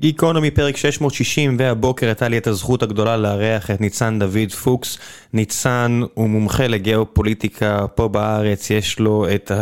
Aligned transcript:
גיקונומי 0.00 0.50
פרק 0.50 0.76
660 0.76 1.56
והבוקר 1.58 2.06
הייתה 2.06 2.28
לי 2.28 2.38
את 2.38 2.46
הזכות 2.46 2.82
הגדולה 2.82 3.16
לארח 3.16 3.70
את 3.70 3.80
ניצן 3.80 4.18
דוד 4.18 4.52
פוקס. 4.64 4.98
ניצן 5.32 6.00
הוא 6.14 6.28
מומחה 6.28 6.66
לגיאופוליטיקה 6.66 7.86
פה 7.94 8.08
בארץ, 8.08 8.70
יש 8.70 8.98
לו 8.98 9.26
את 9.34 9.52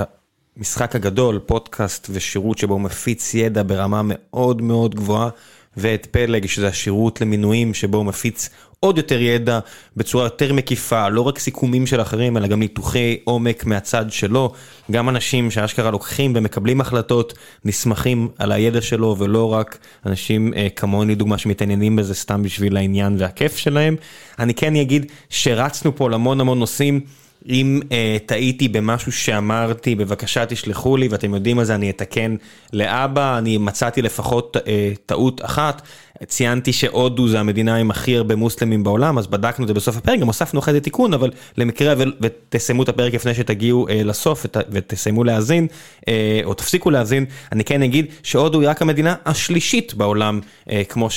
המשחק 0.56 0.96
הגדול, 0.96 1.38
פודקאסט 1.46 2.10
ושירות 2.12 2.58
שבו 2.58 2.74
הוא 2.74 2.80
מפיץ 2.80 3.34
ידע 3.34 3.62
ברמה 3.66 4.00
מאוד 4.04 4.62
מאוד 4.62 4.94
גבוהה. 4.94 5.28
ואת 5.76 6.06
פלג 6.10 6.46
שזה 6.46 6.68
השירות 6.68 7.20
למינויים 7.20 7.74
שבו 7.74 7.96
הוא 7.96 8.06
מפיץ 8.06 8.50
עוד 8.80 8.98
יותר 8.98 9.20
ידע 9.20 9.58
בצורה 9.96 10.24
יותר 10.24 10.52
מקיפה, 10.52 11.08
לא 11.08 11.20
רק 11.20 11.38
סיכומים 11.38 11.86
של 11.86 12.00
אחרים 12.00 12.36
אלא 12.36 12.46
גם 12.46 12.60
ניתוחי 12.60 13.16
עומק 13.24 13.64
מהצד 13.64 14.10
שלו, 14.10 14.52
גם 14.90 15.08
אנשים 15.08 15.50
שאשכרה 15.50 15.90
לוקחים 15.90 16.32
ומקבלים 16.36 16.80
החלטות 16.80 17.34
נסמכים 17.64 18.28
על 18.38 18.52
הידע 18.52 18.80
שלו 18.80 19.16
ולא 19.18 19.52
רק 19.52 19.78
אנשים 20.06 20.54
אה, 20.54 20.68
כמוני 20.76 21.14
דוגמה 21.14 21.38
שמתעניינים 21.38 21.96
בזה 21.96 22.14
סתם 22.14 22.42
בשביל 22.42 22.76
העניין 22.76 23.16
והכיף 23.18 23.56
שלהם. 23.56 23.96
אני 24.38 24.54
כן 24.54 24.76
אגיד 24.76 25.12
שרצנו 25.30 25.96
פה 25.96 26.10
להמון 26.10 26.40
המון 26.40 26.58
נושאים. 26.58 27.00
אם 27.48 27.80
uh, 27.82 27.92
טעיתי 28.26 28.68
במשהו 28.68 29.12
שאמרתי, 29.12 29.94
בבקשה 29.94 30.46
תשלחו 30.46 30.96
לי, 30.96 31.08
ואתם 31.08 31.34
יודעים 31.34 31.56
מה 31.56 31.64
זה, 31.64 31.74
אני 31.74 31.90
אתקן 31.90 32.36
לאבא, 32.72 33.38
אני 33.38 33.58
מצאתי 33.58 34.02
לפחות 34.02 34.56
uh, 34.56 34.60
טעות 35.06 35.44
אחת. 35.44 35.82
ציינתי 36.26 36.72
שהודו 36.72 37.28
זה 37.28 37.40
המדינה 37.40 37.76
עם 37.76 37.90
הכי 37.90 38.16
הרבה 38.16 38.36
מוסלמים 38.36 38.84
בעולם, 38.84 39.18
אז 39.18 39.26
בדקנו 39.26 39.64
את 39.64 39.68
זה 39.68 39.74
בסוף 39.74 39.96
הפרק, 39.96 40.18
גם 40.20 40.26
הוספנו 40.26 40.60
אחרי 40.60 40.74
זה 40.74 40.80
תיקון, 40.80 41.14
אבל 41.14 41.30
למקרה 41.56 41.94
ותסיימו 42.20 42.82
את 42.82 42.88
הפרק 42.88 43.14
לפני 43.14 43.34
שתגיעו 43.34 43.88
אה, 43.88 44.02
לסוף 44.04 44.46
ותסיימו 44.70 45.24
להאזין, 45.24 45.66
אה, 46.08 46.40
או 46.44 46.54
תפסיקו 46.54 46.90
להאזין, 46.90 47.24
אני 47.52 47.64
כן 47.64 47.82
אגיד 47.82 48.06
שהודו 48.22 48.60
היא 48.60 48.68
רק 48.68 48.82
המדינה 48.82 49.14
השלישית 49.26 49.94
בעולם, 49.94 50.40
אה, 50.70 50.82
כמו 50.88 51.08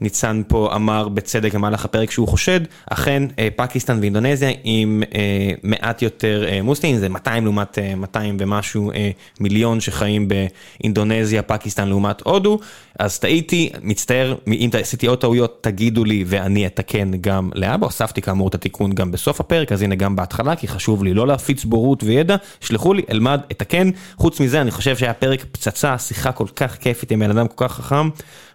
שניצן 0.00 0.42
פה 0.48 0.70
אמר 0.74 1.08
בצדק 1.08 1.54
במהלך 1.54 1.84
הפרק 1.84 2.10
שהוא 2.10 2.28
חושד, 2.28 2.60
אכן 2.90 3.22
אה, 3.38 3.48
פקיסטן 3.56 3.98
ואינדונזיה 4.00 4.50
עם 4.64 5.02
אה, 5.14 5.50
מעט 5.62 6.02
יותר 6.02 6.44
אה, 6.48 6.62
מוסלמים, 6.62 6.96
זה 6.98 7.08
200 7.08 7.44
לעומת 7.44 7.78
אה, 7.78 7.94
200 7.94 8.36
ומשהו 8.40 8.92
מיליון 9.40 9.80
שחיים 9.80 10.28
באינדונזיה, 10.28 11.42
פקיסטן 11.42 11.88
לעומת 11.88 12.20
הודו, 12.20 12.58
אז 12.98 13.18
טעיתי. 13.18 13.70
מצטער, 13.82 14.34
אם 14.46 14.70
עשיתי 14.80 15.06
עוד 15.06 15.18
טעויות 15.18 15.58
תגידו 15.60 16.04
לי 16.04 16.24
ואני 16.26 16.66
אתקן 16.66 17.10
גם 17.20 17.50
לאבא, 17.54 17.86
הוספתי 17.86 18.22
כאמור 18.22 18.48
את 18.48 18.54
התיקון 18.54 18.92
גם 18.92 19.12
בסוף 19.12 19.40
הפרק, 19.40 19.72
אז 19.72 19.82
הנה 19.82 19.94
גם 19.94 20.16
בהתחלה, 20.16 20.56
כי 20.56 20.68
חשוב 20.68 21.04
לי 21.04 21.14
לא 21.14 21.26
להפיץ 21.26 21.64
בורות 21.64 22.02
וידע, 22.02 22.36
שלחו 22.60 22.94
לי, 22.94 23.02
אלמד, 23.10 23.40
אתקן. 23.50 23.90
חוץ 24.16 24.40
מזה, 24.40 24.60
אני 24.60 24.70
חושב 24.70 24.96
שהיה 24.96 25.14
פרק 25.14 25.44
פצצה, 25.52 25.98
שיחה 25.98 26.32
כל 26.32 26.46
כך 26.56 26.76
כיפית 26.76 27.10
עם 27.10 27.20
בן 27.20 27.30
אדם 27.30 27.48
כל 27.48 27.68
כך 27.68 27.74
חכם, 27.74 28.08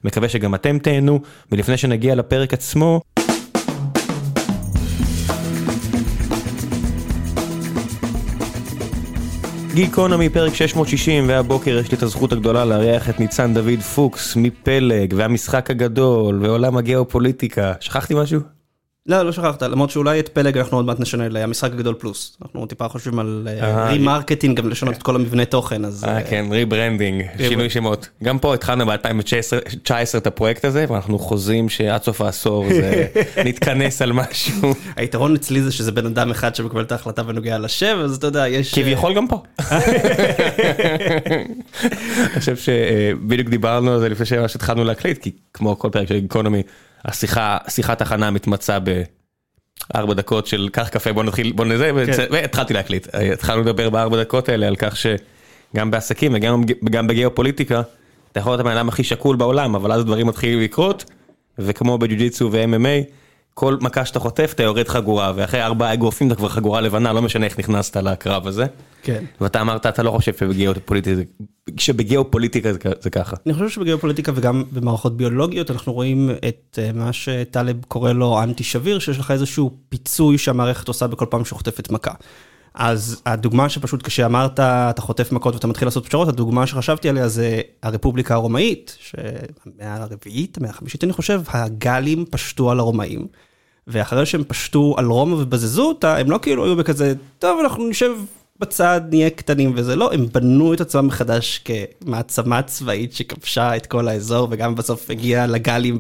מקווה 0.04 0.30
שגם 0.30 0.56
אתם 0.56 0.80
תהנו, 0.80 1.20
ולפני 1.52 1.78
שנגיע 1.78 2.16
לפרק 2.16 2.54
עצמו, 2.54 3.02
גיקונומי 9.76 10.30
פרק 10.30 10.54
660 10.54 11.28
והבוקר 11.28 11.78
יש 11.78 11.92
לי 11.92 11.98
את 11.98 12.04
הזכות 12.04 12.32
הגדולה 12.32 12.66
לארח 12.66 13.10
את 13.10 13.20
ניצן 13.20 13.54
דוד 13.54 13.82
פוקס 13.96 14.36
מפלג 14.36 15.14
והמשחק 15.18 15.72
הגדול 15.72 16.46
ועולם 16.46 16.78
הגיאופוליטיקה 16.78 17.74
שכחתי 17.80 18.14
משהו? 18.18 18.55
לא, 19.08 19.24
לא 19.24 19.32
שכחת, 19.32 19.64
למרות 19.64 19.90
שאולי 19.90 20.20
את 20.20 20.30
פלג 20.30 20.58
אנחנו 20.58 20.78
עוד 20.78 20.86
מעט 20.86 21.00
נשנה 21.00 21.30
למשחק 21.30 21.72
הגדול 21.72 21.96
פלוס. 22.00 22.38
אנחנו 22.42 22.66
טיפה 22.66 22.88
חושבים 22.88 23.20
על 23.20 23.48
remarketing, 23.90 24.58
גם 24.58 24.70
לשנות 24.70 24.96
את 24.96 25.04
כל 25.04 25.16
המבנה 25.16 25.46
תוכן, 25.46 25.86
אז... 25.86 26.04
אה, 26.04 26.24
כן, 26.24 26.46
rebranding, 26.52 27.24
שינוי 27.38 27.70
שמות. 27.70 28.10
גם 28.24 28.40
פה 28.40 28.54
התחלנו 28.54 28.86
ב-2019 28.86 30.18
את 30.18 30.28
הפרויקט 30.28 30.66
הזה, 30.66 30.86
ואנחנו 30.90 31.20
חוזים 31.20 31.70
שעד 31.70 32.04
סוף 32.04 32.22
העשור 32.22 32.66
זה 32.70 33.08
נתכנס 33.46 34.02
על 34.02 34.12
משהו. 34.12 34.74
היתרון 34.96 35.36
אצלי 35.36 35.62
זה 35.62 35.72
שזה 35.72 35.92
בן 35.92 36.06
אדם 36.06 36.32
אחד 36.32 36.56
שמקבל 36.56 36.82
את 36.82 36.92
ההחלטה 36.92 37.24
בנוגע 37.24 37.58
לשם, 37.58 37.98
אז 38.04 38.16
אתה 38.16 38.28
יודע, 38.28 38.48
יש... 38.48 38.74
כביכול 38.74 39.16
גם 39.16 39.28
פה. 39.28 39.44
אני 42.20 42.40
חושב 42.40 42.56
שבדיוק 42.56 43.50
דיברנו 43.50 43.92
על 43.92 44.00
זה 44.00 44.10
לפני 44.10 44.26
שהתחלנו 44.26 44.84
להקליט, 44.84 45.18
כי 45.18 45.32
כמו 45.54 45.80
כל 45.80 45.90
פרק 45.90 46.08
של 46.08 46.20
גיקונומי, 46.20 46.64
השיחה, 47.06 47.58
שיחת 47.68 48.02
הכנה 48.02 48.32
מתמצה 48.32 48.78
בארבע 48.80 50.14
דקות 50.14 50.48
של 50.48 50.70
קח 50.72 50.88
קפה 50.90 51.14
בוא 51.14 51.24
נתחיל 51.24 51.52
בוא 51.52 51.66
נזה 51.66 51.92
כן. 52.06 52.26
והתחלתי 52.32 52.74
להקליט 52.74 53.08
התחלנו 53.34 53.62
לדבר 53.62 53.90
בארבע 53.90 54.22
דקות 54.22 54.50
האלה 54.50 54.68
על 54.68 54.76
כך 54.76 54.96
שגם 54.98 55.92
בעסקים 55.92 56.32
וגם 56.36 56.64
גם 56.90 57.08
בגיאופוליטיקה 57.08 57.82
אתה 58.32 58.40
יכול 58.40 58.52
להיות 58.52 58.60
הבן 58.60 58.72
אדם 58.72 58.90
הכי 58.90 59.04
שקול 59.04 59.36
בעולם 59.36 59.76
אבל 59.76 59.92
אז 59.92 60.06
דברים 60.06 60.28
מתחילים 60.28 60.60
לקרות 60.60 61.06
וכמו 61.60 61.98
בג'ו 61.98 62.16
גיטסו 62.16 62.50
ו-MMA 62.52 63.12
כל 63.54 63.78
מכה 63.82 64.06
שאתה 64.06 64.20
חוטף 64.20 64.52
אתה 64.56 64.64
יורד 64.64 64.88
חגורה 64.88 65.34
ואחרי 65.36 65.64
ארבעה 65.64 65.94
אגרופים 65.94 66.28
אתה 66.28 66.36
כבר 66.36 66.50
חגורה 66.50 66.82
לבנה 66.82 67.14
לא 67.14 67.22
משנה 67.22 67.46
איך 67.46 67.60
נכנסת 67.60 67.98
לקרב 67.98 68.48
הזה. 68.48 68.66
כן. 69.04 69.24
ואתה 69.42 69.62
אמרת 69.62 69.86
אתה 69.86 70.04
לא 70.04 70.12
חושב 70.12 70.34
שבגיאופוליטיקה 70.34 71.22
שבגיאופוליטיקה 71.78 72.70
זה 73.00 73.10
ככה. 73.10 73.36
אני 73.46 73.54
חושב 73.54 73.70
שבגיאופוליטיקה 73.70 74.32
וגם 74.36 74.64
במערכות 74.72 75.18
ביולוגיות 75.18 75.72
אנחנו 75.72 75.94
רואים 75.94 76.30
את 76.48 76.80
אה, 76.82 76.92
מה 76.94 77.14
שטלב 77.14 77.76
קורא 77.88 78.12
לו 78.12 78.44
אנטי 78.44 78.64
שביר 78.64 79.00
שיש 79.00 79.20
לך 79.20 79.32
איזשהו 79.32 79.72
פיצוי 79.90 80.38
שהמערכת 80.38 80.88
עושה 80.88 81.08
בכל 81.08 81.26
פעם 81.30 81.46
שחוטפת 81.46 81.92
מכה. 81.92 82.14
אז 82.74 83.22
הדוגמה 83.26 83.70
שפשוט 83.70 84.02
כשאמרת 84.02 84.54
אתה 84.60 85.02
חוטף 85.02 85.32
מכות 85.32 85.54
ואתה 85.54 85.68
מתחיל 85.68 85.88
לעשות 85.88 86.06
פשרות 86.06 86.28
הדוגמה 86.28 86.68
שחשבתי 86.68 87.10
עליה 87.10 87.28
זה 87.28 87.62
הרפובליקה 87.84 88.34
הרומאית 88.34 88.98
שהמאה 89.00 89.96
הרביעית 89.96 90.58
המאה 90.58 90.70
החמישית 90.70 91.04
אני 91.04 91.14
חושב 91.14 91.42
הגלים 91.48 92.26
פשטו 92.32 92.72
על 92.72 92.80
הרומאים. 92.80 93.28
ואחרי 93.88 94.26
שהם 94.26 94.44
פשטו 94.44 94.96
על 94.98 95.06
רומא 95.06 95.34
ובזזו 95.34 95.88
אותה 95.88 96.18
הם 96.18 96.32
לא 96.32 96.40
כאילו 96.42 96.66
היו 96.66 96.76
בכזה 96.76 97.14
טוב 97.40 97.60
אנחנו 97.64 97.90
נשב 97.90 98.12
בצד 98.60 99.02
נהיה 99.10 99.30
קטנים 99.30 99.74
וזה 99.76 99.96
לא, 99.96 100.14
הם 100.14 100.26
בנו 100.34 100.74
את 100.74 100.82
עצמם 100.82 101.08
מחדש 101.08 101.62
כמעצמה 101.66 102.62
צבאית 102.62 103.14
שכבשה 103.14 103.76
את 103.76 103.86
כל 103.86 104.08
האזור 104.08 104.48
וגם 104.52 104.76
בסוף 104.76 105.10
הגיעה 105.10 105.48
לגלים 105.48 106.00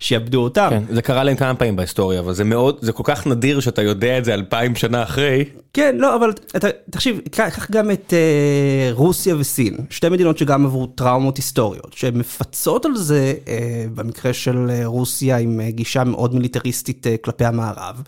ושיעבדו 0.00 0.40
אותם. 0.42 0.68
כן, 0.70 0.82
זה 0.94 1.02
קרה 1.02 1.24
להם 1.24 1.36
כמה 1.36 1.54
פעמים 1.54 1.76
בהיסטוריה 1.76 2.20
אבל 2.20 2.32
זה 2.32 2.44
מאוד, 2.44 2.78
זה 2.80 2.92
כל 2.92 3.02
כך 3.06 3.26
נדיר 3.26 3.60
שאתה 3.60 3.82
יודע 3.82 4.18
את 4.18 4.24
זה 4.24 4.34
אלפיים 4.34 4.76
שנה 4.76 5.02
אחרי. 5.02 5.44
כן, 5.72 5.96
לא, 5.98 6.16
אבל 6.16 6.32
אתה, 6.56 6.68
תחשיב, 6.90 7.20
קח 7.30 7.70
גם 7.70 7.90
את 7.90 8.12
uh, 8.12 8.94
רוסיה 8.94 9.36
וסין, 9.36 9.76
שתי 9.90 10.08
מדינות 10.08 10.38
שגם 10.38 10.66
עברו 10.66 10.86
טראומות 10.86 11.36
היסטוריות, 11.36 11.92
שהן 11.92 12.16
מפצות 12.18 12.84
על 12.84 12.96
זה 12.96 13.34
uh, 13.44 13.48
במקרה 13.94 14.32
של 14.32 14.70
רוסיה 14.84 15.36
עם 15.36 15.60
uh, 15.60 15.70
גישה 15.70 16.04
מאוד 16.04 16.34
מיליטריסטית 16.34 17.06
uh, 17.06 17.24
כלפי 17.24 17.44
המערב. 17.44 18.02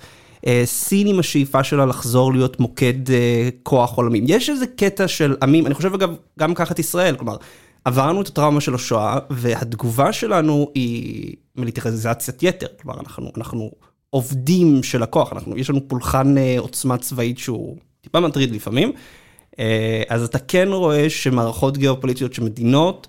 אה, 0.47 0.63
סין 0.65 1.07
עם 1.07 1.19
השאיפה 1.19 1.65
שלה 1.65 1.87
לחזור 1.87 2.33
להיות 2.33 2.61
מוקד 2.61 3.11
אה, 3.11 3.49
כוח 3.63 3.97
עולמים. 3.97 4.25
יש 4.27 4.51
איזה 4.51 4.67
קטע 4.67 5.09
של 5.09 5.37
עמים, 5.43 5.67
אני 5.67 5.75
חושב 5.75 5.95
אגב, 5.95 6.11
גם 6.39 6.55
ככה 6.55 6.75
את 6.75 6.79
ישראל, 6.79 7.17
כלומר, 7.17 7.37
עברנו 7.85 8.23
את 8.23 8.27
הטראומה 8.27 8.61
של 8.61 8.75
השואה, 8.75 9.19
והתגובה 9.31 10.13
שלנו 10.13 10.71
היא 10.75 11.35
מיליטריזציית 11.57 12.43
יתר, 12.43 12.67
כלומר, 12.83 13.01
אנחנו, 13.01 13.33
אנחנו 13.37 13.71
עובדים 14.11 14.83
של 14.83 15.03
הכוח, 15.03 15.33
אנחנו, 15.33 15.59
יש 15.59 15.71
לנו 15.71 15.89
פולחן 15.89 16.39
אה, 16.39 16.57
עוצמה 16.59 16.99
צבאית 16.99 17.39
שהוא 17.39 17.77
טיפה 18.01 18.21
מטריד 18.21 18.55
לפעמים, 18.55 18.93
אז 20.09 20.25
אתה 20.25 20.39
כן 20.39 20.69
רואה 20.69 21.11
שמערכות 21.11 21.79
גיאופוליטיות 21.79 22.35
של 22.35 22.43
מדינות, 22.43 23.09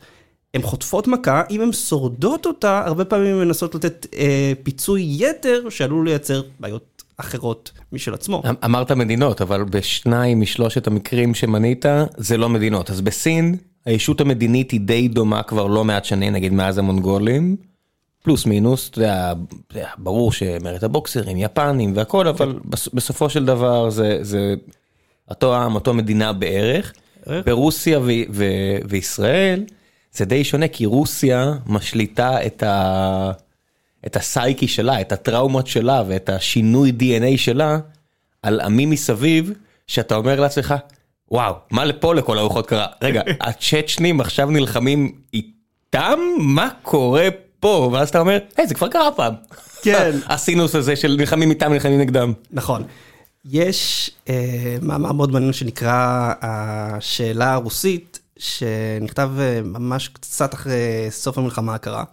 הן 0.53 0.61
חוטפות 0.61 1.07
מכה, 1.07 1.41
אם 1.49 1.61
הן 1.61 1.71
שורדות 1.71 2.45
אותה, 2.45 2.83
הרבה 2.85 3.05
פעמים 3.05 3.35
הן 3.35 3.47
מנסות 3.47 3.75
לתת 3.75 4.07
אה, 4.15 4.53
פיצוי 4.63 5.15
יתר 5.19 5.69
שעלול 5.69 6.05
לייצר 6.05 6.41
בעיות 6.59 6.92
אחרות 7.17 7.71
משל 7.91 8.13
עצמו. 8.13 8.43
אמ, 8.49 8.53
אמרת 8.65 8.91
מדינות, 8.91 9.41
אבל 9.41 9.63
בשניים 9.63 10.41
משלושת 10.41 10.87
המקרים 10.87 11.35
שמנית, 11.35 11.85
זה 12.17 12.37
לא 12.37 12.49
מדינות. 12.49 12.89
אז 12.89 13.01
בסין, 13.01 13.55
הישות 13.85 14.21
המדינית 14.21 14.71
היא 14.71 14.79
די 14.81 15.07
דומה 15.07 15.43
כבר 15.43 15.67
לא 15.67 15.83
מעט 15.83 16.05
שנים, 16.05 16.33
נגיד 16.33 16.53
מאז 16.53 16.77
המונגולים. 16.77 17.55
פלוס 18.23 18.45
מינוס, 18.45 18.91
זה 18.95 19.05
היה 19.05 19.33
ברור 19.97 20.31
שמרד 20.31 20.83
הבוקסרים, 20.83 21.37
יפנים 21.37 21.93
והכל, 21.95 22.27
אבל 22.27 22.59
בסופו 22.93 23.29
של 23.29 23.45
דבר 23.45 23.89
זה, 23.89 24.17
זה 24.21 24.55
אותו 25.29 25.55
עם, 25.55 25.75
אותו 25.75 25.93
מדינה 25.93 26.33
בערך. 26.33 26.93
ברוסיה 27.45 27.99
ו- 27.99 28.03
ו- 28.29 28.77
וישראל 28.89 29.63
זה 30.13 30.25
די 30.25 30.43
שונה, 30.43 30.67
כי 30.67 30.85
רוסיה 30.85 31.53
משליטה 31.65 32.45
את 32.45 32.63
ה... 32.63 33.31
את 34.05 34.15
הסייקי 34.15 34.67
שלה, 34.67 35.01
את 35.01 35.11
הטראומות 35.11 35.67
שלה 35.67 36.03
ואת 36.07 36.29
השינוי 36.29 36.93
DNA 36.99 37.37
שלה 37.37 37.77
על 38.41 38.59
עמים 38.59 38.89
מסביב, 38.89 39.51
שאתה 39.87 40.15
אומר 40.15 40.39
לעצמך, 40.39 40.73
וואו, 41.31 41.55
מה 41.71 41.85
לפה 41.85 42.15
לכל 42.15 42.37
הרוחות 42.37 42.67
קרה? 42.67 42.85
רגע, 43.01 43.21
הצ'צ'נים 43.41 44.21
עכשיו 44.21 44.49
נלחמים 44.49 45.11
איתם? 45.33 46.19
מה 46.39 46.69
קורה 46.81 47.27
פה? 47.59 47.89
ואז 47.93 48.09
אתה 48.09 48.19
אומר, 48.19 48.37
היי, 48.57 48.67
זה 48.67 48.75
כבר 48.75 48.87
קרה 48.87 49.11
פעם. 49.11 49.33
כן. 49.81 50.11
הסינוס 50.33 50.75
הזה 50.75 50.95
של 50.95 51.15
נלחמים 51.19 51.49
איתם, 51.49 51.73
נלחמים 51.73 51.99
נגדם. 51.99 52.33
נכון. 52.51 52.83
יש 53.45 54.11
אה, 54.29 54.77
מאמר 54.81 55.11
מאוד 55.11 55.31
מעניין 55.31 55.53
שנקרא 55.53 56.33
השאלה 56.41 57.53
הרוסית, 57.53 58.19
שנכתב 58.37 59.31
אה, 59.39 59.61
ממש 59.63 60.07
קצת 60.07 60.53
אחרי 60.53 61.07
סוף 61.09 61.37
המלחמה 61.37 61.75
הקרה, 61.75 62.03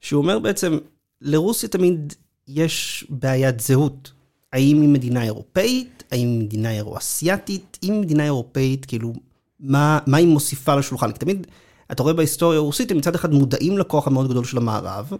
שהוא 0.00 0.22
אומר 0.22 0.38
בעצם, 0.38 0.78
לרוסיה 1.20 1.68
תמיד 1.68 2.14
יש 2.48 3.06
בעיית 3.10 3.60
זהות. 3.60 4.12
האם 4.52 4.80
היא 4.80 4.88
מדינה 4.88 5.22
אירופאית? 5.22 6.04
האם 6.10 6.28
היא 6.28 6.40
מדינה 6.40 6.70
אירו-אסיאתית? 6.70 7.78
אם 7.82 7.92
היא 7.92 8.00
מדינה 8.00 8.24
אירופאית, 8.24 8.86
כאילו, 8.86 9.12
מה, 9.60 9.98
מה 10.06 10.16
היא 10.16 10.26
מוסיפה 10.28 10.74
לשולחן? 10.74 11.12
כי 11.12 11.18
תמיד, 11.18 11.46
אתה 11.92 12.02
רואה 12.02 12.14
בהיסטוריה 12.14 12.58
הרוסית, 12.58 12.90
הם 12.90 12.96
מצד 12.96 13.14
אחד 13.14 13.32
מודעים 13.32 13.78
לכוח 13.78 14.06
המאוד 14.06 14.28
גדול 14.28 14.44
של 14.44 14.56
המערב, 14.56 15.12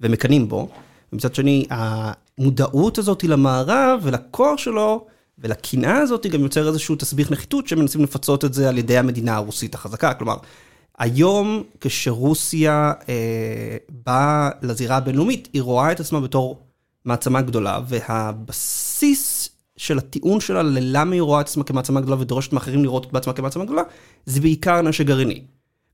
ומקנאים 0.00 0.48
בו, 0.48 0.68
ומצד 1.12 1.34
שני, 1.34 1.66
המודעות 1.70 2.98
הזאת 2.98 3.20
היא 3.20 3.30
למערב 3.30 4.00
ולכוח 4.02 4.58
שלו, 4.58 5.06
ולקנאה 5.38 5.98
הזאת 5.98 6.26
גם 6.26 6.40
יוצר 6.40 6.68
איזשהו 6.68 6.96
תסביך 6.96 7.30
נחיתות 7.30 7.68
שמנסים 7.68 8.02
לפצות 8.02 8.44
את 8.44 8.54
זה 8.54 8.68
על 8.68 8.78
ידי 8.78 8.98
המדינה 8.98 9.36
הרוסית 9.36 9.74
החזקה. 9.74 10.14
כלומר, 10.14 10.36
היום 10.98 11.62
כשרוסיה 11.80 12.92
אה, 13.08 13.76
באה 14.06 14.50
לזירה 14.62 14.96
הבינלאומית, 14.96 15.48
היא 15.52 15.62
רואה 15.62 15.92
את 15.92 16.00
עצמה 16.00 16.20
בתור 16.20 16.60
מעצמה 17.04 17.42
גדולה, 17.42 17.80
והבסיס 17.88 19.48
של 19.76 19.98
הטיעון 19.98 20.40
שלה 20.40 20.62
ללמה 20.62 21.14
היא 21.14 21.22
רואה 21.22 21.40
את 21.40 21.46
עצמה 21.46 21.64
כמעצמה 21.64 22.00
גדולה 22.00 22.20
ודורשת 22.20 22.52
מאחרים 22.52 22.82
לראות 22.82 23.12
בעצמה 23.12 23.32
כמעצמה 23.32 23.64
גדולה, 23.64 23.82
זה 24.26 24.40
בעיקר 24.40 24.82
נשק 24.82 25.06
גרעיני. 25.06 25.42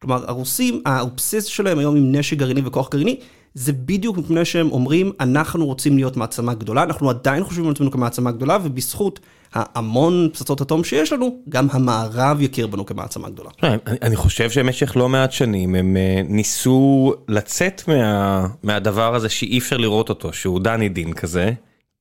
כלומר, 0.00 0.24
הרוסים, 0.28 0.82
האובססיה 0.86 1.40
שלהם 1.40 1.78
היום 1.78 1.96
עם 1.96 2.14
נשק 2.16 2.36
גרעיני 2.36 2.60
וכוח 2.64 2.90
גרעיני, 2.90 3.20
זה 3.54 3.72
בדיוק 3.72 4.18
מפני 4.18 4.44
שהם 4.44 4.72
אומרים, 4.72 5.12
אנחנו 5.20 5.66
רוצים 5.66 5.96
להיות 5.96 6.16
מעצמה 6.16 6.54
גדולה, 6.54 6.82
אנחנו 6.82 7.10
עדיין 7.10 7.44
חושבים 7.44 7.66
על 7.66 7.72
עצמנו 7.72 7.90
כמעצמה 7.90 8.30
גדולה, 8.30 8.58
ובזכות 8.62 9.20
ההמון 9.54 10.28
פצצות 10.32 10.62
אטום 10.62 10.84
שיש 10.84 11.12
לנו, 11.12 11.38
גם 11.48 11.66
המערב 11.70 12.40
יכיר 12.40 12.66
בנו 12.66 12.86
כמעצמה 12.86 13.30
גדולה. 13.30 13.50
אני, 13.62 13.76
אני 14.02 14.16
חושב 14.16 14.50
שבמשך 14.50 14.96
לא 14.96 15.08
מעט 15.08 15.32
שנים 15.32 15.74
הם 15.74 15.96
uh, 15.96 16.32
ניסו 16.32 17.14
לצאת 17.28 17.82
מה, 17.88 18.46
מהדבר 18.62 19.14
הזה 19.14 19.28
שאי 19.28 19.58
אפשר 19.58 19.76
לראות 19.76 20.08
אותו, 20.08 20.32
שהוא 20.32 20.60
דני 20.60 20.88
דין 20.88 21.12
כזה. 21.12 21.52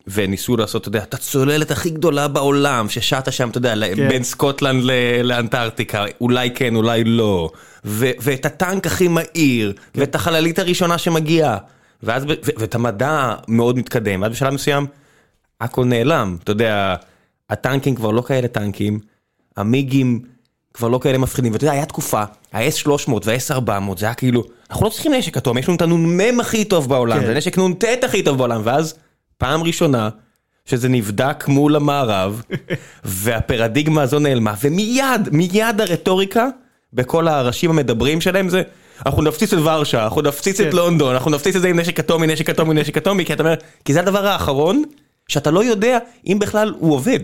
וניסו 0.07 0.57
לעשות, 0.57 0.81
אתה 0.81 0.89
יודע, 0.89 1.03
את 1.03 1.13
הצוללת 1.13 1.71
הכי 1.71 1.89
גדולה 1.89 2.27
בעולם, 2.27 2.89
ששטה 2.89 3.31
שם, 3.31 3.49
אתה 3.49 3.57
יודע, 3.57 3.73
כן. 3.95 4.09
בין 4.09 4.23
סקוטלנד 4.23 4.83
לאנטארקטיקה, 5.23 6.05
אולי 6.21 6.51
כן, 6.51 6.75
אולי 6.75 7.03
לא, 7.03 7.49
ו- 7.85 8.11
ואת 8.21 8.45
הטנק 8.45 8.87
הכי 8.87 9.07
מהיר, 9.07 9.73
כן. 9.93 9.99
ואת 9.99 10.15
החללית 10.15 10.59
הראשונה 10.59 10.97
שמגיעה, 10.97 11.57
ואז, 12.03 12.23
ו- 12.23 12.33
ואת 12.57 12.75
המדע 12.75 13.35
מאוד 13.47 13.77
מתקדם, 13.77 14.21
ואז 14.21 14.31
בשלב 14.31 14.53
מסוים, 14.53 14.85
הכל 15.61 15.85
נעלם, 15.85 16.37
אתה 16.43 16.51
יודע, 16.51 16.95
הטנקים 17.49 17.95
כבר 17.95 18.11
לא 18.11 18.21
כאלה 18.21 18.47
טנקים, 18.47 18.99
המיגים 19.57 20.21
כבר 20.73 20.87
לא 20.87 20.99
כאלה 20.99 21.17
מפחידים, 21.17 21.53
ואתה 21.53 21.63
יודע, 21.63 21.73
היה 21.73 21.85
תקופה, 21.85 22.23
ה-S300 22.53 23.11
וה-S400, 23.25 23.97
זה 23.97 24.05
היה 24.05 24.13
כאילו, 24.13 24.43
אנחנו 24.69 24.85
לא 24.85 24.89
צריכים 24.89 25.13
נשק 25.13 25.37
אטום, 25.37 25.57
יש 25.57 25.67
לנו 25.67 25.75
את 25.75 25.81
הנ"מ 25.81 26.39
הכי 26.39 26.65
טוב 26.65 26.89
בעולם, 26.89 27.19
כן. 27.19 27.25
זה 27.25 27.33
נשק 27.33 27.57
נ"ט 27.57 27.83
הכי 28.03 28.23
טוב 28.23 28.37
בעולם, 28.37 28.61
ואז... 28.63 28.93
פעם 29.39 29.63
ראשונה 29.63 30.09
שזה 30.65 30.89
נבדק 30.89 31.47
מול 31.47 31.75
המערב, 31.75 32.41
והפרדיגמה 33.03 34.01
הזו 34.01 34.19
נעלמה, 34.19 34.53
ומיד, 34.63 35.29
מיד 35.31 35.81
הרטוריקה, 35.81 36.47
בכל 36.93 37.27
הראשים 37.27 37.69
המדברים 37.69 38.21
שלהם 38.21 38.49
זה, 38.49 38.61
אנחנו 39.05 39.21
נפציץ 39.21 39.53
את 39.53 39.59
ורשה, 39.59 40.03
אנחנו 40.03 40.21
נפציץ 40.21 40.59
את 40.59 40.71
כן. 40.71 40.75
לונדון, 40.75 41.13
אנחנו 41.13 41.31
נפציץ 41.31 41.55
את 41.55 41.61
זה 41.61 41.67
עם 41.67 41.79
נשק 41.79 41.99
אטומי, 41.99 42.27
נשק 42.27 42.49
אטומי, 42.49 42.73
נשק 42.73 42.97
אטומי, 42.97 43.25
כי 43.25 43.33
אתה 43.33 43.43
אומר, 43.43 43.53
כי 43.85 43.93
זה 43.93 43.99
הדבר 43.99 44.27
האחרון, 44.27 44.83
שאתה 45.29 45.51
לא 45.51 45.63
יודע 45.63 45.97
אם 46.27 46.39
בכלל 46.39 46.73
הוא 46.79 46.93
עובד. 46.93 47.19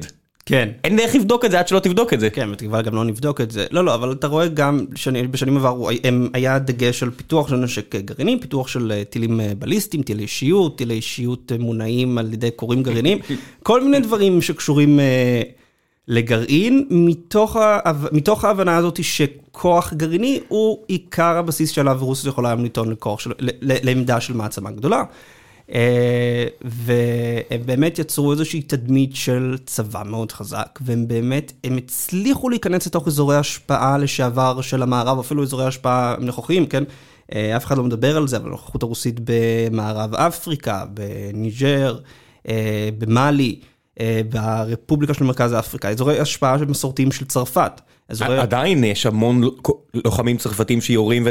כן. 0.46 0.69
אין 0.84 0.98
דרך 0.98 1.16
לבדוק 1.16 1.46
את 1.46 1.52
זה 1.52 1.60
עד 1.60 1.68
שלא 1.68 1.80
תבדוק 1.80 2.13
את 2.13 2.19
זה. 2.19 2.30
כן, 2.30 2.52
בתקווה 2.52 2.81
גם 2.81 2.96
לא 2.96 3.06
נבדוק 3.06 3.42
את 3.42 3.52
זה. 3.52 3.66
לא, 3.72 3.86
לא, 3.86 3.94
אבל 3.94 4.12
אתה 4.12 4.28
רואה 4.28 4.48
גם, 4.48 4.86
שני, 4.96 5.28
בשנים 5.28 5.57
עברו, 5.57 5.90
היה 6.34 6.60
דגש 6.60 7.04
על 7.04 7.12
פיתוח 7.12 7.50
של 7.50 7.56
נשק 7.56 7.96
גרעיני, 7.96 8.40
פיתוח 8.40 8.68
של 8.68 8.92
אה, 8.92 9.04
טילים 9.04 9.42
אה, 9.42 9.52
בליסטיים, 9.60 10.04
טילי 10.04 10.24
אישיות, 10.24 10.78
טילי 10.78 10.94
אישיות 10.94 11.52
אה, 11.52 11.57
מונעים 11.57 12.18
על 12.18 12.34
ידי 12.34 12.52
קוראים 12.52 12.84
גרעיניים, 12.84 13.18
כל 13.63 13.84
מיני 13.84 14.00
דברים 14.00 14.42
שקשורים 14.42 15.00
לגרעין, 16.07 16.88
מתוך, 16.90 17.57
מתוך 18.12 18.46
ההבנה 18.46 18.78
הזאת 18.78 19.04
שכוח 19.04 19.94
גרעיני 19.94 20.40
הוא 20.48 20.78
עיקר 20.88 21.38
הבסיס 21.38 21.69
שעליו 21.69 21.98
רוסיה 22.02 22.30
יכולה 22.30 22.50
היום 22.50 22.66
לטעון 22.66 22.96
לעמדה 23.62 24.22
של 24.22 24.34
מעצמה 24.34 24.72
גדולה. 24.72 25.04
אה, 25.73 26.45
והם 26.62 27.62
באמת 27.65 28.00
יצרו 28.00 28.31
איזושהי 28.31 28.62
תדמית 28.62 29.15
של 29.15 29.57
צבא 29.65 30.03
מאוד 30.06 30.31
חזק, 30.31 30.79
והם 30.81 31.07
באמת, 31.07 31.51
הם 31.63 31.77
הצליחו 31.77 32.50
להיכנס 32.50 32.88
לתוך 32.88 33.07
אזורי 33.07 33.38
השפעה 33.38 33.97
לשעבר 33.97 34.62
של 34.62 34.83
המערב, 34.83 35.19
אפילו 35.19 35.44
אזורי 35.44 35.65
השפעה 35.65 36.15
נכוחים, 36.19 36.65
כן? 36.65 36.83
אה, 37.33 37.57
אף 37.57 37.65
אחד 37.65 37.77
לא 37.77 37.83
מדבר 37.83 38.17
על 38.17 38.27
זה, 38.27 38.38
אבל 38.38 38.47
הנוכחות 38.47 38.83
הרוסית 38.83 39.19
במערב 39.23 40.15
אפריקה, 40.15 40.85
בניג'ר, 40.94 41.97
אה, 42.47 42.89
במאלי. 42.97 43.59
ברפובליקה 44.29 45.13
של 45.13 45.23
מרכז 45.23 45.53
אפריקה, 45.53 45.89
אזורי 45.89 46.19
השפעה 46.19 46.57
מסורתיים 46.57 47.11
של 47.11 47.25
צרפת. 47.25 47.81
אזורי... 48.09 48.39
עדיין 48.39 48.83
יש 48.83 49.06
המון 49.06 49.41
לוחמים 49.94 50.38
צרפתים 50.38 50.81
שיורים 50.81 51.27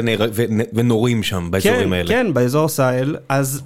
ונורים 0.73 1.23
שם 1.23 1.47
באזורים 1.51 1.87
כן, 1.87 1.93
האלה. 1.93 2.09
כן, 2.09 2.33
באזור 2.33 2.67
סייל, 2.67 3.15
אז 3.29 3.61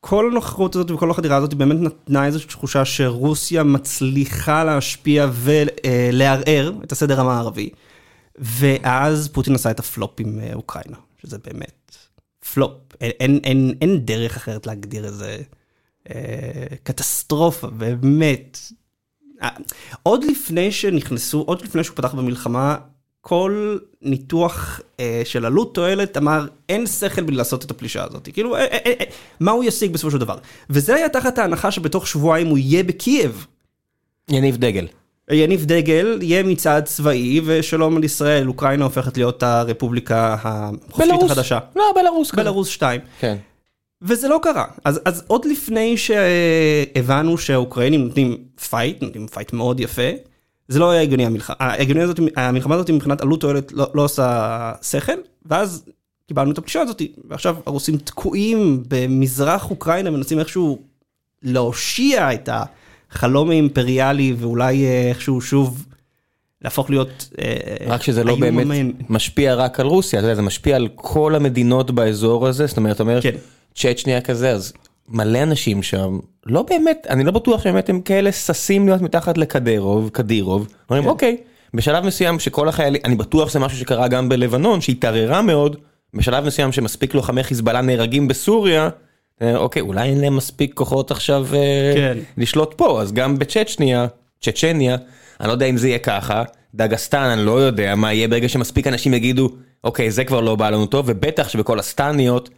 כל 0.00 0.30
הנוכחות 0.30 0.76
הזאת 0.76 0.90
וכל 0.90 1.10
החדירה 1.10 1.36
הזאת 1.36 1.54
באמת 1.54 1.76
נתנה 1.80 2.26
איזושהי 2.26 2.48
תחושה 2.48 2.84
שרוסיה 2.84 3.62
מצליחה 3.62 4.64
להשפיע 4.64 5.26
ולערער 5.32 6.72
את 6.84 6.92
הסדר 6.92 7.20
המערבי. 7.20 7.70
ואז 8.38 9.28
פוטין 9.28 9.54
עשה 9.54 9.70
את 9.70 9.78
הפלופ 9.78 10.20
עם 10.20 10.40
אה, 10.40 10.54
אוקראינה, 10.54 10.96
שזה 11.22 11.38
באמת 11.38 11.96
פלופ. 12.54 12.72
אין, 13.00 13.12
אין, 13.20 13.40
אין, 13.44 13.74
אין 13.80 13.98
דרך 14.04 14.36
אחרת 14.36 14.66
להגדיר 14.66 15.04
איזה 15.04 15.36
אה, 16.10 16.66
קטסטרופה, 16.82 17.66
באמת. 17.70 18.58
אה, 19.42 19.48
עוד 20.02 20.24
לפני 20.24 20.72
שנכנסו, 20.72 21.40
עוד 21.40 21.62
לפני 21.62 21.84
שהוא 21.84 21.96
פתח 21.96 22.14
במלחמה, 22.14 22.76
כל 23.20 23.78
ניתוח 24.02 24.80
אה, 25.00 25.22
של 25.24 25.44
עלות 25.44 25.74
תועלת 25.74 26.16
אמר 26.16 26.46
אין 26.68 26.86
שכל 26.86 27.22
בלי 27.22 27.36
לעשות 27.36 27.64
את 27.64 27.70
הפלישה 27.70 28.04
הזאת, 28.04 28.28
כאילו 28.32 28.56
אה, 28.56 28.60
אה, 28.60 28.78
אה, 28.86 29.04
מה 29.40 29.50
הוא 29.50 29.64
ישיג 29.64 29.92
בסופו 29.92 30.10
של 30.10 30.18
דבר. 30.18 30.38
וזה 30.70 30.94
היה 30.94 31.08
תחת 31.08 31.38
ההנחה 31.38 31.70
שבתוך 31.70 32.06
שבועיים 32.06 32.46
הוא 32.46 32.58
יהיה 32.58 32.82
בקייב. 32.82 33.46
יניב 34.30 34.56
דגל. 34.56 34.86
יניב 35.30 35.64
דגל, 35.64 36.18
יהיה 36.22 36.42
מצעד 36.42 36.84
צבאי 36.84 37.40
ושלום 37.44 37.96
על 37.96 38.04
ישראל, 38.04 38.48
אוקראינה 38.48 38.84
הופכת 38.84 39.16
להיות 39.16 39.42
הרפובליקה 39.42 40.36
החופשית 40.42 41.22
החדשה. 41.24 41.58
לא, 41.76 41.92
בלרוס. 41.94 42.32
בלרוס 42.34 42.68
2. 42.68 43.00
כן. 43.20 43.36
וזה 44.02 44.28
לא 44.28 44.40
קרה. 44.42 44.64
אז, 44.84 45.00
אז 45.04 45.24
עוד 45.26 45.44
לפני 45.44 45.96
שהבנו 45.96 47.38
שהאוקראינים 47.38 48.04
נותנים 48.04 48.36
פייט, 48.68 49.02
נותנים 49.02 49.26
פייט 49.26 49.52
מאוד 49.52 49.80
יפה, 49.80 50.10
זה 50.68 50.78
לא 50.78 50.90
היה 50.90 51.02
הגיוני 51.02 51.26
המלחמה, 51.26 51.56
ההגיוני 51.58 52.00
הזאת, 52.00 52.20
המלחמה 52.36 52.74
הזאת 52.74 52.90
מבחינת 52.90 53.20
עלות 53.20 53.40
תועלת 53.40 53.72
לא, 53.72 53.90
לא 53.94 54.02
עושה 54.04 54.72
שכל, 54.82 55.12
ואז 55.46 55.84
קיבלנו 56.28 56.50
את 56.50 56.58
הפגישה 56.58 56.80
הזאת, 56.80 57.02
ועכשיו 57.28 57.56
הרוסים 57.66 57.96
תקועים 57.96 58.82
במזרח 58.88 59.70
אוקראינה, 59.70 60.10
מנסים 60.10 60.38
איכשהו 60.38 60.78
להושיע 61.42 62.34
את 62.34 62.48
החלום 62.52 63.50
האימפריאלי, 63.50 64.34
ואולי 64.38 64.84
אה, 64.84 65.08
איכשהו 65.08 65.40
שוב 65.40 65.86
להפוך 66.62 66.90
להיות 66.90 67.28
אה, 67.38 67.54
רק 67.86 68.02
שזה 68.02 68.24
לא 68.24 68.36
באמת 68.36 68.64
המיין. 68.64 68.92
משפיע 69.08 69.54
רק 69.54 69.80
על 69.80 69.86
רוסיה, 69.86 70.18
אתה 70.18 70.26
יודע, 70.26 70.34
זה 70.34 70.42
משפיע 70.42 70.76
על 70.76 70.88
כל 70.94 71.34
המדינות 71.34 71.90
באזור 71.90 72.46
הזה, 72.46 72.66
זאת 72.66 72.76
אומרת, 72.76 72.94
אתה 72.96 73.02
אומר, 73.02 73.20
כן. 73.22 73.34
צ'צ'ניה 73.74 74.20
כזה, 74.20 74.50
אז 74.50 74.72
מלא 75.08 75.42
אנשים 75.42 75.82
שם, 75.82 76.18
לא 76.46 76.62
באמת, 76.62 77.06
אני 77.10 77.24
לא 77.24 77.32
בטוח 77.32 77.62
שבאמת 77.62 77.88
הם 77.88 78.00
כאלה 78.00 78.32
ששים 78.32 78.88
להיות 78.88 79.02
מתחת 79.02 79.38
לקדירוב, 79.38 80.10
קדירוב, 80.12 80.68
אומרים 80.90 81.04
כן. 81.04 81.10
אוקיי, 81.10 81.36
בשלב 81.74 82.06
מסוים 82.06 82.38
שכל 82.38 82.68
החיילים, 82.68 83.00
אני 83.04 83.14
בטוח 83.14 83.48
שזה 83.48 83.58
משהו 83.58 83.78
שקרה 83.78 84.08
גם 84.08 84.28
בלבנון, 84.28 84.80
שהתערערה 84.80 85.42
מאוד, 85.42 85.76
בשלב 86.14 86.44
מסוים 86.44 86.72
שמספיק 86.72 87.14
לוחמי 87.14 87.42
חיזבאללה 87.42 87.80
נהרגים 87.80 88.28
בסוריה, 88.28 88.88
אוקיי, 89.42 89.82
אולי 89.82 90.08
אין 90.08 90.20
להם 90.20 90.36
מספיק 90.36 90.74
כוחות 90.74 91.10
עכשיו 91.10 91.46
אה, 91.54 91.92
כן. 91.94 92.18
לשלוט 92.38 92.74
פה, 92.74 93.02
אז 93.02 93.12
גם 93.12 93.38
בצ'צ'ניה, 93.38 94.06
צ'צ'ניה, 94.42 94.96
אני 95.40 95.48
לא 95.48 95.52
יודע 95.52 95.66
אם 95.66 95.76
זה 95.76 95.88
יהיה 95.88 95.98
ככה, 95.98 96.42
דגסטן, 96.74 97.22
אני 97.22 97.46
לא 97.46 97.60
יודע 97.60 97.94
מה 97.94 98.12
יהיה 98.12 98.28
ברגע 98.28 98.48
שמספיק 98.48 98.86
אנשים 98.86 99.14
יגידו, 99.14 99.50
אוקיי, 99.84 100.10
זה 100.10 100.24
כבר 100.24 100.40
לא 100.40 100.56
בא 100.56 100.70
לנו 100.70 100.86
טוב, 100.86 101.04
ובטח 101.08 101.48
שבכל 101.48 101.78
הסטניות 101.78 102.50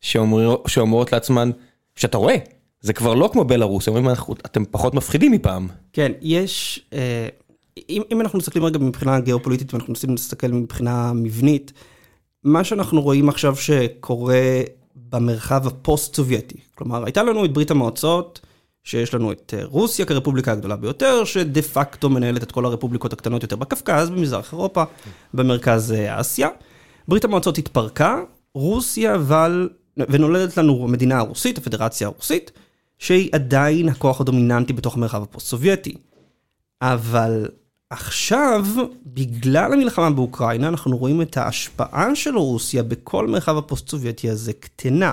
שאומר, 0.00 0.56
שאומרות 0.66 1.12
לעצמן, 1.12 1.50
שאתה 1.96 2.18
רואה, 2.18 2.36
זה 2.80 2.92
כבר 2.92 3.14
לא 3.14 3.30
כמו 3.32 3.44
בלארוס, 3.44 3.88
אומרים, 3.88 4.08
אתם 4.46 4.64
פחות 4.70 4.94
מפחידים 4.94 5.32
מפעם. 5.32 5.68
כן, 5.92 6.12
יש, 6.20 6.80
אה, 6.92 7.28
אם, 7.88 8.02
אם 8.12 8.20
אנחנו 8.20 8.38
מסתכלים 8.38 8.64
רגע 8.64 8.78
מבחינה 8.78 9.20
גיאופוליטית 9.20 9.74
ואנחנו 9.74 9.90
מנסים 9.90 10.10
להסתכל 10.10 10.48
מבחינה 10.48 11.12
מבנית, 11.12 11.72
מה 12.44 12.64
שאנחנו 12.64 13.02
רואים 13.02 13.28
עכשיו 13.28 13.56
שקורה 13.56 14.60
במרחב 14.96 15.66
הפוסט-סובייטי, 15.66 16.56
כלומר, 16.74 17.04
הייתה 17.04 17.22
לנו 17.22 17.44
את 17.44 17.52
ברית 17.52 17.70
המועצות, 17.70 18.40
שיש 18.84 19.14
לנו 19.14 19.32
את 19.32 19.54
אה, 19.56 19.64
רוסיה 19.64 20.06
כרפובליקה 20.06 20.52
הגדולה 20.52 20.76
ביותר, 20.76 21.24
שדה 21.24 21.62
פקטו 21.62 22.10
מנהלת 22.10 22.42
את 22.42 22.52
כל 22.52 22.64
הרפובליקות 22.64 23.12
הקטנות 23.12 23.42
יותר 23.42 23.56
בקווקז, 23.56 24.10
במזרח 24.10 24.52
אירופה, 24.52 24.84
במרכז 25.34 25.92
אה, 25.92 26.20
אסיה. 26.20 26.48
ברית 27.08 27.24
המועצות 27.24 27.58
התפרקה, 27.58 28.22
רוסיה 28.54 29.14
אבל, 29.14 29.68
ונולדת 29.96 30.56
לנו 30.56 30.84
המדינה 30.84 31.18
הרוסית, 31.18 31.58
הפדרציה 31.58 32.06
הרוסית, 32.06 32.50
שהיא 32.98 33.30
עדיין 33.32 33.88
הכוח 33.88 34.20
הדומיננטי 34.20 34.72
בתוך 34.72 34.94
המרחב 34.94 35.22
הפוסט-סובייטי. 35.22 35.94
אבל 36.82 37.48
עכשיו, 37.90 38.66
בגלל 39.06 39.72
המלחמה 39.72 40.10
באוקראינה, 40.10 40.68
אנחנו 40.68 40.96
רואים 40.96 41.22
את 41.22 41.36
ההשפעה 41.36 42.14
של 42.14 42.36
רוסיה 42.36 42.82
בכל 42.82 43.26
מרחב 43.26 43.56
הפוסט-סובייטי 43.56 44.30
הזה 44.30 44.52
קטנה. 44.52 45.12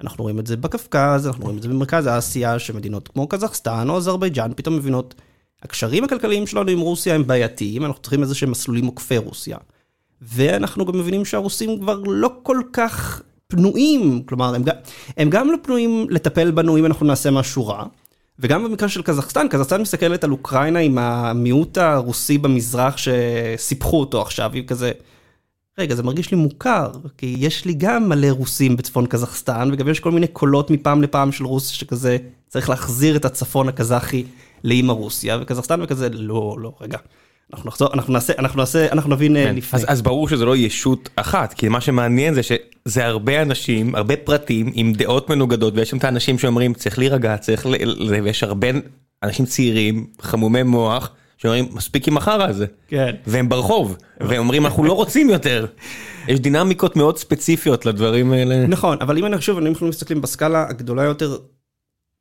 אנחנו 0.00 0.24
רואים 0.24 0.38
את 0.38 0.46
זה 0.46 0.56
בקווקז, 0.56 1.26
אנחנו 1.26 1.42
רואים 1.42 1.56
את 1.56 1.62
זה 1.62 1.68
במרכז 1.68 2.08
אסיה, 2.08 2.58
שמדינות 2.58 3.08
כמו 3.08 3.28
קזחסטן 3.28 3.90
או 3.90 3.96
אזרבייג'אן 3.96 4.52
פתאום 4.56 4.76
מבינות, 4.76 5.14
הקשרים 5.62 6.04
הכלכליים 6.04 6.46
שלנו 6.46 6.70
עם 6.70 6.80
רוסיה 6.80 7.14
הם 7.14 7.26
בעייתיים, 7.26 7.84
אנחנו 7.84 8.02
צריכים 8.02 8.22
איזה 8.22 8.34
שהם 8.34 8.50
מסלולים 8.50 8.86
עוקפי 8.86 9.18
רוסיה. 9.18 9.56
ואנחנו 10.22 10.86
גם 10.86 10.98
מבינים 10.98 11.24
שהרוסים 11.24 11.80
כבר 11.80 12.02
לא 12.06 12.30
כל 12.42 12.60
כך 12.72 13.22
פנויים, 13.48 14.22
כלומר, 14.26 14.54
הם, 14.54 14.62
הם 15.16 15.30
גם 15.30 15.50
לא 15.50 15.56
פנויים 15.62 16.06
לטפל 16.10 16.50
בנו 16.50 16.78
אם 16.78 16.86
אנחנו 16.86 17.06
נעשה 17.06 17.30
משהו 17.30 17.66
רע. 17.66 17.84
וגם 18.38 18.64
במקרה 18.64 18.88
של 18.88 19.02
קזחסטן, 19.02 19.48
קזחסטן 19.48 19.80
מסתכלת 19.80 20.24
על 20.24 20.30
אוקראינה 20.30 20.78
עם 20.78 20.98
המיעוט 20.98 21.78
הרוסי 21.78 22.38
במזרח 22.38 22.96
שסיפחו 22.96 24.00
אותו 24.00 24.22
עכשיו, 24.22 24.52
היא 24.52 24.66
כזה, 24.66 24.92
רגע, 25.78 25.94
זה 25.94 26.02
מרגיש 26.02 26.30
לי 26.30 26.36
מוכר, 26.36 26.90
כי 27.18 27.36
יש 27.38 27.64
לי 27.64 27.74
גם 27.74 28.08
מלא 28.08 28.26
רוסים 28.30 28.76
בצפון 28.76 29.06
קזחסטן, 29.06 29.68
וגם 29.72 29.88
יש 29.88 30.00
כל 30.00 30.10
מיני 30.10 30.26
קולות 30.26 30.70
מפעם 30.70 31.02
לפעם 31.02 31.32
של 31.32 31.44
רוסיה 31.44 31.76
שכזה, 31.76 32.16
צריך 32.48 32.68
להחזיר 32.68 33.16
את 33.16 33.24
הצפון 33.24 33.68
הקזחי 33.68 34.24
לאימא 34.64 34.92
רוסיה, 34.92 35.38
וקזחסטן 35.42 35.82
וכזה, 35.82 36.08
לא, 36.08 36.56
לא, 36.58 36.72
רגע. 36.80 36.98
אנחנו 37.52 37.68
נחזור, 37.68 37.88
אנחנו 37.94 38.12
נעשה, 38.12 38.32
אנחנו 38.38 38.60
נעשה, 38.60 38.92
אנחנו 38.92 39.10
נבין 39.10 39.36
אה, 39.36 39.44
כן. 39.44 39.54
לפני. 39.56 39.78
אז, 39.78 39.84
אז 39.88 40.02
ברור 40.02 40.28
שזה 40.28 40.44
לא 40.44 40.56
ישות 40.56 41.08
אחת, 41.16 41.52
כי 41.52 41.68
מה 41.68 41.80
שמעניין 41.80 42.34
זה 42.34 42.40
שזה 42.42 43.06
הרבה 43.06 43.42
אנשים, 43.42 43.94
הרבה 43.94 44.16
פרטים 44.16 44.70
עם 44.74 44.92
דעות 44.92 45.30
מנוגדות, 45.30 45.74
ויש 45.76 45.90
שם 45.90 45.96
את 45.96 46.04
האנשים 46.04 46.38
שאומרים 46.38 46.74
צריך 46.74 46.98
להירגע, 46.98 47.36
צריך 47.36 47.66
ל... 47.66 47.74
ויש 48.22 48.42
הרבה 48.42 48.68
אנשים 49.22 49.46
צעירים, 49.46 50.06
חמומי 50.20 50.62
מוח, 50.62 51.10
שאומרים 51.38 51.68
מספיק 51.72 52.08
עם 52.08 52.16
החרא 52.16 52.46
הזה, 52.46 52.66
כן. 52.88 53.14
והם 53.26 53.48
ברחוב, 53.48 53.96
והם 54.20 54.38
אומרים 54.38 54.66
אנחנו 54.66 54.84
לא 54.84 54.92
רוצים 54.92 55.30
יותר. 55.30 55.66
יש 56.28 56.40
דינמיקות 56.40 56.96
מאוד 56.96 57.18
ספציפיות 57.18 57.86
לדברים 57.86 58.32
האלה. 58.32 58.66
נכון, 58.66 58.98
אבל 59.00 59.18
אם 59.18 59.26
אני 59.26 59.38
חושב, 59.38 59.58
אנחנו 59.58 59.88
מסתכלים 59.88 60.20
בסקאלה 60.20 60.66
הגדולה 60.68 61.02
יותר, 61.02 61.36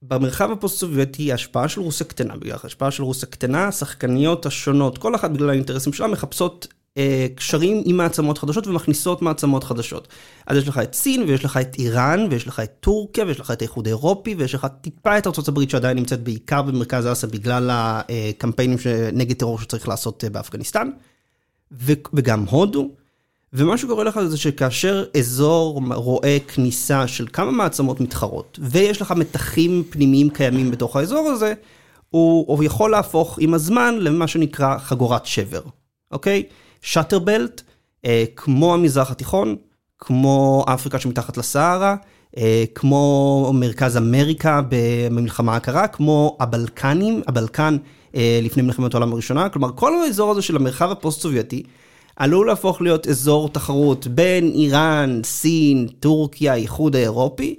במרחב 0.08 0.52
הפוסט-סובייטי 0.52 1.32
ההשפעה 1.32 1.68
של 1.68 1.82
רוסיה 1.82 2.08
קטנה, 2.08 2.38
בגלל 2.38 2.58
ההשפעה 2.64 2.92
של 2.92 3.04
רוסיה 3.04 3.30
קטנה, 3.30 3.68
השחקניות 3.68 4.46
השונות, 4.46 4.98
כל 4.98 5.16
אחת 5.16 5.32
בגלל 5.32 5.50
האינטרסים 5.50 5.94
שלה, 5.94 6.08
מחפשות 6.08 6.68
אה, 6.98 7.28
קשרים 7.36 7.82
עם 7.86 7.98
מעצמות 7.98 8.38
חדשות 8.38 8.68
ומכניסות 8.68 9.22
מעצמות 9.22 9.64
חדשות. 9.64 10.08
אז 10.48 10.58
יש 10.58 10.68
לך 10.68 10.78
את 10.78 10.94
סין, 10.94 11.24
ויש 11.28 11.46
לך 11.46 11.58
את 11.58 11.76
איראן, 11.80 12.28
ויש 12.30 12.48
לך 12.48 12.60
את 12.60 12.72
טורקיה, 12.80 13.26
ויש 13.26 13.40
לך 13.40 13.52
את 13.52 13.62
האיחוד 13.62 13.88
האירופי, 13.88 14.36
ויש 14.36 14.56
לך 14.56 14.68
טיפה 14.82 15.18
את 15.18 15.28
ארה"ב 15.28 15.70
שעדיין 15.70 15.98
נמצאת 15.98 16.24
בעיקר 16.24 16.62
במרכז 16.62 17.12
אסיה 17.12 17.30
בגלל 17.30 17.70
הקמפיינים 17.72 18.78
נגד 19.14 19.36
טרור 19.36 19.60
שצריך 19.60 19.88
לעשות 19.88 20.24
אה, 20.24 20.30
באפגניסטן, 20.30 20.90
וגם 22.14 22.44
הודו. 22.44 23.03
ומה 23.54 23.78
שקורה 23.78 24.04
לך 24.04 24.20
זה 24.28 24.38
שכאשר 24.38 25.06
אזור 25.18 25.82
רואה 25.94 26.38
כניסה 26.48 27.08
של 27.08 27.28
כמה 27.34 27.52
מעצמות 27.52 28.02
מתחרות, 28.02 28.60
ויש 28.62 29.02
לך 29.02 29.12
מתחים 29.12 29.84
פנימיים 29.90 30.30
קיימים 30.30 30.72
בתוך 30.72 30.96
האזור 30.96 31.30
הזה, 31.30 31.54
הוא, 32.10 32.64
יכול 32.64 32.92
להפוך 32.92 33.40
עם 33.42 33.54
הזמן 33.54 33.96
למה 34.00 34.28
שנקרא 34.28 34.78
חגורת 34.78 35.26
שבר, 35.26 35.62
אוקיי? 36.12 36.44
שאטרבלט, 36.82 37.62
אה, 38.06 38.24
כמו 38.36 38.74
המזרח 38.74 39.12
התיכון, 39.12 39.56
כמו 40.00 40.66
אפריקה 40.68 41.00
שמתחת 41.00 41.38
לסהרה, 41.38 41.96
אה, 42.38 42.64
כמו 42.76 43.52
מרכז 43.54 43.98
אמריקה 43.98 44.62
במלחמה 44.70 45.56
הקרה, 45.56 45.88
כמו 45.88 46.38
הבלקנים, 46.40 47.22
הבלקן 47.28 47.78
אה, 48.16 48.40
לפני 48.44 48.64
מלחמת 48.64 48.94
העולם 48.94 49.14
הראשונה, 49.14 49.50
כלומר 49.50 49.70
כל 49.76 49.94
האזור 50.04 50.32
הזה 50.32 50.42
של 50.42 50.56
המרחב 50.56 50.92
הפוסט-סובייטי, 50.92 51.64
עלול 52.16 52.48
להפוך 52.48 52.82
להיות 52.82 53.08
אזור 53.08 53.50
תחרות 53.50 54.08
בין 54.08 54.52
איראן, 54.56 55.22
סין, 55.24 55.88
טורקיה, 56.00 56.54
האיחוד 56.54 56.96
האירופי, 56.96 57.56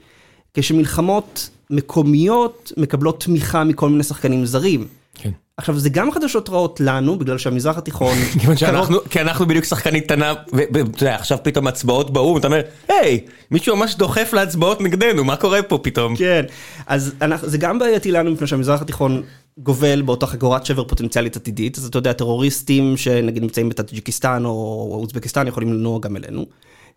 כשמלחמות 0.55 1.51
מקומיות 1.71 2.73
מקבלות 2.77 3.21
תמיכה 3.21 3.65
מכל 3.65 3.89
מיני 3.89 4.03
שחקנים 4.03 4.47
זרים. 4.47 4.87
כן. 5.15 5.31
עכשיו 5.57 5.79
זה 5.79 5.89
גם 5.89 6.13
חדשות 6.13 6.49
רעות 6.49 6.81
לנו 6.81 7.19
בגלל 7.19 7.39
שהמזרח 7.39 7.79
התיכון 7.79 8.17
כי 9.11 9.21
אנחנו 9.21 9.47
בדיוק 9.47 9.65
שחקנית 9.65 10.05
קטנה 10.05 10.35
ואתה 10.53 11.05
יודע 11.05 11.15
עכשיו 11.15 11.39
פתאום 11.43 11.67
הצבעות 11.67 12.11
באו"ם 12.11 12.37
אתה 12.37 12.47
אומר 12.47 12.61
היי 12.89 13.21
מישהו 13.51 13.77
ממש 13.77 13.95
דוחף 13.95 14.33
להצבעות 14.33 14.81
נגדנו 14.81 15.25
מה 15.25 15.37
קורה 15.37 15.63
פה 15.63 15.79
פתאום 15.83 16.17
כן 16.17 16.45
אז 16.87 17.15
זה 17.43 17.59
גם 17.59 17.79
בעייתי 17.79 18.13
לנו 18.13 18.31
מפני 18.31 18.47
שהמזרח 18.47 18.83
התיכון 18.83 19.23
גובל 19.59 20.03
באותה 20.03 20.27
חגורת 20.27 20.67
שבר 20.67 20.85
פוטנציאלית 20.85 21.37
עתידית 21.37 21.79
אז 21.79 21.87
אתה 21.87 21.99
יודע 21.99 22.13
טרוריסטים 22.13 22.97
שנגיד 22.97 23.43
נמצאים 23.43 23.69
בטאג'יקיסטן 23.69 24.45
או 24.45 24.89
אוזבקיסטן 25.01 25.47
יכולים 25.47 25.73
לנוע 25.73 25.99
גם 25.99 26.17
אלינו. 26.17 26.47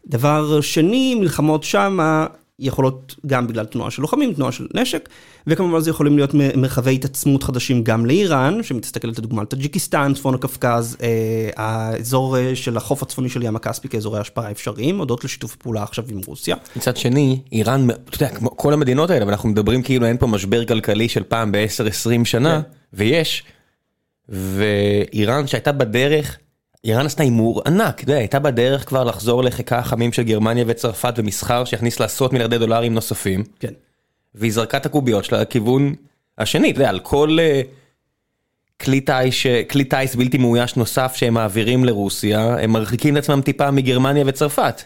דבר 0.07 0.61
שני 0.61 1.15
מלחמות 1.15 1.63
שמה 1.63 2.27
יכולות 2.59 3.15
גם 3.25 3.47
בגלל 3.47 3.65
תנועה 3.65 3.91
של 3.91 4.01
לוחמים, 4.01 4.33
תנועה 4.33 4.51
של 4.51 4.67
נשק, 4.73 5.09
וכמובן 5.47 5.79
זה 5.79 5.89
יכולים 5.89 6.17
להיות 6.17 6.33
מרחבי 6.33 6.95
התעצמות 6.95 7.43
חדשים 7.43 7.83
גם 7.83 8.05
לאיראן, 8.05 8.63
שמתסתכלת 8.63 9.19
לדוגמה 9.19 9.41
על 9.41 9.47
טאג'יקיסטן, 9.47 10.13
צפון 10.15 10.35
הקווקז, 10.35 10.97
אה, 11.01 11.49
האזור 11.55 12.37
אה, 12.37 12.55
של 12.55 12.77
החוף 12.77 13.03
הצפוני 13.03 13.29
של 13.29 13.43
ים 13.43 13.55
הכספי 13.55 13.89
כאזורי 13.89 14.19
השפעה 14.19 14.51
אפשריים, 14.51 14.99
הודות 14.99 15.23
לשיתוף 15.23 15.55
פעולה 15.55 15.83
עכשיו 15.83 16.05
עם 16.09 16.21
רוסיה. 16.27 16.55
מצד 16.75 16.97
שני, 16.97 17.39
איראן, 17.51 17.89
אתה 17.89 18.23
יודע, 18.23 18.35
כמו 18.35 18.57
כל 18.57 18.73
המדינות 18.73 19.09
האלה, 19.09 19.25
ואנחנו 19.25 19.49
מדברים 19.49 19.83
כאילו 19.83 20.05
אין 20.05 20.17
פה 20.17 20.27
משבר 20.27 20.65
כלכלי 20.65 21.09
של 21.09 21.23
פעם 21.23 21.51
ב-10-20 21.51 22.25
שנה, 22.25 22.61
כן. 22.61 22.69
ויש, 22.93 23.43
ואיראן 24.29 25.47
שהייתה 25.47 25.71
בדרך, 25.71 26.37
איראן 26.83 27.05
עשתה 27.05 27.23
הימור 27.23 27.61
ענק, 27.65 27.95
אתה 27.95 28.03
יודע, 28.03 28.17
הייתה 28.17 28.39
בדרך 28.39 28.87
כבר 28.87 29.03
לחזור 29.03 29.43
לחיקה 29.43 29.79
החמים 29.79 30.13
של 30.13 30.23
גרמניה 30.23 30.63
וצרפת 30.67 31.13
ומסחר 31.17 31.65
שיכניס 31.65 31.99
לעשרות 31.99 32.33
מיליארדי 32.33 32.57
דולרים 32.57 32.93
נוספים. 32.93 33.43
כן. 33.59 33.73
והיא 34.35 34.53
זרקה 34.53 34.77
את 34.77 34.85
הקוביות 34.85 35.25
שלה 35.25 35.41
לכיוון 35.41 35.95
השני, 36.37 36.71
אתה 36.71 36.79
יודע, 36.79 36.89
על 36.89 36.99
כל 36.99 37.37
טיס, 38.77 39.45
כלי 39.69 39.83
טיס 39.83 40.15
בלתי 40.15 40.37
מאויש 40.37 40.75
נוסף 40.75 41.15
שהם 41.15 41.33
מעבירים 41.33 41.85
לרוסיה, 41.85 42.57
הם 42.59 42.71
מרחיקים 42.71 43.17
את 43.17 43.23
עצמם 43.23 43.41
טיפה 43.41 43.71
מגרמניה 43.71 44.23
וצרפת. 44.27 44.81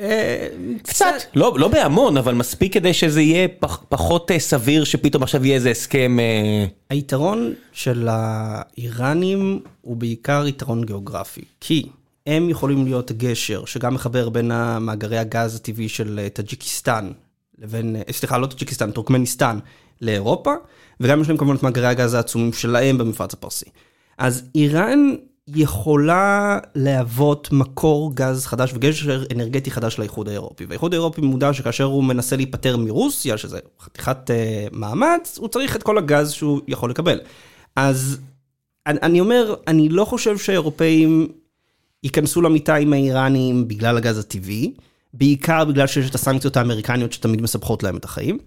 אה, 0.00 0.48
קצת, 0.82 1.14
לא, 1.34 1.56
לא 1.58 1.68
בהמון, 1.68 2.16
אבל 2.16 2.34
מספיק 2.34 2.74
כדי 2.74 2.94
שזה 2.94 3.20
יהיה 3.20 3.48
פח, 3.48 3.84
פחות 3.88 4.30
אה, 4.30 4.38
סביר 4.38 4.84
שפתאום 4.84 5.22
עכשיו 5.22 5.46
יהיה 5.46 5.54
איזה 5.54 5.70
הסכם. 5.70 6.16
אה... 6.20 6.66
היתרון 6.90 7.54
של 7.72 8.08
האיראנים 8.10 9.60
הוא 9.80 9.96
בעיקר 9.96 10.44
יתרון 10.46 10.84
גיאוגרפי, 10.84 11.44
כי 11.60 11.88
הם 12.26 12.50
יכולים 12.50 12.84
להיות 12.84 13.12
גשר 13.12 13.64
שגם 13.64 13.94
מחבר 13.94 14.28
בין 14.28 14.50
מאגרי 14.80 15.18
הגז 15.18 15.54
הטבעי 15.56 15.88
של 15.88 16.26
טאג'יקיסטן 16.32 17.10
לבין, 17.58 17.96
סליחה, 18.10 18.38
לא 18.38 18.46
טאג'יקיסטן, 18.46 18.90
טורקמניסטן 18.90 19.58
לאירופה, 20.00 20.52
וגם 21.00 21.20
יש 21.20 21.28
להם 21.28 21.36
כמובן 21.36 21.56
את 21.56 21.62
מאגרי 21.62 21.86
הגז 21.86 22.14
העצומים 22.14 22.52
שלהם 22.52 22.98
במפרץ 22.98 23.34
הפרסי. 23.34 23.66
אז 24.18 24.44
איראן 24.54 25.14
יכולה 25.48 26.58
להוות 26.74 27.48
מקור 27.52 28.14
גז 28.14 28.46
חדש 28.46 28.72
וגשר 28.74 29.24
אנרגטי 29.34 29.70
חדש 29.70 29.98
לאיחוד 29.98 30.28
האירופי. 30.28 30.64
והאיחוד 30.64 30.94
האירופי 30.94 31.20
מודע 31.20 31.52
שכאשר 31.52 31.84
הוא 31.84 32.04
מנסה 32.04 32.36
להיפטר 32.36 32.76
מרוסיה, 32.76 33.38
שזה 33.38 33.58
חתיכת 33.80 34.30
uh, 34.30 34.76
מאמץ, 34.76 35.38
הוא 35.38 35.48
צריך 35.48 35.76
את 35.76 35.82
כל 35.82 35.98
הגז 35.98 36.30
שהוא 36.30 36.60
יכול 36.68 36.90
לקבל. 36.90 37.20
אז 37.76 38.18
אני, 38.86 38.98
אני 39.02 39.20
אומר, 39.20 39.54
אני 39.66 39.88
לא 39.88 40.04
חושב 40.04 40.38
שהאירופאים 40.38 41.28
ייכנסו 42.02 42.42
למיטה 42.42 42.74
עם 42.74 42.92
האיראנים 42.92 43.68
בגלל 43.68 43.96
הגז 43.96 44.18
הטבעי, 44.18 44.72
בעיקר 45.14 45.64
בגלל 45.64 45.86
שיש 45.86 46.10
את 46.10 46.14
הסנקציות 46.14 46.56
האמריקניות 46.56 47.12
שתמיד 47.12 47.42
מסבכות 47.42 47.82
להם 47.82 47.96
את 47.96 48.04
החיים. 48.04 48.38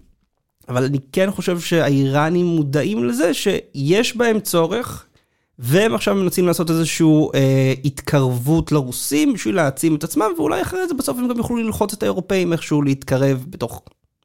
אבל 0.68 0.84
אני 0.84 0.98
כן 1.12 1.30
חושב 1.30 1.60
שהאיראנים 1.60 2.46
מודעים 2.46 3.04
לזה 3.04 3.34
שיש 3.34 4.16
בהם 4.16 4.40
צורך 4.40 5.06
והם 5.62 5.94
עכשיו 5.94 6.14
מנסים 6.14 6.46
לעשות 6.46 6.70
איזושהי 6.70 7.06
אה, 7.34 7.72
התקרבות 7.84 8.72
לרוסים 8.72 9.32
בשביל 9.32 9.56
להעצים 9.56 9.94
את 9.94 10.04
עצמם, 10.04 10.30
ואולי 10.36 10.62
אחרי 10.62 10.88
זה 10.88 10.94
בסוף 10.94 11.18
הם 11.18 11.28
גם 11.28 11.36
יוכלו 11.36 11.56
ללחוץ 11.56 11.92
את 11.92 12.02
האירופאים 12.02 12.52
איכשהו 12.52 12.82
להתקרב 12.82 13.44
בתוך, 13.48 13.82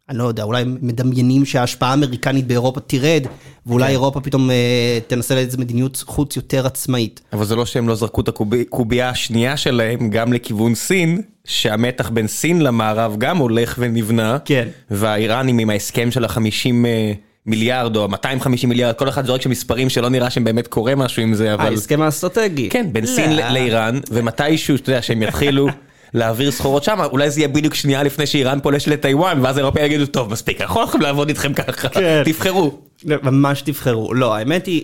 אני 0.10 0.18
לא 0.18 0.24
יודע, 0.24 0.44
אולי 0.44 0.62
הם 0.62 0.78
מדמיינים 0.82 1.46
שההשפעה 1.46 1.90
האמריקנית 1.90 2.48
באירופה 2.48 2.80
תרד, 2.80 3.24
ואולי 3.66 3.86
כן. 3.86 3.92
אירופה 3.92 4.22
פתאום 4.22 4.52
אה, 4.52 5.00
תנסה 5.08 5.36
לאיזה 5.36 5.58
מדיניות 5.58 6.04
חוץ 6.06 6.36
יותר 6.36 6.66
עצמאית. 6.66 7.22
אבל 7.34 7.46
זה 7.46 7.56
לא 7.56 7.66
שהם 7.66 7.88
לא 7.88 7.96
זרקו 7.96 8.22
את 8.22 8.28
הקובייה 8.28 9.10
השנייה 9.10 9.58
שלהם 9.58 10.10
גם 10.10 10.34
לכיוון 10.34 10.76
סין, 10.76 11.22
שהמתח 11.46 12.10
בין 12.10 12.28
סין 12.28 12.62
למערב 12.62 13.16
גם 13.18 13.38
הולך 13.38 13.76
ונבנה, 13.80 14.38
כן. 14.46 14.68
והאיראנים 14.92 15.60
עם 15.60 15.70
ההסכם 15.70 16.12
של 16.12 16.26
החמישים... 16.26 16.86
אה, 16.86 17.14
מיליארד 17.46 17.96
או 17.96 18.08
250 18.08 18.70
מיליארד, 18.70 18.96
כל 18.96 19.10
אחד 19.10 19.26
זורק 19.26 19.42
שם 19.42 19.50
מספרים 19.50 19.90
שלא 19.90 20.10
נראה 20.10 20.30
שהם 20.30 20.44
באמת 20.44 20.68
קורה 20.68 20.96
משהו 20.96 21.22
עם 21.22 21.34
זה, 21.34 21.54
אבל... 21.54 21.66
ההסכם 21.66 22.02
האסטרטגי. 22.02 22.70
כן, 22.70 22.88
בין 22.92 23.06
סין 23.06 23.36
לא. 23.36 23.50
לאיראן, 23.50 24.00
ומתישהו, 24.12 24.76
אתה 24.76 24.90
יודע, 24.90 25.02
שהם 25.02 25.24
יתחילו 25.24 25.68
להעביר 26.14 26.52
סחורות 26.52 26.84
שם, 26.84 27.00
אולי 27.12 27.30
זה 27.30 27.40
יהיה 27.40 27.48
בדיוק 27.48 27.74
שנייה 27.74 28.04
לפני 28.04 28.26
שאיראן 28.26 28.60
פולשת 28.60 28.88
לטיוואן, 28.88 29.40
ואז 29.42 29.58
האירופאים 29.58 29.86
יגידו, 29.86 30.06
טוב, 30.06 30.32
מספיק, 30.32 30.62
אנחנו 30.62 30.80
לא 30.80 30.86
יכולים 30.86 31.02
לעבוד 31.02 31.30
איתכם 31.30 31.54
ככה, 31.54 31.90
כן. 31.90 32.22
תבחרו. 32.26 32.80
לא, 33.06 33.18
ממש 33.24 33.62
תבחרו. 33.62 34.14
לא, 34.14 34.36
האמת 34.36 34.66
היא, 34.66 34.84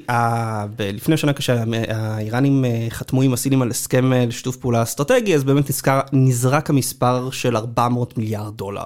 לפני 0.79 1.17
שנה 1.17 1.33
כשהאיראנים 1.33 2.65
אה, 2.65 2.87
חתמו 2.89 3.21
עם 3.21 3.33
הסינים 3.33 3.61
על 3.61 3.69
הסכם 3.69 4.13
אה, 4.13 4.25
לשיתוף 4.25 4.55
פעולה 4.55 4.83
אסטרטגי, 4.83 5.35
אז 5.35 5.43
באמת 5.43 5.69
נזכר, 5.69 5.99
נזרק 6.13 6.69
המספר 6.69 7.29
של 7.31 7.57
400 7.57 8.17
מיליארד 8.17 8.57
דולר. 8.57 8.83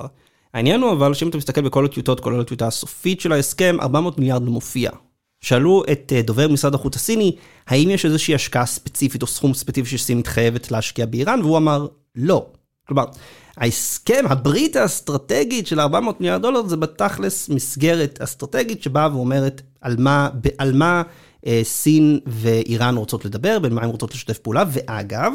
העניין 0.56 0.82
הוא 0.82 0.92
אבל 0.92 1.14
שאם 1.14 1.30
אתה 1.30 1.38
מסתכל 1.38 1.62
בכל 1.62 1.86
הטיוטות, 1.86 2.20
כולל 2.20 2.42
הטיוטה 2.42 2.68
הסופית 2.68 3.22
של 3.22 3.32
ההסכם, 3.32 3.78
400 3.82 4.20
מיליארד 4.20 4.44
לא 4.44 4.52
מופיע. 4.52 4.92
שאלו 5.42 5.84
את 5.92 6.14
אה, 6.16 6.22
דובר 6.22 6.48
משרד 6.48 6.74
החוץ 6.76 6.96
הסיני, 6.96 7.36
האם 7.68 7.90
יש 7.90 8.06
איזושהי 8.06 8.36
השקעה 8.36 8.66
ספציפית 8.66 9.22
או 9.22 9.28
סכום 9.28 9.54
ספציפי 9.54 9.98
שסין 9.98 10.18
מתחייבת 10.18 10.72
להשקיע 10.72 11.06
באיראן, 11.06 11.42
והוא 11.42 11.58
אמר, 11.58 11.88
לא. 12.16 12.46
כלומר, 12.88 13.06
ההסכם, 13.58 14.24
הברית 14.30 14.76
האסטרטגית 14.76 15.68
של 15.68 15.80
400 15.80 16.22
מיליארד 16.22 16.42
דולר 16.42 16.68
זה 16.68 16.78
בתכלס 16.78 17.50
מסגרת 17.50 18.22
אסטרטגית 18.22 18.84
שבאה 18.84 19.10
ואומרת 19.16 19.62
על 19.82 19.96
מה, 20.00 20.30
על 20.58 20.74
מה 20.74 21.02
אה, 21.46 21.62
סין 21.64 22.20
ואיראן 22.28 22.98
רוצות 22.98 23.26
לדבר, 23.26 23.60
בין 23.60 23.74
מה 23.74 23.82
הן 23.82 23.90
רוצות 23.90 24.14
לשתף 24.14 24.38
פעולה, 24.38 24.64
ואגב, 24.70 25.34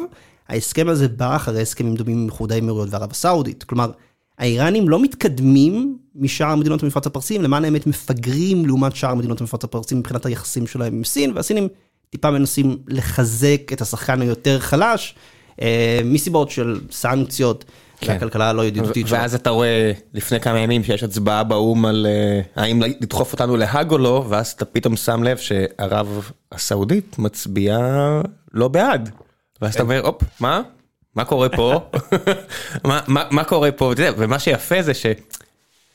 ההסכם 0.49 0.89
הזה 0.89 1.09
בא 1.09 1.37
אחרי 1.37 1.63
הסכמים 1.63 1.95
דומים 1.95 2.19
עם 2.19 2.27
איחוד 2.27 2.53
האמירויות 2.53 2.89
וערב 2.91 3.11
הסעודית. 3.11 3.65
כלומר, 3.65 3.91
האיראנים 4.41 4.89
לא 4.89 5.03
מתקדמים 5.03 5.99
משאר 6.15 6.55
מדינות 6.55 6.83
המפרץ 6.83 7.07
הפרסים, 7.07 7.43
למען 7.43 7.65
האמת 7.65 7.87
מפגרים 7.87 8.67
לעומת 8.67 8.97
שאר 8.97 9.15
מדינות 9.15 9.41
המפרץ 9.41 9.65
הפרסים 9.65 9.99
מבחינת 9.99 10.27
היחסים 10.27 10.67
שלהם 10.67 10.95
עם 10.95 11.05
סין, 11.05 11.33
והסינים 11.35 11.69
טיפה 12.11 12.31
מנסים 12.31 12.79
לחזק 12.89 13.73
את 13.73 13.81
השחקן 13.81 14.21
היותר 14.21 14.59
חלש, 14.59 15.15
אה, 15.63 16.01
מסיבות 16.05 16.51
של 16.51 16.81
סנקציות, 16.91 17.65
כן. 18.01 18.13
והכלכלה 18.13 18.51
הלא 18.51 18.65
ידידותית 18.65 19.07
שלו. 19.07 19.19
ואז 19.19 19.35
אתה 19.35 19.51
רואה 19.51 19.93
לפני 20.15 20.41
כמה 20.41 20.59
ימים 20.59 20.85
שיש 20.85 21.03
הצבעה 21.03 21.45
באו"ם 21.45 21.87
על 21.87 22.07
אה, 22.07 22.63
האם 22.63 22.83
לדחוף 22.83 23.33
אותנו 23.33 23.57
להאג 23.57 23.91
או 23.91 23.99
לא, 23.99 24.25
ואז 24.29 24.49
אתה 24.49 24.65
פתאום 24.65 24.97
שם 24.97 25.23
לב 25.23 25.37
שערב 25.37 26.31
הסעודית 26.53 27.19
מצביעה 27.19 28.21
לא 28.53 28.69
בעד. 28.69 29.11
ואז 29.63 29.75
אתה 29.75 29.83
אומר, 29.83 30.07
הופ, 30.07 30.23
מה? 30.41 30.63
מה 31.15 31.25
קורה 31.25 31.49
פה? 31.49 31.81
מה- 32.85 33.01
מה 33.09 33.25
מה 33.31 33.45
קורה 33.45 33.73
פה? 33.73 33.85
ואתה 33.85 34.03
יודע, 34.03 34.13
ומה 34.19 34.39
שיפה 34.39 34.83
זה 34.83 34.95
ש- 34.95 35.07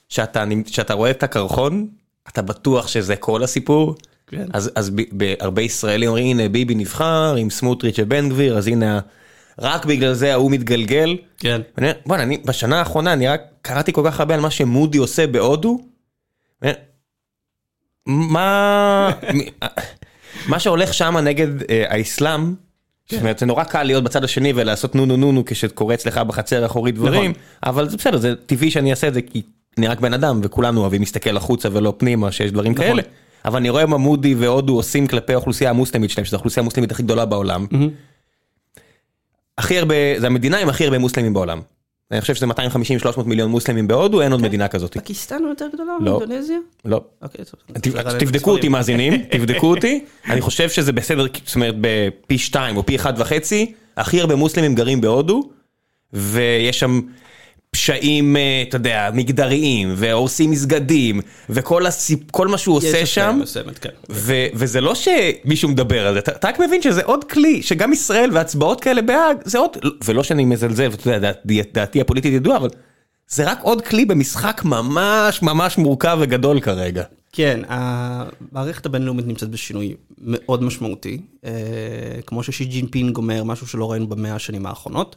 שאתה 0.10 0.44
שאתה 0.68 0.94
רואה 0.94 1.12
את 1.12 1.24
הקרחון, 1.24 1.88
אתה 2.30 2.42
בטוח 2.42 2.88
שזה 2.88 3.16
כל 3.16 3.44
הסיפור. 3.44 3.96
כן. 4.28 4.46
אז 4.54 4.72
אז 4.76 4.90
ב- 4.90 5.02
בהרבה 5.12 5.62
ישראלים 5.62 6.10
אומרים, 6.10 6.40
הנה 6.40 6.50
ביבי 6.50 6.76
נבחר 6.76 7.36
עם 7.38 7.50
סמוטריץ' 7.50 7.96
ובן 8.00 8.30
גביר, 8.30 8.58
אז 8.58 8.68
הנה, 8.68 9.00
רק 9.60 9.86
בגלל 9.86 10.14
זה 10.14 10.34
ההוא 10.34 10.52
מתגלגל. 10.52 11.18
כן. 11.38 11.62
ואני 11.78 11.90
בוא'נה, 12.06 12.24
אני 12.24 12.38
בשנה 12.38 12.80
האחרונה 12.80 13.14
אני 13.14 13.28
רק 13.28 13.42
קראתי 13.62 13.94
כל 13.94 14.02
כך 14.06 14.20
הרבה 14.20 14.34
על 14.36 14.40
מה 14.42 14.52
שמודי 14.52 14.98
עושה 14.98 15.28
בהודו. 15.28 15.80
מה 18.06 19.12
מה 20.50 20.60
שהולך 20.60 20.94
שם 20.94 21.18
נגד 21.18 21.64
אה, 21.70 21.86
האסלאם, 21.90 22.54
זאת 23.10 23.20
אומרת 23.20 23.40
זה 23.40 23.46
נורא 23.46 23.64
קל 23.64 23.84
להיות 23.84 24.04
בצד 24.04 24.24
השני 24.24 24.54
ולעשות 24.56 24.96
נו 24.96 25.06
נו 25.06 25.18
נו 25.18 25.32
נו 25.32 25.44
כשקורה 25.46 25.94
אצלך 25.94 26.18
בחצר 26.18 26.64
האחורית 26.64 26.96
דברים, 26.96 27.34
אבל 27.66 27.90
זה 27.90 27.98
בסדר, 27.98 28.18
זה 28.18 28.36
טבעי 28.36 28.72
שאני 28.72 28.92
אעשה 28.92 29.08
את 29.08 29.14
זה 29.14 29.22
כי 29.22 29.42
אני 29.78 29.88
רק 29.88 30.00
בן 30.00 30.14
אדם 30.14 30.40
וכולנו 30.44 30.82
אוהבים 30.82 31.02
להסתכל 31.02 31.38
החוצה 31.38 31.70
ולא 31.72 31.94
פנימה 31.98 32.32
שיש 32.32 32.52
דברים 32.52 32.74
כאלה. 32.74 33.02
אבל 33.46 33.58
אני 33.58 33.70
רואה 33.70 33.86
מה 33.86 33.98
מודי 33.98 34.36
והודו 34.36 34.76
עושים 34.76 35.08
כלפי 35.08 35.34
האוכלוסייה 35.34 35.70
המוסלמית 35.70 36.10
שלהם, 36.10 36.26
שזו 36.26 36.36
האוכלוסייה 36.36 36.62
המוסלמית 36.62 36.92
הכי 36.92 37.04
גדולה 37.04 37.26
בעולם. 37.26 37.66
הכי 39.58 39.80
הרבה, 39.80 39.96
זה 40.18 40.28
המדינה 40.28 40.58
עם 40.58 40.70
הכי 40.70 40.84
הרבה 40.84 40.98
מוסלמים 40.98 41.34
בעולם. 41.34 41.62
אני 42.12 42.22
חושב 42.22 42.36
שזה 42.36 42.46
250-300 42.46 42.52
מיליון 43.26 43.52
מוסלמים 43.52 43.88
בהודו, 43.88 44.22
אין 44.22 44.32
עוד 44.32 44.42
מדינה 44.42 44.68
כזאת. 44.68 44.98
פקיסטן 44.98 45.40
הוא 45.42 45.50
יותר 45.50 45.68
גדולה 45.74 45.94
לא. 46.02 46.18
מאינדונזיה? 46.20 46.58
לא. 46.86 47.02
אוקיי, 47.22 47.46
טוב. 47.46 47.60
ת- 47.80 48.20
תבדקו 48.20 48.52
אותי 48.52 48.68
מאזינים, 48.70 49.14
תבדקו 49.32 49.68
אותי, 49.76 50.06
אני 50.30 50.42
חושב 50.42 50.70
שזה 50.70 50.92
בסדר, 50.92 51.26
זאת 51.46 51.56
אומרת 51.56 51.76
בפי 51.82 52.38
שתיים 52.38 52.78
או 52.78 52.86
פי 52.86 52.96
אחד 52.96 53.14
וחצי, 53.18 53.74
הכי 53.98 54.22
הרבה 54.22 54.36
מוסלמים 54.36 54.76
גרים 54.76 55.02
בהודו, 55.02 55.50
ויש 56.14 56.80
שם 56.80 57.02
פשעים, 57.76 58.38
אה, 58.38 58.64
אתה 58.70 58.76
יודע, 58.76 59.10
מגדריים, 59.14 59.94
והורסים 59.96 60.52
מסגדים, 60.52 61.22
וכל 61.50 61.86
הסיפ... 61.86 62.32
כל 62.32 62.48
מה 62.48 62.58
שהוא 62.58 62.78
עושה 62.78 63.06
שם, 63.06 63.40
מסוימת, 63.42 63.80
כן. 63.80 63.90
ו- 64.10 64.46
וזה 64.54 64.82
לא 64.82 64.94
שמישהו 64.96 65.70
מדבר 65.70 66.08
על 66.08 66.14
זה, 66.14 66.20
אתה, 66.20 66.48
רק 66.48 66.60
מבין 66.60 66.82
שזה 66.82 67.02
עוד 67.04 67.24
כלי, 67.24 67.62
שגם 67.62 67.94
ישראל 67.94 68.30
והצבעות 68.34 68.82
כאלה 68.82 69.02
בהאג, 69.02 69.38
זה 69.46 69.58
עוד, 69.58 69.78
ולא 70.06 70.24
שאני 70.24 70.46
מזלזל, 70.46 70.88
ואתה 70.92 71.10
יודע, 71.10 71.20
דעתי, 71.20 71.62
דעתי 71.74 72.02
הפוליטית 72.02 72.34
ידועה, 72.34 72.58
אבל 72.58 72.70
זה 73.28 73.52
רק 73.52 73.60
עוד 73.62 73.82
כלי 73.82 74.06
במשחק 74.06 74.62
ממש 74.66 75.42
ממש 75.42 75.78
מורכב 75.78 76.18
וגדול 76.22 76.60
כרגע. 76.60 77.04
כן, 77.32 77.60
המערכת 77.68 78.86
הבינלאומית 78.86 79.28
נמצאת 79.28 79.50
בשינוי 79.50 79.96
מאוד 80.22 80.64
משמעותי, 80.64 81.22
אה, 81.46 81.52
כמו 82.26 82.44
ששי 82.44 82.66
ג'ינפינג 82.66 83.18
אומר, 83.18 83.44
משהו 83.44 83.68
שלא 83.68 83.92
ראינו 83.92 84.08
במאה 84.08 84.36
השנים 84.36 84.66
האחרונות. 84.66 85.16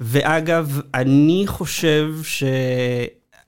ואגב, 0.00 0.80
אני 0.94 1.44
חושב 1.46 2.14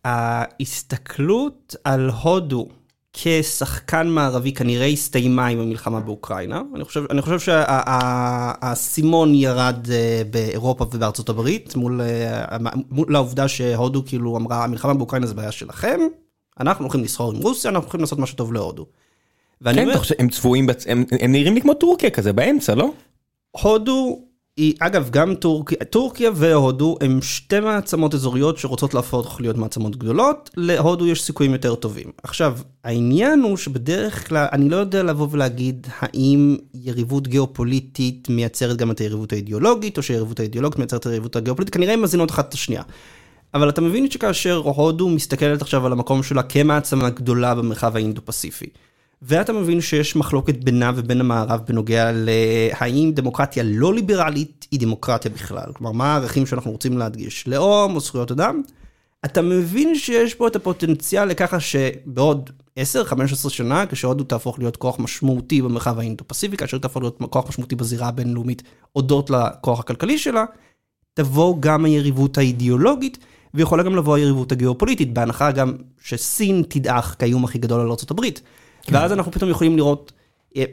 שההסתכלות 0.05 1.77
על 1.85 2.11
הודו 2.11 2.69
כשחקן 3.13 4.09
מערבי 4.09 4.53
כנראה 4.53 4.87
הסתיימה 4.87 5.47
עם 5.47 5.61
המלחמה 5.61 6.01
באוקראינה. 6.01 6.63
אני 6.75 6.85
חושב, 6.85 7.05
אני 7.11 7.23
חושב 7.23 7.39
שהאסימון 7.39 9.35
ירד 9.35 9.87
אה, 9.91 10.23
באירופה 10.31 10.85
ובארצות 10.85 11.29
הברית, 11.29 11.77
מול, 11.77 12.01
אה, 12.01 12.57
מול 12.91 13.17
העובדה 13.17 13.49
שהודו 13.49 14.03
כאילו 14.07 14.37
אמרה, 14.37 14.65
המלחמה 14.65 14.95
באוקראינה 14.95 15.27
זה 15.27 15.35
בעיה 15.35 15.53
שלכם, 15.53 16.01
אנחנו 16.61 16.85
הולכים 16.85 17.05
לסחור 17.05 17.33
עם 17.33 17.43
רוסיה, 17.43 17.71
אנחנו 17.71 17.85
הולכים 17.85 18.01
לעשות 18.01 18.19
משהו 18.19 18.37
טוב 18.37 18.53
להודו. 18.53 18.87
כן, 19.65 19.79
אומר, 19.79 20.01
הם 20.19 20.29
צבועים, 20.29 20.67
בצ... 20.67 20.87
הם, 20.87 21.05
הם 21.21 21.33
נראים 21.33 21.55
לי 21.55 21.61
כמו 21.61 21.75
טורקיה 21.75 22.11
כזה 22.11 22.33
באמצע, 22.33 22.75
לא? 22.75 22.91
הודו 23.51 24.28
היא, 24.59 24.75
אגב, 24.79 25.11
גם 25.11 25.35
טורקיה, 25.35 25.77
טורקיה 25.91 26.31
והודו 26.35 26.97
הם 27.01 27.23
שתי 27.23 27.61
מעצמות 27.61 28.15
אזוריות 28.15 28.59
שרוצות 28.59 28.95
להפוך 28.95 29.41
להיות 29.41 29.57
מעצמות 29.57 29.97
גדולות, 29.97 30.51
להודו 30.57 31.07
יש 31.07 31.23
סיכויים 31.23 31.53
יותר 31.53 31.75
טובים. 31.75 32.11
עכשיו, 32.23 32.59
העניין 32.85 33.41
הוא 33.41 33.57
שבדרך 33.57 34.29
כלל, 34.29 34.47
אני 34.53 34.69
לא 34.69 34.77
יודע 34.77 35.03
לבוא 35.03 35.29
ולהגיד 35.31 35.87
האם 35.99 36.57
יריבות 36.75 37.29
גיאופוליטית 37.29 38.29
מייצרת 38.31 38.77
גם 38.77 38.91
את 38.91 39.01
היריבות 39.01 39.33
האידיאולוגית, 39.33 39.97
או 39.97 40.03
שהיריבות 40.03 40.41
האידיאולוגית 40.41 40.79
מייצרת 40.79 41.01
את 41.01 41.07
היריבות 41.07 41.37
הגיאופוליטית, 41.37 41.75
כנראה 41.75 41.93
הן 41.93 42.01
מזינות 42.01 42.31
אחת 42.31 42.49
את 42.49 42.55
השנייה. 42.55 42.83
אבל 43.55 43.69
אתה 43.69 43.81
מבין 43.81 44.11
שכאשר 44.11 44.57
הודו 44.57 45.09
מסתכלת 45.09 45.63
עכשיו 45.63 45.87
על 45.87 45.93
המקום 45.93 46.23
שלה 46.23 46.43
כמעצמה 46.43 47.11
גדולה 47.11 47.55
במרחב 47.55 47.97
האינדו-פסיפי, 47.97 48.67
ואתה 49.23 49.53
מבין 49.53 49.81
שיש 49.81 50.17
מחלוקת 50.17 50.65
בינה 50.65 50.93
ובין 50.97 51.21
המערב 51.21 51.61
בנוגע 51.69 52.11
להאם 52.15 53.13
דמוקרטיה 53.15 53.63
לא 53.67 53.95
ליברלית 53.95 54.67
היא 54.71 54.81
דמוקרטיה 54.81 55.31
בכלל. 55.31 55.73
כלומר, 55.73 55.93
מה 55.93 56.13
הערכים 56.13 56.47
שאנחנו 56.47 56.71
רוצים 56.71 56.99
להדגיש, 56.99 57.49
לאום 57.49 57.95
או 57.95 58.01
זכויות 58.01 58.31
אדם? 58.31 58.63
אתה 59.25 59.43
מבין 59.43 59.95
שיש 59.95 60.35
פה 60.35 60.49
את 60.49 60.57
הפוטנציאל 60.57 61.25
לככה 61.25 61.61
שבעוד 61.61 62.51
10-15 62.79 62.81
שנה, 63.49 63.87
כשהודו 63.87 64.25
תהפוך 64.25 64.59
להיות 64.59 64.77
כוח 64.77 64.99
משמעותי 64.99 65.63
במרחב 65.63 65.99
האינדו-פסיפי, 65.99 66.57
כאשר 66.57 66.79
תהפוך 66.79 67.03
להיות 67.03 67.19
כוח 67.31 67.49
משמעותי 67.49 67.77
בזירה 67.77 68.09
הבינלאומית 68.09 68.63
הודות 68.93 69.31
לכוח 69.31 69.81
הכלכלי 69.81 70.19
שלה, 70.19 70.45
תבוא 71.15 71.57
גם 71.61 71.85
היריבות 71.85 72.39
האידיאולוגית, 72.39 73.19
ויכולה 73.55 73.83
גם 73.83 73.97
לבוא 73.97 74.17
היריבות 74.17 74.53
הגיאופוליטית, 74.53 75.15
בהנחה 75.15 75.51
גם 75.53 75.73
שסין 76.03 76.63
תדעך 76.69 77.17
כאיום 77.19 77.45
הכי 77.45 77.59
גדול 77.59 77.81
על 77.81 77.87
ארה"ב. 77.87 78.25
ואז 78.93 79.13
אנחנו 79.13 79.33
פתאום 79.33 79.51
יכולים 79.51 79.77
לראות, 79.77 80.13
אה, 80.57 80.65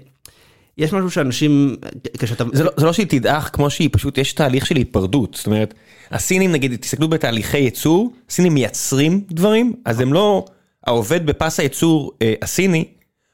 יש 0.78 0.94
משהו 0.94 1.12
שאנשים, 1.12 1.76
כשאתה... 2.18 2.44
זה 2.54 2.64
לא, 2.64 2.72
זה 2.78 2.86
לא 2.86 2.94
שהיא 2.94 3.08
תדעך 3.08 3.50
כמו 3.54 3.70
שהיא, 3.70 3.90
פשוט 3.92 4.18
יש 4.18 4.34
תהליך 4.34 4.66
של 4.66 4.76
היפרדות. 4.76 5.34
זאת 5.34 5.48
אומרת, 5.48 5.74
הסינים 6.12 6.52
נגיד, 6.52 6.76
תסתכלו 6.76 7.08
בתהליכי 7.08 7.58
ייצור, 7.58 8.14
הסינים 8.30 8.54
מייצרים 8.54 9.22
דברים, 9.32 9.74
אז 9.86 10.00
הם 10.00 10.14
לא, 10.14 10.46
העובד 10.88 11.26
בפס 11.26 11.60
הייצור 11.60 12.12
אה, 12.22 12.34
הסיני, 12.42 12.86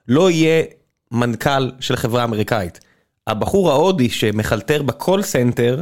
לא 0.07 0.31
יהיה 0.31 0.63
מנכ"ל 1.11 1.71
של 1.79 1.95
חברה 1.95 2.23
אמריקאית. 2.23 2.79
הבחור 3.27 3.71
ההודי 3.71 4.09
שמחלטר 4.09 4.81
ב 4.81 4.89
call 4.89 5.21
center, 5.23 5.81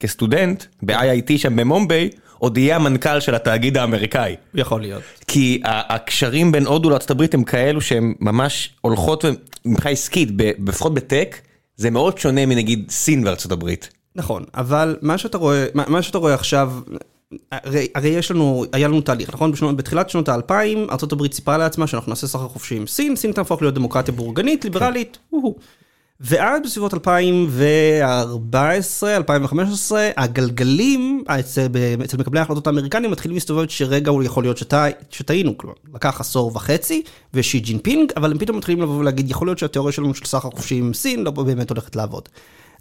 כסטודנט, 0.00 0.64
ב-IIT 0.82 1.38
שם 1.38 1.56
במומביי, 1.56 2.10
עוד 2.38 2.58
יהיה 2.58 2.76
המנכ"ל 2.76 3.20
של 3.20 3.34
התאגיד 3.34 3.76
האמריקאי. 3.76 4.36
יכול 4.54 4.80
להיות. 4.80 5.02
כי 5.26 5.60
הקשרים 5.64 6.52
בין 6.52 6.66
הודו 6.66 6.90
לארצות 6.90 7.10
הברית 7.10 7.34
הם 7.34 7.44
כאלו 7.44 7.80
שהם 7.80 8.14
ממש 8.20 8.70
הולכות, 8.80 9.24
מבחינה 9.64 9.92
עסקית, 9.92 10.28
לפחות 10.66 10.94
ב 10.94 11.01
tech, 11.01 11.36
זה 11.76 11.90
מאוד 11.90 12.18
שונה 12.18 12.46
מנגיד 12.46 12.90
סין 12.90 13.26
וארצות 13.26 13.52
הברית. 13.52 13.88
נכון, 14.16 14.44
אבל 14.54 14.96
מה 15.02 15.18
שאתה 15.18 15.38
רואה, 15.38 15.66
מה, 15.74 15.84
מה 15.88 16.02
שאתה 16.02 16.18
רואה 16.18 16.34
עכשיו, 16.34 16.72
הרי, 17.52 17.86
הרי 17.94 18.08
יש 18.08 18.30
לנו, 18.30 18.64
היה 18.72 18.88
לנו 18.88 19.00
תהליך, 19.00 19.34
נכון? 19.34 19.52
בשנות, 19.52 19.76
בתחילת 19.76 20.10
שנות 20.10 20.28
האלפיים, 20.28 20.86
ארה"ב 20.90 21.32
סיפרה 21.32 21.58
לעצמה 21.58 21.86
שאנחנו 21.86 22.10
נעשה 22.10 22.26
סחר 22.26 22.48
חופשי 22.48 22.76
עם 22.76 22.86
סין, 22.86 23.16
סין 23.16 23.32
תהפוך 23.32 23.62
להיות 23.62 23.74
דמוקרטיה 23.74 24.14
בורגנית, 24.14 24.64
ליברלית, 24.64 25.18
כן. 25.30 25.36
ועד 26.26 26.62
בסביבות 26.64 26.94
2014, 26.94 29.16
2015, 29.16 30.10
הגלגלים 30.16 31.24
אצל, 31.26 31.66
אצל 32.04 32.16
מקבלי 32.16 32.40
ההחלטות 32.40 32.66
האמריקנים 32.66 33.10
מתחילים 33.10 33.34
להסתובב 33.34 33.68
שרגע 33.68 34.10
הוא 34.10 34.22
יכול 34.22 34.44
להיות 34.44 34.60
שטעינו, 35.10 35.58
כלומר, 35.58 35.74
לקח 35.94 36.20
עשור 36.20 36.50
וחצי, 36.54 37.02
ושי 37.34 37.60
ג'ינפינג, 37.60 38.12
אבל 38.16 38.30
הם 38.30 38.38
פתאום 38.38 38.58
מתחילים 38.58 38.82
לבוא 38.82 38.98
ולהגיד, 38.98 39.30
יכול 39.30 39.46
להיות 39.46 39.58
שהתיאוריה 39.58 39.92
שלנו 39.92 40.14
של 40.14 40.24
סחר 40.24 40.50
חופשי 40.50 40.74
עם 40.74 40.94
סין 40.94 41.24
לא 41.24 41.30
באמת 41.30 41.70
הולכת 41.70 41.96
לעבוד. 41.96 42.28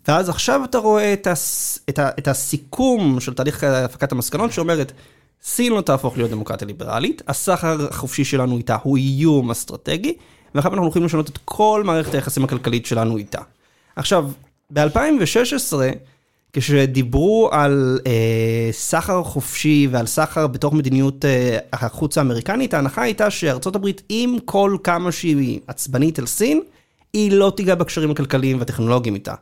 ואז 0.08 0.30
עכשיו 0.30 0.62
אתה 0.64 0.78
רואה 0.78 1.14
את, 1.14 1.28
הס, 1.28 1.80
את, 1.90 2.00
ה, 2.00 2.10
את 2.20 2.28
הסיכום 2.28 3.20
של 3.20 3.34
תהליך 3.34 3.64
הפקת 3.64 4.12
המסקנות 4.12 4.52
שאומרת, 4.52 4.92
סין 5.44 5.74
לא 5.74 5.82
תהפוך 5.82 6.18
להיות 6.18 6.32
דמוקרטיה 6.32 6.68
ליברלית, 6.68 7.22
הסחר 7.28 7.88
החופשי 7.90 8.24
שלנו 8.24 8.58
איתה 8.58 8.78
הוא 8.84 8.98
איום 8.98 9.52
אסטרטגי, 9.52 10.14
ואחר 10.56 10.70
כך 10.70 10.74
אנחנו 10.74 10.86
הולכים 10.86 11.06
לשנות 11.06 11.30
את 11.30 11.38
כל 11.46 11.82
מערכת 11.86 12.14
היחסים 12.14 12.44
הכלכלית 12.44 12.86
שלנו 12.86 13.18
איתה. 13.18 13.42
עכשיו, 13.96 14.30
ב-2016, 14.74 15.74
כשדיברו 16.54 17.50
על 17.52 18.00
אה, 18.06 18.70
סחר 18.72 19.24
חופשי 19.24 19.88
ועל 19.92 20.06
סחר 20.06 20.48
בתוך 20.48 20.74
מדיניות 20.74 21.26
אה, 21.26 21.58
החוץ 21.74 22.18
האמריקנית, 22.18 22.74
ההנחה 22.74 23.02
הייתה 23.02 23.30
שארצות 23.30 23.76
הברית, 23.76 24.02
עם 24.10 24.38
כל 24.46 24.78
כמה 24.84 25.12
שהיא 25.12 25.60
עצבנית 25.68 26.20
על 26.20 26.26
סין, 26.26 26.62
היא 27.14 27.32
לא 27.32 27.54
תיגע 27.56 27.76
בקשרים 27.76 28.12
הכלכליים 28.12 28.60
והטכנולוגיים 28.60 29.16
איתה. 29.16 29.34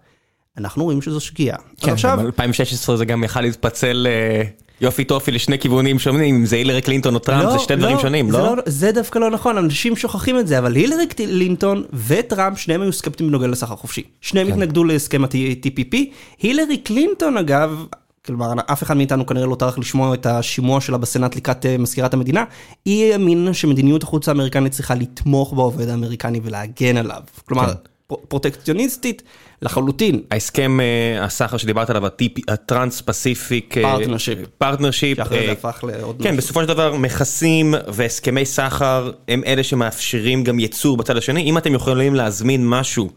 אנחנו 0.57 0.83
רואים 0.83 1.01
שזו 1.01 1.19
שגיאה. 1.19 1.57
כן, 1.77 1.91
עכשיו... 1.91 2.19
2016 2.19 2.97
זה 2.97 3.05
גם 3.05 3.23
יכל 3.23 3.41
להתפצל 3.41 4.07
אה, 4.09 4.43
יופי 4.81 5.03
טופי 5.03 5.31
לשני 5.31 5.59
כיוונים 5.59 5.99
שונים, 5.99 6.35
אם 6.35 6.45
זה 6.45 6.55
הילרי 6.55 6.81
קלינטון 6.81 7.15
או 7.15 7.19
טראמפ, 7.19 7.45
לא, 7.45 7.51
זה 7.51 7.59
שתי 7.59 7.73
לא, 7.73 7.79
דברים 7.79 7.99
שונים, 7.99 8.31
זה 8.31 8.37
לא? 8.37 8.55
לא? 8.55 8.63
זה 8.65 8.91
דווקא 8.91 9.19
לא 9.19 9.29
נכון, 9.31 9.57
אנשים 9.57 9.95
שוכחים 9.95 10.39
את 10.39 10.47
זה, 10.47 10.59
אבל 10.59 10.75
הילרי 10.75 11.07
קלינטון 11.07 11.83
וטראמפ, 12.07 12.57
שניהם 12.57 12.81
היו 12.81 12.93
סקפטים 12.93 13.27
בנוגע 13.27 13.47
לסחר 13.47 13.75
חופשי. 13.75 14.03
שניהם 14.21 14.47
כן. 14.47 14.53
התנגדו 14.53 14.83
להסכם 14.83 15.23
ה-TPP. 15.23 15.97
הילרי 16.41 16.77
קלינטון 16.77 17.37
אגב, 17.37 17.85
כלומר, 18.25 18.53
אף 18.65 18.83
אחד 18.83 18.97
מאיתנו 18.97 19.25
כנראה 19.25 19.45
לא 19.45 19.55
טרח 19.55 19.77
לשמוע 19.77 20.13
את 20.13 20.25
השימוע 20.25 20.81
שלה 20.81 20.97
בסנאט 20.97 21.35
לקראת 21.35 21.65
אה, 21.65 21.77
מזכירת 21.77 22.13
המדינה, 22.13 22.43
היא 22.85 23.11
האמינה 23.11 23.53
שמדיניות 23.53 24.03
החוץ 24.03 24.27
האמריקנית 24.27 24.71
צריכה 24.71 24.95
לתמוך 24.95 25.53
בעובד 25.53 25.89
האמריקני 25.89 26.39
ולהגן 26.43 26.97
עליו. 26.97 27.21
כלומר, 27.45 27.67
כן. 27.67 27.90
פרוטקציוניסטית 28.27 29.23
לחלוטין. 29.61 30.21
ההסכם 30.31 30.79
אה, 30.79 31.25
הסחר 31.25 31.57
שדיברת 31.57 31.89
עליו, 31.89 32.03
ה 32.47 33.01
Trans-Pacific 33.01 33.75
Partnership, 33.81 34.37
Partnership, 34.57 35.17
שאחרי 35.17 35.39
זה 35.39 35.45
אה, 35.45 35.51
הפך 35.51 35.83
לעוד. 35.87 36.21
כן, 36.23 36.37
בסופו 36.37 36.61
של 36.61 36.67
דבר 36.67 36.95
מכסים 36.95 37.73
והסכמי 37.87 38.45
סחר 38.45 39.11
הם 39.27 39.43
אלה 39.45 39.63
שמאפשרים 39.63 40.43
גם 40.43 40.59
ייצור 40.59 40.97
בצד 40.97 41.17
השני. 41.17 41.41
אם 41.43 41.57
אתם 41.57 41.73
יכולים 41.73 42.15
להזמין 42.15 42.69
משהו 42.69 43.09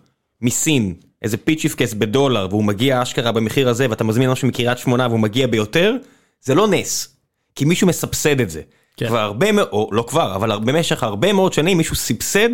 מסין, 0.43 0.95
איזה 1.23 1.37
פיצ'יפקס 1.37 1.95
בדולר, 1.95 2.47
והוא 2.51 2.65
מגיע 2.65 3.03
אשכרה 3.03 3.33
במחיר 3.33 3.69
הזה, 3.69 3.87
ואתה 3.91 4.05
מזמין 4.05 4.31
משהו 4.31 4.49
מקריית 4.49 4.79
שמונה 4.79 5.07
והוא 5.09 5.21
מגיע 5.21 5.47
ביותר, 5.47 5.97
זה 6.41 6.55
לא 6.55 6.69
נס. 6.69 7.17
כי 7.55 7.65
מישהו 7.65 7.87
מסבסד 7.87 8.41
את 8.41 8.51
זה. 8.51 8.63
כן. 8.97 9.09
כבר 9.09 9.19
הרבה 9.19 9.53
מאוד, 9.53 9.69
או 9.73 9.89
לא 9.93 10.05
כבר, 10.09 10.37
אבל 10.37 10.59
במשך 10.59 11.03
הרבה 11.03 11.33
מאוד 11.33 11.53
שנים 11.53 11.79
מישהו 11.79 11.97
סבסד 11.97 12.49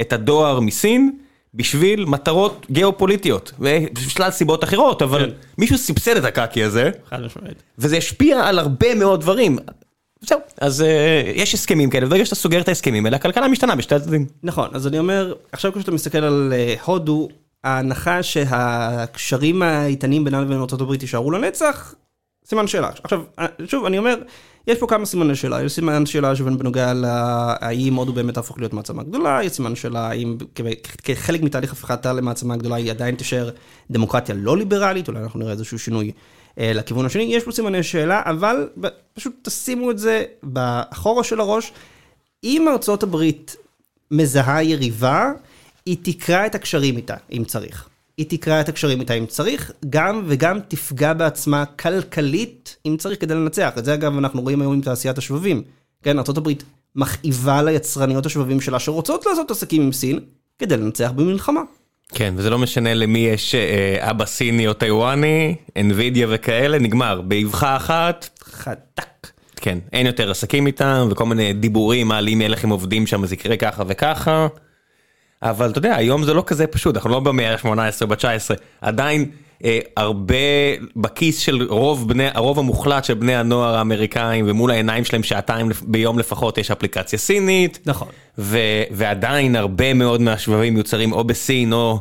את 0.00 0.12
הדואר 0.12 0.60
מסין. 0.60 1.18
בשביל 1.58 2.04
מטרות 2.04 2.66
גיאופוליטיות, 2.70 3.52
ושלל 3.96 4.30
סיבות 4.30 4.64
אחרות, 4.64 5.02
אבל 5.02 5.26
כן. 5.26 5.30
מישהו 5.58 5.78
סבסד 5.78 6.16
את 6.16 6.24
הקקי 6.24 6.64
הזה, 6.64 6.90
וזה 7.78 7.96
השפיע 7.96 8.46
על 8.46 8.58
הרבה 8.58 8.94
מאוד 8.94 9.20
דברים. 9.20 9.58
זהו, 10.20 10.38
אז 10.60 10.80
uh, 10.80 10.84
יש 11.34 11.54
הסכמים 11.54 11.90
כאלה, 11.90 12.06
וברגע 12.06 12.24
שאתה 12.24 12.34
סוגר 12.34 12.60
את 12.60 12.68
ההסכמים 12.68 13.06
האלה, 13.06 13.16
הכלכלה 13.16 13.48
משתנה 13.48 13.76
בשתי 13.76 13.94
הצדדים. 13.94 14.26
נכון, 14.42 14.68
אז 14.72 14.86
אני 14.86 14.98
אומר, 14.98 15.34
עכשיו 15.52 15.72
כשאתה 15.72 15.90
מסתכל 15.90 16.18
על 16.18 16.52
uh, 16.52 16.82
הודו, 16.84 17.28
ההנחה 17.64 18.22
שהקשרים 18.22 19.62
האיתנים 19.62 20.24
בינם 20.24 20.42
לבין 20.42 20.58
ארה"ב 20.58 21.02
יישארו 21.02 21.30
לנצח, 21.30 21.94
סימן 22.44 22.66
שאלה. 22.66 22.90
עכשיו, 23.04 23.22
אה, 23.38 23.46
שוב, 23.66 23.84
אני 23.84 23.98
אומר, 23.98 24.16
יש 24.68 24.78
פה 24.78 24.86
כמה 24.86 25.06
סימני 25.06 25.34
שאלה, 25.34 25.62
יש 25.62 25.72
סימן 25.72 26.06
שאלה 26.06 26.34
בנוגע 26.58 26.92
להאם 26.94 27.94
הודו 27.94 28.12
באמת 28.12 28.34
תהפוך 28.34 28.58
להיות 28.58 28.72
מעצמה 28.72 29.02
גדולה, 29.02 29.40
יש 29.42 29.52
סימן 29.52 29.76
שאלה 29.76 30.08
האם 30.08 30.36
כחלק 31.02 31.42
מתהליך 31.42 31.72
הפיכתה 31.72 32.12
למעצמה 32.12 32.56
גדולה 32.56 32.76
היא 32.76 32.90
עדיין 32.90 33.14
תישאר 33.14 33.50
דמוקרטיה 33.90 34.34
לא 34.34 34.56
ליברלית, 34.56 35.08
אולי 35.08 35.20
אנחנו 35.20 35.40
נראה 35.40 35.52
איזשהו 35.52 35.78
שינוי 35.78 36.12
אה, 36.58 36.72
לכיוון 36.72 37.06
השני, 37.06 37.22
יש 37.22 37.44
פה 37.44 37.52
סימני 37.52 37.82
שאלה, 37.82 38.22
אבל 38.24 38.68
פשוט 39.14 39.34
תשימו 39.42 39.90
את 39.90 39.98
זה 39.98 40.24
באחורה 40.42 41.24
של 41.24 41.40
הראש. 41.40 41.72
אם 42.44 42.68
ארצות 42.68 43.02
הברית 43.02 43.56
מזהה 44.10 44.62
יריבה, 44.62 45.32
היא 45.86 45.96
תקרא 46.02 46.46
את 46.46 46.54
הקשרים 46.54 46.96
איתה, 46.96 47.14
אם 47.32 47.44
צריך. 47.44 47.88
היא 48.18 48.26
תקרא 48.28 48.60
את 48.60 48.68
הקשרים 48.68 49.00
איתה 49.00 49.14
אם 49.14 49.26
צריך, 49.26 49.72
גם 49.90 50.24
וגם 50.26 50.58
תפגע 50.68 51.12
בעצמה 51.12 51.64
כלכלית 51.64 52.76
אם 52.86 52.96
צריך 52.98 53.20
כדי 53.20 53.34
לנצח. 53.34 53.72
את 53.78 53.84
זה 53.84 53.94
אגב 53.94 54.18
אנחנו 54.18 54.42
רואים 54.42 54.60
היום 54.60 54.72
עם 54.72 54.80
תעשיית 54.80 55.18
השבבים. 55.18 55.62
כן, 56.02 56.18
ארה"ב 56.18 56.48
מכאיבה 56.96 57.62
ליצרניות 57.62 58.26
השבבים 58.26 58.60
שלה 58.60 58.78
שרוצות 58.78 59.26
לעשות 59.26 59.50
עסקים 59.50 59.82
עם 59.82 59.92
סין 59.92 60.18
כדי 60.58 60.76
לנצח 60.76 61.10
במלחמה. 61.10 61.60
כן, 62.14 62.34
וזה 62.36 62.50
לא 62.50 62.58
משנה 62.58 62.94
למי 62.94 63.18
יש 63.18 63.54
אה, 63.54 64.10
אבא 64.10 64.24
סיני 64.26 64.68
או 64.68 64.72
טיוואני, 64.72 65.54
NVIDIA 65.78 66.24
וכאלה, 66.28 66.78
נגמר, 66.78 67.20
באבחה 67.20 67.76
אחת. 67.76 68.28
חתק. 68.44 69.28
כן, 69.56 69.78
אין 69.92 70.06
יותר 70.06 70.30
עסקים 70.30 70.66
איתם, 70.66 71.08
וכל 71.10 71.26
מיני 71.26 71.52
דיבורים 71.52 72.12
על 72.12 72.28
אם 72.28 72.40
יהיה 72.40 72.48
לכם 72.48 72.68
עובדים 72.68 73.06
שם 73.06 73.24
אז 73.24 73.32
יקרה 73.32 73.56
ככה 73.56 73.82
וככה. 73.86 74.46
אבל 75.42 75.70
אתה 75.70 75.78
יודע, 75.78 75.96
היום 75.96 76.24
זה 76.24 76.34
לא 76.34 76.42
כזה 76.46 76.66
פשוט, 76.66 76.96
אנחנו 76.96 77.10
לא 77.10 77.20
במאה 77.20 77.52
ה-18, 77.52 78.06
ב-19, 78.06 78.54
עדיין 78.80 79.30
אה, 79.64 79.78
הרבה 79.96 80.34
בכיס 80.96 81.38
של 81.38 81.62
רוב 81.68 82.08
בני, 82.08 82.28
הרוב 82.34 82.58
המוחלט 82.58 83.04
של 83.04 83.14
בני 83.14 83.36
הנוער 83.36 83.76
האמריקאים 83.76 84.44
ומול 84.48 84.70
העיניים 84.70 85.04
שלהם 85.04 85.22
שעתיים 85.22 85.68
ביום 85.82 86.18
לפחות 86.18 86.58
יש 86.58 86.70
אפליקציה 86.70 87.18
סינית. 87.18 87.78
נכון. 87.86 88.08
ועדיין 88.90 89.56
הרבה 89.56 89.94
מאוד 89.94 90.20
מהשבבים 90.20 90.74
מיוצרים 90.74 91.12
או 91.12 91.24
בסין 91.24 91.72
או... 91.72 92.00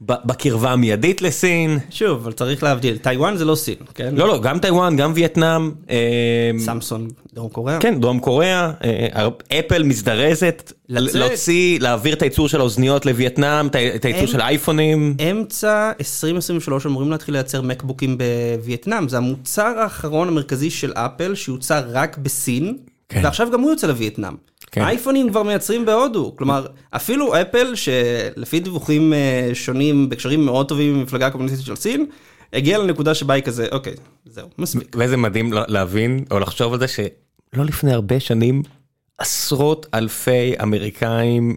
בקרבה 0.00 0.72
המיידית 0.72 1.22
לסין. 1.22 1.78
שוב, 1.90 2.20
אבל 2.22 2.32
צריך 2.32 2.62
להבדיל, 2.62 2.96
טיוואן 2.96 3.36
זה 3.36 3.44
לא 3.44 3.54
סין, 3.54 3.74
כן? 3.94 4.14
לא, 4.14 4.28
לא, 4.28 4.40
גם 4.40 4.58
טיוואן, 4.58 4.96
גם 4.96 5.12
וייטנאם. 5.14 5.70
אה, 5.90 6.50
סמסונג, 6.58 7.12
דרום 7.34 7.48
קוריאה. 7.48 7.78
כן, 7.80 8.00
דרום 8.00 8.20
קוריאה, 8.20 8.72
אה, 8.84 9.28
אפל 9.58 9.82
מזדרזת 9.82 10.72
להוציא, 10.88 11.80
להעביר 11.80 12.14
את 12.14 12.22
הייצור 12.22 12.48
של 12.48 12.60
האוזניות 12.60 13.06
לווייטנאם, 13.06 13.66
את 13.66 14.04
הייצור 14.04 14.26
של 14.26 14.40
האייפונים. 14.40 15.16
אמצע 15.30 15.92
2023 16.00 16.86
אמורים 16.86 17.10
להתחיל 17.10 17.34
לייצר 17.34 17.62
מקבוקים 17.62 18.18
בווייטנאם, 18.18 19.08
זה 19.08 19.16
המוצר 19.16 19.78
האחרון 19.78 20.28
המרכזי 20.28 20.70
של 20.70 20.92
אפל 20.92 21.34
שיוצר 21.34 21.82
רק 21.92 22.18
בסין, 22.18 22.76
כן. 23.08 23.20
ועכשיו 23.24 23.50
גם 23.52 23.60
הוא 23.60 23.70
יוצא 23.70 23.86
לווייטנאם. 23.86 24.34
כן. 24.70 24.82
אייפונים 24.82 25.30
כבר 25.30 25.42
מייצרים 25.42 25.86
בהודו, 25.86 26.36
כלומר, 26.36 26.66
אפילו 26.90 27.40
אפל, 27.40 27.74
שלפי 27.74 28.60
דיווחים 28.60 29.12
אה, 29.12 29.50
שונים, 29.54 30.08
בקשרים 30.08 30.46
מאוד 30.46 30.68
טובים 30.68 30.94
עם 30.94 31.00
המפלגה 31.00 31.26
הקומוניסטית 31.26 31.66
של 31.66 31.76
סין, 31.76 32.06
הגיע 32.52 32.78
לנקודה 32.78 33.14
שבה 33.14 33.34
היא 33.34 33.42
כזה, 33.42 33.66
אוקיי, 33.72 33.94
זהו, 34.24 34.48
מספיק. 34.58 34.96
ואיזה 34.98 35.16
מדהים 35.16 35.52
להבין, 35.52 36.24
או 36.30 36.38
לחשוב 36.38 36.72
על 36.72 36.78
זה, 36.78 36.88
שלא 36.88 37.64
לפני 37.64 37.92
הרבה 37.92 38.20
שנים, 38.20 38.62
עשרות 39.18 39.86
אלפי 39.94 40.54
אמריקאים 40.62 41.56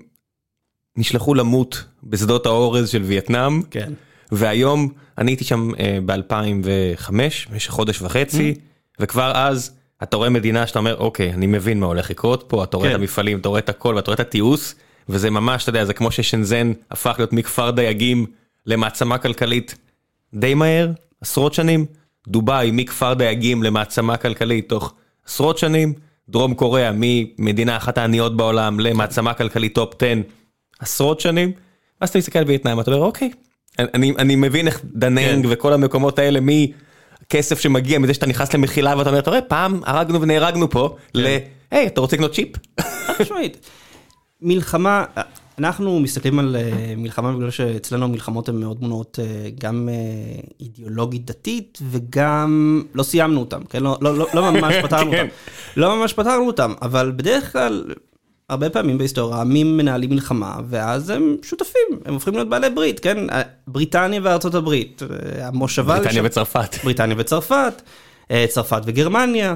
נשלחו 0.97 1.33
למות 1.33 1.83
בשדות 2.03 2.45
האורז 2.45 2.89
של 2.89 3.01
וייטנאם. 3.01 3.61
כן. 3.71 3.93
והיום, 4.31 4.89
אני 5.17 5.31
הייתי 5.31 5.43
שם 5.43 5.71
אה, 5.79 5.97
ב-2005, 6.05 7.11
במשך 7.51 7.71
חודש 7.71 8.01
וחצי, 8.01 8.53
mm. 8.57 8.59
וכבר 8.99 9.31
אז, 9.35 9.71
אתה 10.03 10.17
רואה 10.17 10.29
מדינה 10.29 10.67
שאתה 10.67 10.79
אומר 10.79 10.97
אוקיי 10.97 11.33
אני 11.33 11.47
מבין 11.47 11.79
מה 11.79 11.85
הולך 11.85 12.09
לקרות 12.09 12.43
פה 12.47 12.63
אתה 12.63 12.77
רואה 12.77 12.89
כן. 12.89 12.95
את 12.95 12.99
המפעלים 12.99 13.39
אתה 13.39 13.49
רואה 13.49 13.59
את 13.59 13.69
הכל 13.69 13.93
ואתה 13.95 14.11
רואה 14.11 14.15
את 14.15 14.19
התיעוש 14.19 14.75
וזה 15.09 15.29
ממש 15.29 15.63
אתה 15.63 15.69
יודע 15.69 15.85
זה 15.85 15.93
כמו 15.93 16.11
ששנזן 16.11 16.71
הפך 16.91 17.15
להיות 17.17 17.33
מכפר 17.33 17.71
דייגים 17.71 18.25
למעצמה 18.65 19.17
כלכלית 19.17 19.75
די 20.33 20.53
מהר 20.53 20.91
עשרות 21.21 21.53
שנים 21.53 21.85
דובאי 22.27 22.69
מכפר 22.73 23.13
דייגים 23.13 23.63
למעצמה 23.63 24.17
כלכלית 24.17 24.69
תוך 24.69 24.93
עשרות 25.25 25.57
שנים 25.57 25.93
דרום 26.29 26.53
קוריאה 26.53 26.91
ממדינה 26.93 27.77
אחת 27.77 27.97
העניות 27.97 28.37
בעולם 28.37 28.79
למעצמה 28.79 29.33
כלכלית 29.33 29.75
top 29.75 29.93
10 30.03 30.21
עשרות 30.79 31.19
שנים. 31.19 31.51
אז 31.99 32.09
אתה 32.09 32.17
מסתכל 32.17 32.39
על 32.39 32.45
וייטנאם 32.47 32.79
אתה 32.79 32.91
אומר 32.91 33.05
אוקיי 33.05 33.31
אני 33.79 34.13
אני 34.19 34.35
מבין 34.35 34.67
איך 34.67 34.81
דננג 34.85 35.45
כן. 35.45 35.51
וכל 35.51 35.73
המקומות 35.73 36.19
האלה 36.19 36.39
מי. 36.39 36.71
כסף 37.29 37.59
שמגיע 37.59 37.99
מזה 37.99 38.13
שאתה 38.13 38.25
נכנס 38.25 38.53
למחילה 38.53 38.97
ואתה 38.97 39.09
אומר, 39.09 39.19
אתה 39.19 39.29
רואה, 39.29 39.41
פעם 39.41 39.81
הרגנו 39.85 40.21
ונהרגנו 40.21 40.69
פה, 40.69 40.95
כן. 41.13 41.19
ל... 41.19 41.37
היי, 41.71 41.87
אתה 41.87 42.01
רוצה 42.01 42.15
לקנות 42.15 42.33
צ'יפ? 42.33 42.49
מלחמה, 44.41 45.05
אנחנו 45.59 45.99
מסתכלים 45.99 46.39
על 46.39 46.55
אה, 46.55 46.93
מלחמה 46.97 47.31
בגלל 47.33 47.51
שאצלנו 47.51 48.05
המלחמות 48.05 48.49
הן 48.49 48.55
מאוד 48.55 48.81
מונעות 48.81 49.19
אה, 49.21 49.49
גם 49.59 49.89
אה, 49.91 50.39
אידיאולוגית 50.59 51.25
דתית 51.25 51.79
וגם 51.89 52.81
לא 52.93 53.03
סיימנו 53.03 53.39
אותם, 53.39 53.63
כן? 53.63 53.83
לא, 53.83 53.97
לא, 54.01 54.17
לא, 54.17 54.27
לא 54.33 54.51
ממש 54.51 54.75
פתרנו 54.83 55.11
אותם. 55.11 55.27
לא 55.77 55.97
ממש 55.97 56.13
פתרנו 56.13 56.47
אותם, 56.47 56.73
אבל 56.81 57.11
בדרך 57.15 57.51
כלל, 57.51 57.85
הרבה 58.53 58.69
פעמים 58.69 58.97
בהיסטוריה, 58.97 59.41
עמים 59.41 59.77
מנהלים 59.77 60.09
מלחמה, 60.09 60.55
ואז 60.69 61.09
הם 61.09 61.35
שותפים, 61.41 61.99
הם 62.05 62.13
הופכים 62.13 62.33
להיות 62.33 62.49
בעלי 62.49 62.69
ברית, 62.69 62.99
כן? 62.99 63.17
בריטניה 63.67 64.19
וארצות 64.23 64.55
הברית, 64.55 65.01
המושבה... 65.41 65.93
בריטניה 65.93 66.21
לשם... 66.21 66.25
וצרפת. 66.25 66.75
בריטניה 66.83 67.15
וצרפת, 67.19 67.81
צרפת 68.47 68.81
וגרמניה. 68.85 69.55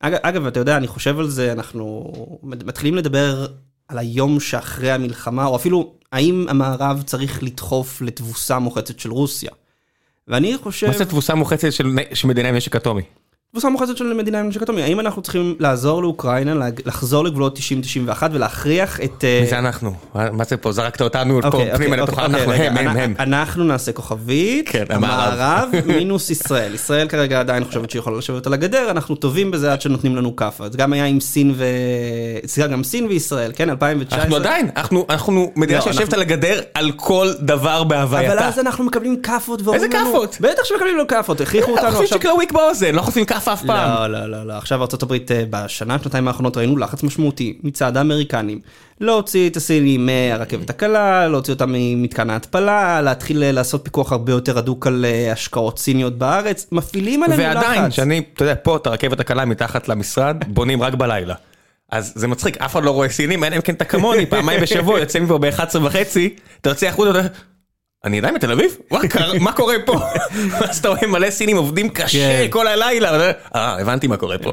אגב, 0.00 0.18
אגב, 0.22 0.46
אתה 0.46 0.60
יודע, 0.60 0.76
אני 0.76 0.86
חושב 0.86 1.18
על 1.18 1.28
זה, 1.28 1.52
אנחנו 1.52 2.12
מתחילים 2.42 2.94
לדבר 2.94 3.46
על 3.88 3.98
היום 3.98 4.40
שאחרי 4.40 4.90
המלחמה, 4.90 5.46
או 5.46 5.56
אפילו 5.56 5.94
האם 6.12 6.46
המערב 6.48 7.02
צריך 7.06 7.42
לדחוף 7.42 8.02
לתבוסה 8.02 8.58
מוחצת 8.58 9.00
של 9.00 9.10
רוסיה. 9.10 9.50
ואני 10.28 10.56
חושב... 10.62 10.86
מה 10.86 10.92
זה 10.92 11.04
תבוסה 11.04 11.34
מוחצת 11.34 11.72
של 12.14 12.26
מדינה 12.28 12.48
עם 12.48 12.54
נשק 12.54 12.76
אטומי? 12.76 13.02
תבוסה 13.54 13.68
מוחצת 13.68 13.96
של 13.96 14.12
מדינה 14.12 14.40
עם 14.40 14.48
נשק 14.48 14.62
אטומי, 14.62 14.82
האם 14.82 15.00
אנחנו 15.00 15.22
צריכים 15.22 15.56
לעזור 15.58 16.02
לאוקראינה, 16.02 16.68
לחזור 16.84 17.24
לגבולות 17.24 17.58
90-91 17.58 18.22
ולהכריח 18.32 19.00
את... 19.00 19.24
מי 19.40 19.46
זה 19.46 19.58
אנחנו? 19.58 19.94
מה 20.14 20.44
זה 20.44 20.56
פה? 20.56 20.72
זרקת 20.72 21.00
אותנו 21.00 21.40
פה 21.42 21.62
פנימה 21.76 21.96
לתוך 21.96 22.18
אוקיי, 22.18 22.24
אנחנו, 22.24 22.52
הם, 22.52 22.76
הם, 22.76 22.96
הם. 22.96 23.14
אנחנו 23.18 23.64
נעשה 23.64 23.92
כוכבית, 23.92 24.68
כן, 24.68 24.84
המערב 24.90 25.68
מינוס 25.86 26.30
ישראל. 26.30 26.74
ישראל 26.74 27.08
כרגע 27.08 27.40
עדיין 27.40 27.64
חושבת 27.64 27.90
שהיא 27.90 28.00
יכולה 28.00 28.18
לשבת 28.18 28.46
על 28.46 28.54
הגדר, 28.54 28.90
אנחנו 28.90 29.14
טובים 29.14 29.50
בזה 29.50 29.72
עד 29.72 29.80
שנותנים 29.80 30.16
לנו 30.16 30.36
כאפה. 30.36 30.70
זה 30.70 30.78
גם 30.78 30.92
היה 30.92 31.04
עם 31.04 31.20
סין 31.20 31.54
ו... 31.56 31.64
סליחה, 32.46 32.68
גם 32.68 32.84
סין 32.84 33.06
וישראל, 33.06 33.52
כן, 33.54 33.70
2019. 33.70 34.22
אנחנו 34.22 34.36
עדיין, 34.36 34.70
אנחנו 35.10 35.52
מדינה 35.56 35.78
לא, 35.78 35.84
שיושבת 35.84 36.12
על 36.12 36.20
הגדר 36.20 36.60
על 36.74 36.92
כל 36.96 37.28
דבר 37.40 37.84
בהווייתה. 37.84 38.32
אבל 38.32 38.42
אז 38.42 38.58
אנחנו 38.58 38.84
מקבלים 38.84 39.22
כאפות 39.22 39.62
ואומרים 39.62 39.90
לנו... 39.90 39.96
איזה 39.96 40.10
כאפות? 40.10 40.36
בטח 40.40 40.64
שמקבלים 40.64 40.94
לנו 40.94 41.06
כאפות, 41.06 41.40
הכריחו 41.40 41.70
אותנו 41.70 41.86
עכשיו. 41.86 42.18
אף 43.48 43.64
פעם. 43.66 44.10
לא, 44.12 44.20
לא, 44.20 44.26
לא, 44.30 44.46
לא. 44.46 44.52
עכשיו 44.52 44.80
ארה"ב 44.82 45.12
אה, 45.12 45.44
בשנה, 45.50 45.98
שנתיים 46.02 46.28
האחרונות 46.28 46.56
ראינו 46.56 46.76
לחץ 46.76 47.02
משמעותי 47.02 47.58
מצד 47.62 47.96
האמריקנים. 47.96 48.60
להוציא 49.00 49.50
את 49.50 49.56
הסינים 49.56 50.06
מהרכבת 50.06 50.70
הקלה, 50.70 51.28
להוציא 51.28 51.52
אותם 51.52 51.72
ממתקן 51.72 52.30
ההתפלה, 52.30 53.00
להתחיל 53.00 53.42
אה, 53.42 53.52
לעשות 53.52 53.84
פיקוח 53.84 54.12
הרבה 54.12 54.32
יותר 54.32 54.58
הדוק 54.58 54.86
על 54.86 55.04
אה, 55.04 55.32
השקעות 55.32 55.78
סיניות 55.78 56.18
בארץ, 56.18 56.66
מפעילים 56.72 57.22
עלינו 57.22 57.42
לחץ. 57.42 57.56
ועדיין, 57.56 57.90
שאני, 57.90 58.22
אתה 58.34 58.44
יודע, 58.44 58.54
פה 58.62 58.76
את 58.76 58.86
הרכבת 58.86 59.20
הקלה 59.20 59.44
מתחת 59.44 59.88
למשרד, 59.88 60.36
בונים 60.46 60.82
רק 60.82 60.94
בלילה. 60.94 61.34
אז 61.90 62.12
זה 62.16 62.28
מצחיק, 62.28 62.56
אף 62.56 62.72
אחד 62.72 62.84
לא 62.84 62.90
רואה 62.90 63.08
סינים, 63.08 63.44
אין 63.44 63.52
אם 63.52 63.60
כן 63.60 63.74
אתה 63.74 63.84
כמוני, 63.84 64.26
פעמיים 64.26 64.60
בשבוע, 64.60 65.00
יוצא 65.00 65.20
מפה 65.20 65.38
ב-11 65.38 65.78
וחצי, 65.82 66.36
אתה 66.60 66.70
יוצא 66.70 66.86
החוצה, 66.86 67.20
אני 68.04 68.18
עדיין 68.18 68.34
בתל 68.34 68.52
אביב? 68.52 68.76
מה 69.40 69.52
קורה 69.52 69.74
פה? 69.86 70.00
אז 70.70 70.78
אתה 70.78 70.88
רואה 70.88 71.06
מלא 71.06 71.30
סינים 71.30 71.56
עובדים 71.56 71.88
קשה 71.88 72.18
כן. 72.18 72.46
כל 72.50 72.66
הלילה. 72.66 73.32
אה, 73.54 73.80
הבנתי 73.80 74.06
מה 74.06 74.16
קורה 74.16 74.38
פה. 74.38 74.52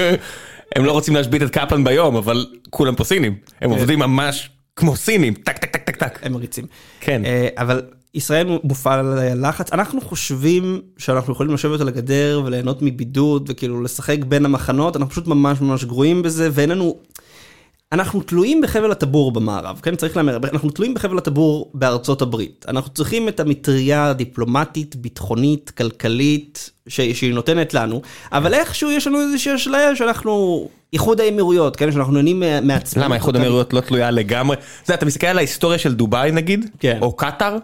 הם 0.76 0.84
לא 0.84 0.92
רוצים 0.92 1.14
להשבית 1.14 1.42
את 1.42 1.50
קפלן 1.50 1.84
ביום, 1.84 2.16
אבל 2.16 2.46
כולם 2.70 2.94
פה 2.94 3.04
סינים. 3.04 3.34
הם 3.60 3.70
כן. 3.70 3.78
עובדים 3.78 3.98
ממש 3.98 4.50
כמו 4.76 4.96
סינים, 4.96 5.34
טק 5.34 5.58
טק 5.58 5.70
טק 5.70 5.84
טק 5.84 5.96
טק. 5.96 6.18
הם 6.22 6.32
מריצים. 6.32 6.66
כן. 7.00 7.24
אה, 7.24 7.48
אבל 7.58 7.82
ישראל 8.14 8.58
מופעל 8.64 9.18
לחץ, 9.34 9.72
אנחנו 9.72 10.00
חושבים 10.00 10.80
שאנחנו 10.98 11.32
יכולים 11.32 11.54
לשבת 11.54 11.80
על 11.80 11.88
הגדר 11.88 12.42
וליהנות 12.44 12.82
מבידוד 12.82 13.50
וכאילו 13.50 13.82
לשחק 13.82 14.18
בין 14.28 14.44
המחנות, 14.44 14.96
אנחנו 14.96 15.10
פשוט 15.10 15.26
ממש 15.26 15.60
ממש 15.60 15.84
גרועים 15.84 16.22
בזה 16.22 16.48
ואין 16.52 16.70
לנו... 16.70 16.96
אנחנו 17.94 18.22
תלויים 18.22 18.60
בחבל 18.60 18.92
הטבור 18.92 19.32
במערב, 19.32 19.80
כן? 19.82 19.96
צריך 19.96 20.16
להמר, 20.16 20.36
אנחנו 20.52 20.70
תלויים 20.70 20.94
בחבל 20.94 21.18
הטבור 21.18 21.70
בארצות 21.74 22.22
הברית. 22.22 22.64
אנחנו 22.68 22.90
צריכים 22.90 23.28
את 23.28 23.40
המטריה 23.40 24.06
הדיפלומטית, 24.06 24.96
ביטחונית, 24.96 25.70
כלכלית, 25.70 26.70
ש... 26.88 27.00
שהיא 27.00 27.34
נותנת 27.34 27.74
לנו, 27.74 28.02
אבל 28.32 28.54
איכשהו 28.54 28.90
יש 28.90 29.06
לנו 29.06 29.20
איזושהי 29.20 29.54
אשליה 29.54 29.96
שאנחנו... 29.96 30.68
איחוד 30.92 31.20
האמירויות, 31.20 31.76
כן? 31.76 31.92
שאנחנו 31.92 32.12
נהנים 32.12 32.42
מעצמנו. 32.62 33.04
למה 33.04 33.14
איחוד 33.14 33.36
האמירויות 33.36 33.72
לא 33.72 33.80
תלויה 33.80 34.10
לגמרי? 34.10 34.56
אתה 34.56 34.64
יודע, 34.84 34.94
אתה 34.94 35.06
מסתכל 35.06 35.26
על 35.26 35.38
ההיסטוריה 35.38 35.78
של 35.78 35.94
דובאי 35.94 36.32
נגיד, 36.32 36.70
כן. 36.78 36.98
או 37.02 37.16
קטאר? 37.16 37.56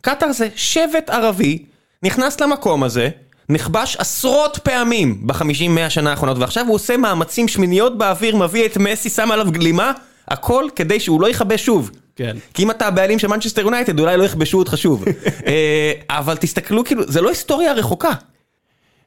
קטאר 0.00 0.32
זה 0.32 0.48
שבט 0.56 1.10
ערבי, 1.10 1.64
נכנס 2.02 2.40
למקום 2.40 2.82
הזה, 2.82 3.08
נכבש 3.50 3.96
עשרות 3.96 4.58
פעמים 4.62 5.26
בחמישים 5.26 5.74
מאה 5.74 5.90
שנה 5.90 6.10
האחרונות 6.10 6.38
ועכשיו 6.38 6.66
הוא 6.66 6.74
עושה 6.74 6.96
מאמצים 6.96 7.48
שמיניות 7.48 7.98
באוויר, 7.98 8.36
מביא 8.36 8.66
את 8.66 8.76
מסי, 8.76 9.08
שם 9.08 9.30
עליו 9.30 9.52
גלימה, 9.52 9.92
הכל 10.28 10.64
כדי 10.76 11.00
שהוא 11.00 11.20
לא 11.20 11.30
יכבש 11.30 11.64
שוב. 11.64 11.90
כן. 12.16 12.36
כי 12.54 12.62
אם 12.62 12.70
אתה 12.70 12.86
הבעלים 12.86 13.18
של 13.18 13.28
מנצ'סטר 13.28 13.62
יונייטד 13.62 14.00
אולי 14.00 14.16
לא 14.16 14.24
יכבשו 14.24 14.58
אותך 14.58 14.76
שוב. 14.76 15.04
אה, 15.46 15.92
אבל 16.10 16.36
תסתכלו 16.36 16.84
כאילו, 16.84 17.02
זה 17.06 17.20
לא 17.20 17.28
היסטוריה 17.28 17.72
רחוקה. 17.72 18.12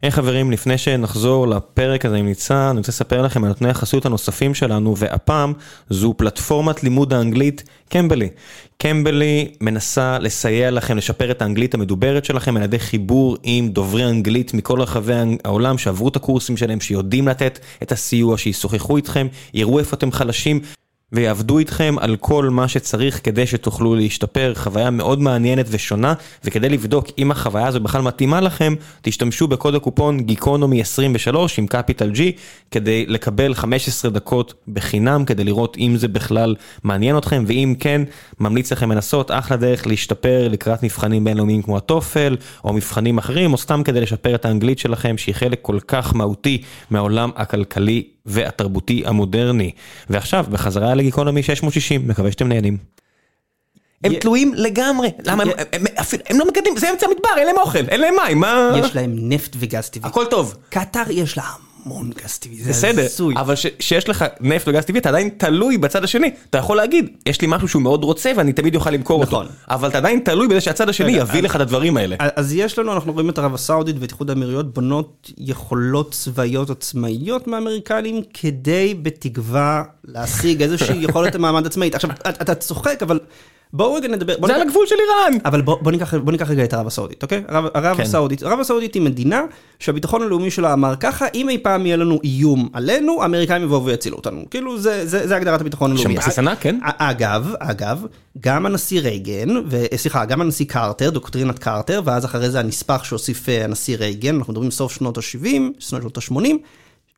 היי 0.04 0.12
חברים, 0.12 0.52
לפני 0.52 0.78
שנחזור 0.78 1.48
לפרק 1.48 2.06
הזה 2.06 2.16
עם 2.16 2.26
ניצן, 2.26 2.56
אני 2.56 2.78
רוצה 2.78 2.92
לספר 2.92 3.22
לכם 3.22 3.44
על 3.44 3.50
נותני 3.50 3.70
החסות 3.70 4.06
הנוספים 4.06 4.54
שלנו, 4.54 4.98
והפעם 4.98 5.54
זו 5.90 6.14
פלטפורמת 6.18 6.84
לימוד 6.84 7.14
האנגלית 7.14 7.64
קמבלי. 7.90 8.30
קמבלי 8.78 9.52
מנסה 9.62 10.20
לסייע 10.20 10.72
לכם 10.72 10.98
לשפר 10.98 11.32
את 11.32 11.42
האנגלית 11.42 11.74
המדוברת 11.74 12.26
שלכם 12.26 12.58
על 12.58 12.64
ידי 12.64 12.80
חיבור 12.80 13.38
עם 13.44 13.70
דוברי 13.70 14.06
אנגלית 14.06 14.54
מכל 14.54 14.82
רחבי 14.82 15.14
העולם 15.46 15.78
שעברו 15.78 16.08
את 16.08 16.16
הקורסים 16.16 16.58
שלהם, 16.58 16.80
שיודעים 16.80 17.28
לתת 17.28 17.60
את 17.84 17.92
הסיוע, 17.92 18.38
שישוחחו 18.38 18.98
איתכם, 18.98 19.28
יראו 19.54 19.80
איפה 19.80 19.96
אתם 19.96 20.12
חלשים. 20.12 20.60
ויעבדו 21.14 21.60
איתכם 21.60 21.96
על 22.00 22.16
כל 22.16 22.50
מה 22.50 22.68
שצריך 22.68 23.20
כדי 23.24 23.48
שתוכלו 23.48 23.96
להשתפר, 23.96 24.54
חוויה 24.56 24.90
מאוד 24.90 25.22
מעניינת 25.22 25.66
ושונה, 25.70 26.14
וכדי 26.44 26.70
לבדוק 26.70 27.08
אם 27.18 27.32
החוויה 27.32 27.68
הזו 27.68 27.80
בכלל 27.80 28.02
מתאימה 28.02 28.42
לכם, 28.42 28.76
תשתמשו 29.02 29.48
בקוד 29.48 29.76
הקופון 29.76 30.20
גיקונומי 30.20 30.82
23 30.82 31.60
עם 31.60 31.68
קפיטל 31.68 32.12
G, 32.12 32.20
כדי 32.72 33.06
לקבל 33.06 33.54
15 33.54 34.12
דקות 34.12 34.54
בחינם, 34.68 35.26
כדי 35.26 35.44
לראות 35.44 35.78
אם 35.78 35.96
זה 35.98 36.08
בכלל 36.08 36.56
מעניין 36.84 37.18
אתכם, 37.18 37.44
ואם 37.48 37.76
כן, 37.80 38.02
ממליץ 38.40 38.72
לכם 38.72 38.92
לנסות, 38.92 39.32
אחלה 39.32 39.58
דרך 39.58 39.88
להשתפר 39.88 40.48
לקראת 40.52 40.84
מבחנים 40.84 41.24
בינלאומיים 41.24 41.62
כמו 41.62 41.78
הטופל, 41.78 42.38
או 42.64 42.74
מבחנים 42.74 43.18
אחרים, 43.18 43.54
או 43.54 43.58
סתם 43.58 43.82
כדי 43.84 44.02
לשפר 44.02 44.36
את 44.36 44.46
האנגלית 44.46 44.80
שלכם, 44.80 45.18
שהיא 45.18 45.36
חלק 45.36 45.60
כל 45.62 45.80
כך 45.88 46.16
מהותי 46.16 46.62
מהעולם 46.90 47.30
הכלכלי 47.36 48.04
והתרבותי 48.26 49.04
המודרני. 49.06 49.72
ועכשיו, 50.10 50.46
בחזרה 50.50 50.96
לגיקונומי 50.96 51.44
660, 51.44 52.08
מקווה 52.08 52.32
שאתם 52.32 52.48
נהנים. 52.48 52.78
הם 54.04 54.14
תלויים 54.16 54.54
לגמרי, 54.56 55.12
למה 55.26 55.44
הם 56.30 56.40
לא 56.40 56.46
מגדלים, 56.48 56.78
זה 56.78 56.92
אמצע 56.92 57.06
המדבר, 57.08 57.30
אין 57.38 57.48
להם 57.48 57.58
אוכל, 57.58 57.80
אין 57.90 58.02
להם 58.02 58.14
מים, 58.26 58.40
מה... 58.40 58.72
יש 58.80 58.96
להם 58.96 59.16
נפט 59.16 59.56
וגז 59.60 59.90
טבעי. 59.90 60.10
הכל 60.10 60.26
טוב. 60.26 60.56
קטאר 60.70 61.12
יש 61.12 61.38
לה 61.38 61.44
המון 61.86 62.12
גז 62.24 62.38
טבעי, 62.38 62.64
זה 62.64 62.70
בסדר, 62.70 63.08
אבל 63.36 63.56
כשיש 63.80 64.10
לך 64.10 64.26
נפט 64.42 64.68
וגז 64.68 64.84
טבעי 64.86 65.02
אתה 65.02 65.10
עדיין 65.10 65.30
תלוי 65.38 65.78
בצד 65.78 66.04
השני, 66.04 66.32
אתה 66.50 66.58
יכול 66.58 66.78
להגיד, 66.78 67.10
יש 67.26 67.42
לי 67.42 67.48
משהו 67.50 67.68
שהוא 67.68 67.82
מאוד 67.82 68.04
רוצה 68.04 68.32
ואני 68.38 68.54
תמיד 68.54 68.76
אוכל 68.76 68.92
למכור 68.92 69.22
אותו, 69.22 69.32
נכון. 69.32 69.48
אבל 69.70 69.90
אתה 69.90 69.98
עדיין 69.98 70.20
תלוי 70.20 70.48
בזה 70.48 70.62
שהצד 70.62 70.90
השני 70.90 71.12
יביא 71.12 71.44
לך 71.44 71.56
את 71.56 71.62
הדברים 71.62 71.98
האלה. 71.98 72.16
אז 72.20 72.54
יש 72.54 72.80
לנו, 72.80 72.94
אנחנו 72.94 73.14
רואים 73.14 73.30
את 73.30 73.38
ערב 73.38 73.54
הסעודית 73.54 73.96
ואת 74.00 74.12
איחוד 74.12 74.30
האמירויות 74.30 74.74
בונות 74.74 75.32
יכולות 75.38 76.12
צבאיות 76.12 76.70
עצמאיות 76.70 77.48
מהאמריקנים, 77.48 78.22
כדי 78.34 78.96
בתקווה 79.02 79.84
להשיג 80.06 80.62
איזושהי 80.62 81.04
יכולת 81.04 81.36
מעמד 81.44 81.66
עצמאית. 81.66 81.96
עכשיו, 81.96 82.10
אתה 82.28 82.56
צוחק, 82.56 83.00
אבל... 83.02 83.20
בואו 83.74 83.94
רגע 83.94 84.08
נדבר. 84.08 84.36
זה 84.48 84.56
על 84.56 84.62
הגבול 84.62 84.86
של 84.88 84.96
איראן. 84.96 85.40
אבל 85.46 85.62
בוא, 85.62 85.78
בוא, 85.82 85.92
ניקח, 85.92 86.14
בוא 86.14 86.32
ניקח 86.32 86.50
רגע 86.50 86.64
את 86.64 86.74
ערב 86.74 86.88
הסעודית, 86.88 87.24
אוקיי? 87.24 87.44
ערב, 87.48 87.98
כן. 87.98 88.04
הסעודית. 88.04 88.44
ערב 88.44 88.60
הסעודית 88.60 88.94
היא 88.94 89.02
מדינה 89.02 89.42
שהביטחון 89.80 90.22
הלאומי 90.22 90.52
שלה 90.52 90.74
אמר 90.74 90.96
ככה, 91.00 91.26
אם 91.34 91.50
אי 91.50 91.58
פעם 91.58 91.86
יהיה 91.86 91.98
לנו 91.98 92.20
איום 92.24 92.70
עלינו, 92.74 93.22
האמריקאים 93.22 93.64
יבואו 93.64 93.86
ויצילו 93.86 94.18
אותנו. 94.18 94.42
כאילו, 94.50 94.80
זה, 94.80 95.08
זה, 95.08 95.28
זה 95.28 95.36
הגדרת 95.36 95.62
הביטחון 95.62 95.92
הלאומי. 95.92 96.14
שם 96.14 96.20
בסיס 96.20 96.40
ענק, 96.40 96.58
כן. 96.62 96.80
אגב, 96.82 97.54
אגב, 97.60 98.06
גם 98.40 98.66
הנשיא 98.66 99.02
רייגן, 99.02 99.50
סליחה, 99.96 100.26
גם 100.26 100.42
הנשיא 100.42 100.66
קרטר, 100.66 101.10
דוקטרינת 101.10 101.60
קרטר, 101.60 102.02
ואז 102.06 102.26
אחרי 102.26 102.50
זה 102.50 102.60
הנספח 102.60 103.04
שהוסיף 103.04 103.50
אה, 103.50 103.64
הנשיא 103.64 103.98
רייגן, 103.98 104.36
אנחנו 104.36 104.54
מדברים 104.54 104.72
סוף 104.72 104.94
שנות 104.94 105.18
ה-70, 105.18 105.48
שנות 105.80 106.18
ה-80. 106.18 106.48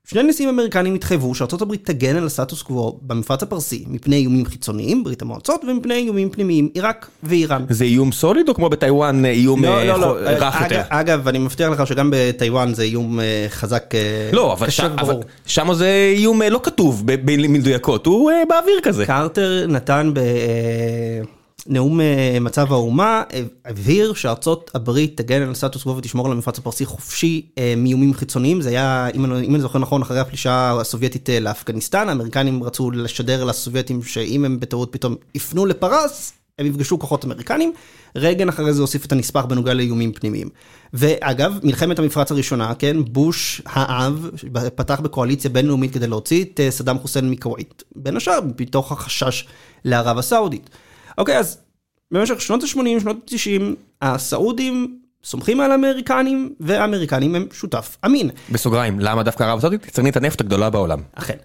שני 0.07 0.23
נשיאים 0.23 0.49
אמריקנים 0.49 0.95
התחייבו 0.95 1.35
שארה"ב 1.35 1.75
תגן 1.75 2.15
על 2.15 2.25
הסטטוס 2.25 2.61
קוו 2.61 2.99
במפרץ 3.01 3.43
הפרסי 3.43 3.85
מפני 3.87 4.15
איומים 4.15 4.45
חיצוניים, 4.45 5.03
ברית 5.03 5.21
המועצות, 5.21 5.61
ומפני 5.67 5.93
איומים 5.93 6.29
פנימיים, 6.29 6.69
עיראק 6.73 7.07
ואיראן. 7.23 7.65
זה 7.69 7.85
איום 7.85 8.11
סוליד 8.11 8.49
או 8.49 8.55
כמו 8.55 8.69
בטיוואן 8.69 9.25
איום 9.25 9.65
לא, 9.65 9.83
לא, 9.83 9.99
לא. 9.99 10.17
רך 10.21 10.61
יותר? 10.61 10.81
אגב, 10.89 11.27
אני 11.27 11.39
מבטיח 11.39 11.69
לך 11.69 11.87
שגם 11.87 12.09
בטיוואן 12.13 12.73
זה 12.73 12.83
איום 12.83 13.19
חזק, 13.49 13.93
לא, 14.33 14.53
אבל 14.53 15.17
שם 15.45 15.73
זה 15.73 16.13
איום 16.17 16.41
לא 16.41 16.59
כתוב 16.63 17.03
במדויקות, 17.05 18.05
הוא 18.05 18.31
באוויר 18.49 18.79
כזה. 18.83 19.05
קרטר 19.05 19.65
נתן 19.67 20.11
ב... 20.13 20.19
נאום 21.67 22.01
אה, 22.01 22.37
מצב 22.41 22.73
האומה 22.73 23.23
אה, 23.33 23.43
הבהיר 23.65 24.13
שארצות 24.13 24.71
הברית 24.73 25.17
תגן 25.17 25.41
על 25.41 25.55
סטטוס 25.55 25.83
קוו 25.83 25.97
ותשמור 25.97 26.25
על 26.25 26.31
המפרץ 26.31 26.59
הפרסי 26.59 26.85
חופשי 26.85 27.45
אה, 27.57 27.73
מאיומים 27.77 28.13
חיצוניים. 28.13 28.61
זה 28.61 28.69
היה, 28.69 29.07
אם 29.13 29.25
אני, 29.25 29.45
אם 29.45 29.55
אני 29.55 29.61
זוכר 29.61 29.79
נכון, 29.79 30.01
אחרי 30.01 30.19
הפלישה 30.19 30.71
הסובייטית 30.81 31.29
לאפגניסטן, 31.41 32.09
האמריקנים 32.09 32.63
רצו 32.63 32.91
לשדר 32.91 33.43
לסובייטים 33.43 34.03
שאם 34.03 34.45
הם 34.45 34.59
בטעות 34.59 34.89
פתאום 34.91 35.15
יפנו 35.35 35.65
לפרס, 35.65 36.33
הם 36.59 36.65
יפגשו 36.65 36.99
כוחות 36.99 37.25
אמריקנים. 37.25 37.73
רייגן 38.15 38.49
אחרי 38.49 38.73
זה 38.73 38.81
הוסיף 38.81 39.05
את 39.05 39.11
הנספח 39.11 39.45
בנוגע 39.45 39.73
לאיומים 39.73 40.13
פנימיים. 40.13 40.49
ואגב, 40.93 41.59
מלחמת 41.63 41.99
המפרץ 41.99 42.31
הראשונה, 42.31 42.73
כן, 42.75 42.97
בוש 43.03 43.61
האב 43.65 44.29
פתח 44.75 44.99
בקואליציה 44.99 45.49
בינלאומית 45.49 45.93
כדי 45.93 46.07
להוציא 46.07 46.43
את 46.43 46.59
סדאם 46.69 46.99
חוסיין 46.99 47.31
מכווית, 47.31 47.83
בין 47.95 48.17
השאר 48.17 48.39
מתוך 48.59 48.91
החשש 48.91 49.45
לערב 49.85 50.17
הסעודית. 50.17 50.69
אוקיי, 51.17 51.37
אז 51.37 51.57
במשך 52.11 52.41
שנות 52.41 52.63
ה-80, 52.63 52.99
שנות 52.99 53.31
ה-90, 53.31 53.61
הסעודים 54.01 54.99
סומכים 55.23 55.59
על 55.59 55.71
האמריקנים, 55.71 56.53
והאמריקנים 56.59 57.35
הם 57.35 57.47
שותף 57.53 57.97
אמין. 58.05 58.29
בסוגריים, 58.51 58.99
למה 58.99 59.23
דווקא 59.23 59.43
ערב 59.43 59.57
הסעודית? 59.57 59.87
יצרנית 59.87 60.17
הנפט 60.17 60.41
הגדולה 60.41 60.69
בעולם. 60.69 61.01
אכן. 61.13 61.37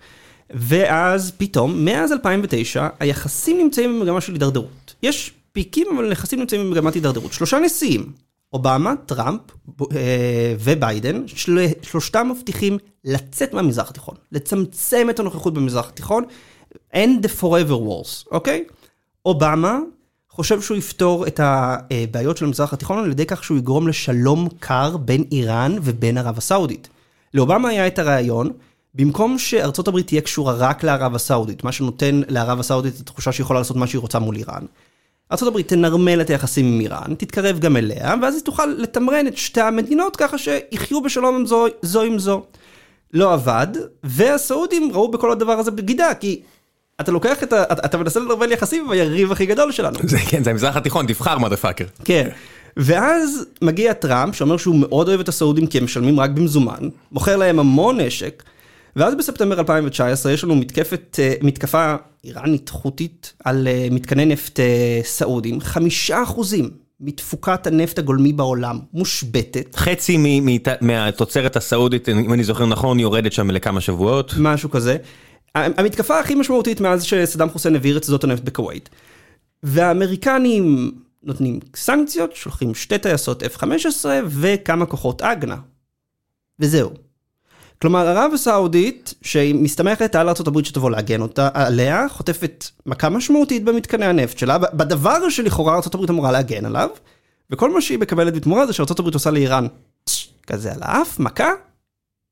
ואז 0.50 1.33
פתאום, 1.37 1.85
מאז 1.85 2.12
2009, 2.12 2.88
היחסים 3.00 3.59
נמצאים 3.59 4.00
במגמה 4.00 4.20
של 4.20 4.33
הידרדרות. 4.33 4.94
יש 5.02 5.33
פיקים, 5.52 5.87
אבל 5.96 6.09
היחסים 6.09 6.40
נמצאים 6.40 6.61
במגמת 6.61 6.94
הידרדרות. 6.94 7.33
שלושה 7.33 7.59
נשיאים, 7.59 8.12
אובמה, 8.52 8.94
טראמפ 9.06 9.40
אה, 9.80 10.54
וביידן, 10.61 11.22
של... 11.26 11.66
שלושתם 11.83 12.28
מבטיחים 12.30 12.78
לצאת 13.04 13.54
מהמזרח 13.54 13.90
התיכון, 13.90 14.14
לצמצם 14.33 15.06
את 15.11 15.20
הנוכחות 15.20 15.54
במזרח 15.54 15.88
התיכון, 15.88 16.24
end 16.94 17.24
the 17.24 17.40
forever 17.40 17.78
wars, 17.88 18.28
אוקיי? 18.30 18.64
אובמה 19.26 19.78
חושב 20.30 20.61
שהוא 20.61 20.76
יפתור 20.76 21.26
את 21.26 21.40
הבעיות 21.42 22.37
של 22.37 22.44
המזרח 22.44 22.72
התיכון 22.72 22.98
על 22.98 23.11
ידי 23.11 23.26
כך 23.26 23.44
שהוא 23.44 23.59
יגרום 23.59 23.88
לשלום 23.88 24.48
קר 24.61 24.96
בין 24.96 25.24
איראן 25.33 25.76
ובין 25.83 26.18
ערב 26.18 26.38
הסעודית. 26.38 26.88
לאובמה 27.35 27.68
היה 27.68 27.87
את 27.87 27.98
הרעיון, 27.98 28.50
במקום 28.94 29.38
שארצות 29.38 29.88
הברית 29.88 30.06
תהיה 30.06 30.20
קשורה 30.20 30.54
רק 30.59 30.85
לערב 30.85 31.14
הסעודית, 31.14 31.64
מה 31.64 31.72
שנותן 31.72 32.20
לערב 32.28 32.61
הסעודית 32.61 32.94
את 32.94 33.00
התחושה 33.00 33.33
שהיא 33.33 33.44
יכולה 33.44 33.61
לעשות 33.61 33.76
מה 33.76 33.87
שהיא 33.87 33.98
רוצה 33.98 34.18
מול 34.18 34.37
איראן. 34.37 34.64
ארה"ב 35.33 35.62
תנרמל 35.62 36.20
את 36.20 36.30
היחסים 36.30 36.66
עם 36.66 36.80
איראן, 36.80 37.14
תתקרב 37.18 37.59
גם 37.59 37.76
אליה, 37.76 38.14
ואז 38.22 38.35
היא 38.35 38.44
תוכל 38.44 38.66
לתמרן 38.66 39.26
את 39.26 39.37
שתי 39.37 39.61
המדינות 39.61 40.16
ככה 40.16 40.38
שיחיו 40.38 41.02
בשלום 41.02 41.35
עם 41.35 41.46
זו, 41.46 41.66
זו 41.83 42.02
עם 42.02 42.18
זו. 42.18 42.42
לא 43.14 43.33
עבד, 43.33 43.66
והסעודים 44.04 44.90
ראו 44.92 45.11
בכל 45.11 45.33
הדבר 45.33 45.52
הזה 45.52 45.70
בגידה, 45.70 46.14
כי 46.14 46.40
אתה 47.00 47.12
לוקח 47.12 47.42
את 47.42 47.52
ה... 47.52 47.62
אתה 47.62 47.98
מנסה 47.98 48.20
לנרמל 48.20 48.52
יחסים 48.52 48.84
עם 48.84 48.90
היריב 48.90 49.32
הכי 49.32 49.46
גדול 49.46 49.72
שלנו. 49.72 49.98
זה 50.02 50.18
כן, 50.18 50.44
זה 50.44 50.50
המזרח 50.50 50.76
התיכון, 50.76 51.06
תבחר 51.06 51.38
מדה 51.38 51.56
פאקר. 51.56 51.84
כן. 52.04 52.28
ואז 52.76 53.46
מגיע 53.62 53.92
טראמפ, 53.92 54.36
שאומר 54.36 54.56
שהוא 54.56 54.76
מאוד 54.76 55.08
אוהב 55.08 55.20
את 55.20 55.28
הסעודים 55.28 55.66
כי 55.66 55.78
הם 55.78 55.84
משלמים 55.84 56.20
רק 56.20 56.30
במזומן, 56.30 56.88
מוכר 57.12 57.36
להם 57.36 57.58
המון 57.58 58.00
נשק, 58.00 58.42
ואז 58.96 59.14
בספטמבר 59.14 59.58
2019 59.58 60.32
יש 60.32 60.44
לנו 60.44 60.56
מתקפת, 60.56 61.16
אה, 61.22 61.34
מתקפה 61.42 61.94
איראנית 62.24 62.68
חותית 62.68 63.32
על 63.44 63.68
אה, 63.68 63.88
מתקני 63.90 64.24
נפט 64.24 64.60
אה, 64.60 65.00
סעודים, 65.04 65.60
חמישה 65.60 66.22
אחוזים 66.22 66.70
מתפוקת 67.00 67.66
הנפט 67.66 67.98
הגולמי 67.98 68.32
בעולם 68.32 68.78
מושבתת. 68.92 69.76
חצי 69.76 70.40
מהתוצרת 70.80 71.56
הסעודית, 71.56 72.08
אם 72.08 72.32
אני 72.32 72.44
זוכר 72.44 72.66
נכון, 72.66 73.00
יורדת 73.00 73.32
שם 73.32 73.50
לכמה 73.50 73.80
שבועות. 73.80 74.34
משהו 74.38 74.70
כזה. 74.70 74.96
המתקפה 75.54 76.18
הכי 76.18 76.34
משמעותית 76.34 76.80
מאז 76.80 77.04
שסדאם 77.04 77.50
חוסיין 77.50 77.74
העביר 77.74 77.96
את 77.96 78.04
שדות 78.04 78.24
הנפט 78.24 78.42
בכווית. 78.42 78.88
והאמריקנים 79.62 80.92
נותנים 81.22 81.60
סנקציות, 81.76 82.36
שולחים 82.36 82.74
שתי 82.74 82.98
טייסות 82.98 83.42
F-15 83.42 84.06
וכמה 84.28 84.86
כוחות 84.86 85.22
אגנה. 85.22 85.56
וזהו. 86.58 86.90
כלומר, 87.82 88.06
ערב 88.08 88.32
הסעודית, 88.34 89.14
שהיא 89.22 89.54
מסתמכת 89.54 90.14
על 90.14 90.28
ארה"ב 90.28 90.62
שתבוא 90.64 90.90
להגן 90.90 91.20
אותה, 91.20 91.48
עליה, 91.54 92.08
חוטפת 92.08 92.64
מכה 92.86 93.08
משמעותית 93.08 93.64
במתקני 93.64 94.06
הנפט 94.06 94.38
שלה, 94.38 94.58
בדבר 94.58 95.28
שלכאורה 95.28 95.74
ארה"ב 95.74 96.10
אמורה 96.10 96.32
להגן 96.32 96.64
עליו, 96.64 96.88
וכל 97.50 97.74
מה 97.74 97.80
שהיא 97.80 97.98
מקבלת 97.98 98.34
בתמורה 98.34 98.66
זה 98.66 98.72
שארה"ב 98.72 99.14
עושה 99.14 99.30
לאיראן 99.30 99.66
כזה 100.46 100.72
על 100.72 100.78
האף, 100.82 101.18
מכה, 101.18 101.50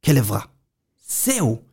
כלב 0.05 0.33
רע. 0.33 0.41
זהו. 1.09 1.68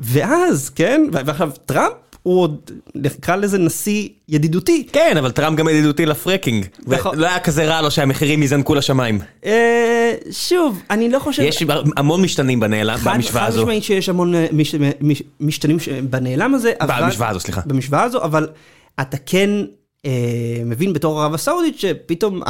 ואז, 0.00 0.70
כן, 0.70 1.02
ועכשיו 1.12 1.50
טראמפ 1.66 1.92
הוא 2.26 2.40
עוד, 2.40 2.70
נקרא 2.94 3.36
לזה 3.36 3.58
נשיא 3.58 4.08
ידידותי. 4.28 4.86
כן, 4.92 5.16
אבל 5.16 5.30
טראמפ 5.30 5.58
גם 5.58 5.68
ידידותי 5.68 6.06
לפרקינג. 6.06 6.66
נכון. 6.86 7.18
לא 7.18 7.26
היה 7.26 7.40
כזה 7.40 7.64
רע 7.64 7.82
לו 7.82 7.90
שהמחירים 7.90 8.42
יזנקו 8.42 8.74
לשמיים. 8.74 9.20
אה, 9.44 10.14
שוב, 10.30 10.82
אני 10.90 11.10
לא 11.10 11.18
חושב... 11.18 11.42
יש 11.42 11.64
המון 11.96 12.22
משתנים 12.22 12.60
במשוואה 12.60 12.94
הזו. 12.94 13.58
חד 13.58 13.62
משמעית 13.62 13.84
שיש 13.84 14.08
המון 14.08 14.34
אה, 14.34 14.46
משתנים 15.40 15.78
בנעלם 16.10 16.54
הזה. 16.54 16.72
במשוואה 16.88 17.28
הזו, 17.28 17.40
סליחה. 17.40 17.60
במשוואה 17.66 18.02
הזו, 18.02 18.22
אבל 18.22 18.48
אתה 19.00 19.16
כן 19.26 19.50
אה, 20.06 20.10
מבין 20.64 20.92
בתור 20.92 21.22
ערב 21.22 21.34
הסעודית 21.34 21.78
שפתאום 21.78 22.42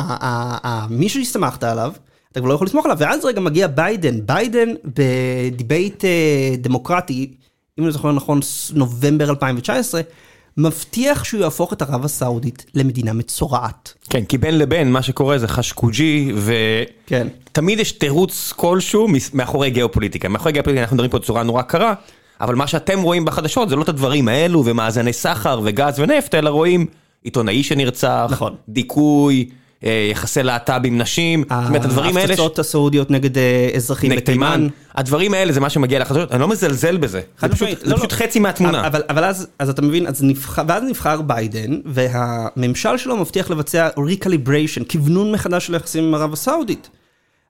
מישהו 0.90 1.20
שהסתמכת 1.20 1.64
עליו, 1.64 1.92
אתה 2.36 2.40
כבר 2.40 2.48
לא 2.48 2.54
יכול 2.54 2.66
לסמוך 2.66 2.84
עליו, 2.84 2.98
ואז 3.00 3.24
רגע 3.24 3.40
מגיע 3.40 3.66
ביידן, 3.66 4.26
ביידן 4.26 4.68
ב 4.84 5.01
debate 5.01 6.04
דמוקרטי. 6.58 7.30
אם 7.78 7.84
אני 7.84 7.92
זוכר 7.92 8.12
נכון, 8.12 8.40
נובמבר 8.74 9.30
2019, 9.30 10.00
מבטיח 10.56 11.24
שהוא 11.24 11.40
יהפוך 11.40 11.72
את 11.72 11.82
ערב 11.82 12.04
הסעודית 12.04 12.66
למדינה 12.74 13.12
מצורעת. 13.12 13.94
כן, 14.10 14.24
כי 14.24 14.38
בין 14.38 14.58
לבין 14.58 14.92
מה 14.92 15.02
שקורה 15.02 15.38
זה 15.38 15.48
חשקוג'י, 15.48 16.32
ותמיד 16.36 17.76
כן. 17.76 17.82
יש 17.82 17.92
תירוץ 17.92 18.52
כלשהו 18.56 19.08
מאחורי 19.34 19.70
גיאופוליטיקה. 19.70 20.28
מאחורי 20.28 20.52
גיאופוליטיקה 20.52 20.82
אנחנו 20.82 20.96
מדברים 20.96 21.10
פה 21.10 21.18
בצורה 21.18 21.42
נורא 21.42 21.62
קרה, 21.62 21.94
אבל 22.40 22.54
מה 22.54 22.66
שאתם 22.66 23.02
רואים 23.02 23.24
בחדשות 23.24 23.68
זה 23.68 23.76
לא 23.76 23.82
את 23.82 23.88
הדברים 23.88 24.28
האלו 24.28 24.64
ומאזני 24.64 25.12
סחר 25.12 25.60
וגז 25.64 26.00
ונפט, 26.00 26.34
אלא 26.34 26.50
רואים 26.50 26.86
עיתונאי 27.22 27.62
שנרצח, 27.62 28.28
נכון. 28.30 28.54
דיכוי. 28.68 29.48
אה, 29.84 30.08
יחסי 30.10 30.42
להט"ב 30.42 30.80
עם 30.84 30.98
נשים, 30.98 31.44
זאת 31.48 31.68
אומרת 31.68 31.84
הדברים 31.84 32.16
האלה... 32.16 32.28
ההפצצות 32.28 32.58
הסעודיות 32.58 33.10
נגד 33.10 33.38
אה, 33.38 33.70
אזרחים 33.74 34.12
בתימן. 34.16 34.68
הדברים 34.94 35.34
האלה 35.34 35.52
זה 35.52 35.60
מה 35.60 35.70
שמגיע 35.70 35.98
לחדשות, 35.98 36.32
אני 36.32 36.40
לא 36.40 36.48
מזלזל 36.48 36.96
בזה, 36.96 37.20
זה 37.40 37.48
פשוט 37.48 37.68
לא, 37.84 37.96
לא. 37.98 38.06
חצי 38.10 38.38
מהתמונה. 38.38 38.86
אבל 38.86 39.24
אז 39.58 39.70
אתה 39.70 39.82
מבין, 39.82 40.06
ואז 40.68 40.82
נבחר 40.82 41.22
ביידן, 41.22 41.80
והממשל 41.84 42.96
שלו 42.96 43.16
מבטיח 43.16 43.50
לבצע 43.50 43.88
recalibration, 44.06 44.82
כוונון 44.90 45.32
מחדש 45.32 45.66
של 45.66 45.74
היחסים 45.74 46.04
עם 46.04 46.14
ערב 46.14 46.32
הסעודית. 46.32 46.88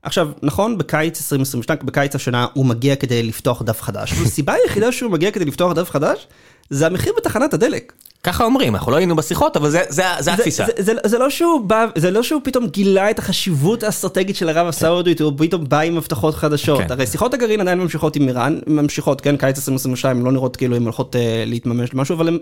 עכשיו, 0.06 0.28
נכון, 0.42 0.78
בקיץ 0.78 1.20
2022, 1.20 1.78
בקיץ 1.84 2.14
השנה, 2.14 2.46
הוא 2.52 2.66
מגיע 2.66 2.96
כדי 2.96 3.22
לפתוח 3.22 3.62
דף 3.62 3.82
חדש, 3.82 4.12
הסיבה 4.12 4.52
היחידה 4.52 4.92
שהוא 4.92 5.10
מגיע 5.10 5.30
כדי 5.30 5.44
לפתוח 5.44 5.72
דף 5.72 5.90
חדש, 5.90 6.26
זה 6.70 6.86
המחיר 6.86 7.12
בתחנת 7.16 7.54
הדלק. 7.54 7.92
ככה 8.22 8.44
אומרים, 8.44 8.74
אנחנו 8.74 8.92
לא 8.92 8.96
היינו 8.96 9.16
בשיחות, 9.16 9.56
אבל 9.56 9.70
זה, 9.70 9.82
זה, 9.88 10.02
זה 10.18 10.32
התפיסה. 10.32 10.66
זה, 10.66 10.72
זה, 10.76 10.94
זה, 11.02 11.08
זה, 11.08 11.18
לא 11.18 11.30
שהוא 11.30 11.60
בא, 11.60 11.86
זה 11.96 12.10
לא 12.10 12.22
שהוא 12.22 12.40
פתאום 12.44 12.66
גילה 12.66 13.10
את 13.10 13.18
החשיבות 13.18 13.82
האסטרטגית 13.82 14.36
של 14.36 14.48
ערב 14.48 14.66
הסעודית, 14.66 15.20
הוא 15.20 15.32
פתאום 15.36 15.68
בא 15.68 15.80
עם 15.80 15.96
הבטחות 15.96 16.34
חדשות. 16.34 16.78
כן. 16.78 16.86
הרי 16.90 17.06
שיחות 17.06 17.34
הגרעין 17.34 17.60
עדיין 17.60 17.78
ממשיכות 17.78 18.16
עם 18.16 18.28
איראן, 18.28 18.58
ממשיכות, 18.66 19.20
כן, 19.20 19.36
קיץ 19.36 19.56
2022, 19.56 20.24
לא 20.24 20.32
נראות 20.32 20.56
כאילו 20.56 20.76
הן 20.76 20.82
הולכות 20.82 21.16
אה, 21.16 21.44
להתממש 21.46 21.94
למשהו, 21.94 22.16
אבל 22.16 22.28
הם, 22.28 22.38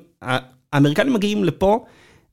האמריקנים 0.73 1.15
מגיעים 1.15 1.45
לפה. 1.45 1.85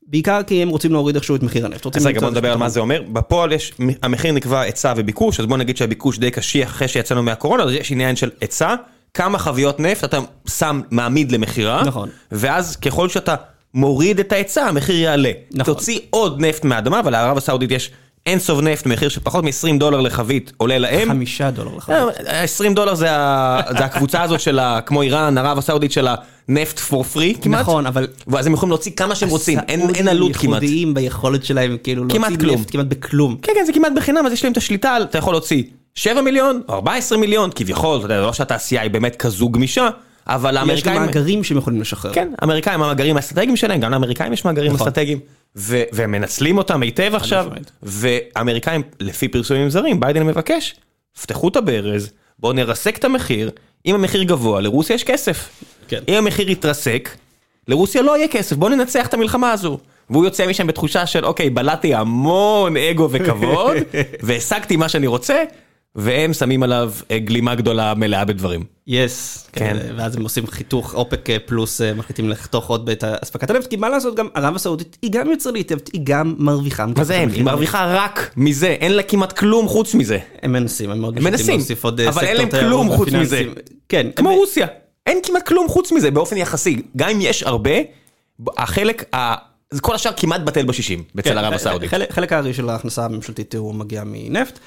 בעיקר 0.06 0.42
כי 0.42 0.62
הם 0.62 0.68
רוצים 0.68 0.92
להוריד 0.92 1.14
איכשהו 1.14 1.36
את 1.36 1.42
מחיר 1.42 1.66
הנפט. 1.66 1.96
אז 1.96 2.06
רגע 2.06 2.20
בוא 2.20 2.30
נדבר 2.30 2.52
על 2.52 2.58
מה 2.58 2.68
זה 2.68 2.80
אומר, 2.80 3.02
בפועל 3.12 3.52
יש, 3.52 3.72
המחיר 4.02 4.32
נקבע 4.32 4.60
היצע 4.60 4.94
וביקוש, 4.96 5.40
אז 5.40 5.46
בוא 5.46 5.56
נגיד 5.56 5.76
שהביקוש 5.76 6.18
די 6.18 6.30
קשיח 6.30 6.70
אחרי 6.70 6.88
שיצאנו 6.88 7.22
מהקורונה, 7.22 7.62
אז 7.62 7.72
יש 7.72 7.92
עניין 7.92 8.16
של 8.16 8.30
היצע, 8.40 8.74
כמה 9.14 9.38
חביות 9.38 9.80
נפט 9.80 10.04
אתה 10.04 10.18
שם, 10.48 10.80
מעמיד 10.90 11.32
למכירה, 11.32 11.82
נכון. 11.84 12.08
ואז 12.32 12.76
ככל 12.76 13.08
שאתה 13.08 13.34
מוריד 13.74 14.20
את 14.20 14.32
ההיצע, 14.32 14.64
המחיר 14.64 14.96
יעלה. 14.96 15.32
נכון. 15.52 15.74
תוציא 15.74 15.98
עוד 16.10 16.40
נפט 16.40 16.64
מהאדמה, 16.64 17.00
אבל 17.00 17.12
לערב 17.12 17.36
הסעודית 17.36 17.70
יש 17.70 17.90
אין 18.26 18.38
סוף 18.38 18.60
נפט, 18.60 18.86
מחיר 18.86 19.08
של 19.08 19.20
פחות 19.20 19.44
מ-20 19.44 19.78
דולר 19.78 20.00
לחבית 20.00 20.52
עולה 20.56 20.78
להם. 20.78 21.08
חמישה 21.08 21.50
דולר 21.50 21.76
לחבית. 21.76 21.96
20 22.26 22.74
דולר 22.74 22.94
זה, 22.94 23.12
ה... 23.12 23.60
זה 23.78 23.84
הקבוצה 23.84 24.22
הזאת 24.22 24.40
של 24.40 24.58
ה... 24.58 24.80
כמו 24.80 25.02
איראן, 25.02 25.38
ערב 25.38 25.58
הסעודית 25.58 25.92
של 25.92 26.08
הנפט 26.48 26.78
for 26.78 27.16
free 27.16 27.42
כמעט. 27.42 27.60
נכון, 27.60 27.86
אבל... 27.86 28.06
ואז 28.26 28.46
הם 28.46 28.52
יכולים 28.52 28.70
להוציא 28.70 28.92
כמה 28.96 29.14
שהם 29.14 29.28
רוצים, 29.28 29.58
אין, 29.68 29.94
אין 29.94 30.08
עלות 30.08 30.36
כמעט. 30.36 30.62
ייחודיים 30.62 30.94
ביכולת 30.94 31.44
שלהם, 31.44 31.76
כאילו 31.82 32.04
להוציא 32.04 32.36
כלום. 32.38 32.54
נפט 32.54 32.70
כמעט 32.70 32.86
בכלום. 32.86 33.36
כן, 33.42 33.52
כן, 33.54 33.64
זה 33.66 33.72
כמעט 33.72 33.92
בחינם, 33.96 34.26
אז 34.26 34.32
יש 34.32 34.44
להם 34.44 34.52
את 34.52 34.56
השליטה, 34.56 34.96
אתה 35.02 35.18
יכול 35.18 35.34
להוציא 35.34 35.62
7 35.94 36.20
מיליון, 36.20 36.62
14 36.70 37.18
מיליון, 37.18 37.50
כביכול, 37.54 37.96
אתה 37.96 38.04
יודע, 38.04 38.20
לא 38.20 38.32
שהתעשייה 38.32 38.82
היא 38.82 38.90
באמת 38.90 39.16
כזו 39.16 39.48
גמישה. 39.48 39.88
אבל 40.26 40.56
האמריקאים... 40.56 40.94
יש 40.94 41.00
גם 41.00 41.06
מאגרים 41.06 41.44
שהם 41.44 41.58
יכולים 41.58 41.80
לשחרר. 41.80 42.12
כן, 42.12 42.28
האמריקאים, 42.38 42.82
המאגרים 42.82 43.16
האסטרטגיים 43.16 43.56
שלהם, 43.56 43.80
גם 43.80 43.90
לאמריקאים 43.90 44.32
יש 44.32 44.44
מאגרים 44.44 44.72
נכון. 44.72 44.88
אסטרטגיים, 45.58 45.86
והם 45.92 46.12
מנצלים 46.12 46.58
אותם 46.58 46.82
היטב 46.82 47.14
עכשיו, 47.14 47.46
והאמריקאים, 47.82 48.82
לפי 49.00 49.28
פרסומים 49.28 49.70
זרים, 49.70 50.00
ביידן 50.00 50.26
מבקש, 50.26 50.74
פתחו 51.22 51.48
את 51.48 51.56
הברז, 51.56 52.12
בואו 52.38 52.52
נרסק 52.52 52.98
את 52.98 53.04
המחיר, 53.04 53.50
אם 53.86 53.94
המחיר 53.94 54.22
גבוה, 54.22 54.60
לרוסיה 54.60 54.94
יש 54.94 55.04
כסף. 55.04 55.48
כן. 55.88 56.02
אם 56.08 56.14
המחיר 56.14 56.50
יתרסק, 56.50 57.16
לרוסיה 57.68 58.02
לא 58.02 58.16
יהיה 58.16 58.28
כסף, 58.28 58.56
בואו 58.56 58.70
ננצח 58.70 59.06
את 59.06 59.14
המלחמה 59.14 59.52
הזו. 59.52 59.78
והוא 60.10 60.24
יוצא 60.24 60.46
משם 60.46 60.66
בתחושה 60.66 61.06
של 61.06 61.24
אוקיי, 61.24 61.50
בלעתי 61.50 61.94
המון 61.94 62.76
אגו 62.76 63.08
וכבוד, 63.10 63.76
והשגתי 64.26 64.76
מה 64.76 64.88
שאני 64.88 65.06
רוצה, 65.06 65.42
והם 65.96 66.32
שמים 66.32 66.62
עליו 66.62 66.92
אה, 67.10 67.18
גלימה 67.18 67.54
גדולה 67.54 67.94
מלאה 67.94 68.24
בדברים. 68.24 68.64
יס, 68.86 69.48
כן. 69.52 69.76
כן, 69.82 69.94
ואז 69.96 70.16
הם 70.16 70.22
עושים 70.22 70.46
חיתוך 70.46 70.94
אופק 70.94 71.30
אה, 71.30 71.36
פלוס, 71.46 71.80
אה, 71.80 71.94
מחליטים 71.94 72.28
לחתוך 72.28 72.68
עוד 72.70 72.86
באת 72.86 73.04
אספקת 73.04 73.50
הנפט, 73.50 73.66
כי 73.70 73.76
מה 73.76 73.88
לעשות, 73.88 74.14
גם 74.16 74.28
ערב 74.34 74.54
הסעודית 74.54 74.98
היא 75.02 75.10
גם 75.10 75.32
יצרנית, 75.32 75.72
היא 75.92 76.00
גם 76.04 76.34
מרוויחה. 76.38 76.86
מה 76.86 77.04
זה 77.04 77.16
הם? 77.16 77.28
היא 77.32 77.42
מרוויחה 77.44 77.94
רק 77.96 78.30
מזה, 78.36 78.66
אין 78.66 78.92
לה 78.92 79.02
כמעט 79.02 79.32
כלום 79.32 79.68
חוץ 79.68 79.94
מזה. 79.94 80.18
הם 80.42 80.52
מנסים, 80.52 80.90
הם 80.90 81.00
מאוד 81.00 81.20
מנסים, 81.20 81.56
להוסיף 81.56 81.84
עוד, 81.84 82.00
אה, 82.00 82.08
אבל 82.08 82.24
אין 82.24 82.36
סקטור 82.36 82.60
להם 82.60 82.68
כלום 82.68 82.96
חוץ. 82.96 83.08
מזה. 83.08 83.42
כן, 83.88 84.06
כמו 84.16 84.30
הם- 84.30 84.36
רוסיה, 84.36 84.66
אין 85.06 85.18
כמעט 85.22 85.46
כלום 85.48 85.68
חוץ 85.68 85.92
מזה 85.92 86.10
באופן 86.10 86.36
יחסי. 86.36 86.82
גם 86.96 87.08
אם 87.08 87.18
יש 87.20 87.42
הרבה, 87.42 87.70
החלק, 88.58 89.14
ה... 89.14 89.34
זה 89.70 89.80
כל 89.80 89.94
השאר 89.94 90.12
כמעט 90.16 90.40
בטל 90.40 90.64
בשישים, 90.66 91.02
אצל 91.20 91.30
כן, 91.30 91.38
ערב 91.38 91.52
הסעודית. 91.52 91.90
חלק- 91.90 92.12
חלק 92.12 92.32
הארי 92.32 92.54
של 92.54 92.68
ההכנסה 92.68 93.04
הממשלתית 93.04 93.54
הוא 93.54 93.74
מגיע 93.74 94.02
מנפט. 94.06 94.58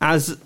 אז 0.00 0.36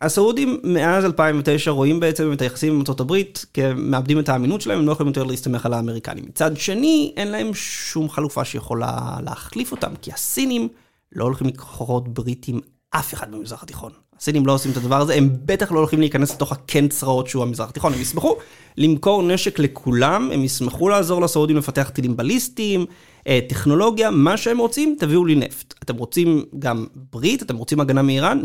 הסעודים 0.00 0.60
מאז 0.64 1.04
2009 1.04 1.70
רואים 1.70 2.00
בעצם 2.00 2.32
את 2.32 2.42
היחסים 2.42 2.74
עם 2.74 2.82
הברית 3.00 3.46
כמאבדים 3.54 4.18
את 4.18 4.28
האמינות 4.28 4.60
שלהם, 4.60 4.78
הם 4.78 4.86
לא 4.86 4.92
יכולים 4.92 5.08
יותר 5.08 5.24
להסתמך 5.24 5.66
על 5.66 5.72
האמריקנים. 5.72 6.24
מצד 6.28 6.56
שני, 6.56 7.12
אין 7.16 7.28
להם 7.28 7.54
שום 7.54 8.10
חלופה 8.10 8.44
שיכולה 8.44 9.16
להחליף 9.24 9.72
אותם, 9.72 9.92
כי 10.02 10.12
הסינים 10.12 10.68
לא 11.12 11.24
הולכים 11.24 11.46
לכוחות 11.46 12.08
ברית 12.08 12.48
עם 12.48 12.60
אף 12.90 13.14
אחד 13.14 13.32
במזרח 13.32 13.62
התיכון. 13.62 13.92
הסינים 14.18 14.46
לא 14.46 14.52
עושים 14.52 14.72
את 14.72 14.76
הדבר 14.76 15.00
הזה, 15.00 15.14
הם 15.14 15.28
בטח 15.44 15.72
לא 15.72 15.78
הולכים 15.78 16.00
להיכנס 16.00 16.34
לתוך 16.34 16.52
הקן 16.52 16.88
צרעות 16.88 17.26
שהוא 17.26 17.42
המזרח 17.42 17.68
התיכון, 17.68 17.92
הם 17.92 18.00
ישמחו 18.00 18.36
למכור 18.76 19.22
נשק 19.22 19.58
לכולם, 19.58 20.30
הם 20.32 20.44
ישמחו 20.44 20.88
לעזור 20.88 21.22
לסעודים 21.22 21.56
לפתח 21.56 21.90
טילים 21.94 22.16
בליסטיים, 22.16 22.86
אה, 23.26 23.40
טכנולוגיה, 23.48 24.10
מה 24.10 24.36
שהם 24.36 24.58
רוצים, 24.58 24.96
תביאו 24.98 25.24
לי 25.24 25.34
נפט. 25.34 25.74
אתם 25.82 25.96
רוצים 25.96 26.44
גם 26.58 26.86
ברית, 27.12 27.42
אתם 27.42 27.56
רוצים 27.56 27.80
הגנה 27.80 28.02
מאיראן? 28.02 28.42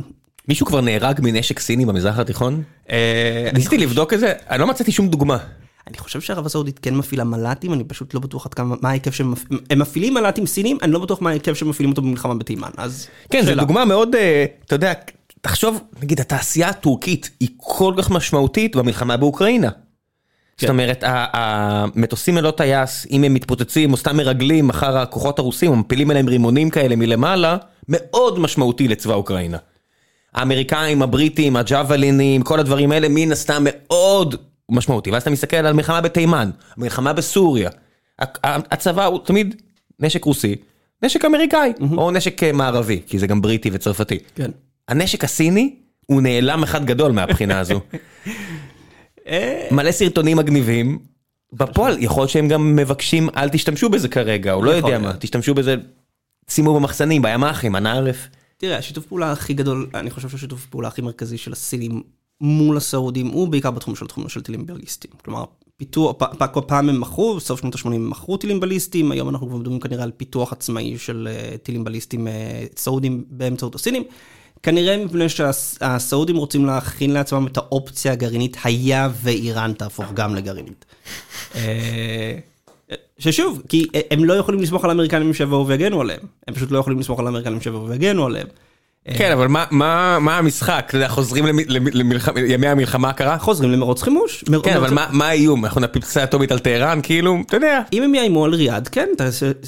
מישהו 0.47 0.65
כבר 0.65 0.81
נהרג 0.81 1.19
מנשק 1.23 1.59
סיני 1.59 1.85
במזרח 1.85 2.19
התיכון? 2.19 2.63
אה, 2.89 3.49
ניסיתי 3.53 3.77
לבדוק 3.77 4.13
את 4.13 4.19
זה, 4.19 4.33
אני 4.49 4.59
לא 4.59 4.67
מצאתי 4.67 4.91
שום 4.91 5.07
דוגמה. 5.07 5.37
אני 5.87 5.97
חושב 5.97 6.21
שערב 6.21 6.45
הסעודית 6.45 6.79
כן 6.79 6.95
מפעילה 6.95 7.23
מל"טים, 7.23 7.73
אני 7.73 7.83
פשוט 7.83 8.13
לא 8.13 8.19
בטוח 8.19 8.45
עד 8.45 8.53
כמה, 8.53 8.75
מה 8.81 8.89
ההיקף 8.89 9.13
שהם, 9.13 9.31
מפ- 9.31 9.45
הם 9.69 9.79
מפעילים 9.79 10.13
מל"טים 10.13 10.45
סינים, 10.45 10.77
אני 10.81 10.91
לא 10.91 10.99
בטוח 10.99 11.21
מה 11.21 11.29
ההיקף 11.29 11.53
שהם 11.53 11.69
מפעילים 11.69 11.89
אותו 11.91 12.01
במלחמה 12.01 12.35
בתימן, 12.35 12.69
אז... 12.77 13.07
כן, 13.29 13.45
זו. 13.45 13.55
דוגמה 13.55 13.85
מאוד, 13.85 14.15
אה, 14.15 14.45
אתה 14.65 14.75
יודע, 14.75 14.93
תחשוב, 15.41 15.79
נגיד, 16.01 16.19
התעשייה 16.19 16.69
הטורקית 16.69 17.29
היא 17.39 17.49
כל 17.57 17.93
כך 17.97 18.11
משמעותית 18.11 18.75
במלחמה 18.75 19.17
באוקראינה. 19.17 19.69
זאת 20.57 20.69
אומרת, 20.69 21.03
ה- 21.03 21.25
המטוסים 21.33 22.37
ללא 22.37 22.51
טייס, 22.51 23.07
אם 23.11 23.23
הם 23.23 23.33
מתפוצצים 23.33 23.91
או 23.91 23.97
סתם 23.97 24.17
מרגלים 24.17 24.69
אחר 24.69 24.97
הכוחות 24.97 25.39
הרוסים, 25.39 25.71
או 25.71 25.75
מפילים 25.75 26.09
עליהם 26.09 26.27
רימונים 26.29 26.69
כאלה 26.69 26.95
מלמעלה, 26.95 27.57
מאוד 27.89 28.39
משמעותי 28.39 28.87
לצבא 28.87 29.13
אוקראינה. 29.13 29.57
האמריקאים, 30.33 31.01
הבריטים, 31.01 31.55
הג'אוולינים, 31.55 32.41
כל 32.41 32.59
הדברים 32.59 32.91
האלה, 32.91 33.07
מן 33.09 33.31
הסתם 33.31 33.63
מאוד 33.65 34.35
משמעותי. 34.71 35.11
ואז 35.11 35.21
אתה 35.21 35.31
מסתכל 35.31 35.57
על 35.57 35.73
מלחמה 35.73 36.01
בתימן, 36.01 36.49
מלחמה 36.77 37.13
בסוריה. 37.13 37.69
הצבא 38.19 39.05
הוא 39.05 39.19
תמיד 39.25 39.61
נשק 39.99 40.23
רוסי, 40.25 40.55
נשק 41.03 41.25
אמריקאי, 41.25 41.73
או 41.97 42.11
נשק 42.11 42.43
אה, 42.43 42.51
מערבי, 42.51 43.01
כי 43.07 43.19
זה 43.19 43.27
גם 43.27 43.41
בריטי 43.41 43.69
וצרפתי. 43.73 44.19
כן. 44.35 44.51
הנשק 44.87 45.23
הסיני 45.23 45.75
הוא 46.05 46.21
נעלם 46.21 46.63
אחד 46.63 46.85
גדול 46.85 47.11
מהבחינה 47.11 47.59
הזו. 47.59 47.81
אה, 49.27 49.67
מלא 49.71 49.91
סרטונים 49.91 50.37
מגניבים. 50.37 50.99
בפועל 51.53 51.97
יכול 51.99 52.21
להיות 52.21 52.29
שהם 52.29 52.47
גם 52.47 52.75
מבקשים 52.75 53.29
אל 53.37 53.49
תשתמשו 53.49 53.89
בזה 53.89 54.07
כרגע, 54.07 54.53
או 54.53 54.63
לא 54.63 54.71
יודע 54.71 54.99
מה. 54.99 55.13
תשתמשו 55.19 55.53
בזה, 55.53 55.75
שימו 56.49 56.75
במחסנים, 56.75 57.21
בימ"חים, 57.21 57.75
אנא 57.75 57.89
ערף. 57.89 58.27
תראה, 58.63 58.77
השיתוף 58.77 59.05
פעולה 59.05 59.31
הכי 59.31 59.53
גדול, 59.53 59.89
אני 59.93 60.09
חושב 60.11 60.29
שהשיתוף 60.29 60.65
פעולה 60.65 60.87
הכי 60.87 61.01
מרכזי 61.01 61.37
של 61.37 61.51
הסינים 61.51 62.01
מול 62.41 62.77
הסעודים 62.77 63.27
הוא 63.27 63.47
בעיקר 63.47 63.71
בתחום 63.71 63.95
של 63.95 64.07
תחום 64.07 64.29
של 64.29 64.41
טילים 64.41 64.65
בליסטיים. 64.65 65.13
כלומר, 65.25 65.43
פיתוח, 65.77 66.15
פ- 66.17 66.67
פעם 66.67 66.89
הם 66.89 67.01
מכרו, 67.01 67.35
בסוף 67.35 67.61
שנות 67.61 67.75
ה-80 67.75 67.87
הם 67.87 68.09
מכרו 68.09 68.37
טילים 68.37 68.59
בליסטיים, 68.59 69.11
היום 69.11 69.29
אנחנו 69.29 69.47
כבר 69.47 69.57
מדברים 69.57 69.79
כנראה 69.79 70.03
על 70.03 70.11
פיתוח 70.17 70.53
עצמאי 70.53 70.97
של 70.97 71.27
אה, 71.31 71.57
טילים 71.57 71.83
בליסטיים 71.83 72.27
אה, 72.27 72.65
סעודים 72.77 73.23
באמצעות 73.29 73.75
הסינים. 73.75 74.03
כנראה 74.63 75.05
מפני 75.05 75.29
שהסעודים 75.29 76.35
רוצים 76.35 76.65
להכין 76.65 77.11
לעצמם 77.11 77.47
את 77.47 77.57
האופציה 77.57 78.11
הגרעינית, 78.11 78.57
היה 78.63 79.09
ואיראן 79.21 79.73
תהפוך 79.73 80.05
גם 80.13 80.35
לגרעינית. 80.35 80.85
ששוב, 83.19 83.61
כי 83.69 83.87
הם 84.11 84.23
לא 84.25 84.33
יכולים 84.33 84.61
לסמוך 84.61 84.83
על 84.83 84.89
האמריקנים 84.89 85.33
שיבואו 85.33 85.67
ויגנו 85.67 86.01
עליהם. 86.01 86.19
הם 86.47 86.53
פשוט 86.53 86.71
לא 86.71 86.77
יכולים 86.79 86.99
לסמוך 86.99 87.19
על 87.19 87.25
האמריקנים 87.25 87.61
שיבואו 87.61 87.87
ויגנו 87.87 88.25
עליהם. 88.25 88.47
כן, 89.17 89.31
אבל 89.31 89.47
מה- 89.47 89.65
מה 89.71 90.17
מה 90.19 90.37
המשחק? 90.37 90.85
אתה 90.87 90.97
יודע, 90.97 91.07
חוזרים 91.07 91.45
לימי 92.35 92.67
המלחמה 92.67 93.09
הקרה? 93.09 93.37
חוזרים 93.39 93.71
למרוץ 93.71 94.01
חימוש. 94.03 94.43
מר- 94.49 94.61
כן, 94.63 94.75
אבל 94.77 94.93
מה 94.93 95.07
מה 95.11 95.27
האיום? 95.27 95.65
אנחנו 95.65 95.81
נפיל 95.81 96.01
פצצה 96.01 96.23
אטומית 96.23 96.51
על 96.51 96.59
טהרן? 96.59 96.99
כאילו, 97.03 97.37
אתה 97.47 97.57
יודע. 97.57 97.81
אם 97.93 98.03
הם 98.03 98.15
יאיימו 98.15 98.45
על 98.45 98.53
ריאד, 98.53 98.87
כן, 98.87 99.09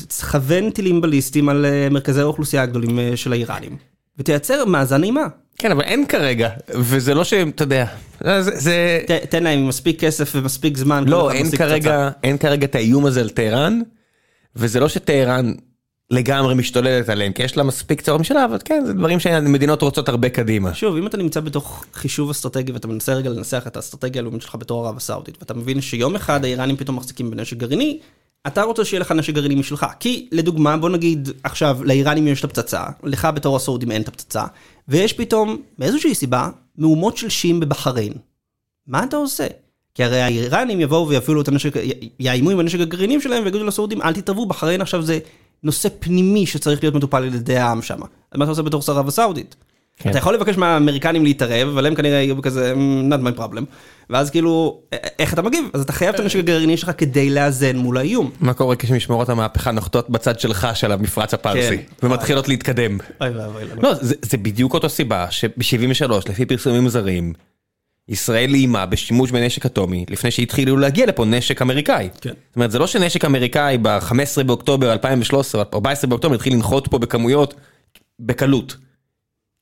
תכוון 0.07 0.69
טילים 0.69 1.01
בליסטיים 1.01 1.49
על 1.49 1.65
אה, 1.65 1.87
מרכזי 1.91 2.21
האוכלוסייה 2.21 2.63
הגדולים 2.63 2.99
אה, 2.99 3.11
של 3.15 3.31
האיראנים. 3.31 3.77
ותייצר 4.19 4.65
מאזן 4.65 5.03
אימה. 5.03 5.25
כן, 5.57 5.71
אבל 5.71 5.81
אין 5.81 6.05
כרגע, 6.07 6.49
וזה 6.69 7.13
לא 7.13 7.23
שהם, 7.23 7.49
אתה 7.49 7.63
יודע, 7.63 7.85
זה... 8.23 8.41
זה- 8.59 8.99
ת- 9.07 9.11
תן 9.11 9.43
להם 9.43 9.67
מספיק 9.67 9.99
כסף 9.99 10.31
ומספיק 10.35 10.77
זמן. 10.77 11.03
לא, 11.07 11.31
אין 11.31 11.51
כרגע, 11.51 12.09
אין 12.23 12.37
כרגע 12.37 12.65
את 12.65 12.75
האיום 12.75 13.05
הזה 13.05 13.21
על 13.21 13.29
טהרן, 13.29 13.81
וזה 14.55 14.79
לא 14.79 14.89
שטהרן 14.89 15.53
לגמרי 16.11 16.55
משתוללת 16.55 17.09
עליהם, 17.09 17.31
כי 17.31 17.43
יש 17.43 17.57
לה 17.57 17.63
מספיק 17.63 18.01
צרות 18.01 18.19
משלה, 18.21 18.45
אבל 18.45 18.57
כן, 18.65 18.83
זה 18.85 18.93
דברים 18.93 19.19
שמדינות 19.19 19.81
רוצות 19.81 20.09
הרבה 20.09 20.29
קדימה. 20.29 20.73
שוב, 20.73 20.97
אם 20.97 21.07
אתה 21.07 21.17
נמצא 21.17 21.39
בתוך 21.39 21.85
חישוב 21.93 22.29
אסטרטגי 22.29 22.71
ואתה 22.71 22.87
מנסה 22.87 23.13
רגע 23.13 23.29
לנסח 23.29 23.63
את 23.67 23.75
האסטרטגיה 23.75 24.19
הלאומית 24.21 24.41
שלך 24.41 24.55
בתור 24.55 24.85
ערב 24.85 24.97
הסעודית, 24.97 25.37
ואתה 25.39 25.53
מבין 25.53 25.81
שיום 25.81 26.15
אחד 26.15 26.45
האיראנים 26.45 26.77
פתאום 26.77 26.95
מחזיקים 26.97 27.31
בנשק 27.31 27.57
גרעיני, 27.57 27.99
אתה 28.47 28.63
רוצה 28.63 28.85
שיהיה 28.85 29.01
לך 29.01 29.11
נשק 29.11 29.33
גרעיני 29.33 29.55
משלך. 29.55 29.85
כי 29.99 30.29
לדוגמה, 30.31 30.77
בוא 30.77 30.89
נגיד 30.89 31.29
עכשיו, 31.43 31.77
לאיראנים 31.83 32.27
יש 32.27 32.39
את 32.39 32.43
הפצצה, 32.43 32.83
לך 33.03 33.27
בתור 33.35 33.55
הסעודים 33.55 33.91
אין 33.91 34.01
את 34.01 34.07
הפצצה, 34.07 34.43
ויש 34.87 35.13
פתאום, 35.13 35.57
מאיזושהי 35.79 36.15
סיבה, 36.15 36.49
מהומות 36.77 37.17
של 37.17 37.29
שיעים 37.29 37.59
בבחריין. 37.59 38.13
מה 38.87 39.03
אתה 39.03 39.17
עושה? 39.17 39.47
כי 39.93 40.03
הרי 40.03 40.21
האיראנים 40.21 40.81
יבואו 40.81 41.07
ויפעילו 41.07 41.41
את 41.41 41.47
הנשק, 41.47 41.73
יאיימו 42.19 42.49
עם 42.49 42.59
הנשק 42.59 42.79
הגרעינים 42.79 43.21
שלהם 43.21 43.43
ויגידו 43.43 43.63
לסעודים, 43.63 44.01
אל 44.01 44.13
תתערבו, 44.13 44.45
בחריין 44.45 44.81
עכשיו 44.81 45.01
זה 45.01 45.19
נושא 45.63 45.89
פנימי 45.99 46.45
שצריך 46.45 46.83
להיות 46.83 46.95
מטופל 46.95 47.17
על 47.17 47.35
ידי 47.35 47.57
העם 47.57 47.81
שם. 47.81 48.01
אז 48.31 48.37
מה 48.37 48.43
אתה 48.43 48.51
עושה 48.51 48.61
בתור 48.61 48.81
שר 48.81 48.93
ערב 48.93 49.07
הסעודית? 49.07 49.55
כן. 49.59 49.64
אתה 50.01 50.17
יכול 50.17 50.33
לבקש 50.33 50.57
מהאמריקנים 50.57 51.23
להתערב, 51.23 51.67
אבל 51.67 51.85
הם 51.85 51.95
כנראה 51.95 52.17
יהיו 52.17 52.41
כזה, 52.41 52.73
"Mm, 52.73 53.13
not 53.13 53.35
my 53.35 53.39
problem. 53.39 53.63
ואז 54.09 54.29
כאילו, 54.29 54.79
איך 55.19 55.33
אתה 55.33 55.41
מגיב? 55.41 55.65
אז 55.73 55.81
אתה 55.81 55.93
חייב 55.93 56.13
את 56.15 56.19
הנשק 56.19 56.39
הגרעיני 56.39 56.77
שלך 56.77 56.91
כדי 56.97 57.29
לאזן 57.29 57.77
מול 57.77 57.97
האיום. 57.97 58.31
מה 58.39 58.53
קורה 58.53 58.75
כשמשמרות 58.75 59.29
המהפכה 59.29 59.71
נוחתות 59.71 60.09
בצד 60.09 60.39
שלך 60.39 60.67
של 60.73 60.91
המפרץ 60.91 61.33
הפרסי, 61.33 61.77
כן. 61.77 62.07
ומתחילות 62.07 62.47
להתקדם? 62.47 62.97
אוי 63.21 63.29
ואבוי 63.29 63.65
לנו. 63.65 63.81
לא, 63.81 63.93
זה, 63.93 64.15
זה 64.21 64.37
בדיוק 64.37 64.73
אותו 64.73 64.89
סיבה 64.89 65.27
שב-73, 65.31 66.11
לפי 66.29 66.45
פרסומים 66.45 66.89
זרים, 66.89 67.33
ישראל 68.09 68.53
איימה 68.53 68.85
בשימוש 68.85 69.31
בנשק 69.31 69.65
אטומי, 69.65 70.05
לפני 70.09 70.31
שהתחילו 70.31 70.77
להגיע 70.77 71.05
לפה 71.05 71.25
נשק 71.25 71.61
אמריקאי. 71.61 72.09
כן. 72.21 72.29
זאת 72.29 72.55
אומרת, 72.55 72.71
זה 72.71 72.79
לא 72.79 72.87
שנשק 72.87 73.25
אמריקאי 73.25 73.77
ב-15 73.81 74.43
באוקטובר 74.45 74.91
2013, 74.93 75.61
או 75.61 75.67
14 75.73 76.09
באוקטובר, 76.09 76.35
התחיל 76.35 76.53
לנחות 76.53 76.87
פה 76.87 76.97
בכמויות 76.99 77.53
בקלות. 78.19 78.75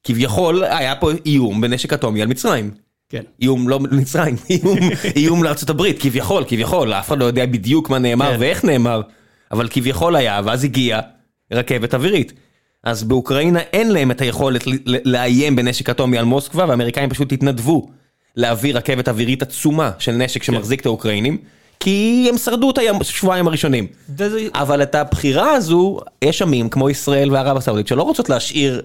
כביכול 0.03 0.63
היה 0.63 0.95
פה 0.95 1.11
איום 1.25 1.61
בנשק 1.61 1.93
אטומי 1.93 2.21
על 2.21 2.27
מצרים. 2.27 2.71
כן. 3.09 3.21
איום 3.41 3.69
לא 3.69 3.79
מצרים, 3.79 4.35
איום, 4.49 4.77
איום 5.15 5.43
לארצות 5.43 5.69
הברית, 5.69 6.01
כביכול, 6.01 6.43
כביכול, 6.47 6.93
אף 6.93 7.07
אחד 7.07 7.17
לא 7.19 7.25
יודע 7.25 7.45
בדיוק 7.45 7.89
מה 7.89 7.99
נאמר 7.99 8.31
כן. 8.33 8.37
ואיך 8.39 8.65
נאמר, 8.65 9.01
אבל 9.51 9.67
כביכול 9.71 10.15
היה, 10.15 10.41
ואז 10.45 10.63
הגיעה 10.63 10.99
רכבת 11.53 11.93
אווירית. 11.93 12.33
אז 12.83 13.03
באוקראינה 13.03 13.59
אין 13.59 13.91
להם 13.91 14.11
את 14.11 14.21
היכולת 14.21 14.63
לאיים 14.85 15.55
בנשק 15.55 15.89
אטומי 15.89 16.17
על 16.17 16.25
מוסקבה, 16.25 16.65
והאמריקאים 16.67 17.09
פשוט 17.09 17.31
התנדבו 17.31 17.89
להביא 18.35 18.73
רכבת 18.75 19.07
אווירית 19.07 19.41
עצומה 19.41 19.91
של 19.99 20.11
נשק 20.11 20.43
שמחזיק 20.43 20.81
את 20.81 20.85
האוקראינים, 20.85 21.37
כי 21.79 22.27
הם 22.29 22.37
שרדו 22.37 22.69
את 22.71 22.77
השבועיים 23.01 23.47
הראשונים. 23.47 23.87
וזה- 24.17 24.47
אבל 24.53 24.83
את 24.83 24.95
הבחירה 24.95 25.51
הזו, 25.51 25.99
יש 26.21 26.41
עמים 26.41 26.69
כמו 26.69 26.89
ישראל 26.89 27.31
וערב 27.31 27.57
הסעודית 27.57 27.87
שלא 27.87 28.03
רוצות 28.03 28.29
להשאיר 28.29 28.81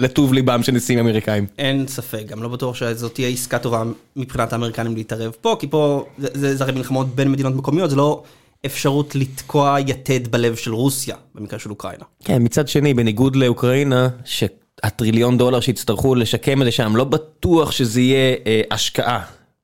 לטוב 0.00 0.32
ליבם 0.32 0.62
של 0.62 0.72
נשיאים 0.72 0.98
אמריקאים. 0.98 1.46
אין 1.58 1.86
ספק, 1.88 2.22
גם 2.26 2.42
לא 2.42 2.48
בטוח 2.48 2.76
שזאת 2.76 3.14
תהיה 3.14 3.28
עסקה 3.28 3.58
טובה 3.58 3.82
מבחינת 4.16 4.52
האמריקנים 4.52 4.96
להתערב 4.96 5.32
פה, 5.40 5.56
כי 5.58 5.66
פה 5.66 6.04
זה, 6.18 6.28
זה, 6.34 6.56
זה 6.56 6.64
הרי 6.64 6.72
מלחמות 6.72 7.14
בין 7.14 7.32
מדינות 7.32 7.54
מקומיות, 7.54 7.90
זה 7.90 7.96
לא 7.96 8.22
אפשרות 8.66 9.14
לתקוע 9.14 9.76
יתד 9.86 10.28
בלב 10.28 10.56
של 10.56 10.74
רוסיה, 10.74 11.16
במקרה 11.34 11.58
של 11.58 11.70
אוקראינה. 11.70 12.04
כן, 12.24 12.42
מצד 12.42 12.68
שני, 12.68 12.94
בניגוד 12.94 13.36
לאוקראינה, 13.36 14.08
שהטריליון 14.24 15.38
דולר 15.38 15.60
שיצטרכו 15.60 16.14
לשקם 16.14 16.62
את 16.62 16.66
זה 16.66 16.72
שם, 16.72 16.96
לא 16.96 17.04
בטוח 17.04 17.70
שזה 17.70 18.00
יהיה 18.00 18.36
אה, 18.46 18.62
השקעה. 18.70 19.20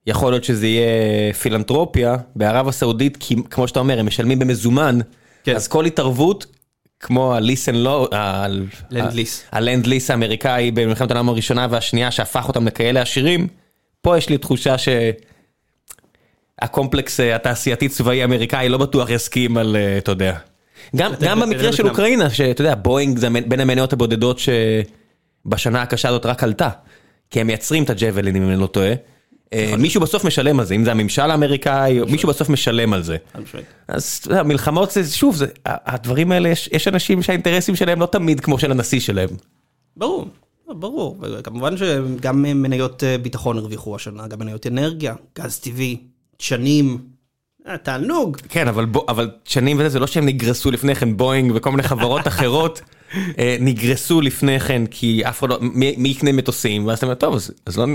יכול 0.07 0.33
להיות 0.33 0.45
שזה 0.45 0.67
יהיה 0.67 1.33
פילנטרופיה, 1.33 2.17
בערב 2.37 2.69
הסעודית, 2.69 3.17
כי 3.21 3.37
כמו 3.51 3.69
שאתה 3.69 3.81
אומר, 3.81 3.99
הם 3.99 4.07
משלמים 4.07 4.39
במזומן, 4.39 4.99
כן. 5.45 5.57
אז 5.57 5.69
כל 5.69 5.85
התערבות 5.85 6.47
כמו 7.01 7.35
ה-Lend 7.35 7.55
lease 7.55 7.73
לא, 7.73 8.09
Lend 8.91 9.13
lease. 9.13 9.43
ה 9.53 9.59
Lend 9.59 9.87
lease 9.87 10.11
האמריקאי 10.11 10.71
במלחמת 10.71 11.11
העולם 11.11 11.29
הראשונה 11.29 11.67
והשנייה 11.71 12.11
שהפך 12.11 12.49
אותם 12.49 12.67
לכאלה 12.67 13.03
עשירים, 13.03 13.49
פה 14.01 14.19
יש 14.19 14.29
לי 14.29 14.39
תחושה 14.39 14.75
שהקומפלקס 16.61 17.21
אה, 17.21 17.37
התעשייתי 17.37 17.89
צבאי 17.89 18.23
האמריקאי 18.23 18.69
לא 18.69 18.79
בטוח 18.79 19.11
יסכים 19.11 19.57
על, 19.57 19.77
אה, 19.77 19.99
אתה 19.99 20.11
יודע. 20.11 20.39
גם, 20.97 21.13
גם 21.21 21.41
במקרה 21.41 21.73
של 21.73 21.89
אוקראינה, 21.89 22.31
שאתה 22.31 22.63
יודע, 22.63 22.75
בואינג 22.75 23.19
זה 23.19 23.29
בין 23.49 23.61
המניות 23.61 23.93
הבודדות 23.93 24.39
שבשנה 24.39 25.83
הקשה 25.83 26.09
הזאת 26.09 26.27
רק 26.27 26.43
עלתה. 26.43 26.69
כי 27.31 27.41
הם 27.41 27.47
מייצרים 27.47 27.83
את 27.83 27.91
הג'אבלינים 27.91 28.43
אם 28.43 28.49
אני 28.49 28.61
לא 28.61 28.67
טועה. 28.67 28.93
אה, 29.53 29.75
מישהו 29.79 30.01
בסוף 30.01 30.25
משלם 30.25 30.61
על 30.61 30.67
זה, 30.67 30.75
אם 30.75 30.85
זה 30.85 30.91
הממשל 30.91 31.31
האמריקאי, 31.31 32.01
מישהו 32.11 32.29
בסוף 32.29 32.49
משלם 32.49 32.93
על 32.93 33.03
זה. 33.03 33.17
אז 33.89 34.21
מלחמות 34.45 34.91
זה, 34.91 35.11
שוב, 35.11 35.43
הדברים 35.67 36.33
האלה, 36.33 36.49
יש, 36.49 36.89
אנשים 36.89 37.23
שהאינטרסים 37.23 37.77
שלהם 37.77 38.01
לא 38.01 38.07
תמיד 38.07 38.41
כמו 38.41 38.59
של 38.59 38.71
הנשיא 38.71 39.01
שלהם. 39.01 39.29
ברור, 39.97 40.27
ברור. 40.69 41.19
כמובן 41.45 41.77
שגם 41.77 42.43
מניות 42.43 43.05
אה, 43.05 43.19
ביטחון 43.19 43.59
הרוויחו 43.59 43.97
השנה, 43.97 44.27
גם 44.27 44.39
מניות 44.39 44.67
אנרגיה, 44.67 45.15
גז 45.39 45.59
טבעי, 45.59 45.97
דשנים, 46.39 46.99
אה, 47.69 47.79
תענוג. 47.79 48.37
כן, 48.49 48.69
אבל, 48.69 48.85
בוא, 48.85 49.03
אבל 49.09 49.31
שנים 49.45 49.79
וזה, 49.79 49.89
זה 49.89 49.99
לא 49.99 50.07
שהם 50.07 50.27
נגרסו 50.27 50.71
לפני 50.71 50.95
כן, 50.95 51.17
בואינג 51.17 51.53
וכל 51.55 51.71
מיני 51.71 51.83
חברות 51.83 52.27
אחרות 52.33 52.81
נגרסו 53.61 54.21
לפני 54.21 54.61
כן, 54.61 54.87
כי 54.91 55.23
אף 55.29 55.39
אחד 55.39 55.49
לא, 55.49 55.59
מי 55.73 56.09
יקנה 56.09 56.33
מטוסים, 56.33 56.87
ואז 56.87 56.99
אתה 56.99 57.07
אומר, 57.07 57.15
טוב, 57.15 57.35
אז, 57.35 57.51
אז 57.67 57.79
לא... 57.79 57.87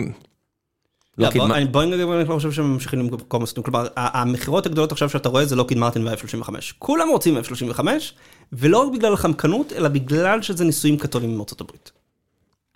לא, 1.18 1.30
בוא- 1.30 1.48
בואינג 1.72 1.94
אגב, 1.94 2.12
אני 2.12 2.30
לא 2.30 2.36
חושב 2.36 2.52
שהם 2.52 2.74
ממשיכים 2.74 3.00
למכור 3.00 3.40
מסטים, 3.40 3.64
כלומר 3.64 3.88
המכירות 3.96 4.66
הגדולות 4.66 4.92
עכשיו 4.92 5.10
שאתה 5.10 5.30
רואה 5.30 5.46
זה 5.46 5.56
לא 5.56 5.64
קיד 5.64 5.78
מרטין 5.78 6.08
ו-F35, 6.08 6.50
כולם 6.80 7.08
רוצים 7.10 7.38
F35 7.38 7.80
ולא 8.54 8.78
רק 8.78 8.94
בגלל 8.94 9.14
החמקנות 9.14 9.74
אלא 9.74 9.88
בגלל 9.90 10.42
שזה 10.42 10.64
ניסויים 10.66 10.98
קתולים 10.98 11.30
עם 11.30 11.40
ארצות 11.40 11.62
הברית. 11.62 11.92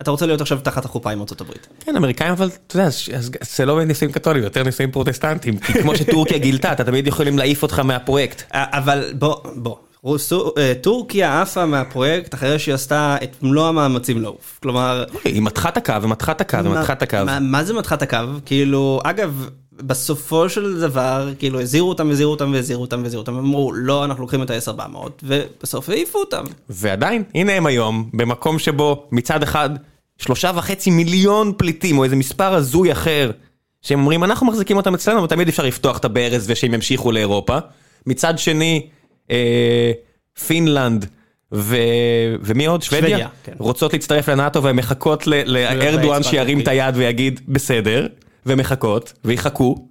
אתה 0.02 0.10
רוצה 0.10 0.26
להיות 0.26 0.40
עכשיו 0.40 0.58
תחת 0.62 0.84
החופה 0.84 1.10
עם 1.10 1.20
ארצות 1.20 1.40
הברית. 1.40 1.66
כן, 1.80 1.96
אמריקאים, 1.96 2.32
אבל 2.32 2.50
אתה 2.66 2.76
יודע, 2.76 2.88
זה 3.56 3.64
לא 3.66 3.84
נישואים 3.84 4.12
קתולים, 4.12 4.42
יותר 4.42 4.62
נישואים 4.62 4.90
פרוטסטנטים, 4.90 5.58
כי 5.58 5.72
כמו 5.82 5.96
שטורקיה 5.96 6.38
גילתה, 6.38 6.72
אתה 6.72 6.84
תמיד 6.84 7.06
יכולים 7.06 7.38
להעיף 7.38 7.62
אותך 7.62 7.78
מהפרויקט. 7.78 8.42
אבל 8.52 9.12
בוא, 9.18 9.36
בוא, 9.56 9.76
רוסו- 10.06 10.52
אה, 10.58 10.72
טורקיה 10.80 11.42
עפה 11.42 11.66
מהפרויקט 11.66 12.34
אחרי 12.34 12.58
שהיא 12.58 12.74
עשתה 12.74 13.16
את 13.22 13.36
מלוא 13.42 13.68
המאמצים 13.68 14.22
לעוף. 14.22 14.58
כלומר, 14.62 15.04
היא 15.24 15.42
מתחה 15.42 15.68
את 15.68 15.76
הקו, 15.76 15.92
ומתחה 16.02 16.32
את 16.32 16.40
הקו, 16.40 16.58
ומתחה 16.64 16.92
את 16.92 17.02
הקו. 17.02 17.16
מה- 17.26 17.40
מה 17.40 17.64
זה 17.64 17.74
מתחה 17.74 17.94
את 17.94 18.02
הקו? 18.02 18.16
כאילו, 18.44 19.00
אגב, 19.04 19.48
בסופו 19.72 20.48
של 20.48 20.80
דבר, 20.80 21.28
כאילו, 21.38 21.60
הזהירו 21.60 21.88
אותם, 21.88 22.10
הזהירו 22.10 22.30
אותם, 22.32 22.52
והזהירו 22.52 22.82
אותם, 22.82 23.02
והזהירו 23.02 23.20
אותם, 23.20 23.36
אמרו, 23.36 23.72
לא, 23.72 24.04
אנחנו 24.04 24.22
לוקחים 24.22 24.42
את 24.42 24.50
ה-10-400, 24.50 24.96
ובסוף 25.22 25.88
העיפו 25.88 26.18
אותם. 26.18 26.44
ועדיין, 26.70 27.22
הנה 27.34 27.52
הם 27.52 27.66
היום, 27.66 28.10
במקום 28.14 28.58
שבו 28.58 29.08
מצד 29.12 29.42
אחד, 29.42 29.70
שלושה 30.18 30.50
וחצי 30.54 30.90
מיליון 30.90 31.52
פליטים, 31.56 31.98
או 31.98 32.04
איזה 32.04 32.16
מספר 32.16 32.54
הזוי 32.54 32.92
אחר, 32.92 33.30
שהם 33.82 34.00
אומרים, 34.00 34.24
אנחנו 34.24 34.46
מחזיקים 34.46 34.76
אותם 34.76 34.94
אצלנו, 34.94 35.22
ותמיד 35.22 35.48
אפשר 35.48 35.62
לפתוח 35.64 35.98
את 35.98 36.04
הברז 36.04 36.44
ושהם 36.50 36.74
ימשיכו 36.74 37.12
לאירופה. 37.12 37.58
מצד 38.06 38.38
שני, 38.38 38.86
פינלנד, 40.46 41.06
ו... 41.54 41.76
ומי 42.42 42.66
עוד? 42.66 42.82
שוודיה? 42.82 43.08
שוודיה, 43.08 43.28
כן. 43.44 43.52
רוצות 43.58 43.92
להצטרף 43.92 44.28
לנאטו 44.28 44.62
והן 44.62 44.76
מחכות 44.76 45.26
ל- 45.26 45.42
לארדואן 45.46 46.02
באצבע 46.16 46.30
שירים 46.30 46.60
את. 46.60 46.68
היד 46.68 46.96
ויגיד, 46.96 47.40
בסדר, 47.48 48.06
ומחכות, 48.46 49.12
ויחכו. 49.24 49.88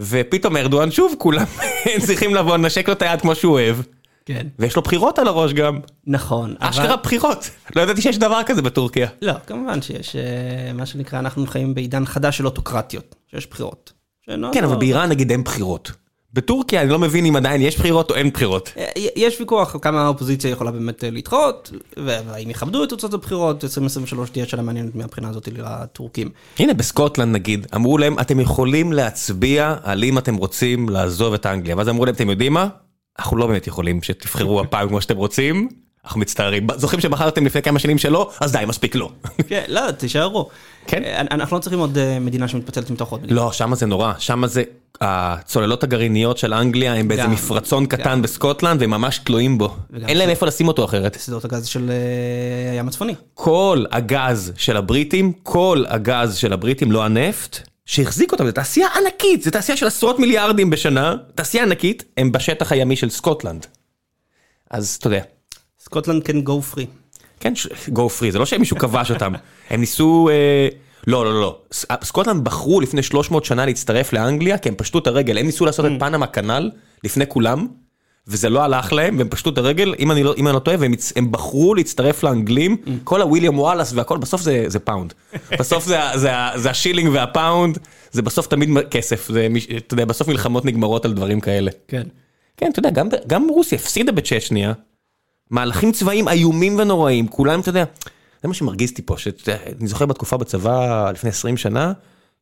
ופתאום 0.00 0.56
ארדואן 0.56 0.90
שוב, 0.90 1.14
כולם 1.18 1.44
צריכים 2.06 2.34
לבוא, 2.34 2.56
לנשק 2.56 2.88
לו 2.88 2.94
את 2.94 3.02
היד 3.02 3.20
כמו 3.20 3.34
שהוא 3.34 3.52
אוהב. 3.52 3.76
כן. 4.24 4.46
ויש 4.58 4.76
לו 4.76 4.82
בחירות 4.82 5.18
על 5.18 5.28
הראש 5.28 5.52
גם. 5.52 5.78
נכון. 6.06 6.54
אבל- 6.60 6.68
אשכרה 6.70 6.96
בחירות. 6.96 7.50
לא 7.76 7.82
ידעתי 7.82 8.02
שיש 8.02 8.18
דבר 8.18 8.40
כזה 8.46 8.62
בטורקיה. 8.62 9.08
לא, 9.22 9.32
כמובן 9.46 9.82
שיש 9.82 10.16
אה, 10.16 10.22
מה 10.72 10.86
שנקרא, 10.86 11.18
אנחנו 11.18 11.46
חיים 11.46 11.74
בעידן 11.74 12.06
חדש 12.06 12.38
של 12.38 12.46
אוטוקרטיות, 12.46 13.14
שיש 13.30 13.46
בחירות. 13.50 13.92
כן, 14.52 14.64
אבל 14.64 14.76
באיראן 14.76 15.08
נגיד 15.08 15.30
אין 15.30 15.44
בחירות. 15.44 15.92
בטורקיה 16.34 16.82
אני 16.82 16.90
לא 16.90 16.98
מבין 16.98 17.26
אם 17.26 17.36
עדיין 17.36 17.62
יש 17.62 17.78
בחירות 17.78 18.10
או 18.10 18.14
אין 18.16 18.30
בחירות. 18.30 18.72
אה, 18.76 18.86
יש 19.16 19.40
ויכוח 19.40 19.76
כמה 19.82 20.02
האופוזיציה 20.04 20.50
יכולה 20.50 20.70
באמת 20.70 21.04
אה, 21.04 21.10
להתחרות, 21.10 21.72
והאם 21.96 22.50
יכבדו 22.50 22.84
את 22.84 22.88
תוצאות 22.88 23.14
הבחירות, 23.14 23.64
2023 23.64 24.30
תהיה 24.30 24.46
שנה 24.46 24.62
מעניינת 24.62 24.94
מהבחינה 24.94 25.28
הזאת 25.28 25.48
לטורקים. 25.48 26.30
הנה 26.58 26.74
בסקוטלנד 26.74 27.34
נגיד, 27.34 27.66
אמרו 27.74 27.98
להם 27.98 28.18
אתם 28.18 28.40
יכולים 28.40 28.92
להצביע 28.92 29.76
על 29.82 30.04
אם 30.04 30.18
אתם 30.18 30.34
רוצים 30.34 30.88
לעזוב 30.88 31.34
את 31.34 31.46
אנגליה. 31.46 31.76
ואז 31.76 31.88
אמרו 31.88 32.04
להם 32.04 32.14
אתם 32.14 32.30
יודעים 32.30 32.52
מה? 32.52 32.68
אנחנו 33.18 33.36
לא 33.36 33.46
באמת 33.46 33.66
יכולים 33.66 34.02
שתבחרו 34.02 34.60
הפעם 34.60 34.88
כמו 34.88 35.00
שאתם 35.00 35.16
רוצים. 35.16 35.68
אנחנו 36.04 36.20
מצטערים. 36.20 36.66
זוכרים 36.76 37.00
שבחרתם 37.00 37.46
לפני 37.46 37.62
כמה 37.62 37.78
שנים 37.78 37.98
שלא? 37.98 38.30
אז 38.40 38.52
די 38.52 38.64
מספיק 38.66 38.94
לא. 38.94 39.10
כן, 39.48 39.64
לא, 39.68 39.90
תישארו. 39.90 40.48
כן. 40.86 41.04
אה, 41.04 41.20
אנחנו 41.20 41.56
לא 41.56 41.60
צריכים 41.60 41.78
עוד 41.78 41.98
אה, 41.98 42.18
מדינה 42.18 42.48
שמתפצלת 42.48 42.90
מתוך 42.90 43.10
עוד 43.10 43.22
מדינה. 43.22 43.40
לא, 43.40 43.52
שמה 43.52 43.76
זה 43.76 43.86
נורא, 43.86 44.12
שמה 44.18 44.46
זה, 44.46 44.62
הצוללות 45.00 45.84
הגרעיניות 45.84 46.38
של 46.38 46.54
אנגליה 46.54 46.94
הם 46.94 47.08
באיזה 47.08 47.26
מפרצון. 47.26 47.86
קטן 47.86 48.22
בסקוטלנד 48.22 48.80
והם 48.80 48.90
ממש 48.90 49.18
תלויים 49.18 49.58
בו. 49.58 49.76
אין 50.08 50.18
להם 50.18 50.28
איפה 50.28 50.46
לשים 50.46 50.68
אותו 50.68 50.84
אחרת. 50.84 51.20
שדות 51.20 51.44
הגז 51.44 51.66
של 51.66 51.90
אה, 51.90 52.72
הים 52.72 52.88
הצפוני. 52.88 53.14
כל 53.34 53.84
הגז 53.90 54.52
של 54.56 54.76
הבריטים, 54.76 55.32
כל 55.42 55.84
הגז 55.88 56.36
של 56.36 56.52
הבריטים, 56.52 56.92
לא 56.92 57.04
הנפט, 57.04 57.58
שהחזיק 57.86 58.32
אותם, 58.32 58.46
זו 58.46 58.52
תעשייה 58.52 58.88
ענקית, 58.96 59.42
זו 59.42 59.50
תעשייה 59.50 59.76
של 59.76 59.86
עשרות 59.86 60.18
מיליארדים 60.18 60.70
בשנה, 60.70 61.14
תעשייה 61.34 61.64
ענקית, 61.64 62.04
הם 62.16 62.32
בשטח 62.32 62.72
הימי 62.72 62.96
של 62.96 63.10
סקוטלנד. 63.10 63.66
אז 64.70 64.96
אתה 65.00 65.06
יודע, 65.06 65.22
סקוטלנד 65.80 66.22
can 66.22 66.46
go 66.48 66.74
free. 66.76 66.86
כן, 67.40 67.52
go 67.88 67.98
free, 68.20 68.30
זה 68.30 68.38
לא 68.38 68.46
שמישהו 68.46 68.76
כבש 68.78 69.10
אותם, 69.10 69.32
הם 69.70 69.80
ניסו, 69.80 70.28
אה, 70.32 70.68
לא, 71.06 71.24
לא, 71.24 71.40
לא, 71.40 71.58
ס- 71.72 71.84
סקוטלנד 72.04 72.44
בחרו 72.44 72.80
לפני 72.80 73.02
300 73.02 73.44
שנה 73.44 73.66
להצטרף 73.66 74.12
לאנגליה, 74.12 74.58
כי 74.58 74.68
הם 74.68 74.74
פשטו 74.74 74.98
את 74.98 75.06
הרגל, 75.06 75.38
הם 75.38 75.46
ניסו 75.46 75.66
לעשות 75.66 75.86
את 75.86 75.90
Panama 75.98 76.26
Canal 76.26 76.70
לפני 77.04 77.24
כולם, 77.28 77.66
וזה 78.26 78.48
לא 78.48 78.62
הלך 78.62 78.92
להם, 78.92 79.18
והם 79.18 79.28
פשטו 79.28 79.50
את 79.50 79.58
הרגל, 79.58 79.94
אם 79.98 80.10
אני 80.10 80.22
לא, 80.22 80.34
אם 80.36 80.46
אני 80.46 80.54
לא 80.54 80.58
טועה, 80.58 80.76
והם 80.80 80.92
הם 81.16 81.32
בחרו 81.32 81.74
להצטרף 81.74 82.22
לאנגלים, 82.22 82.76
כל 83.04 83.22
הוויליאם 83.22 83.58
וואלאס 83.58 83.92
והכל, 83.92 84.18
בסוף 84.18 84.40
זה, 84.42 84.64
זה 84.66 84.78
פאונד. 84.78 85.14
בסוף 85.60 85.84
זה, 85.86 85.98
זה, 86.14 86.36
ה- 86.36 86.58
זה 86.58 86.70
השילינג 86.70 87.10
והפאונד, 87.12 87.78
זה 88.12 88.22
בסוף 88.22 88.46
תמיד 88.46 88.68
כסף, 88.90 89.28
זה, 89.32 89.48
אתה 89.76 89.94
יודע, 89.94 90.04
בסוף 90.04 90.28
מלחמות 90.28 90.64
נגמרות 90.64 91.04
על 91.04 91.12
דברים 91.12 91.40
כאלה. 91.40 91.70
כן. 91.88 92.02
כן, 92.56 92.70
אתה 92.70 92.78
יודע, 92.78 92.90
גם, 92.90 93.08
גם 93.26 93.46
רוסיה 93.48 93.78
הפסידה 93.78 94.12
בצ'צ'ניה, 94.12 94.72
מהלכים 95.50 95.92
צבאיים 95.92 96.28
איומים 96.28 96.78
ונוראים, 96.78 97.28
כולם, 97.28 97.60
אתה 97.60 97.68
יודע, 97.68 97.84
זה 98.42 98.48
מה 98.48 98.54
שמרגיז 98.54 98.90
אותי 98.90 99.02
פה, 99.02 99.18
שאתה 99.18 99.50
יודע, 99.50 99.62
אני 99.78 99.88
זוכר 99.88 100.06
בתקופה 100.06 100.36
בצבא 100.36 101.10
לפני 101.10 101.30
20 101.30 101.56
שנה, 101.56 101.92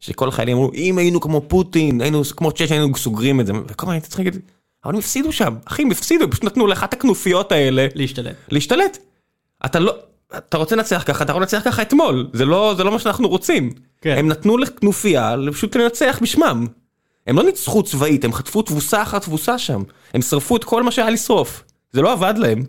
שכל 0.00 0.28
החיילים 0.28 0.56
אמרו, 0.56 0.70
אם 0.74 0.98
היינו 0.98 1.20
כמו 1.20 1.42
פוטין, 1.48 2.00
היינו 2.00 2.22
כמו 2.36 2.52
צ'צ'ניה, 2.52 2.80
היינו 2.80 2.96
סוגרים 2.96 3.40
את 3.40 3.46
זה, 3.46 3.52
וכל 3.68 3.86
הזמן 3.86 3.92
הייתי 3.92 4.08
צריך 4.08 4.18
להגיד, 4.18 4.40
אבל 4.84 4.92
הם 4.92 4.98
הפסידו 4.98 5.32
שם, 5.32 5.54
אחי, 5.64 5.82
הם 5.82 5.90
הפסידו, 5.90 6.30
פשוט 6.30 6.44
נתנו 6.44 6.66
לאחת 6.66 6.92
הכנופיות 6.92 7.52
האלה 7.52 7.86
להשתלט. 7.94 8.36
להשתלט. 8.48 8.98
אתה 9.64 9.78
לא, 9.78 9.94
אתה 10.36 10.56
רוצה 10.56 10.76
לנצח 10.76 11.02
ככה, 11.06 11.24
אתה 11.24 11.32
יכול 11.32 11.42
לנצח 11.42 11.60
ככה 11.64 11.82
אתמול, 11.82 12.30
זה 12.32 12.44
לא, 12.44 12.74
זה 12.76 12.84
לא 12.84 12.92
מה 12.92 12.98
שאנחנו 12.98 13.28
רוצים. 13.28 13.72
כן. 14.00 14.14
הם 14.18 14.28
נתנו 14.28 14.58
לכנופיה 14.58 15.34
פשוט 15.52 15.76
לנצח 15.76 16.18
בשמם. 16.22 16.66
הם 17.26 17.36
לא 17.36 17.42
ניצחו 17.42 17.82
צבאית, 17.82 18.24
הם 18.24 18.32
חטפו 18.32 18.62
תבוסה 18.62 19.02
אחר 19.02 19.18
תבוסה 19.18 19.58
שם. 19.58 19.82
הם 20.14 20.22
שרפו 20.22 20.56
את 20.56 20.64
כל 20.64 20.82
מה 20.82 20.90
שהיה 20.90 21.10
לשרוף. 21.10 21.62
זה 21.92 22.02
לא 22.02 22.12
עבד 22.12 22.34
להם. 22.36 22.64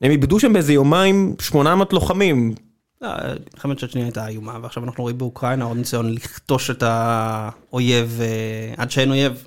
הם 0.00 0.10
איבדו 0.10 0.40
שם 0.40 0.52
באיזה 0.52 0.72
יומיים 0.72 1.34
800 1.40 1.92
לוחמים. 1.92 2.54
מלחמת 3.02 3.78
צ'צ'ניה 3.78 4.04
הייתה 4.04 4.28
איומה, 4.28 4.58
ועכשיו 4.62 4.84
אנחנו 4.84 5.02
רואים 5.02 5.18
באוקראינה 5.18 5.64
עוד 5.64 5.76
ניסיון 5.76 6.12
לכתוש 6.12 6.70
את 6.70 6.82
האויב 6.86 8.20
אה, 8.20 8.74
עד 8.76 8.90
שאין 8.90 9.10
אויב. 9.10 9.46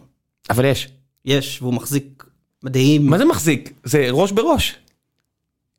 אבל 0.50 0.66
יש. 0.66 0.90
יש, 1.26 1.62
והוא 1.62 1.74
מחזיק 1.74 2.24
מדהים. 2.64 3.08
מה 3.08 3.18
זה 3.18 3.26
מחזיק? 3.26 3.74
זה 3.84 4.08
ראש 4.12 4.32
בראש. 4.32 4.76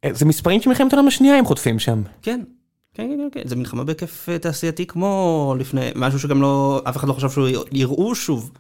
אה, 0.05 0.11
זה 0.13 0.25
מספרים 0.25 0.61
של 0.61 0.69
מלחמת 0.69 0.93
העולם 0.93 1.09
השנייה 1.09 1.39
הם 1.39 1.45
חוטפים 1.45 1.79
שם. 1.79 2.03
כן. 2.23 2.41
כן, 2.95 3.09
כן, 3.17 3.29
כן, 3.33 3.49
זה 3.49 3.57
מלחמה 3.57 3.85
בהיקף 3.85 4.29
אה, 4.29 4.39
תעשייתי 4.39 4.87
כמו 4.87 5.55
לפני, 5.59 5.91
משהו 5.97 6.19
שגם 6.19 6.43
לא, 6.43 6.83
אף 6.89 6.97
אחד 6.97 7.09
לא 7.09 7.13
חשב 7.13 7.31
שהוא 7.31 7.49
יראו 7.73 8.15
שוב 8.15 8.51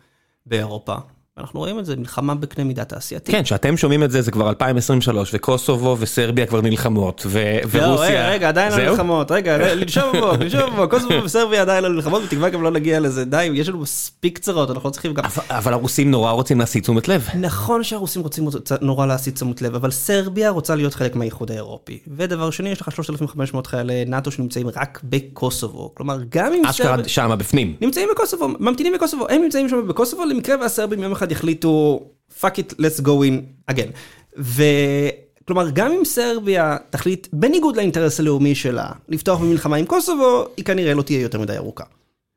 באירופה. 0.46 0.94
אנחנו 1.38 1.60
רואים 1.60 1.78
את 1.78 1.86
זה, 1.86 1.96
מלחמה 1.96 2.34
בקנה 2.34 2.64
מידה 2.64 2.84
תעשייתי. 2.84 3.32
כן, 3.32 3.44
שאתם 3.44 3.76
שומעים 3.76 4.02
את 4.04 4.10
זה, 4.10 4.22
זה 4.22 4.30
כבר 4.30 4.48
2023, 4.48 5.30
וקוסובו 5.34 5.96
וסרביה 6.00 6.46
כבר 6.46 6.60
נלחמות, 6.60 7.26
לא, 7.26 7.30
ורוסיה... 7.70 8.06
רגע, 8.08 8.28
רגע, 8.30 8.48
עדיין 8.48 8.72
לא 8.72 8.76
זהו? 8.76 8.90
מלחמות, 8.90 9.30
רגע, 9.30 9.74
לנשום 9.74 10.04
עמוק, 10.16 10.34
לנשום 10.40 10.60
עמוק, 10.60 10.90
קוסובו 10.90 11.24
וסרביה 11.24 11.62
עדיין 11.62 11.84
לא 11.84 11.90
מלחמות, 11.90 12.22
בתקווה 12.22 12.48
גם 12.50 12.62
לא 12.62 12.70
נגיע 12.70 13.00
לזה, 13.00 13.24
די, 13.24 13.50
יש 13.54 13.68
לנו 13.68 13.78
מספיק 13.78 14.38
צרות, 14.38 14.70
אנחנו 14.70 14.88
לא 14.88 14.92
צריכים 14.92 15.14
גם... 15.14 15.24
אבל- 15.50 15.72
הרוסים 15.72 16.10
נורא 16.10 16.30
רוצים 16.32 16.58
להסיט 16.58 16.82
תשומת 16.82 17.08
לב. 17.08 17.28
נכון 17.40 17.82
שהרוסים 17.84 18.22
רוצים 18.22 18.48
נורא 18.80 19.06
להסיט 19.06 19.34
תשומת 19.34 19.62
לב, 19.62 19.74
אבל 19.74 19.90
סרביה 19.90 20.50
רוצה 20.50 20.74
להיות 20.74 20.94
חלק 20.94 21.16
מהאיחוד 21.16 21.50
האירופי. 21.50 21.98
ודבר 22.16 22.50
שני, 22.50 22.68
יש 22.68 22.80
לך 22.80 22.92
3,500 22.92 23.66
חיילי 23.66 24.04
נאט"ו 24.04 24.30
שנמצאים 24.30 24.66
רק 24.76 25.00
בקוסובו. 25.04 25.94
כלומר, 25.94 26.18
גם 26.28 26.52
אם 26.52 26.66
אשכרה. 26.66 26.96
שמה 27.06 27.36
בפנים. 27.36 27.76
נמצאים 27.80 28.08
בקוסובו, 28.14 28.48
ממתינים 28.60 28.92
בקוסובו, 28.92 29.26
הם 29.28 29.42
נמצאים 29.42 29.68
שם 29.68 29.88
בקוסובו, 29.88 30.24
למקרה 30.24 30.56
והסרבים 30.60 31.02
יום 31.02 31.12
אחד 31.20 31.32
יחליטו, 31.32 32.00
fuck 32.40 32.54
it, 32.56 32.74
let's 32.74 33.02
go 33.02 33.08
in 33.08 33.70
again. 33.72 33.90
וכלומר, 34.36 35.70
גם 35.70 35.92
אם 35.92 36.04
סרביה 36.04 36.76
תחליט, 36.90 37.28
בניגוד 37.32 37.76
לאינטרס 37.76 38.20
הלאומי 38.20 38.54
שלה, 38.54 38.88
לפתוח 39.08 39.40
במלחמה 39.40 39.76
עם 39.76 39.86
קוסובו, 39.86 40.44
היא 40.56 40.64
כנראה 40.64 40.94
לא 40.94 41.02
תהיה 41.02 41.20
יותר 41.20 41.40
מדי 41.40 41.56
ארוכה. 41.56 41.84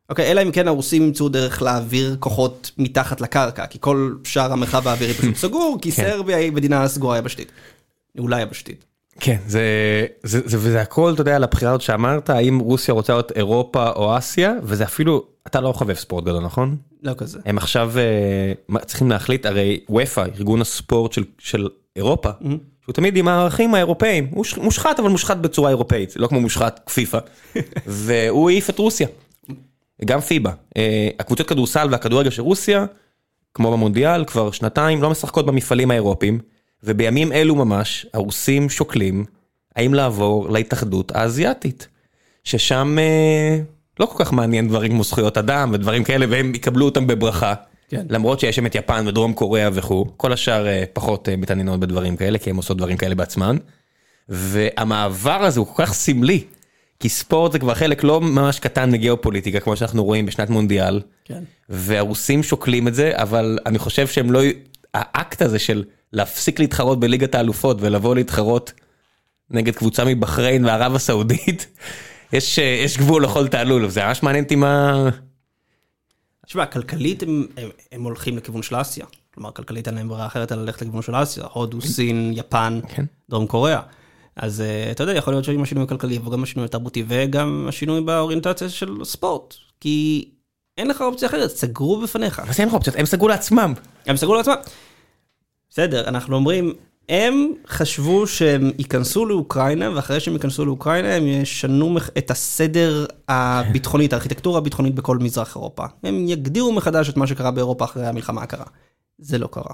אוקיי, 0.09 0.31
אלא 0.31 0.41
אם 0.41 0.51
כן 0.51 0.67
הרוסים 0.67 1.03
ימצאו 1.03 1.29
דרך 1.29 1.61
להעביר 1.61 2.15
כוחות 2.19 2.71
מתחת 2.77 3.21
לקרקע, 3.21 3.65
כי 3.65 3.77
כל 3.81 4.15
שאר 4.23 4.51
המרחב 4.51 4.87
האווירי 4.87 5.13
פשוט 5.13 5.35
סגור, 5.45 5.77
כי 5.81 5.91
כן. 5.91 6.03
סרביה 6.03 6.37
היא 6.37 6.51
מדינה 6.51 6.87
סגורה 6.87 7.17
יבשתית. 7.17 7.51
אולי 8.19 8.41
יבשתית. 8.41 8.85
כן, 9.19 9.37
זה, 9.47 9.61
זה, 10.23 10.39
זה, 10.45 10.57
וזה 10.59 10.81
הכל, 10.81 11.11
אתה 11.13 11.21
יודע, 11.21 11.35
על 11.35 11.43
הבחירה 11.43 11.71
הזאת 11.71 11.81
שאמרת, 11.81 12.29
האם 12.29 12.59
רוסיה 12.59 12.93
רוצה 12.93 13.13
להיות 13.13 13.31
אירופה 13.31 13.89
או 13.89 14.17
אסיה, 14.17 14.53
וזה 14.63 14.83
אפילו, 14.83 15.25
אתה 15.47 15.61
לא 15.61 15.71
חובב 15.73 15.93
ספורט 15.93 16.23
גדול, 16.23 16.43
נכון? 16.43 16.75
לא 17.03 17.13
כזה. 17.17 17.39
הם 17.45 17.57
עכשיו 17.57 17.91
מה- 18.67 18.79
צריכים 18.79 19.09
להחליט, 19.09 19.45
הרי 19.45 19.79
וופא, 19.89 20.25
ארגון 20.35 20.61
הספורט 20.61 21.11
של, 21.13 21.23
של 21.39 21.67
אירופה, 21.95 22.29
שהוא 22.83 22.93
תמיד 22.93 23.17
עם 23.17 23.27
הערכים 23.27 23.75
האירופאים, 23.75 24.27
הוא 24.31 24.45
מושחת 24.57 24.99
אבל 24.99 25.09
מושחת 25.09 25.37
בצורה 25.37 25.69
אירופאית, 25.69 26.13
לא 26.15 26.27
כמו 26.27 26.41
מושחת 26.41 26.79
כפיפה, 26.85 27.17
והוא 27.85 28.49
העיף 28.49 28.69
את 28.69 28.79
רוסיה, 28.79 29.07
גם 30.05 30.19
פיבה. 30.21 30.51
אה, 30.77 31.09
הקבוצות 31.19 31.47
כדורסל 31.49 31.87
והכדורגל 31.91 32.29
של 32.29 32.41
רוסיה, 32.41 32.85
כמו 33.53 33.71
במונדיאל, 33.71 34.25
כבר 34.25 34.51
שנתיים 34.51 35.01
לא 35.01 35.09
משחקות 35.09 35.45
במפעלים 35.45 35.91
האירופיים, 35.91 36.39
ובימים 36.83 37.31
אלו 37.31 37.55
ממש 37.55 38.05
הרוסים 38.13 38.69
שוקלים 38.69 39.25
האם 39.75 39.93
לעבור 39.93 40.49
להתאחדות 40.49 41.11
האזייתית, 41.15 41.87
ששם 42.43 42.97
אה, 42.99 43.59
לא 43.99 44.05
כל 44.05 44.23
כך 44.23 44.33
מעניין 44.33 44.67
דברים 44.67 44.91
כמו 44.91 45.03
זכויות 45.03 45.37
אדם 45.37 45.69
ודברים 45.73 46.03
כאלה, 46.03 46.25
והם 46.29 46.55
יקבלו 46.55 46.85
אותם 46.85 47.07
בברכה. 47.07 47.53
כן. 47.89 48.05
למרות 48.09 48.39
שיש 48.39 48.55
שם 48.55 48.65
את 48.65 48.75
יפן 48.75 49.07
ודרום 49.07 49.33
קוריאה 49.33 49.69
וכו', 49.73 50.05
כל 50.17 50.33
השאר 50.33 50.67
אה, 50.67 50.83
פחות 50.93 51.29
אה, 51.29 51.35
מתעניינות 51.35 51.79
בדברים 51.79 52.15
כאלה, 52.15 52.37
כי 52.37 52.49
הם 52.49 52.55
עושות 52.55 52.77
דברים 52.77 52.97
כאלה 52.97 53.15
בעצמן. 53.15 53.57
והמעבר 54.29 55.43
הזה 55.43 55.59
הוא 55.59 55.67
כל 55.67 55.85
כך 55.85 55.93
סמלי, 55.93 56.43
כי 56.99 57.09
ספורט 57.09 57.51
זה 57.51 57.59
כבר 57.59 57.73
חלק 57.73 58.03
לא 58.03 58.21
ממש 58.21 58.59
קטן 58.59 58.91
מגיאופוליטיקה, 58.91 59.59
כמו 59.59 59.75
שאנחנו 59.75 60.03
רואים 60.03 60.25
בשנת 60.25 60.49
מונדיאל. 60.49 61.01
כן. 61.25 61.43
והרוסים 61.69 62.43
שוקלים 62.43 62.87
את 62.87 62.95
זה, 62.95 63.11
אבל 63.13 63.59
אני 63.65 63.79
חושב 63.79 64.07
שהם 64.07 64.31
לא... 64.31 64.41
האקט 64.93 65.41
הזה 65.41 65.59
של 65.59 65.83
להפסיק 66.13 66.59
להתחרות 66.59 66.99
בליגת 66.99 67.35
האלופות 67.35 67.77
ולבוא 67.79 68.15
להתחרות 68.15 68.73
נגד 69.49 69.75
קבוצה 69.75 70.05
מבחריין 70.05 70.65
וערב 70.65 70.95
הסעודית, 70.95 71.67
יש, 72.33 72.59
אה, 72.59 72.81
יש 72.85 72.97
גבול 72.97 73.23
לכל 73.23 73.47
תעלול, 73.47 73.89
זה 73.89 74.05
ממש 74.05 74.23
מעניין 74.23 74.43
אותי 74.43 74.55
מה... 74.55 75.09
תשמע, 76.45 76.65
כלכלית 76.65 77.23
הם, 77.23 77.47
הם, 77.57 77.69
הם 77.91 78.03
הולכים 78.03 78.37
לכיוון 78.37 78.63
של 78.63 78.81
אסיה. 78.81 79.05
כלומר, 79.33 79.51
כלכלית 79.51 79.87
אין 79.87 79.95
להם 79.95 80.09
ברירה 80.09 80.25
אחרת 80.25 80.51
אלא 80.51 80.63
ללכת 80.63 80.81
לכיוון 80.81 81.01
של 81.01 81.23
אסיה. 81.23 81.43
הודו, 81.53 81.81
סין, 81.81 82.33
יפן, 82.35 82.79
כן. 82.87 83.05
דרום 83.29 83.47
קוריאה. 83.47 83.81
אז 84.35 84.61
אה, 84.61 84.91
אתה 84.91 85.03
יודע, 85.03 85.13
יכול 85.13 85.33
להיות 85.33 85.45
שעם 85.45 85.63
השינוי 85.63 85.83
הכלכלי 85.83 86.13
יבוא 86.13 86.31
גם 86.31 86.43
השינוי 86.43 86.65
התרבותי 86.65 87.03
וגם 87.07 87.65
השינוי 87.69 88.01
באוריינטציה 88.01 88.69
של 88.69 88.97
ספורט. 89.03 89.55
כי 89.79 90.29
אין 90.77 90.87
לך 90.87 91.01
אופציה 91.01 91.27
אחרת, 91.27 91.49
סגרו 91.49 92.01
בפניך. 92.01 92.39
אבל 92.39 92.53
זה 92.53 92.59
אין 92.59 92.67
לך 92.67 92.73
אופציות, 92.73 92.95
הם 92.95 93.05
סגרו 93.05 93.27
לעצמם. 93.27 93.73
הם 94.05 94.17
סגרו 94.17 94.35
לעצמם. 94.35 94.55
בסדר, 95.73 96.07
אנחנו 96.07 96.35
אומרים, 96.35 96.73
הם 97.09 97.53
חשבו 97.67 98.27
שהם 98.27 98.71
ייכנסו 98.77 99.25
לאוקראינה, 99.25 99.95
ואחרי 99.95 100.19
שהם 100.19 100.33
ייכנסו 100.33 100.65
לאוקראינה, 100.65 101.15
הם 101.15 101.27
ישנו 101.27 101.97
את 102.17 102.31
הסדר 102.31 103.05
הביטחוני, 103.27 104.05
את 104.05 104.13
הארכיטקטורה 104.13 104.57
הביטחונית 104.57 104.95
בכל 104.95 105.17
מזרח 105.17 105.55
אירופה. 105.55 105.85
הם 106.03 106.27
יגדירו 106.27 106.71
מחדש 106.71 107.09
את 107.09 107.17
מה 107.17 107.27
שקרה 107.27 107.51
באירופה 107.51 107.85
אחרי 107.85 108.05
המלחמה 108.05 108.41
הקרה. 108.41 108.65
זה 109.17 109.37
לא 109.37 109.47
קרה, 109.47 109.73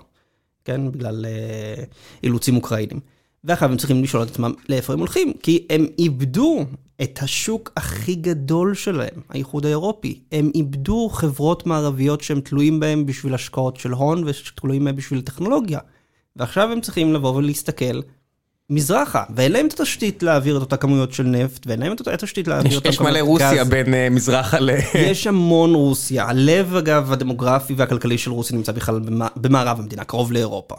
כן? 0.66 0.92
בגלל 0.92 1.26
אה, 1.26 1.84
אילוצים 2.24 2.56
אוקראינים. 2.56 3.00
ועכשיו 3.44 3.72
הם 3.72 3.78
צריכים 3.78 4.04
לשאול 4.04 4.24
את 4.24 4.30
עצמם 4.30 4.54
לאיפה 4.70 4.94
הם 4.94 5.00
הולכים, 5.00 5.34
כי 5.44 5.66
הם 5.70 5.86
איבדו 6.00 6.66
את 7.02 7.20
השוק 7.22 7.72
הכי 7.78 8.16
גדול 8.16 8.76
שלהם, 8.76 9.22
האיחוד 9.30 9.66
האירופי. 9.66 10.20
הם 10.32 10.52
איבדו 10.56 11.10
חברות 11.12 11.66
מערביות 11.66 12.22
שהם 12.22 12.40
תלויים 12.42 12.80
בהם 12.80 13.06
בשביל 13.06 13.34
השקעות 13.34 13.78
של 13.78 13.92
הון 13.92 14.24
ושתלויים 14.26 14.86
בהם 14.86 14.96
בשביל 14.96 15.22
טכנולוגיה. 15.22 15.80
ועכשיו 16.36 16.72
הם 16.72 16.82
צריכים 16.82 17.14
לבוא 17.14 17.36
ולהסתכל 17.36 18.00
מזרחה, 18.70 19.24
ואין 19.36 19.52
להם 19.52 19.68
את 19.68 19.80
התשתית 19.80 20.24
להעביר 20.24 20.58
את 20.58 20.62
אותה 20.62 20.78
כמויות 20.78 21.14
של 21.14 21.24
נפט, 21.24 21.68
ואין 21.68 21.80
להם 21.80 21.94
את 21.94 22.00
אותה 22.00 22.18
תשתית 22.18 22.48
להעביר 22.48 22.68
יש, 22.72 22.74
את 22.74 22.78
אותה 22.78 22.90
יש 22.90 23.00
מלא 23.00 23.10
כמויות 23.10 23.28
רוסיה 23.28 23.64
גז. 23.64 23.70
בין 23.70 23.94
אה, 23.94 24.10
מזרחה 24.10 24.60
ל... 24.60 24.70
יש 24.96 25.28
המון 25.28 25.74
רוסיה. 25.74 26.26
הלב, 26.26 26.76
אגב, 26.76 27.12
הדמוגרפי 27.12 27.74
והכלכלי 27.74 28.18
של 28.18 28.32
רוסיה 28.32 28.58
נמצא 28.58 28.72
בכלל 28.72 29.00
במ- 29.00 29.28
במערב 29.36 29.80
המדינה, 29.80 30.04
קרוב 30.04 30.32
לאירופה. 30.32 30.76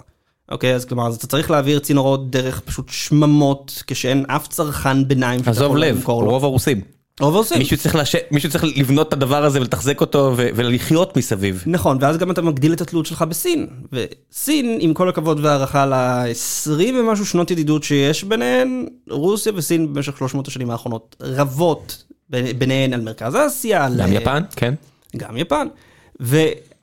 אוקיי, 0.50 0.74
אז 0.74 0.84
כלומר, 0.84 1.06
אז 1.06 1.16
אתה 1.16 1.26
צריך 1.26 1.50
להעביר 1.50 1.78
צינורות 1.78 2.30
דרך 2.30 2.60
פשוט 2.60 2.88
שממות, 2.88 3.82
כשאין 3.86 4.24
אף 4.28 4.48
צרכן 4.48 5.08
ביניים 5.08 5.40
שאתה 5.40 5.50
עזוב 5.50 5.64
יכול 5.66 5.80
לב, 5.80 5.96
למכור 5.96 6.24
לו. 6.24 6.30
רוב 6.30 6.44
הרוסים. 6.44 6.80
רוב 7.20 7.34
הרוסים. 7.34 7.58
מישהו 7.58 7.76
צריך, 7.76 7.94
לש... 7.94 8.16
מישהו 8.30 8.50
צריך 8.50 8.64
לבנות 8.64 9.08
את 9.08 9.12
הדבר 9.12 9.44
הזה 9.44 9.60
ולתחזק 9.60 10.00
אותו 10.00 10.32
ו... 10.36 10.48
ולחיות 10.54 11.16
מסביב. 11.16 11.62
נכון, 11.66 11.98
ואז 12.00 12.18
גם 12.18 12.30
אתה 12.30 12.42
מגדיל 12.42 12.72
את 12.72 12.80
התלות 12.80 13.06
שלך 13.06 13.22
בסין. 13.22 13.66
וסין, 13.92 14.78
עם 14.80 14.94
כל 14.94 15.08
הכבוד 15.08 15.40
והערכה 15.44 15.86
ל-20 15.86 16.94
ומשהו 16.94 17.26
שנות 17.26 17.50
ידידות 17.50 17.82
שיש 17.82 18.24
ביניהן, 18.24 18.86
רוסיה 19.10 19.52
וסין 19.56 19.94
במשך 19.94 20.18
300 20.18 20.48
השנים 20.48 20.70
האחרונות 20.70 21.16
רבות 21.20 22.04
ביניהן 22.30 22.92
על 22.92 23.00
מרכז 23.00 23.36
אסיה, 23.36 23.84
על... 23.84 24.00
גם 24.00 24.12
יפן, 24.12 24.42
כן. 24.56 24.74
גם 25.16 25.36
יפן. 25.36 25.66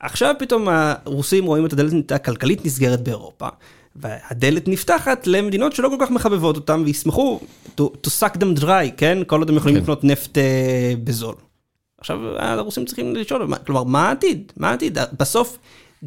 ועכשיו 0.02 0.36
פתאום 0.40 0.68
הרוסים 0.70 1.46
רואים 1.46 1.66
את 1.66 1.74
הדלת 1.74 2.12
הכלכלית 2.12 2.66
נסגרת 2.66 3.02
באירופה, 3.02 3.48
והדלת 3.96 4.68
נפתחת 4.68 5.28
למדינות 5.28 5.74
שלא 5.74 5.90
כל 5.90 6.06
כך 6.06 6.12
מחבבות 6.12 6.56
אותם, 6.56 6.82
וישמחו 6.86 7.40
to, 7.80 7.84
to 7.84 8.10
suck 8.20 8.38
them 8.38 8.62
dry, 8.62 8.92
כן? 8.98 9.18
כל 9.28 9.40
עוד 9.40 9.50
הם 9.50 9.56
יכולים 9.56 9.78
כן. 9.78 9.82
לקנות 9.82 10.04
נפט 10.04 10.38
אה, 10.38 10.94
בזול. 11.04 11.36
עכשיו 12.00 12.18
הרוסים 12.38 12.86
צריכים 12.86 13.16
לשאול, 13.16 13.48
כלומר, 13.66 13.84
מה 13.84 14.08
העתיד? 14.08 14.52
מה 14.58 14.70
העתיד? 14.70 14.98
בסוף, 15.20 15.58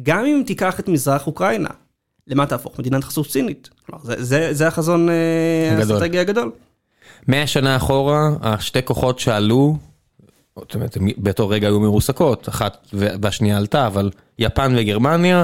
גם 0.03 0.25
אם 0.25 0.43
תיקח 0.45 0.79
את 0.79 0.89
מזרח 0.89 1.27
אוקראינה, 1.27 1.69
למה 2.27 2.45
תהפוך? 2.45 2.79
מדינת 2.79 3.03
חסות 3.03 3.29
סינית. 3.29 3.69
כלומר, 3.85 4.03
זה, 4.03 4.23
זה, 4.23 4.53
זה 4.53 4.67
החזון 4.67 5.09
אה. 5.09 5.77
האסטרטגי 5.77 6.19
הגדול. 6.19 6.51
מאה 7.27 7.47
שנה 7.47 7.75
אחורה, 7.75 8.29
השתי 8.41 8.79
כוחות 8.83 9.19
שעלו, 9.19 9.77
באותו 11.17 11.49
רגע 11.49 11.67
היו 11.67 11.79
מרוסקות, 11.79 12.49
אחת 12.49 12.87
והשנייה 12.93 13.57
עלתה, 13.57 13.87
אבל 13.87 14.11
יפן 14.39 14.73
וגרמניה 14.77 15.43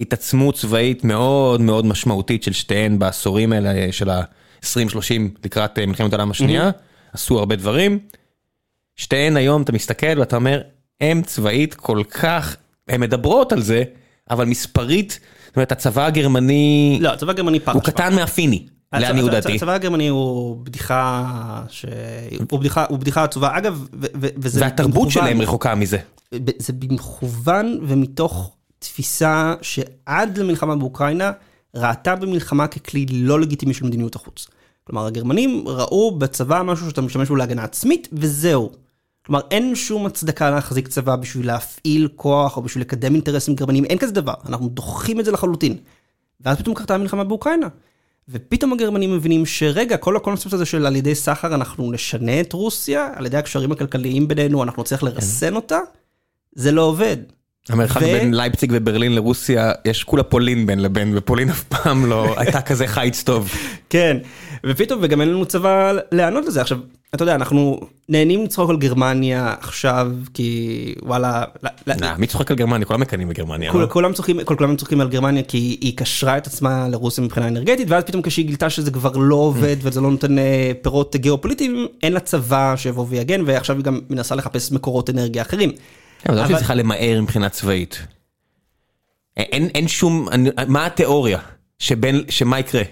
התעצמות 0.00 0.54
צבאית 0.54 1.04
מאוד 1.04 1.60
מאוד 1.60 1.86
משמעותית 1.86 2.42
של 2.42 2.52
שתיהן 2.52 2.98
בעשורים 2.98 3.52
האלה 3.52 3.92
של 3.92 4.10
ה-20-30 4.10 4.66
לקראת 5.44 5.78
אה, 5.78 5.86
מלחמת 5.86 6.12
העולם 6.12 6.30
השנייה, 6.30 6.70
עשו 7.12 7.38
הרבה 7.38 7.56
דברים. 7.56 7.98
שתיהן 8.96 9.36
היום 9.36 9.62
אתה 9.62 9.72
מסתכל 9.72 10.18
ואתה 10.18 10.36
אומר, 10.36 10.60
הם 11.00 11.22
צבאית 11.22 11.74
כל 11.74 12.02
כך, 12.10 12.56
הן 12.88 13.00
מדברות 13.00 13.52
על 13.52 13.62
זה, 13.62 13.82
אבל 14.30 14.44
מספרית, 14.44 15.20
זאת 15.46 15.56
אומרת 15.56 15.72
הצבא 15.72 16.06
הגרמני 16.06 16.98
לא, 17.00 17.12
הצבא 17.12 17.30
הגרמני 17.30 17.60
פח. 17.60 17.74
הוא 17.74 17.82
קטן 17.82 18.14
מהפיני, 18.14 18.66
לעניות 18.92 19.30
דעתי. 19.30 19.56
הצבא 19.56 19.72
הגרמני 19.72 20.08
הוא 20.08 20.56
בדיחה 20.64 21.62
ש... 21.68 21.84
הוא 22.50 22.60
בדיחה, 22.60 22.84
הוא 22.88 22.98
בדיחה 22.98 23.24
עצובה. 23.24 23.58
אגב, 23.58 23.86
ו- 23.92 24.06
ו- 24.20 24.28
וזה 24.36 24.60
והתרבות 24.60 25.10
שלהם 25.10 25.40
רחוקה 25.40 25.74
מזה. 25.74 25.98
זה 26.58 26.72
במכוון 26.72 27.78
ומתוך 27.82 28.54
תפיסה 28.78 29.54
שעד 29.62 30.38
למלחמה 30.38 30.76
באוקראינה 30.76 31.32
ראתה 31.74 32.16
במלחמה 32.16 32.66
ככלי 32.66 33.06
לא 33.10 33.40
לגיטימי 33.40 33.74
של 33.74 33.86
מדיניות 33.86 34.16
החוץ. 34.16 34.46
כלומר, 34.84 35.06
הגרמנים 35.06 35.64
ראו 35.66 36.18
בצבא 36.18 36.62
משהו 36.62 36.90
שאתה 36.90 37.00
משתמש 37.00 37.28
בו 37.28 37.36
להגנה 37.36 37.64
עצמית, 37.64 38.08
וזהו. 38.12 38.70
כלומר, 39.26 39.40
אין 39.50 39.74
שום 39.74 40.06
הצדקה 40.06 40.50
להחזיק 40.50 40.88
צבא 40.88 41.16
בשביל 41.16 41.46
להפעיל 41.46 42.08
כוח 42.16 42.56
או 42.56 42.62
בשביל 42.62 42.82
לקדם 42.82 43.14
אינטרסים 43.14 43.54
גרמניים, 43.54 43.84
אין 43.84 43.98
כזה 43.98 44.12
דבר, 44.12 44.34
אנחנו 44.46 44.68
דוחים 44.68 45.20
את 45.20 45.24
זה 45.24 45.32
לחלוטין. 45.32 45.76
ואז 46.40 46.58
פתאום 46.58 46.74
קרתה 46.74 46.94
המלחמה 46.94 47.24
באוקראינה. 47.24 47.68
ופתאום 48.30 48.72
הגרמנים 48.72 49.16
מבינים 49.16 49.46
שרגע, 49.46 49.96
כל 49.96 50.16
הקונספט 50.16 50.52
הזה 50.52 50.64
של 50.66 50.86
על 50.86 50.96
ידי 50.96 51.14
סחר 51.14 51.54
אנחנו 51.54 51.92
נשנה 51.92 52.40
את 52.40 52.52
רוסיה, 52.52 53.08
על 53.16 53.26
ידי 53.26 53.36
הקשרים 53.36 53.72
הכלכליים 53.72 54.28
בינינו 54.28 54.62
אנחנו 54.62 54.82
נצליח 54.82 55.02
לרסן 55.02 55.56
אותה, 55.56 55.78
זה 56.54 56.72
לא 56.72 56.82
עובד. 56.82 57.16
המרחק 57.68 58.00
ו- 58.02 58.04
בין 58.04 58.34
לייפציג 58.34 58.72
וברלין 58.74 59.14
לרוסיה, 59.14 59.72
יש 59.84 60.04
כולה 60.04 60.22
פולין 60.22 60.66
בין 60.66 60.82
לבין, 60.82 61.16
ופולין 61.16 61.50
אף 61.50 61.62
פעם 61.62 62.06
לא 62.06 62.34
הייתה 62.40 62.60
כזה 62.60 62.86
חיץ 62.86 63.22
טוב. 63.22 63.50
כן, 63.90 64.16
ופתאום, 64.66 65.00
וגם 65.02 65.20
אין 65.20 65.28
לנו 65.28 65.46
צבא 65.46 65.92
לענות 66.12 66.46
לזה. 66.46 66.60
עכשיו, 66.60 66.78
אתה 67.14 67.22
יודע, 67.22 67.34
אנחנו 67.34 67.80
נהנים 68.08 68.44
לצחוק 68.44 68.70
על 68.70 68.76
גרמניה 68.76 69.54
עכשיו, 69.60 70.12
כי 70.34 70.94
וואלה, 71.02 71.44
מי 72.18 72.26
צוחק 72.26 72.50
על 72.50 72.56
גרמניה? 72.56 72.86
כולם 72.86 73.00
מקנאים 73.00 73.28
בגרמניה. 73.28 73.72
לא? 73.72 73.86
כולם 73.90 74.12
צוחקים, 74.76 75.00
על 75.00 75.08
גרמניה 75.08 75.42
כי 75.42 75.78
היא 75.80 75.96
קשרה 75.96 76.38
את 76.38 76.46
עצמה 76.46 76.88
לרוסיה 76.88 77.24
מבחינה 77.24 77.48
אנרגטית, 77.48 77.90
ואז 77.90 78.04
פתאום 78.04 78.22
כשהיא 78.22 78.46
גילתה 78.46 78.70
שזה 78.70 78.90
כבר 78.90 79.12
לא 79.16 79.34
עובד 79.34 79.76
וזה 79.80 80.00
לא 80.00 80.10
נותן 80.10 80.38
אה, 80.38 80.72
פירות 80.82 81.16
גיאופוליטיים, 81.16 81.86
אין 82.02 82.12
לה 82.12 82.20
צבא 82.20 82.74
שיבוא 82.76 83.06
ויגן, 83.08 83.42
ועכשיו 83.46 83.76
היא 83.76 83.84
גם 83.84 84.00
מנסה 84.10 84.34
לחפש 84.34 84.72
מקורות 84.72 85.10
אנרגיה 85.10 85.42
אחרים. 85.42 85.70
אבל 86.26 86.34
זה 86.34 86.40
לא 86.40 86.46
שהיא 86.46 86.56
צריכה 86.56 86.74
למהר 86.74 87.20
מבחינה 87.22 87.48
צבאית. 87.48 88.06
אין 89.36 89.88
שום, 89.88 90.28
מה 90.68 90.86
התיאוריה? 90.86 91.38
שמה 92.28 92.58
יקרה? 92.58 92.82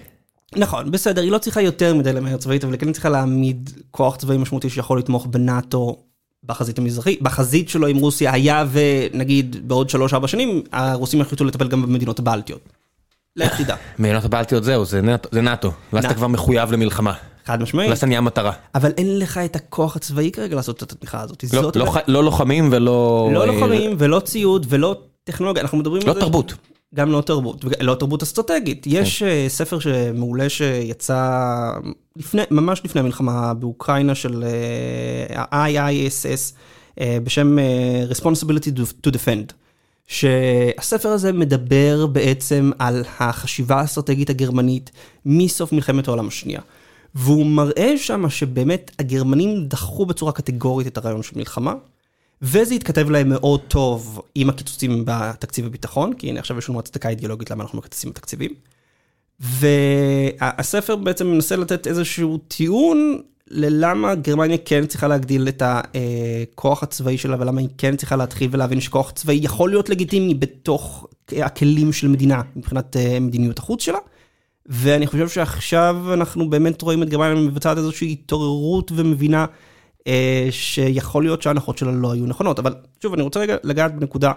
נכון, 0.55 0.91
בסדר, 0.91 1.21
היא 1.21 1.31
לא 1.31 1.37
צריכה 1.37 1.61
יותר 1.61 1.95
מדי 1.95 2.13
למהר 2.13 2.37
צבאית, 2.37 2.63
אבל 2.63 2.73
היא 2.73 2.79
כן 2.79 2.91
צריכה 2.91 3.09
להעמיד 3.09 3.69
כוח 3.91 4.15
צבאי 4.15 4.37
משמעותי 4.37 4.69
שיכול 4.69 4.99
לתמוך 4.99 5.25
בנאטו 5.25 5.97
בחזית 6.43 6.77
המזרחית, 6.77 7.21
בחזית 7.21 7.69
שלו 7.69 7.87
עם 7.87 7.97
רוסיה, 7.97 8.33
היה 8.33 8.65
ונגיד 8.71 9.67
בעוד 9.67 9.91
3-4 10.23 10.27
שנים, 10.27 10.61
הרוסים 10.71 11.21
יחליטו 11.21 11.45
לטפל 11.45 11.67
גם 11.67 11.81
במדינות 11.81 12.19
הבלטיות. 12.19 12.61
לך 13.35 13.61
תדע. 13.61 13.75
מדינות 13.99 14.25
הבלטיות 14.25 14.63
זהו, 14.63 14.85
זה 14.85 15.01
נאטו, 15.01 15.29
זה 15.31 15.41
נאטו. 15.41 15.71
ואז 15.93 16.05
אתה. 16.05 16.13
כבר 16.13 16.27
מחויב 16.27 16.71
למלחמה. 16.71 17.13
חד 17.45 17.61
משמעית. 17.61 17.89
ואז 17.89 17.97
אתה 17.97 18.07
נהיה 18.07 18.21
מטרה. 18.21 18.51
אבל 18.75 18.91
אין 18.97 19.19
לך 19.19 19.37
את 19.37 19.55
הכוח 19.55 19.95
הצבאי 19.95 20.31
כרגע 20.31 20.55
לעשות 20.55 20.83
את 20.83 20.91
התמיכה 20.91 21.21
הזאת. 21.21 21.43
לא- 21.53 21.71
לא 21.75 21.95
לא 22.07 22.23
לוחמים 22.23 22.69
ולא... 22.71 23.29
לא 23.33 23.41
אה, 23.41 23.45
לוחמים 23.45 23.95
ולא 23.97 24.19
ציוד 24.19 24.65
ולא 24.69 25.01
טכנולוגיה, 25.23 25.61
אנחנו 25.61 25.77
מדברים 25.77 26.01
לא 26.05 26.07
על 26.07 26.13
זה... 26.13 26.21
תרבות. 26.21 26.53
גם 26.95 27.11
לא 27.11 27.21
תרבות, 27.21 27.65
לא 27.79 27.95
תרבות 27.95 28.23
אסטרטגית. 28.23 28.87
יש 28.87 29.23
אה, 29.23 29.45
ספר 29.47 29.77
מעולה 30.13 30.49
שיצא 30.49 31.71
לפני, 32.15 32.41
ממש 32.51 32.81
לפני 32.85 33.01
המלחמה 33.01 33.53
באוקראינה 33.53 34.15
של 34.15 34.43
אה, 34.43 35.43
ה-IISS, 35.51 36.53
אה, 36.99 37.17
בשם 37.23 37.57
Responsibility 38.11 38.79
to 39.07 39.09
Defend. 39.09 39.53
שהספר 40.07 41.09
הזה 41.09 41.33
מדבר 41.33 42.05
בעצם 42.05 42.71
על 42.79 43.03
החשיבה 43.19 43.75
האסטרטגית 43.75 44.29
הגרמנית 44.29 44.91
מסוף 45.25 45.71
מלחמת 45.71 46.07
העולם 46.07 46.27
השנייה. 46.27 46.61
והוא 47.15 47.45
מראה 47.45 47.97
שם 47.97 48.29
שבאמת 48.29 48.91
הגרמנים 48.99 49.67
דחו 49.67 50.05
בצורה 50.05 50.31
קטגורית 50.31 50.87
את 50.87 50.97
הרעיון 50.97 51.23
של 51.23 51.37
מלחמה, 51.37 51.73
וזה 52.41 52.75
התכתב 52.75 53.09
להם 53.09 53.29
מאוד 53.29 53.59
טוב 53.67 54.21
עם 54.35 54.49
הקיצוצים 54.49 55.03
בתקציב 55.05 55.65
הביטחון, 55.65 56.13
כי 56.13 56.29
הנה 56.29 56.39
עכשיו 56.39 56.57
יש 56.57 56.69
לנו 56.69 56.79
הצדקה 56.79 57.09
אידיאולוגית 57.09 57.51
למה 57.51 57.63
אנחנו 57.63 57.77
מקצצים 57.77 58.09
בתקציבים. 58.09 58.51
והספר 59.39 60.95
בעצם 60.95 61.27
מנסה 61.27 61.55
לתת 61.55 61.87
איזשהו 61.87 62.37
טיעון 62.47 63.21
ללמה 63.49 64.15
גרמניה 64.15 64.57
כן 64.65 64.85
צריכה 64.85 65.07
להגדיל 65.07 65.47
את 65.47 65.63
הכוח 65.65 66.83
הצבאי 66.83 67.17
שלה, 67.17 67.35
ולמה 67.39 67.61
היא 67.61 67.69
כן 67.77 67.95
צריכה 67.95 68.15
להתחיל 68.15 68.49
ולהבין 68.51 68.81
שכוח 68.81 69.11
צבאי 69.11 69.39
יכול 69.43 69.69
להיות 69.69 69.89
לגיטימי 69.89 70.33
בתוך 70.33 71.07
הכלים 71.31 71.93
של 71.93 72.07
מדינה, 72.07 72.41
מבחינת 72.55 72.97
אה, 72.97 73.19
מדיניות 73.19 73.59
החוץ 73.59 73.81
שלה. 73.81 73.99
ואני 74.65 75.07
חושב 75.07 75.29
שעכשיו 75.29 76.13
אנחנו 76.13 76.49
באמת 76.49 76.81
רואים 76.81 77.03
את 77.03 77.09
גרמניה 77.09 77.35
מבצעת 77.35 77.77
איזושהי 77.77 78.11
התעוררות 78.11 78.91
ומבינה 78.95 79.41
אה, 79.41 79.45
שיכול 80.51 81.23
להיות 81.23 81.41
שההנחות 81.41 81.77
שלה 81.77 81.91
לא 81.91 82.11
היו 82.11 82.25
נכונות. 82.25 82.59
אבל 82.59 82.75
שוב, 83.03 83.13
אני 83.13 83.21
רוצה 83.21 83.39
רגע 83.39 83.55
לגעת 83.63 83.95
בנקודה 83.95 84.31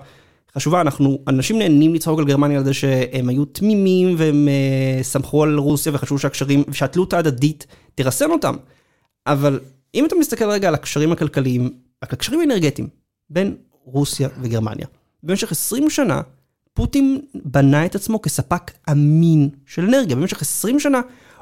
חשובה, 0.54 0.80
אנחנו, 0.80 1.18
אנשים 1.28 1.58
נהנים 1.58 1.94
לצחוק 1.94 2.18
על 2.18 2.24
גרמניה 2.24 2.58
על 2.58 2.64
זה 2.64 2.74
שהם 2.74 3.28
היו 3.28 3.44
תמימים 3.44 4.14
והם 4.18 4.48
אה, 4.48 5.02
סמכו 5.02 5.42
על 5.42 5.58
רוסיה 5.58 5.92
וחשבו 5.94 6.18
שהקשרים, 6.18 6.64
שהתלות 6.72 7.12
ההדדית 7.12 7.66
תרסן 7.94 8.30
אותם. 8.30 8.56
אבל 9.26 9.60
אם 9.94 10.06
אתה 10.06 10.14
מסתכל 10.14 10.50
רגע 10.50 10.68
על 10.68 10.74
הקשרים 10.74 11.12
הכלכליים, 11.12 11.62
על 12.00 12.08
הקשרים 12.12 12.40
האנרגטיים 12.40 12.88
בין 13.30 13.56
רוסיה 13.84 14.28
וגרמניה, 14.42 14.86
במשך 15.22 15.52
20 15.52 15.90
שנה, 15.90 16.20
פוטין 16.74 17.20
בנה 17.34 17.86
את 17.86 17.94
עצמו 17.94 18.22
כספק 18.22 18.70
אמין 18.90 19.48
של 19.66 19.84
אנרגיה. 19.84 20.16
במשך 20.16 20.42
20 20.42 20.80
שנה 20.80 21.00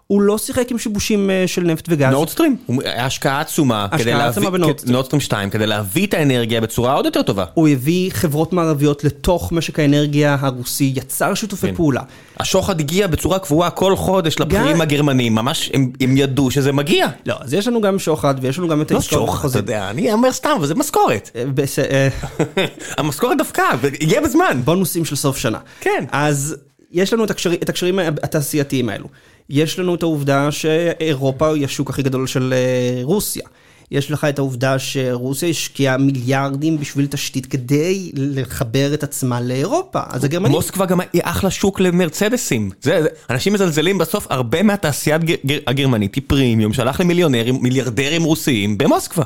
הוא 0.08 0.22
לא 0.22 0.38
שיחק 0.38 0.70
עם 0.70 0.78
שיבושים 0.78 1.30
אה, 1.30 1.44
של 1.46 1.62
נפט 1.62 1.84
וגז. 1.88 2.12
נורדסטרים, 2.12 2.56
היה 2.84 3.06
השקעה 3.06 3.40
עצומה, 3.40 3.86
השקעה 3.92 4.26
עצומה 4.28 4.50
בנורדסטרים. 4.50 4.92
נורדסטרים 4.92 5.20
2, 5.20 5.50
כדי 5.50 5.66
להביא 5.66 6.06
את 6.06 6.14
האנרגיה 6.14 6.60
בצורה 6.60 6.92
עוד 6.92 7.04
יותר 7.04 7.22
טובה. 7.22 7.44
הוא 7.54 7.68
הביא 7.68 8.10
חברות 8.12 8.52
מערביות 8.52 9.04
לתוך 9.04 9.52
משק 9.52 9.78
האנרגיה 9.78 10.36
הרוסי, 10.40 10.92
יצר 10.96 11.34
שיתופי 11.34 11.66
כן. 11.66 11.74
פעולה. 11.74 12.00
השוחד 12.40 12.80
הגיע 12.80 13.06
בצורה 13.06 13.38
קבועה 13.38 13.70
כל 13.70 13.96
חודש 13.96 14.40
לבכירים 14.40 14.72
גם- 14.76 14.80
הגרמנים, 14.80 15.34
ממש 15.34 15.70
הם, 15.74 16.16
ידעו 16.16 16.50
שזה 16.50 16.72
מגיע. 16.72 17.06
לא, 17.26 17.34
אז 17.40 17.54
יש 17.54 17.68
לנו 17.68 17.80
גם 17.80 17.98
שוחד 17.98 18.34
ויש 18.40 18.58
לנו 18.58 18.68
גם 18.68 18.82
את 18.82 18.90
לא 18.90 18.96
העסקאות 18.96 19.26
שוחד, 19.28 19.48
אתה. 19.48 19.58
יודע, 19.58 19.90
אני 19.90 20.12
אומר 20.12 20.32
סתם, 20.32 20.50
אבל 20.58 20.66
זה 20.66 20.74
משכורת. 20.74 21.30
אה, 21.36 21.44
אה, 21.90 22.08
המשכורת 22.98 23.38
דווקא, 23.38 23.62
הגיע 24.00 24.20
בזמן. 24.20 24.60
בונוסים 24.64 25.04
של 25.04 25.16
סוף 25.16 25.36
שנה. 25.36 25.58
כן. 25.80 26.04
אז 26.12 26.56
יש 26.92 27.12
לנו 27.12 27.24
את 27.62 27.68
הקשרים 27.68 27.98
התעשייתיים 27.98 28.88
האלו. 28.88 29.06
יש 29.50 29.78
לנו 29.78 29.94
את 29.94 30.02
העובדה 30.02 30.52
שאירופה 30.52 31.48
היא 31.54 31.64
השוק 31.64 31.90
הכי 31.90 32.02
גדול 32.02 32.26
של 32.26 32.54
אה, 32.56 33.00
רוסיה. 33.02 33.42
יש 33.90 34.10
לך 34.10 34.24
את 34.24 34.38
העובדה 34.38 34.78
שרוסיה 34.78 35.48
השקיעה 35.48 35.96
מיליארדים 35.96 36.78
בשביל 36.78 37.06
תשתית 37.06 37.46
כדי 37.46 38.10
לחבר 38.14 38.94
את 38.94 39.02
עצמה 39.02 39.40
לאירופה. 39.40 40.00
אז 40.08 40.24
הגרמנים... 40.24 40.52
מוסקבה 40.52 40.86
גם 40.86 41.00
היא 41.12 41.22
אחלה 41.24 41.50
שוק 41.50 41.80
למרצדסים. 41.80 42.70
זה, 42.82 43.02
זה, 43.02 43.08
אנשים 43.30 43.52
מזלזלים 43.52 43.98
בסוף, 43.98 44.26
הרבה 44.30 44.62
מהתעשייה 44.62 45.16
הגר- 45.16 45.34
גר- 45.46 45.58
הגרמנית 45.66 46.14
היא 46.14 46.22
פרימיום 46.26 46.72
שהלך 46.72 47.00
למיליונרים, 47.00 47.58
מיליארדרים 47.62 48.22
רוסיים 48.24 48.78
במוסקבה. 48.78 49.24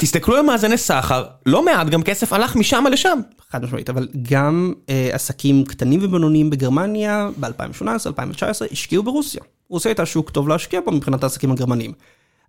תסתכלו 0.00 0.36
על 0.36 0.42
מאזני 0.42 0.78
סחר, 0.78 1.24
לא 1.46 1.64
מעט 1.64 1.86
גם 1.86 2.02
כסף 2.02 2.32
הלך 2.32 2.56
משם 2.56 2.84
לשם. 2.90 3.18
חד 3.50 3.64
משמעית, 3.64 3.90
אבל 3.90 4.08
גם 4.22 4.72
אה, 4.88 5.10
עסקים 5.12 5.64
קטנים 5.64 6.00
ובינוניים 6.02 6.50
בגרמניה 6.50 7.28
ב-2018-2019 7.40 8.72
השקיעו 8.72 9.02
ברוסיה. 9.02 9.42
רוסיה 9.68 9.90
הייתה 9.90 10.06
שוק 10.06 10.30
טוב 10.30 10.48
להשקיע 10.48 10.80
בו 10.80 10.92
מבחינת 10.92 11.22
העסקים 11.22 11.52
הגרמניים. 11.52 11.92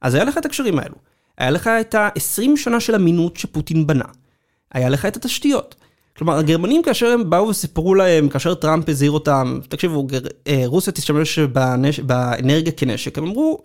אז 0.02 0.16
היה 0.16 0.24
לך 0.24 0.38
את 0.38 0.46
הקשרים 0.46 0.80
האלו. 0.80 0.96
היה 1.38 1.52
לך 1.52 1.68
את 1.68 1.96
ה-20 1.96 2.50
שנה 2.56 2.80
של 2.80 2.96
אמינות 2.96 3.38
שפוטין 3.38 3.88
בנה. 3.88 4.06
היה 4.74 4.90
לך 4.90 5.06
את 5.06 5.16
התשתיות. 5.16 5.76
כלומר, 6.18 6.38
הגרמנים 6.38 6.82
כאשר 6.84 7.08
הם 7.08 7.30
באו 7.30 7.48
וסיפרו 7.48 7.96
להם, 7.96 8.30
כאשר 8.30 8.54
טראמפ 8.54 8.90
הזהיר 8.90 9.12
אותם, 9.12 9.60
תקשיבו, 9.70 10.04
גר... 10.04 10.20
אה, 10.48 10.64
רוסיה 10.66 10.94
תשתמש 10.94 11.40
בנש... 11.40 12.00
באנרגיה 12.00 12.72
כנשק, 12.72 13.18
הם 13.18 13.24
אמרו, 13.24 13.64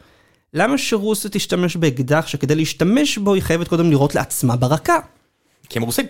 למה 0.54 0.78
שרוסיה 0.78 1.30
תשתמש 1.30 1.76
באקדח 1.76 2.26
שכדי 2.26 2.54
להשתמש 2.54 3.18
בו 3.18 3.34
היא 3.34 3.42
חייבת 3.42 3.68
קודם 3.68 3.90
לירות 3.90 4.14
לעצמה 4.14 4.56
ברקה? 4.56 4.98
כי 5.68 5.78
הם 5.78 5.84
רוסים. 5.84 6.06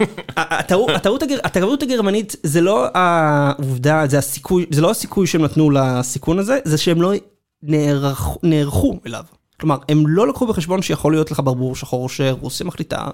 הטעות, 0.36 1.22
הגר, 1.22 1.38
הגרמנית 1.82 2.36
זה 2.42 2.60
לא 2.60 2.88
העובדה, 2.94 4.06
זה 4.06 4.18
הסיכוי, 4.18 4.66
זה 4.70 4.80
לא 4.80 4.90
הסיכוי 4.90 5.26
שהם 5.26 5.42
נתנו 5.42 5.70
לסיכון 5.70 6.38
הזה, 6.38 6.58
זה 6.64 6.78
שהם 6.78 7.02
לא 7.02 7.12
נערכו, 7.62 8.38
נערכו 8.42 9.00
אליו. 9.06 9.24
כלומר, 9.60 9.76
הם 9.88 10.06
לא 10.06 10.28
לקחו 10.28 10.46
בחשבון 10.46 10.82
שיכול 10.82 11.12
להיות 11.12 11.30
לך 11.30 11.40
ברבור 11.44 11.76
שחור 11.76 12.08
שרוסיה 12.08 12.66
מחליטה 12.66 13.06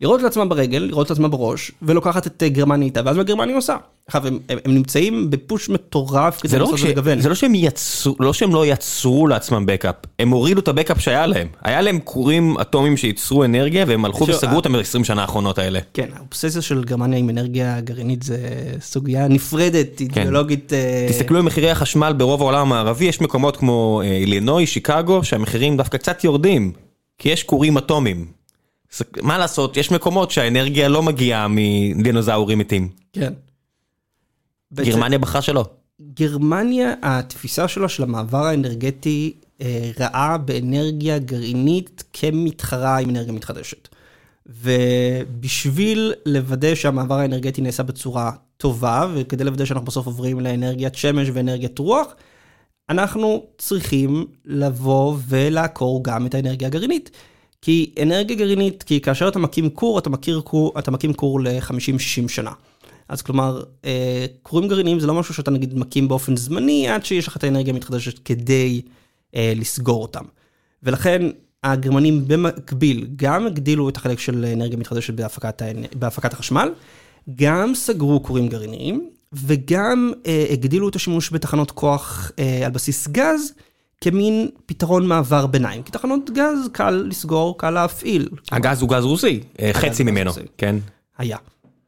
לראות 0.00 0.22
לעצמה 0.22 0.44
ברגל, 0.44 0.78
לראות 0.78 1.10
לעצמה 1.10 1.28
בראש, 1.28 1.72
ולוקחת 1.82 2.26
את 2.26 2.42
אה, 2.42 2.48
גרמניה 2.48 2.86
איתה, 2.86 3.00
ואז 3.04 3.16
מה 3.16 3.22
גרמניה 3.22 3.56
עושה? 3.56 3.76
עכשיו, 4.06 4.26
הם, 4.26 4.38
הם, 4.48 4.58
הם 4.64 4.74
נמצאים 4.74 5.30
בפוש 5.30 5.68
מטורף 5.68 6.40
כדי 6.40 6.48
זה 6.48 6.58
לא, 6.58 6.64
רק 6.64 6.70
לנסות 6.70 6.86
ש... 6.86 6.88
ולגוון. 6.88 7.20
זה 7.20 7.28
לא 7.28 7.34
שהם 7.34 7.54
יצרו, 7.54 8.14
לא 8.20 8.32
שהם 8.32 8.54
לא 8.54 8.66
יצרו 8.66 9.26
לעצמם 9.26 9.66
בקאפ, 9.66 9.94
הם 10.18 10.30
הורידו 10.30 10.60
את 10.60 10.68
הבקאפ 10.68 11.00
שהיה 11.00 11.26
להם. 11.26 11.48
היה 11.62 11.80
להם 11.80 11.98
כורים 12.04 12.58
אטומיים 12.60 12.96
שייצרו 12.96 13.44
אנרגיה 13.44 13.84
והם 13.88 14.04
הלכו 14.04 14.26
וסגרו 14.28 14.56
אותם 14.56 14.72
ב-20 14.72 15.04
שנה 15.04 15.20
האחרונות 15.20 15.58
האלה. 15.58 15.80
כן, 15.94 16.08
האובססיה 16.16 16.62
של 16.62 16.84
גרמניה 16.84 17.18
עם 17.18 17.30
אנרגיה 17.30 17.80
גרעינית 17.80 18.22
זה 18.22 18.38
סוגיה 18.80 19.28
נפרדת, 19.28 20.00
אידיאולוגית. 20.00 20.72
אה, 20.72 21.06
תסתכלו 21.08 21.36
על 21.36 21.42
מחירי 21.42 21.70
החשמל 21.70 22.12
ברוב 22.12 22.42
העולם 22.42 22.60
המערבי, 22.60 23.04
יש 23.04 23.20
מקומות 23.20 23.56
כמו 23.56 24.02
אה, 24.04 24.16
אילינוי, 24.16 24.66
שיקגו, 24.66 25.24
שהמחירים 25.24 25.76
דווקא 25.76 25.98
קצת 25.98 26.24
יורדים, 26.24 26.72
כי 27.18 27.28
יש 27.28 27.42
כורים 27.42 27.78
אטומיים. 27.78 28.39
מה 29.22 29.38
לעשות, 29.38 29.76
יש 29.76 29.90
מקומות 29.90 30.30
שהאנרגיה 30.30 30.88
לא 30.88 31.02
מגיעה 31.02 31.46
מדינוזאורים 31.48 32.58
מתים. 32.58 32.88
כן. 33.12 33.32
גרמניה 34.74 35.18
בחרה 35.18 35.42
שלא. 35.42 35.64
גרמניה, 36.14 36.94
התפיסה 37.02 37.68
שלה 37.68 37.88
של 37.88 38.02
המעבר 38.02 38.46
האנרגטי 38.46 39.32
אה, 39.60 39.90
ראה 40.00 40.38
באנרגיה 40.38 41.18
גרעינית 41.18 42.04
כמתחרה 42.12 42.98
עם 42.98 43.10
אנרגיה 43.10 43.32
מתחדשת. 43.32 43.88
ובשביל 44.46 46.12
לוודא 46.26 46.74
שהמעבר 46.74 47.18
האנרגטי 47.18 47.60
נעשה 47.60 47.82
בצורה 47.82 48.32
טובה, 48.56 49.06
וכדי 49.14 49.44
לוודא 49.44 49.64
שאנחנו 49.64 49.86
בסוף 49.86 50.06
עוברים 50.06 50.40
לאנרגיית 50.40 50.94
שמש 50.94 51.28
ואנרגיית 51.32 51.78
רוח, 51.78 52.06
אנחנו 52.88 53.46
צריכים 53.58 54.26
לבוא 54.44 55.16
ולעקור 55.28 56.04
גם 56.04 56.26
את 56.26 56.34
האנרגיה 56.34 56.68
הגרעינית. 56.68 57.10
כי 57.62 57.92
אנרגיה 58.02 58.36
גרעינית, 58.36 58.82
כי 58.82 59.00
כאשר 59.00 59.28
אתה 59.28 59.38
מקים 59.38 59.70
כור, 59.70 59.98
אתה, 59.98 60.10
מכיר 60.10 60.40
כור, 60.44 60.78
אתה 60.78 60.90
מקים 60.90 61.12
כור 61.12 61.40
ל-50-60 61.40 62.28
שנה. 62.28 62.52
אז 63.08 63.22
כלומר, 63.22 63.62
אה, 63.84 64.26
כורים 64.42 64.68
גרעיניים 64.68 65.00
זה 65.00 65.06
לא 65.06 65.14
משהו 65.14 65.34
שאתה 65.34 65.50
נגיד 65.50 65.78
מקים 65.78 66.08
באופן 66.08 66.36
זמני, 66.36 66.88
עד 66.88 67.04
שיש 67.04 67.28
לך 67.28 67.36
את 67.36 67.44
האנרגיה 67.44 67.74
המתחדשת 67.74 68.18
כדי 68.18 68.82
אה, 69.34 69.52
לסגור 69.56 70.02
אותם. 70.02 70.24
ולכן 70.82 71.22
הגרמנים 71.64 72.28
במקביל 72.28 73.06
גם 73.16 73.46
הגדילו 73.46 73.88
את 73.88 73.96
החלק 73.96 74.18
של 74.18 74.44
אנרגיה 74.44 74.78
מתחדשת 74.78 75.14
בהפקת, 75.14 75.62
בהפקת 75.94 76.32
החשמל, 76.32 76.72
גם 77.36 77.74
סגרו 77.74 78.22
כורים 78.22 78.48
גרעיניים, 78.48 79.10
וגם 79.32 80.12
אה, 80.26 80.46
הגדילו 80.50 80.88
את 80.88 80.96
השימוש 80.96 81.32
בתחנות 81.32 81.70
כוח 81.70 82.32
אה, 82.38 82.66
על 82.66 82.70
בסיס 82.70 83.08
גז, 83.08 83.52
כמין 84.00 84.48
פתרון 84.66 85.06
מעבר 85.06 85.46
ביניים. 85.46 85.82
כי 85.82 85.92
תחנות 85.92 86.30
גז 86.30 86.68
קל 86.72 87.04
לסגור, 87.08 87.58
קל 87.58 87.70
להפעיל. 87.70 88.28
הגז 88.52 88.82
הוא 88.82 88.90
גז 88.90 89.04
רוסי, 89.04 89.40
אה, 89.60 89.70
חצי 89.72 90.02
ממנו. 90.02 90.30
כן. 90.58 90.76
היה. 91.18 91.36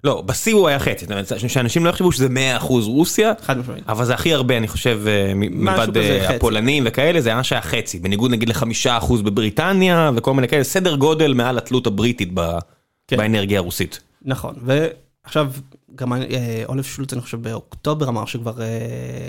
לא, 0.05 0.23
בשיא 0.27 0.55
הוא 0.55 0.69
היה 0.69 0.79
חצי, 0.79 1.05
זאת 1.05 1.11
אומרת, 1.11 1.33
שאנשים 1.49 1.85
לא 1.85 1.91
יחשבו 1.91 2.13
שזה 2.13 2.29
100% 2.29 2.87
רוסיה, 2.87 3.33
חד 3.43 3.59
משמעית. 3.59 3.85
אבל 3.89 4.05
זה 4.05 4.15
הכי 4.15 4.35
הרבה, 4.35 4.57
אני 4.57 4.69
חושב, 4.69 5.01
אה, 5.07 5.33
מלבד 5.35 5.97
אה. 5.97 6.37
הפולנים 6.37 6.83
וכאלה, 6.87 7.21
זה 7.21 7.35
ממש 7.35 7.53
היה 7.53 7.63
חצי, 7.63 7.99
בניגוד 7.99 8.31
נגיד 8.31 8.49
לחמישה 8.49 8.97
אחוז 8.97 9.23
בבריטניה 9.23 10.11
וכל 10.15 10.35
מיני 10.35 10.49
כאלה, 10.49 10.65
סדר 10.65 10.97
גודל 10.97 11.35
מעל 11.35 11.59
התלות 11.59 11.87
הבריטית 11.87 12.29
כן. 13.09 13.17
באנרגיה 13.17 13.59
הרוסית. 13.59 14.01
נכון, 14.25 14.55
ועכשיו 14.63 15.51
אה, 16.01 16.63
אולף 16.69 16.87
שולץ 16.87 17.13
אני 17.13 17.23
חושב 17.23 17.43
באוקטובר 17.43 18.09
אמר 18.09 18.25
שכבר 18.25 18.63
אה, 18.63 18.67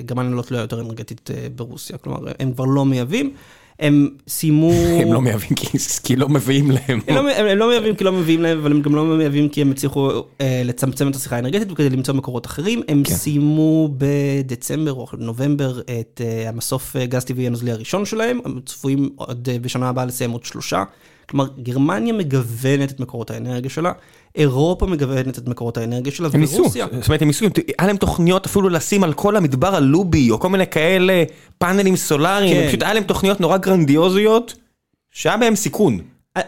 גרמניה 0.05 0.31
לא 0.31 0.41
תלויה 0.41 0.61
יותר 0.61 0.81
אנרגטית 0.81 1.29
אה, 1.31 1.47
ברוסיה, 1.55 1.97
כלומר 1.97 2.31
הם 2.39 2.53
כבר 2.53 2.65
לא 2.65 2.85
מייבאים, 2.85 3.33
הם 3.79 4.09
סיימו... 4.27 4.71
הם 5.01 5.13
לא 5.13 5.21
מייבאים 5.21 5.55
כי- 6.03 6.15
לא 6.15 6.29
מביאים 6.29 6.71
להם. 6.71 6.99
הם 7.07 7.15
לא, 7.15 7.31
הם, 7.31 7.57
לא 7.57 7.69
מייבאים 7.69 7.95
כי 7.95 8.03
לא 8.03 8.11
מביאים 8.11 8.41
להם, 8.41 8.57
אבל 8.57 8.71
הם 8.71 8.81
גם 8.81 8.95
לא 8.95 9.05
מייבאים 9.05 9.49
כי 9.49 9.61
הם 9.61 9.71
הצליחו 9.71 10.09
אה, 10.41 10.61
לצמצם 10.65 11.09
את 11.09 11.15
הצריכה 11.15 11.35
האנרגטית 11.35 11.71
וכדי 11.71 11.89
למצוא 11.89 12.13
מקורות 12.13 12.45
אחרים. 12.45 12.81
הם 12.87 13.03
כן. 13.03 13.13
סיימו 13.13 13.89
בדצמבר 13.97 14.93
או 14.93 15.07
נובמבר 15.17 15.81
את 15.81 16.21
אה, 16.23 16.49
המסוף 16.49 16.95
אה, 16.95 17.05
גז 17.05 17.23
טבעי 17.23 17.47
הנוזלי 17.47 17.71
הראשון 17.71 18.05
שלהם, 18.05 18.39
הם 18.45 18.59
צפויים 18.65 19.09
עוד 19.15 19.49
אה, 19.51 19.59
בשנה 19.59 19.89
הבאה 19.89 20.05
לסיים 20.05 20.31
עוד 20.31 20.43
שלושה. 20.43 20.83
כלומר, 21.29 21.47
גרמניה 21.59 22.13
מגוונת 22.13 22.91
את 22.91 22.99
מקורות 22.99 23.31
האנרגיה 23.31 23.69
שלה, 23.69 23.91
אירופה 24.35 24.85
מגוונת 24.85 25.37
את 25.37 25.47
מקורות 25.47 25.77
האנרגיה 25.77 26.11
שלה, 26.11 26.29
הם 26.33 26.39
ניסו, 26.39 26.61
ורוסיה. 26.61 26.87
זאת 26.99 27.07
אומרת 27.07 27.21
הם 27.21 27.27
ניסו, 27.27 27.45
היה 27.79 27.87
להם 27.87 27.97
תוכניות 27.97 28.45
אפילו 28.45 28.69
לשים 28.69 29.03
על 29.03 29.13
כל 29.13 29.35
המדבר 29.35 29.75
הלובי 29.75 30.31
או 30.31 30.39
כל 30.39 30.49
מיני 30.49 30.67
כאלה 30.67 31.23
פאנלים 31.57 31.95
סולאריים, 31.95 32.55
כן. 32.55 32.67
פשוט 32.67 32.83
היה 32.83 32.93
להם 32.93 33.03
תוכניות 33.03 33.41
נורא 33.41 33.57
גרנדיוזיות, 33.57 34.53
שהיה 35.11 35.37
בהם 35.37 35.55
סיכון. 35.55 35.99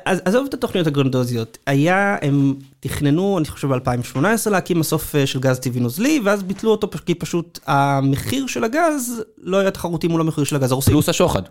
אז 0.06 0.22
עזוב 0.26 0.46
את 0.50 0.54
התוכניות 0.54 0.88
הגרנדוזיות, 0.88 1.58
היה, 1.68 2.18
הם 2.22 2.54
תכננו, 2.80 3.38
אני 3.38 3.46
חושב 3.46 3.74
ב-2018 3.74 4.50
להקים 4.50 4.80
מסוף 4.80 5.16
אה, 5.16 5.28
של 5.28 5.40
גז 5.40 5.60
טבעי 5.60 5.82
נוזלי, 5.82 6.22
ואז 6.24 6.44
ביטלו 6.44 6.72
אותו 6.72 6.88
כי 7.06 7.16
פשוט 7.16 7.60
המחיר 7.68 8.48
של 8.48 8.64
הגז 8.64 9.24
לא 9.38 9.58
היה 9.58 9.72
תחרותי 9.72 10.08
מול 10.08 10.22
המחיר 10.22 10.44
של 10.44 10.56
הגז 10.56 10.72
הרוסי. 10.72 10.92
פלוס 10.92 11.10
השוחד. 11.10 11.42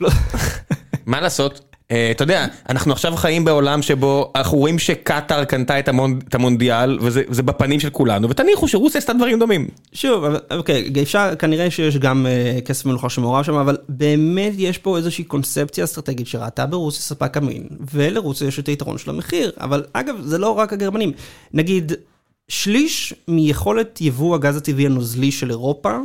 לא. 0.00 0.10
מה 1.06 1.20
לעשות? 1.20 1.67
אה, 1.90 2.10
אתה 2.10 2.24
יודע, 2.24 2.46
אנחנו 2.68 2.92
עכשיו 2.92 3.16
חיים 3.16 3.44
בעולם 3.44 3.82
שבו 3.82 4.32
אנחנו 4.34 4.58
רואים 4.58 4.78
שקטאר 4.78 5.44
קנתה 5.44 5.78
את 5.78 5.88
המונ- 5.88 6.22
את 6.28 6.34
המונדיאל, 6.34 6.98
וזה 7.00 7.22
זה 7.30 7.42
בפנים 7.42 7.80
של 7.80 7.90
כולנו, 7.90 8.30
ותניחו 8.30 8.68
שרוסיה 8.68 8.98
עשתה 8.98 9.12
דברים 9.12 9.38
דומים. 9.38 9.68
שוב, 9.92 10.24
אוקיי, 10.50 10.92
אפשר, 11.02 11.34
כנראה 11.38 11.70
שיש 11.70 11.96
גם 11.96 12.26
אה, 12.26 12.60
כסף 12.64 12.86
מלוכה 12.86 13.10
שמעורב 13.10 13.44
שם, 13.44 13.54
אבל 13.54 13.76
באמת 13.88 14.52
יש 14.56 14.78
פה 14.78 14.96
איזושהי 14.96 15.24
קונספציה 15.24 15.84
אסטרטגית 15.84 16.26
שראתה 16.26 16.66
ברוסיה 16.66 17.02
ספק 17.02 17.36
אמין, 17.36 17.66
ולרוסיה 17.92 18.48
יש 18.48 18.58
את 18.58 18.66
היתרון 18.66 18.98
של 18.98 19.10
המחיר. 19.10 19.52
אבל 19.60 19.84
אגב, 19.92 20.14
זה 20.22 20.38
לא 20.38 20.50
רק 20.50 20.72
הגרמנים. 20.72 21.12
נגיד, 21.54 21.92
שליש 22.48 23.14
מיכולת 23.28 24.00
יבוא 24.00 24.34
הגז 24.34 24.56
הטבעי 24.56 24.86
הנוזלי 24.86 25.32
של 25.32 25.50
אירופה 25.50 25.98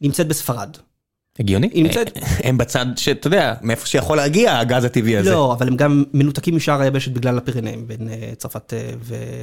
נמצאת 0.00 0.28
בספרד. 0.28 0.76
הגיוני? 1.40 1.68
היא 1.72 1.84
נמצאת- 1.84 2.16
אה, 2.16 2.22
הם 2.44 2.58
בצד 2.58 2.86
שאתה 2.96 3.26
יודע, 3.26 3.54
מאיפה 3.62 3.86
שיכול 3.86 4.16
להגיע 4.16 4.58
הגז 4.58 4.84
הטבעי 4.84 5.16
הזה. 5.16 5.30
לא, 5.30 5.52
אבל 5.58 5.68
הם 5.68 5.76
גם 5.76 6.04
מנותקים 6.14 6.56
משאר 6.56 6.80
היבשת 6.80 7.12
בגלל 7.12 7.38
הפירנאים 7.38 7.86
בין 7.88 8.08
אה, 8.10 8.32
צרפת 8.36 8.74
אה, 8.74 8.90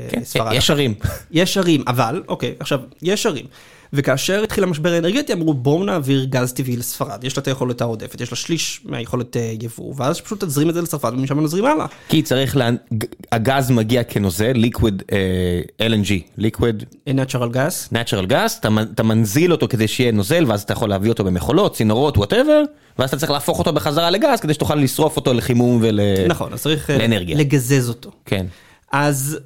כן, 0.09 0.19
וספרד. 0.21 0.53
יש 0.53 0.69
ערים. 0.69 0.93
יש 1.31 1.57
ערים, 1.57 1.83
אבל, 1.87 2.23
אוקיי, 2.27 2.53
עכשיו, 2.59 2.79
יש 3.01 3.25
ערים. 3.25 3.45
וכאשר 3.93 4.43
התחיל 4.43 4.63
המשבר 4.63 4.93
האנרגטי, 4.93 5.33
אמרו 5.33 5.53
בואו 5.53 5.83
נעביר 5.83 6.23
גז 6.23 6.53
טבעי 6.53 6.77
לספרד, 6.77 7.23
יש 7.23 7.37
לה 7.37 7.41
את 7.41 7.47
היכולת 7.47 7.81
העודפת, 7.81 8.21
יש 8.21 8.31
לה 8.31 8.35
שליש 8.35 8.81
מהיכולת 8.85 9.37
אה, 9.37 9.53
יבוא, 9.61 9.93
ואז 9.97 10.21
פשוט 10.21 10.43
תזרים 10.43 10.69
את 10.69 10.73
זה 10.73 10.81
לצרפת 10.81 11.11
ומשם 11.13 11.39
נזרים 11.39 11.65
הלאה. 11.65 11.85
כי 12.09 12.21
צריך, 12.21 12.57
לה... 12.57 12.69
הגז 13.31 13.71
מגיע 13.71 14.03
כנוזל, 14.03 14.53
liquid 14.53 15.03
אה, 15.11 15.87
LNG, 15.87 16.41
liquid 16.41 17.09
natural 17.09 17.53
gas. 17.53 17.93
natural 17.93 18.29
gas, 18.29 18.59
אתה, 18.59 18.67
אתה 18.93 19.03
מנזיל 19.03 19.51
אותו 19.51 19.67
כדי 19.67 19.87
שיהיה 19.87 20.11
נוזל, 20.11 20.45
ואז 20.47 20.61
אתה 20.61 20.73
יכול 20.73 20.89
להביא 20.89 21.09
אותו 21.09 21.23
במכולות, 21.23 21.75
צינורות, 21.75 22.17
whatever, 22.17 22.63
ואז 22.99 23.09
אתה 23.09 23.17
צריך 23.17 23.31
להפוך 23.31 23.59
אותו 23.59 23.73
בחזרה 23.73 24.09
לגז 24.09 24.39
כדי 24.39 24.53
שתוכל 24.53 24.75
לשרוף 24.75 25.15
אותו 25.15 25.33
לחימום 25.33 25.79
ול... 25.81 25.99
נכון, 26.27 26.53
אז 26.53 26.61
צריך 26.61 26.89
אה, 26.89 26.97
לאנרגיה. 26.97 27.37
לגזז 27.37 27.89
אותו. 27.89 28.11
כן. 28.25 28.45
אז 28.91 29.39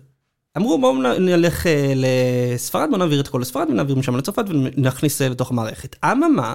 אמרו 0.57 0.77
בואו 0.77 1.01
נלך 1.19 1.67
אה, 1.67 1.93
לספרד, 1.95 2.87
בואו 2.89 2.99
נעביר 2.99 3.19
את 3.21 3.27
הכל 3.27 3.39
לספרד 3.41 3.69
ונעביר 3.69 3.95
משם 3.95 4.15
לצרפת 4.15 4.45
ונכניס 4.49 5.21
אה, 5.21 5.29
לתוך 5.29 5.51
המערכת. 5.51 5.95
אממה, 6.05 6.53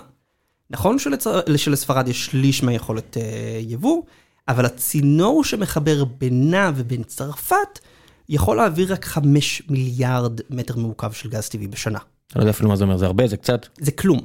נכון 0.70 0.99
שלצר... 0.99 1.40
שלספרד 1.57 2.09
יש 2.09 2.26
שליש 2.26 2.62
מהיכולת 2.62 3.16
אה, 3.16 3.61
יבוא, 3.61 4.03
אבל 4.49 4.66
הצינור 4.66 5.44
שמחבר 5.44 6.05
בינה 6.05 6.70
ובין 6.76 7.03
צרפת 7.03 7.78
יכול 8.28 8.57
להעביר 8.57 8.92
רק 8.92 9.05
5 9.05 9.62
מיליארד 9.68 10.40
מטר 10.51 10.76
מעוקב 10.76 11.12
של 11.12 11.28
גז 11.28 11.49
טבעי 11.49 11.66
בשנה. 11.66 11.99
אני 11.99 12.36
לא 12.36 12.40
יודע 12.40 12.51
אפילו 12.51 12.68
מה 12.68 12.76
זה 12.76 12.84
אומר, 12.84 12.97
זה 12.97 13.07
הרבה, 13.07 13.26
זה 13.26 13.36
קצת. 13.36 13.66
זה 13.80 13.92
כלום. 13.92 14.20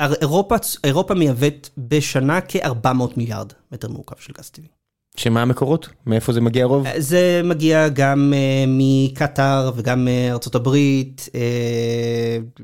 אירופה, 0.00 0.56
אירופה 0.84 1.14
מייבאת 1.14 1.68
בשנה 1.78 2.40
כ-400 2.40 2.88
מיליארד 3.16 3.52
מטר 3.72 3.88
מעוקב 3.88 4.16
של 4.18 4.32
גז 4.38 4.50
טבעי. 4.50 4.68
שמה 5.16 5.42
המקורות? 5.42 5.88
מאיפה 6.06 6.32
זה 6.32 6.40
מגיע 6.40 6.64
הרוב? 6.64 6.86
זה 6.96 7.40
מגיע 7.44 7.88
גם 7.88 8.32
uh, 8.32 8.68
מקטאר 8.68 9.70
וגם 9.76 10.04
מארצות 10.04 10.54
הברית. 10.54 11.28
Uh, 11.32 12.60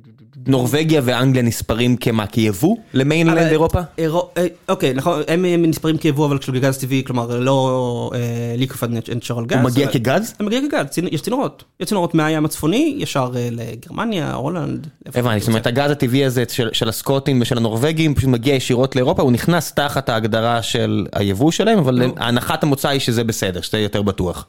נורבגיה 0.46 1.00
ואנגליה 1.04 1.42
נספרים 1.42 1.96
כמה? 1.96 2.26
כיבוא 2.26 2.76
למיינלנד 2.94 3.38
אירופה? 3.38 3.80
אירו, 3.98 4.28
אה, 4.36 4.46
אוקיי, 4.68 4.94
נכון, 4.94 5.22
הם 5.28 5.44
אה, 5.44 5.56
נספרים 5.56 5.98
כיבוא 5.98 6.26
אבל 6.26 6.40
של 6.40 6.58
גז 6.58 6.78
טבעי, 6.78 7.02
כלומר 7.06 7.38
לא 7.38 8.10
ליקופיד 8.56 8.90
נצ'רל 8.90 9.46
גז. 9.46 9.56
הוא 9.56 9.64
מגיע 9.64 9.84
אבל- 9.84 9.92
כגז? 9.92 10.34
הוא 10.38 10.46
מגיע 10.46 10.60
כגז, 10.60 10.98
יש 11.10 11.20
צינורות. 11.22 11.64
יש 11.80 11.86
צינורות 11.86 12.14
מהים 12.14 12.44
הצפוני, 12.44 12.94
ישר 12.98 13.30
אה, 13.36 13.48
לגרמניה, 13.52 14.34
הולנד. 14.34 14.86
הבנתי, 15.06 15.40
זאת 15.40 15.48
אומרת. 15.48 15.66
הגז 15.66 15.90
הטבעי 15.90 16.24
הזה 16.24 16.44
של, 16.48 16.68
של 16.72 16.88
הסקוטים 16.88 17.40
ושל 17.42 17.56
הנורבגים 17.58 18.14
פשוט 18.14 18.28
מגיע 18.28 18.54
ישירות 18.54 18.96
לאירופה, 18.96 19.22
הוא 19.22 19.32
נכנס 19.32 19.72
תחת 19.72 20.08
ההגדרה 20.08 20.62
של 20.62 21.06
היבוא 21.12 21.50
שלהם, 21.50 21.78
אבל. 21.78 22.02
הנחת 22.40 22.62
המוצא 22.62 22.88
היא 22.88 23.00
שזה 23.00 23.24
בסדר, 23.24 23.60
שזה 23.60 23.78
יותר 23.78 24.02
בטוח. 24.02 24.46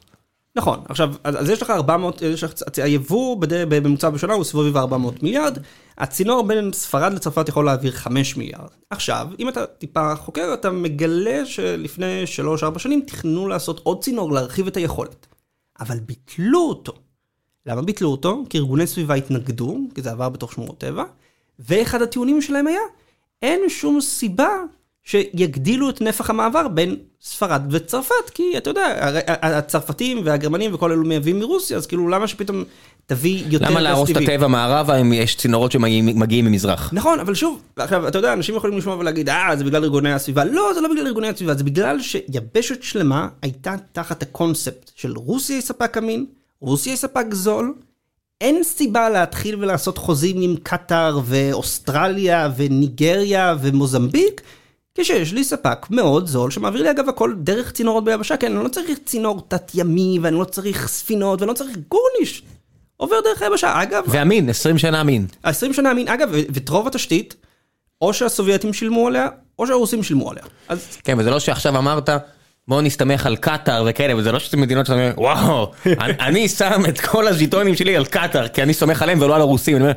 נכון, 0.56 0.80
עכשיו, 0.88 1.14
אז 1.24 1.36
אז 1.40 1.50
יש 1.50 1.62
לך 1.62 1.70
400, 1.70 2.22
יש 2.22 2.44
לך, 2.44 2.52
היבוא 2.76 3.36
בממוצע 3.40 4.10
בשנה 4.10 4.34
הוא 4.34 4.44
סביב 4.44 4.76
400 4.76 5.22
מיליארד, 5.22 5.58
הצינור 5.98 6.42
בין 6.42 6.72
ספרד 6.72 7.12
לצרפת 7.12 7.48
יכול 7.48 7.64
להעביר 7.64 7.92
5 7.92 8.36
מיליארד. 8.36 8.68
עכשיו, 8.90 9.28
אם 9.38 9.48
אתה 9.48 9.66
טיפה 9.66 10.16
חוקר, 10.16 10.54
אתה 10.54 10.70
מגלה 10.70 11.46
שלפני 11.46 12.22
3-4 12.76 12.78
שנים 12.78 13.02
תכננו 13.06 13.48
לעשות 13.48 13.80
עוד 13.82 14.02
צינור, 14.02 14.32
להרחיב 14.32 14.66
את 14.66 14.76
היכולת. 14.76 15.26
אבל 15.80 16.00
ביטלו 16.00 16.60
אותו. 16.60 16.92
למה 17.66 17.82
ביטלו 17.82 18.10
אותו? 18.10 18.44
כי 18.50 18.58
ארגוני 18.58 18.86
סביבה 18.86 19.14
התנגדו, 19.14 19.78
כי 19.94 20.02
זה 20.02 20.10
עבר 20.10 20.28
בתוך 20.28 20.52
שמורות 20.52 20.78
טבע, 20.78 21.04
ואחד 21.58 22.02
הטיעונים 22.02 22.42
שלהם 22.42 22.66
היה, 22.66 22.80
אין 23.42 23.60
שום 23.68 24.00
סיבה 24.00 24.48
שיגדילו 25.04 25.90
את 25.90 26.00
נפח 26.00 26.30
המעבר 26.30 26.68
בין 26.68 26.96
ספרד 27.22 27.62
וצרפת, 27.70 28.30
כי 28.34 28.56
אתה 28.56 28.70
יודע, 28.70 29.12
הצרפתים 29.26 30.20
והגרמנים 30.24 30.74
וכל 30.74 30.92
אלו 30.92 31.04
מייבאים 31.04 31.38
מרוסיה, 31.38 31.76
אז 31.76 31.86
כאילו 31.86 32.08
למה 32.08 32.26
שפתאום 32.26 32.64
תביא 33.06 33.44
יותר 33.50 33.66
למה 33.66 33.80
גז 33.80 33.82
להרוס 33.84 34.10
את 34.10 34.14
טבעי? 34.14 34.34
הטבע 34.34 34.46
מערבה 34.46 34.96
אם 34.96 35.12
יש 35.12 35.36
צינורות 35.36 35.72
שמגיעים 35.72 36.06
מגיעים 36.06 36.44
ממזרח? 36.44 36.90
נכון, 36.92 37.20
אבל 37.20 37.34
שוב, 37.34 37.62
עכשיו, 37.76 38.08
אתה 38.08 38.18
יודע, 38.18 38.32
אנשים 38.32 38.54
יכולים 38.54 38.78
לשמוע 38.78 38.96
ולהגיד, 38.96 39.28
אה, 39.28 39.56
זה 39.56 39.64
בגלל 39.64 39.84
ארגוני 39.84 40.12
הסביבה. 40.12 40.44
לא, 40.44 40.70
זה 40.74 40.80
לא 40.80 40.88
בגלל 40.88 41.06
ארגוני 41.06 41.28
הסביבה, 41.28 41.54
זה 41.54 41.64
בגלל 41.64 42.00
שיבשת 42.00 42.82
שלמה 42.82 43.28
הייתה 43.42 43.74
תחת 43.92 44.22
הקונספט 44.22 44.90
של 44.94 45.12
רוסיה 45.12 45.56
היא 45.56 45.62
ספק 45.62 45.96
אמין, 45.98 46.26
רוסיה 46.60 46.92
היא 46.92 46.98
ספק 46.98 47.24
זול, 47.32 47.74
אין 48.40 48.62
סיבה 48.62 49.10
להתחיל 49.10 49.56
ולעשות 49.58 49.98
חוזים 49.98 50.40
עם 50.40 50.56
קטאר 50.62 51.20
ואוסטרליה 51.24 52.50
וניגריה 52.56 53.56
ומוזמביק, 53.60 54.40
כשיש 54.98 55.32
לי 55.32 55.44
ספק 55.44 55.86
מאוד 55.90 56.26
זול 56.26 56.50
שמעביר 56.50 56.82
לי 56.82 56.90
אגב 56.90 57.08
הכל 57.08 57.34
דרך 57.36 57.72
צינורות 57.72 58.04
ביבשה, 58.04 58.36
כן, 58.36 58.56
אני 58.56 58.64
לא 58.64 58.68
צריך 58.68 58.98
צינור 59.04 59.42
תת-ימי 59.48 60.18
ואני 60.22 60.38
לא 60.38 60.44
צריך 60.44 60.88
ספינות 60.88 61.40
ואני 61.40 61.48
לא 61.48 61.54
צריך 61.54 61.70
גורניש. 61.88 62.42
עובר 62.96 63.16
דרך 63.24 63.42
היבשה. 63.42 63.82
אגב, 63.82 64.04
ואמין, 64.08 64.48
20 64.48 64.78
שנה 64.78 65.00
אמין. 65.00 65.26
ה-20 65.44 65.52
שנה 65.72 65.90
אמין, 65.90 66.08
אגב, 66.08 66.28
ואת 66.32 66.68
רוב 66.68 66.86
התשתית, 66.86 67.34
או 68.00 68.14
שהסובייטים 68.14 68.72
שילמו 68.72 69.06
עליה, 69.06 69.28
או 69.58 69.66
שהרוסים 69.66 70.02
שילמו 70.02 70.30
עליה. 70.30 70.42
אז 70.68 70.98
כן, 71.04 71.18
וזה 71.18 71.30
לא 71.30 71.40
שעכשיו 71.40 71.78
אמרת, 71.78 72.08
בואו 72.68 72.80
נסתמך 72.80 73.26
על 73.26 73.36
קטאר 73.36 73.84
וכאלה, 73.86 74.16
וזה 74.16 74.32
לא 74.32 74.38
שזה 74.38 74.56
מדינות 74.56 74.86
שאתה 74.86 74.98
אומר, 74.98 75.12
וואו, 75.16 75.72
אני- 75.86 76.14
אני 76.20 76.48
שם 76.48 76.82
את 76.88 77.00
כל 77.00 77.28
הז'יטונים 77.28 77.74
שלי 77.76 77.96
על 77.96 78.04
קטאר, 78.04 78.48
כי 78.48 78.62
אני 78.62 78.74
סומך 78.74 79.02
עליהם 79.02 79.20
ולא 79.22 79.34
על 79.34 79.40
הרוסים. 79.40 79.76
אני 79.76 79.82
אומר, 79.84 79.92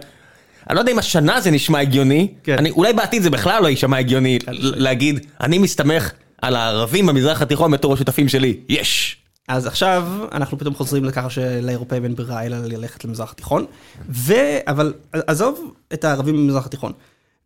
אני 0.69 0.75
לא 0.75 0.81
יודע 0.81 0.91
אם 0.91 0.99
השנה 0.99 1.41
זה 1.41 1.51
נשמע 1.51 1.79
הגיוני, 1.79 2.33
כן. 2.43 2.57
אני, 2.57 2.71
אולי 2.71 2.93
בעתיד 2.93 3.23
זה 3.23 3.29
בכלל 3.29 3.63
לא 3.63 3.67
יישמע 3.67 3.97
הגיוני 3.97 4.39
ל- 4.47 4.83
להגיד, 4.83 5.25
אני 5.41 5.57
מסתמך 5.57 6.11
על 6.41 6.55
הערבים 6.55 7.05
במזרח 7.05 7.41
התיכון 7.41 7.71
בתור 7.71 7.93
השותפים 7.93 8.27
שלי, 8.29 8.57
יש. 8.69 9.17
אז 9.47 9.67
עכשיו 9.67 10.07
אנחנו 10.31 10.57
פתאום 10.59 10.75
חוזרים 10.75 11.05
לככה 11.05 11.29
שלאירופאים 11.29 12.03
אין 12.03 12.15
ברירה 12.15 12.45
אלא 12.45 12.57
ללכת 12.57 13.05
למזרח 13.05 13.31
התיכון. 13.31 13.65
ו... 14.09 14.33
אבל 14.67 14.93
עזוב 15.13 15.73
את 15.93 16.03
הערבים 16.03 16.35
במזרח 16.35 16.65
התיכון. 16.65 16.91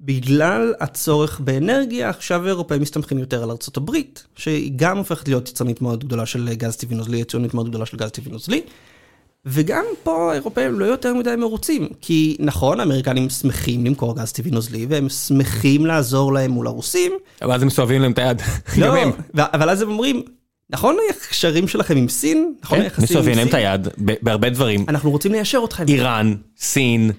בגלל 0.01 0.73
הצורך 0.79 1.39
באנרגיה, 1.39 2.09
עכשיו 2.09 2.45
האירופאים 2.45 2.81
מסתמכים 2.81 3.17
יותר 3.17 3.43
על 3.43 3.51
ארצות 3.51 3.77
הברית, 3.77 4.23
שהיא 4.35 4.71
גם 4.75 4.97
הופכת 4.97 5.27
להיות 5.27 5.49
יצרנית 5.49 5.81
מאוד 5.81 6.03
גדולה 6.03 6.25
של 6.25 6.49
גז 6.53 6.75
טבעי 6.75 6.97
נוזלי, 6.97 7.17
יצרנית 7.17 7.53
מאוד 7.53 7.69
גדולה 7.69 7.85
של 7.85 7.97
גז 7.97 8.09
טבעי 8.09 8.31
נוזלי. 8.31 8.61
וגם 9.45 9.83
פה 10.03 10.31
האירופאים 10.31 10.79
לא 10.79 10.85
יותר 10.85 11.13
מדי 11.13 11.35
מרוצים, 11.37 11.87
כי 12.01 12.37
נכון, 12.39 12.79
האמריקנים 12.79 13.29
שמחים 13.29 13.85
למכור 13.85 14.15
גז 14.15 14.31
טבעי 14.31 14.51
נוזלי, 14.51 14.85
והם 14.89 15.09
שמחים 15.09 15.85
לעזור 15.85 16.33
להם 16.33 16.51
מול 16.51 16.67
הרוסים. 16.67 17.11
אבל 17.41 17.53
אז 17.53 17.63
הם 17.63 17.69
סובבים 17.69 18.01
להם 18.01 18.11
את 18.11 18.19
היד. 18.19 18.41
לא, 18.77 18.93
אבל 19.37 19.69
אז 19.69 19.81
הם 19.81 19.89
אומרים, 19.89 20.21
נכון 20.69 20.97
הקשרים 21.09 21.67
שלכם 21.67 21.97
עם 21.97 22.09
סין? 22.09 22.53
נכון 22.63 22.77
כן, 22.77 22.83
היחסים 22.83 23.03
עם 23.03 23.03
מסובבים 23.03 23.37
להם 23.37 23.47
סין? 23.47 23.49
את 23.49 23.53
היד 23.53 23.87
בהרבה 24.21 24.49
דברים. 24.49 24.85
אנחנו 24.87 25.11
רוצים 25.11 25.31
ליישר 25.31 25.61
אתכם. 25.65 25.85
איראן, 25.87 26.33
סין, 26.57 27.11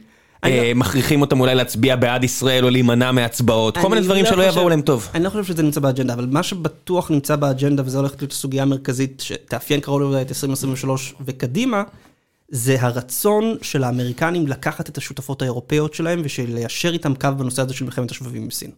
אני 0.42 0.58
אה, 0.58 0.72
מכריחים 0.74 1.20
אותם 1.20 1.40
אולי 1.40 1.54
להצביע 1.54 1.96
בעד 1.96 2.24
ישראל 2.24 2.64
או 2.64 2.70
להימנע 2.70 3.12
מהצבעות, 3.12 3.78
כל 3.78 3.88
מיני 3.88 4.00
דברים 4.00 4.24
לא 4.24 4.30
שלא 4.30 4.42
יבואו 4.42 4.68
להם 4.68 4.80
טוב. 4.80 5.08
אני 5.14 5.24
לא 5.24 5.30
חושב 5.30 5.44
שזה 5.44 5.62
נמצא 5.62 5.80
באג'נדה, 5.80 6.14
אבל 6.14 6.26
מה 6.30 6.42
שבטוח 6.42 7.10
נמצא 7.10 7.36
באג'נדה, 7.36 7.82
וזו 7.86 7.98
הולכת 7.98 8.22
להיות 8.22 8.32
הסוגיה 8.32 8.62
המרכזית 8.62 9.20
שתאפיין 9.20 9.80
קרוב 9.80 10.00
לוודאי 10.00 10.22
את 10.22 10.28
2023 10.28 11.14
וקדימה, 11.26 11.82
זה 12.50 12.76
הרצון 12.80 13.56
של 13.62 13.84
האמריקנים 13.84 14.46
לקחת 14.46 14.88
את 14.88 14.98
השותפות 14.98 15.42
האירופאיות 15.42 15.94
שלהם 15.94 16.20
ושליישר 16.24 16.92
איתם 16.92 17.14
קו 17.14 17.28
בנושא 17.38 17.62
הזה 17.62 17.74
של 17.74 17.84
מלחמת 17.84 18.10
השבבים 18.10 18.42
עם 18.42 18.50
סין. 18.50 18.70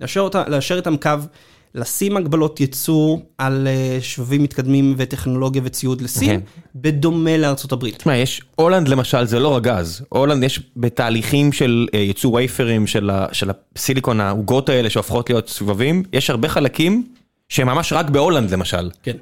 ליישר, 0.00 0.20
אותה, 0.20 0.44
ליישר 0.48 0.76
איתם 0.76 0.96
קו, 0.96 1.10
לשים 1.74 2.16
הגבלות 2.16 2.60
ייצוא 2.60 3.18
על 3.38 3.66
אה, 3.66 3.98
שבבים 4.00 4.42
מתקדמים 4.42 4.94
וטכנולוגיה 4.98 5.62
וציוד 5.64 6.00
לסין, 6.00 6.28
כן. 6.30 6.40
בדומה 6.74 7.36
לארצות 7.36 7.72
הברית. 7.72 7.96
תשמע, 7.96 8.16
יש, 8.16 8.42
הולנד 8.56 8.88
למשל 8.88 9.24
זה 9.24 9.38
לא 9.38 9.48
רק 9.48 9.62
גז, 9.62 10.04
הולנד 10.08 10.42
יש 10.42 10.60
בתהליכים 10.76 11.52
של 11.52 11.86
אה, 11.94 11.98
ייצור 11.98 12.34
וייפרים 12.34 12.86
של 12.86 13.10
ה- 13.10 13.26
של 13.32 13.50
הסיליקון, 13.76 14.20
העוגות 14.20 14.68
האלה 14.68 14.90
שהופכות 14.90 15.30
להיות 15.30 15.48
סבבים, 15.48 16.02
יש 16.12 16.30
הרבה 16.30 16.48
חלקים 16.48 17.06
שהם 17.48 17.66
ממש 17.66 17.92
רק 17.92 18.10
בהולנד 18.10 18.50
למשל. 18.50 18.90
כן. 19.02 19.16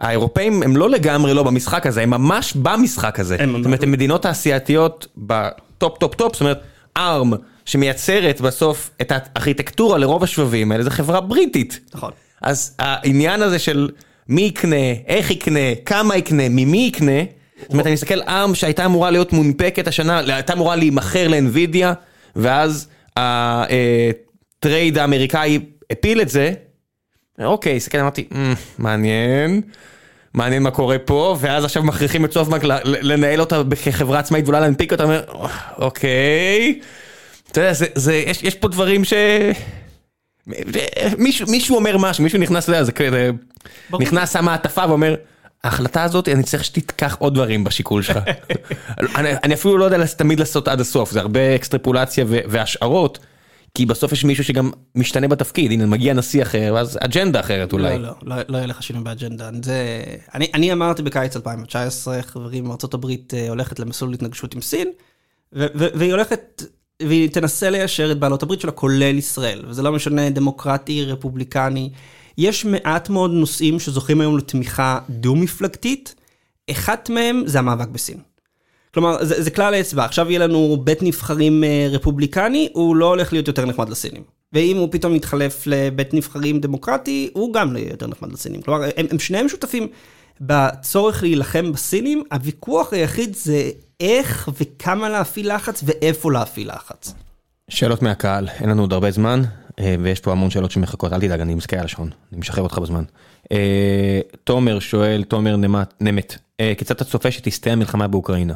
האירופאים 0.00 0.62
הם 0.62 0.76
לא 0.76 0.90
לגמרי 0.90 1.34
לא 1.34 1.42
במשחק 1.42 1.86
הזה, 1.86 2.02
הם 2.02 2.10
ממש 2.10 2.54
במשחק 2.56 3.20
הזה. 3.20 3.36
הם 3.40 3.56
זאת 3.56 3.64
אומרת, 3.64 3.82
הם 3.82 3.92
מדינות 3.92 4.22
תעשייתיות 4.22 5.06
ב 5.16 5.36
top 5.36 5.98
top 5.98 6.14
top, 6.14 6.32
זאת 6.32 6.40
אומרת, 6.40 6.60
ארם 6.96 7.32
שמייצרת 7.64 8.40
בסוף 8.40 8.90
את 9.00 9.12
הארכיטקטורה 9.12 9.98
לרוב 9.98 10.22
השבבים 10.22 10.72
האלה, 10.72 10.84
זו 10.84 10.90
חברה 10.90 11.20
בריטית. 11.20 11.80
נכון. 11.94 12.10
אז 12.42 12.74
העניין 12.78 13.42
הזה 13.42 13.58
של 13.58 13.88
מי 14.28 14.42
יקנה, 14.42 14.76
איך 15.06 15.30
יקנה, 15.30 15.74
כמה 15.86 16.16
יקנה, 16.16 16.48
ממי 16.48 16.86
יקנה, 16.86 17.22
זאת 17.62 17.72
אומרת, 17.72 17.86
אני 17.86 17.94
מסתכל 17.94 18.20
ארם 18.28 18.54
שהייתה 18.54 18.84
אמורה 18.84 19.10
להיות 19.10 19.32
מונפקת 19.32 19.88
השנה, 19.88 20.18
הייתה 20.18 20.52
אמורה 20.52 20.76
להימכר 20.76 21.28
לאנווידיה, 21.28 21.92
ואז 22.36 22.88
ה 23.16 23.46
trade 23.46 24.98
האמריקאי 24.98 25.58
הפיל 25.90 26.20
את 26.20 26.28
זה, 26.28 26.52
אוקיי, 27.44 27.76
הסתכל, 27.76 27.98
אמרתי, 27.98 28.28
"מ, 28.34 28.52
מעניין, 28.78 29.60
מעניין 30.34 30.62
מה 30.62 30.70
קורה 30.70 30.98
פה, 30.98 31.36
ואז 31.40 31.64
עכשיו 31.64 31.82
מכריחים 31.82 32.24
את 32.24 32.32
סופטבנק 32.32 32.62
לנהל 32.84 33.40
אותה 33.40 33.62
כחברה 33.84 34.18
עצמאית 34.18 34.44
ואולי 34.44 34.60
להנפיק 34.60 34.92
אותה, 34.92 35.04
אומר, 35.04 35.22
אוקיי, 35.78 36.80
אתה 37.52 37.60
יודע, 37.60 37.72
זה, 37.72 37.86
זה, 37.94 38.14
יש, 38.14 38.42
יש 38.42 38.54
פה 38.54 38.68
דברים 38.68 39.04
ש... 39.04 39.12
מישהו, 41.18 41.46
מישהו 41.50 41.76
אומר 41.76 41.98
משהו, 41.98 42.24
מישהו 42.24 42.38
נכנס 42.38 42.68
לזה. 42.68 42.92
נכנס, 44.00 44.32
שם 44.32 44.44
מעטפה 44.44 44.84
ואומר, 44.88 45.14
ההחלטה 45.64 46.02
הזאת, 46.02 46.28
אני 46.28 46.42
צריך 46.42 46.64
שתיקח 46.64 47.16
עוד 47.18 47.34
דברים 47.34 47.64
בשיקול 47.64 48.02
שלך. 48.02 48.18
אני, 49.16 49.30
אני 49.44 49.54
אפילו 49.54 49.78
לא 49.78 49.84
יודע 49.84 50.06
תמיד 50.06 50.40
לעשות 50.40 50.68
עד 50.68 50.80
הסוף, 50.80 51.10
זה 51.10 51.20
הרבה 51.20 51.54
אקסטרפולציה 51.54 52.24
והשערות, 52.28 53.18
כי 53.74 53.86
בסוף 53.86 54.12
יש 54.12 54.24
מישהו 54.24 54.44
שגם 54.44 54.70
משתנה 54.94 55.28
בתפקיד, 55.28 55.72
הנה 55.72 55.86
מגיע 55.86 56.14
נשיא 56.14 56.42
אחר, 56.42 56.72
ואז 56.74 56.98
אג'נדה 57.00 57.40
אחרת 57.40 57.72
אולי. 57.72 57.98
לא, 57.98 58.08
לא, 58.22 58.36
לא, 58.36 58.42
לא 58.48 58.56
יהיה 58.56 58.66
לך 58.66 58.82
שינוי 58.82 59.04
באג'נדה. 59.04 59.50
זה... 59.62 60.04
אני, 60.34 60.46
אני 60.54 60.72
אמרתי 60.72 61.02
בקיץ 61.02 61.36
2019, 61.36 62.22
חברים, 62.22 62.70
ארה"ב 62.70 63.06
אה, 63.34 63.48
הולכת 63.48 63.78
למסלול 63.78 64.14
התנגשות 64.14 64.54
עם 64.54 64.60
סין, 64.60 64.88
והיא 65.52 66.12
הולכת, 66.12 66.62
והיא 67.02 67.30
תנסה 67.30 67.70
ליישר 67.70 68.12
את 68.12 68.18
בעלות 68.18 68.42
הברית 68.42 68.60
שלה, 68.60 68.72
כולל 68.72 69.18
ישראל. 69.18 69.64
וזה 69.68 69.82
לא 69.82 69.92
משנה 69.92 70.30
דמוקרטי, 70.30 71.04
רפובליקני. 71.04 71.90
יש 72.38 72.64
מעט 72.64 73.08
מאוד 73.08 73.30
נושאים 73.30 73.80
שזוכים 73.80 74.20
היום 74.20 74.38
לתמיכה 74.38 74.98
דו-מפלגתית, 75.10 76.14
אחת 76.70 77.10
מהם 77.10 77.42
זה 77.46 77.58
המאבק 77.58 77.88
בסין. 77.88 78.27
כלומר, 78.98 79.24
זה, 79.24 79.42
זה 79.42 79.50
כלל 79.50 79.74
האצבע, 79.74 80.04
עכשיו 80.04 80.30
יהיה 80.30 80.38
לנו 80.38 80.76
בית 80.84 81.02
נבחרים 81.02 81.64
אה, 81.64 81.88
רפובליקני, 81.90 82.68
הוא 82.72 82.96
לא 82.96 83.06
הולך 83.06 83.32
להיות 83.32 83.48
יותר 83.48 83.64
נחמד 83.64 83.88
לסינים. 83.88 84.22
ואם 84.52 84.76
הוא 84.76 84.88
פתאום 84.90 85.14
יתחלף 85.14 85.66
לבית 85.66 86.14
נבחרים 86.14 86.60
דמוקרטי, 86.60 87.30
הוא 87.32 87.54
גם 87.54 87.72
לא 87.72 87.78
יהיה 87.78 87.90
יותר 87.90 88.06
נחמד 88.06 88.32
לסינים. 88.32 88.62
כלומר, 88.62 88.84
הם, 88.96 89.06
הם 89.10 89.18
שניהם 89.18 89.48
שותפים 89.48 89.88
בצורך 90.40 91.22
להילחם 91.22 91.72
בסינים, 91.72 92.22
הוויכוח 92.32 92.92
היחיד 92.92 93.34
זה 93.34 93.70
איך 94.00 94.48
וכמה 94.60 95.08
להפעיל 95.08 95.54
לחץ 95.54 95.82
ואיפה 95.86 96.32
להפעיל 96.32 96.68
לחץ. 96.68 97.14
שאלות 97.70 98.02
מהקהל, 98.02 98.48
אין 98.48 98.68
לנו 98.68 98.82
עוד 98.82 98.92
הרבה 98.92 99.10
זמן, 99.10 99.42
אה, 99.78 99.96
ויש 100.00 100.20
פה 100.20 100.32
המון 100.32 100.50
שאלות 100.50 100.70
שמחכות, 100.70 101.12
אל 101.12 101.20
תדאג, 101.20 101.40
אני 101.40 101.54
מסתכל 101.54 101.76
על 101.76 101.84
השעון, 101.84 102.10
אני 102.32 102.40
משחרר 102.40 102.62
אותך 102.62 102.78
בזמן. 102.78 103.04
אה, 103.52 104.20
תומר 104.44 104.78
שואל, 104.78 105.24
תומר 105.28 105.56
נמת, 105.56 105.94
נמת, 106.00 106.36
כיצד 106.78 106.94
אתה 106.94 107.04
צופה 107.04 107.30
שתסתיים 107.30 107.78
המלחמה 107.78 108.08
באוקראינה? 108.08 108.54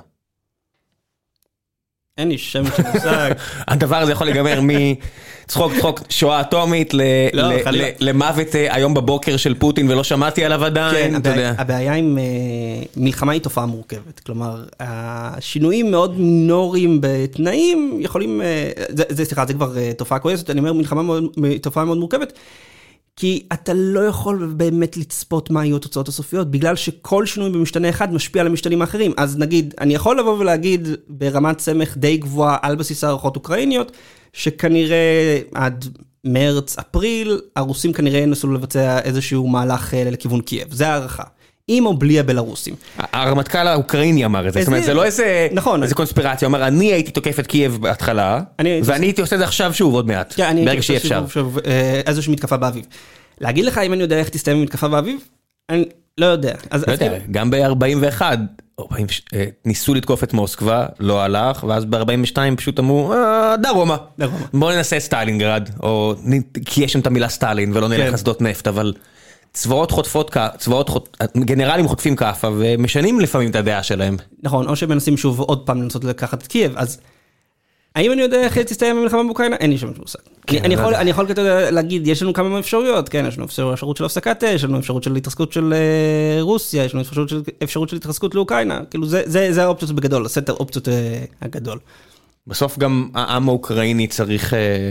אין 2.18 2.28
לי 2.28 2.38
שם 2.38 2.62
של 2.76 2.82
מושג. 2.94 3.30
הדבר 3.68 3.96
הזה 3.96 4.12
יכול 4.12 4.26
להיגמר 4.26 4.60
מצחוק 4.62 5.72
צחוק 5.78 6.00
שואה 6.08 6.40
אטומית 6.40 6.94
ל- 6.94 7.00
לא, 7.32 7.42
ל- 7.54 7.64
חלילה. 7.64 7.88
ל- 7.88 8.08
למוות 8.08 8.56
אה, 8.56 8.74
היום 8.74 8.94
בבוקר 8.94 9.36
של 9.36 9.54
פוטין 9.54 9.90
ולא 9.90 10.04
שמעתי 10.04 10.44
עליו 10.44 10.64
עדיין, 10.64 11.10
כן, 11.10 11.20
אתה 11.20 11.28
יודע. 11.30 11.52
הבעיה 11.58 11.94
עם 11.94 12.18
אה, 12.18 12.22
מלחמה 12.96 13.32
היא 13.32 13.40
תופעה 13.40 13.66
מורכבת. 13.66 14.20
כלומר, 14.26 14.64
השינויים 14.80 15.90
מאוד 15.90 16.20
מינוריים 16.20 16.98
בתנאים 17.00 17.96
יכולים, 18.00 18.42
אה, 18.42 18.70
זה, 18.88 19.24
סליחה, 19.24 19.46
זה 19.46 19.54
כבר 19.54 19.72
תופעה 19.96 20.18
כועסת, 20.18 20.50
אני 20.50 20.58
אומר 20.60 20.72
מלחמה 20.72 21.18
תופעה 21.62 21.84
מאוד 21.84 21.98
מורכבת. 21.98 22.32
כי 23.16 23.46
אתה 23.52 23.72
לא 23.74 24.00
יכול 24.00 24.54
באמת 24.56 24.96
לצפות 24.96 25.50
מה 25.50 25.64
יהיו 25.64 25.76
התוצאות 25.76 26.08
הסופיות, 26.08 26.50
בגלל 26.50 26.76
שכל 26.76 27.26
שינוי 27.26 27.50
במשתנה 27.50 27.88
אחד 27.88 28.14
משפיע 28.14 28.42
על 28.42 28.48
המשתנים 28.48 28.80
האחרים. 28.80 29.12
אז 29.16 29.38
נגיד, 29.38 29.74
אני 29.80 29.94
יכול 29.94 30.18
לבוא 30.18 30.38
ולהגיד 30.38 30.88
ברמת 31.08 31.60
סמך 31.60 31.96
די 31.96 32.16
גבוהה 32.16 32.56
על 32.62 32.76
בסיס 32.76 33.04
הערכות 33.04 33.36
אוקראיניות, 33.36 33.92
שכנראה 34.32 35.40
עד 35.54 35.88
מרץ, 36.24 36.78
אפריל, 36.78 37.40
הרוסים 37.56 37.92
כנראה 37.92 38.20
ינסו 38.20 38.52
לבצע 38.52 38.98
איזשהו 38.98 39.48
מהלך 39.48 39.94
אה, 39.94 40.10
לכיוון 40.10 40.40
קייב. 40.40 40.72
זה 40.72 40.88
הערכה. 40.88 41.24
עם 41.76 41.86
או 41.86 41.94
בלי 41.96 42.18
הבלרוסים. 42.18 42.74
הרמטכ"ל 42.98 43.66
האוקראיני 43.66 44.24
אמר 44.24 44.48
את 44.48 44.52
זה, 44.52 44.60
זאת 44.60 44.66
אומרת 44.68 44.84
זה 44.84 44.94
לא 44.94 45.04
איזה 45.04 45.48
נכון. 45.52 45.82
איזה 45.82 45.94
קונספירציה, 45.94 46.48
הוא 46.48 46.56
אמר 46.56 46.66
אני 46.66 46.92
הייתי 46.92 47.10
תוקף 47.10 47.38
את 47.38 47.46
קייב 47.46 47.78
בהתחלה, 47.80 48.40
ואני 48.84 49.06
הייתי 49.06 49.20
עושה 49.20 49.36
את 49.36 49.40
זה 49.40 49.44
עכשיו 49.44 49.74
שוב 49.74 49.94
עוד 49.94 50.06
מעט, 50.06 50.34
כן, 50.36 50.64
ברגע 50.64 50.82
שאי 50.82 50.96
אפשר. 50.96 51.24
אה, 51.66 52.00
איזושהי 52.06 52.32
מתקפה 52.32 52.56
באביב. 52.56 52.84
להגיד 53.40 53.64
לך 53.64 53.78
אם 53.78 53.92
אני 53.92 54.02
יודע 54.02 54.18
איך 54.18 54.28
תסתיים 54.28 54.56
המתקפה 54.56 54.88
באביב? 54.88 55.20
אני 55.70 55.84
לא 56.18 56.26
יודע. 56.26 56.54
אז, 56.70 56.84
לא 56.88 56.92
אז 56.92 57.00
יודע, 57.02 57.18
גם 57.30 57.50
ב-41 57.50 58.22
ניסו 59.64 59.94
לתקוף 59.94 60.24
את 60.24 60.32
מוסקבה, 60.32 60.86
לא 61.00 61.22
הלך, 61.22 61.64
ואז 61.64 61.84
ב-42 61.84 62.36
פשוט 62.56 62.78
אמרו, 62.78 63.12
"אה, 63.12 63.54
דרומה. 63.62 63.96
דרומה. 64.18 64.46
בוא 64.54 64.72
ננסה 64.72 64.96
את 64.96 65.02
סטלינגרד, 65.02 65.68
או 65.82 66.14
כי 66.64 66.84
יש 66.84 66.92
שם 66.92 67.00
את 67.00 67.06
המילה 67.06 67.28
סטלין 67.28 67.76
ולא 67.76 67.88
נלך 67.88 68.06
כן. 68.08 68.12
לשדות 68.14 68.42
נפט, 68.42 68.66
אבל 68.66 68.92
צבאות 69.53 69.90
חוטפים, 69.90 70.30
צבאות, 70.59 70.88
חוט- 70.88 71.16
גנרלים 71.36 71.88
חוטפים 71.88 72.16
כאפה 72.16 72.48
ומשנים 72.59 73.20
לפעמים 73.20 73.50
את 73.50 73.57
הדעה 73.57 73.82
שלהם. 73.82 74.16
נכון, 74.42 74.68
או 74.68 74.76
שמנסים 74.76 75.16
שוב 75.16 75.40
עוד 75.40 75.66
פעם 75.66 75.82
לנסות 75.82 76.05
לקחת 76.05 76.42
את 76.42 76.46
קייב, 76.46 76.72
אז 76.76 77.00
האם 77.96 78.12
אני 78.12 78.22
יודע 78.22 78.40
איך 78.40 78.59
תסתיים 78.59 78.96
המלחמה 78.96 79.22
באוקראינה? 79.24 79.57
אין 79.57 79.70
לי 79.70 79.78
שם 79.78 79.90
מושג. 79.98 80.18
אני- 80.48 80.61
אני 80.61 80.76
לא 80.76 80.80
יכול-. 80.80 80.94
אני 80.94 81.11
יכול 81.11 81.26
להגיד, 81.70 82.07
יש 82.07 82.22
לנו 82.22 82.32
כמה 82.32 82.59
אפשרויות, 82.59 83.09
כן, 83.09 83.24
יש 83.28 83.36
לנו 83.36 83.46
אפשרות 83.46 83.96
של 83.96 84.05
הפסקת 84.05 84.44
אש, 84.44 84.55
יש 84.55 84.64
לנו 84.64 84.78
אפשרות 84.78 85.03
של 85.03 85.16
התרסקות 85.16 85.53
של 85.53 85.74
אה, 85.76 86.42
רוסיה, 86.42 86.84
יש 86.84 86.94
לנו 86.94 87.03
אפשרות 87.03 87.28
של- 87.28 87.42
אפשרות 87.62 87.88
של 87.88 87.96
התרסקות 87.96 88.34
לאוקראינה, 88.34 88.80
כאילו 88.90 89.07
זה- 89.07 89.22
זה 89.26 89.53
זה 89.53 89.62
האופציות 89.64 89.90
בגדול, 89.92 90.26
הסט 90.26 90.48
האופציות 90.48 90.88
אה, 90.88 91.24
הגדול. 91.42 91.78
בסוף 92.46 92.78
גם 92.78 93.09
העם 93.14 93.48
האוקראיני 93.48 94.07
צריך 94.07 94.55
אה, 94.55 94.90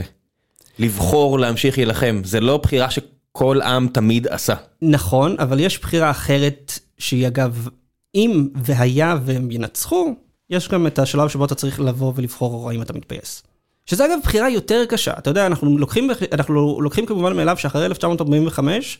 לבחור 0.78 1.38
להמשיך 1.38 1.78
להילחם, 1.78 2.20
זה 2.24 2.40
לא 2.40 2.56
בחירה 2.56 2.90
שכל 3.32 3.60
עם 3.62 3.88
תמיד 3.88 4.28
עשה. 4.28 4.54
נכון, 4.82 5.36
אבל 5.38 5.60
יש 5.60 5.80
בחירה 5.80 6.10
אחרת, 6.10 6.78
שהיא 6.98 7.26
אגב, 7.26 7.68
אם 8.14 8.48
והיה 8.54 9.16
והם 9.24 9.50
ינצחו, 9.50 10.14
יש 10.50 10.68
גם 10.68 10.86
את 10.86 10.98
השלב 10.98 11.28
שבו 11.28 11.44
אתה 11.44 11.54
צריך 11.54 11.80
לבוא 11.80 12.12
ולבחור 12.16 12.70
האם 12.70 12.82
אתה 12.82 12.92
מתפייס. 12.92 13.42
שזה 13.86 14.04
אגב 14.04 14.18
בחירה 14.22 14.50
יותר 14.50 14.84
קשה, 14.88 15.12
אתה 15.18 15.30
יודע, 15.30 15.46
אנחנו 15.46 15.78
לוקחים, 15.78 16.10
אנחנו 16.32 16.80
לוקחים 16.80 17.06
כמובן 17.06 17.36
מאליו 17.36 17.56
שאחרי 17.56 17.86
1945, 17.86 18.98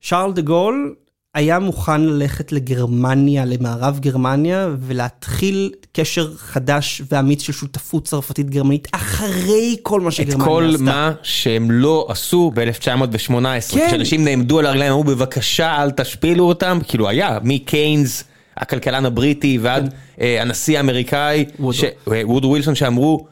שרל 0.00 0.32
דה 0.32 0.42
גול 0.42 0.94
היה 1.34 1.58
מוכן 1.58 2.00
ללכת 2.00 2.52
לגרמניה, 2.52 3.44
למערב 3.44 3.98
גרמניה, 4.00 4.68
ולהתחיל 4.80 5.72
קשר 5.92 6.28
חדש 6.36 7.02
ואמיץ 7.12 7.42
של 7.42 7.52
שותפות 7.52 8.04
צרפתית 8.04 8.50
גרמנית, 8.50 8.88
אחרי 8.92 9.76
כל 9.82 10.00
מה 10.00 10.08
את 10.08 10.12
שגרמניה 10.12 10.44
כל 10.46 10.70
עשתה. 10.70 10.82
מה 10.84 11.12
שהם 11.22 11.70
לא 11.70 12.06
עשו 12.08 12.52
ב-1918, 12.54 13.34
כן. 13.74 13.86
כשאנשים 13.86 14.24
נעמדו 14.24 14.58
על 14.58 14.66
הרגליים, 14.66 14.90
אמרו 14.92 15.04
בבקשה 15.04 15.82
אל 15.82 15.90
תשפילו 15.90 16.44
אותם, 16.48 16.78
כאילו 16.88 17.08
היה, 17.08 17.38
מקיינס 17.42 18.24
הכלכלן 18.56 19.06
הבריטי 19.06 19.58
ועד 19.62 19.94
אה, 20.20 20.42
הנשיא 20.42 20.76
האמריקאי, 20.76 21.44
וודו. 21.58 21.72
ש- 21.78 21.84
אה, 22.12 22.22
ווילסון 22.26 22.74
שאמרו, 22.74 23.26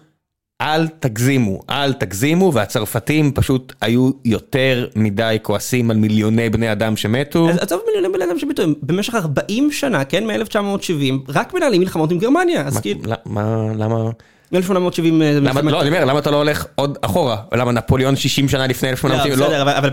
אל 0.62 0.88
תגזימו, 0.88 1.60
אל 1.70 1.92
תגזימו, 1.92 2.52
והצרפתים 2.54 3.32
פשוט 3.32 3.72
היו 3.80 4.10
יותר 4.24 4.86
מדי 4.96 5.38
כועסים 5.42 5.90
על 5.90 5.96
מיליוני 5.96 6.50
בני 6.50 6.72
אדם 6.72 6.96
שמתו. 6.96 7.50
אז 7.50 7.58
עזוב 7.58 7.80
מיליוני 7.86 8.14
בני 8.14 8.24
אדם 8.24 8.38
שביטוי, 8.38 8.74
במשך 8.82 9.14
40 9.14 9.72
שנה, 9.72 10.04
כן, 10.04 10.26
מ-1970, 10.26 11.14
רק 11.28 11.54
מנהלים 11.54 11.80
מלחמות 11.80 12.10
עם 12.10 12.18
גרמניה, 12.18 12.66
אז 12.66 12.80
כאילו, 12.80 13.00
מה, 13.26 13.66
למה, 13.76 14.10
מ-1870... 14.52 15.02
למה, 15.40 15.70
לא, 15.70 15.80
אני 15.80 15.88
אומר, 15.88 16.04
למה 16.04 16.18
אתה 16.18 16.30
לא 16.30 16.36
הולך 16.36 16.64
עוד 16.74 16.98
אחורה? 17.02 17.36
למה 17.54 17.72
נפוליאון 17.72 18.16
60 18.16 18.48
שנה 18.48 18.66
לפני 18.66 18.88
1870? 18.90 19.38
לא, 19.38 19.46
בסדר, 19.46 19.62
אבל- 19.62 19.72
אבל 19.72 19.90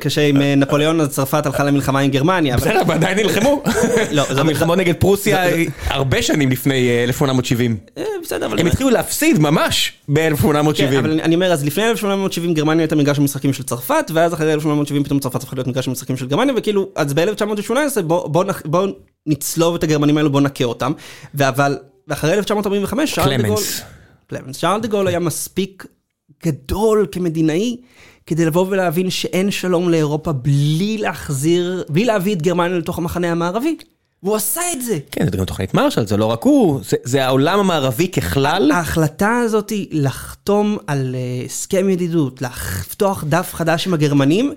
כשעם 0.00 0.42
אה, 0.42 0.54
נפוליאון 0.54 1.00
אז 1.00 1.08
צרפת 1.08 1.46
הלכה 1.46 1.64
למלחמה 1.64 2.00
עם 2.00 2.10
גרמניה. 2.10 2.56
בסדר, 2.56 2.80
אבל 2.82 2.94
עדיין 2.94 3.18
נלחמו. 3.18 3.62
לא, 4.10 4.24
המלחמות 4.38 4.78
נגד 4.78 4.94
פרוסיה 4.98 5.44
הרבה 5.86 6.22
שנים 6.22 6.50
לפני 6.50 6.88
אה, 6.90 7.04
1870. 7.04 7.76
אה, 7.98 8.04
בסדר, 8.22 8.46
אבל... 8.46 8.60
הם 8.60 8.66
התחילו 8.66 8.90
להפסיד 8.90 9.38
ממש 9.38 9.92
כן, 10.16 10.22
אבל 10.22 10.32
ב-1870. 10.32 11.22
אני- 11.22 11.34
אומר, 11.34 11.52
אז 11.52 11.64
לפני 11.64 11.90
1870 11.90 12.54
גרמניה 12.54 12.82
הייתה 12.82 12.96
מגרש 12.96 13.18
המשחקים 13.18 13.52
של 13.52 13.62
צרפת, 13.62 14.10
ואז 14.14 14.34
אחרי 14.34 14.52
1870 14.52 15.04
פתאום 15.04 15.18
צרפת 15.20 15.42
הפכה 15.42 15.56
להיות 15.56 15.66
מגרש 15.66 15.88
המשחקים 15.88 16.16
של 16.16 16.26
גרמניה, 16.26 16.54
וכאילו, 16.56 16.88
אז 16.96 17.14
ב-1918 17.14 17.72
בוא- 18.02 18.28
בוא 18.28 18.44
נח- 18.44 18.62
בוא 18.64 18.86
נצלוב 19.26 19.74
את 19.74 19.82
הגרמנים 19.82 20.16
האלו, 20.16 20.30
בוא 20.30 20.40
נכה 20.40 20.64
אותם, 20.64 20.92
אבל, 21.40 21.78
ואחרי 22.08 22.32
1945, 22.32 23.14
שארל 23.14 23.26
דה 23.36 23.36
גול, 23.36 23.44
קלמנס. 23.46 23.82
שארל 24.52 24.80
דה 24.80 24.88
גול 24.88 25.08
היה 25.08 25.18
מספיק 25.18 25.86
גדול 26.46 27.06
כמדינאי, 27.12 27.76
כדי 28.26 28.44
לבוא 28.44 28.66
ולהבין 28.70 29.10
שאין 29.10 29.50
שלום 29.50 29.88
לאירופה 29.88 30.32
בלי 30.32 30.98
להחזיר, 30.98 31.84
בלי 31.88 32.04
להביא 32.04 32.34
את 32.34 32.42
גרמניה 32.42 32.78
לתוך 32.78 32.98
המחנה 32.98 33.32
המערבי. 33.32 33.76
והוא 34.22 34.36
עשה 34.36 34.60
את 34.72 34.82
זה. 34.84 34.98
כן, 35.10 35.24
זה 35.30 35.36
גם 35.36 35.44
תוכנית 35.44 35.74
מרשל, 35.74 36.06
זה 36.06 36.16
לא 36.16 36.24
רק 36.26 36.42
הוא, 36.42 36.80
זה- 36.84 36.96
זה 37.04 37.24
העולם 37.26 37.58
המערבי 37.60 38.08
ככלל. 38.08 38.70
ההחלטה 38.74 39.38
הזאת 39.38 39.70
היא 39.70 39.86
לחתום 39.92 40.78
על 40.86 41.14
אה, 41.14 41.44
הסכם 41.44 41.88
ידידות, 41.88 42.42
לפתוח 42.42 43.24
דף 43.28 43.50
חדש 43.54 43.86
עם 43.86 43.94
הגרמנים, 43.94 44.52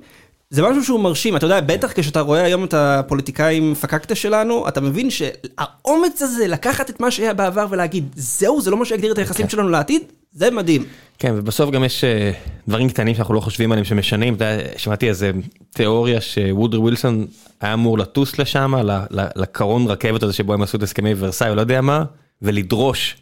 זה 0.56 0.62
משהו 0.62 0.84
שהוא 0.84 0.99
מרשים, 0.99 1.36
אתה 1.36 1.45
יודע, 1.45 1.62
בטח 1.62 1.91
כשאתה 1.95 2.22
רואה 2.22 2.43
היום 2.43 2.64
את 2.64 2.74
הפוליטיקאים 2.74 3.76
פקקטה 3.76 4.16
שלנו, 4.16 4.68
אתה 4.68 4.82
מבין 4.82 5.10
שהאומץ 5.10 6.22
הזה 6.22 6.47
לקחת 6.47 6.89
את 6.89 6.99
מה 6.99 7.12
שהיה 7.12 7.34
בעבר 7.34 7.68
ולהגיד, 7.70 8.08
זהו, 8.16 8.62
זה 8.62 8.72
לא 8.72 8.78
מה 8.78 8.86
שיגדיר 8.86 9.12
את 9.12 9.18
היחסים 9.18 9.49
שלנו 9.49 9.70
לעתיד, 9.70 10.01
זה 10.32 10.51
מדהים. 10.51 10.86
כן, 11.20 11.34
ובסוף 11.36 11.70
גם 11.70 11.84
יש 11.84 12.03
אה, 12.03 12.32
דברים 12.68 12.89
קטנים 12.89 13.16
שאנחנו 13.16 13.34
לא 13.34 13.39
חושבים 13.39 13.72
עליהם 13.72 13.86
שמשנים. 13.86 14.36
אתה 14.36 14.45
יודע, 14.45 14.68
שמעתי 14.78 15.10
איזה 15.10 15.32
תיאוריה 15.70 16.22
שוודרי 16.22 16.80
ווילסון 16.80 17.26
היה 17.62 17.74
אמור 17.74 17.97
לטוס 17.97 18.39
לשם, 18.39 18.74
לקרון 19.12 19.88
רכבת 19.88 20.24
הזה 20.24 20.34
שבו 20.34 20.53
הם 20.53 20.62
עשו 20.62 20.78
את 20.78 20.84
הסכמי 20.84 21.14
ורסאי, 21.18 21.49
או 21.49 21.56
לא 21.56 21.62
יודע 21.62 21.82
מה, 21.82 22.03
ולדרוש 22.41 23.16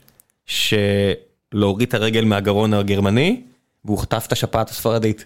שלהוריד 0.45 1.87
את 1.87 1.93
הרגל 1.93 2.25
מהגרון 2.25 2.73
הגרמני, 2.73 3.41
והוא 3.85 3.97
חטף 3.97 4.23
את 4.27 4.31
השפעת 4.31 4.69
הספרדית. 4.69 5.25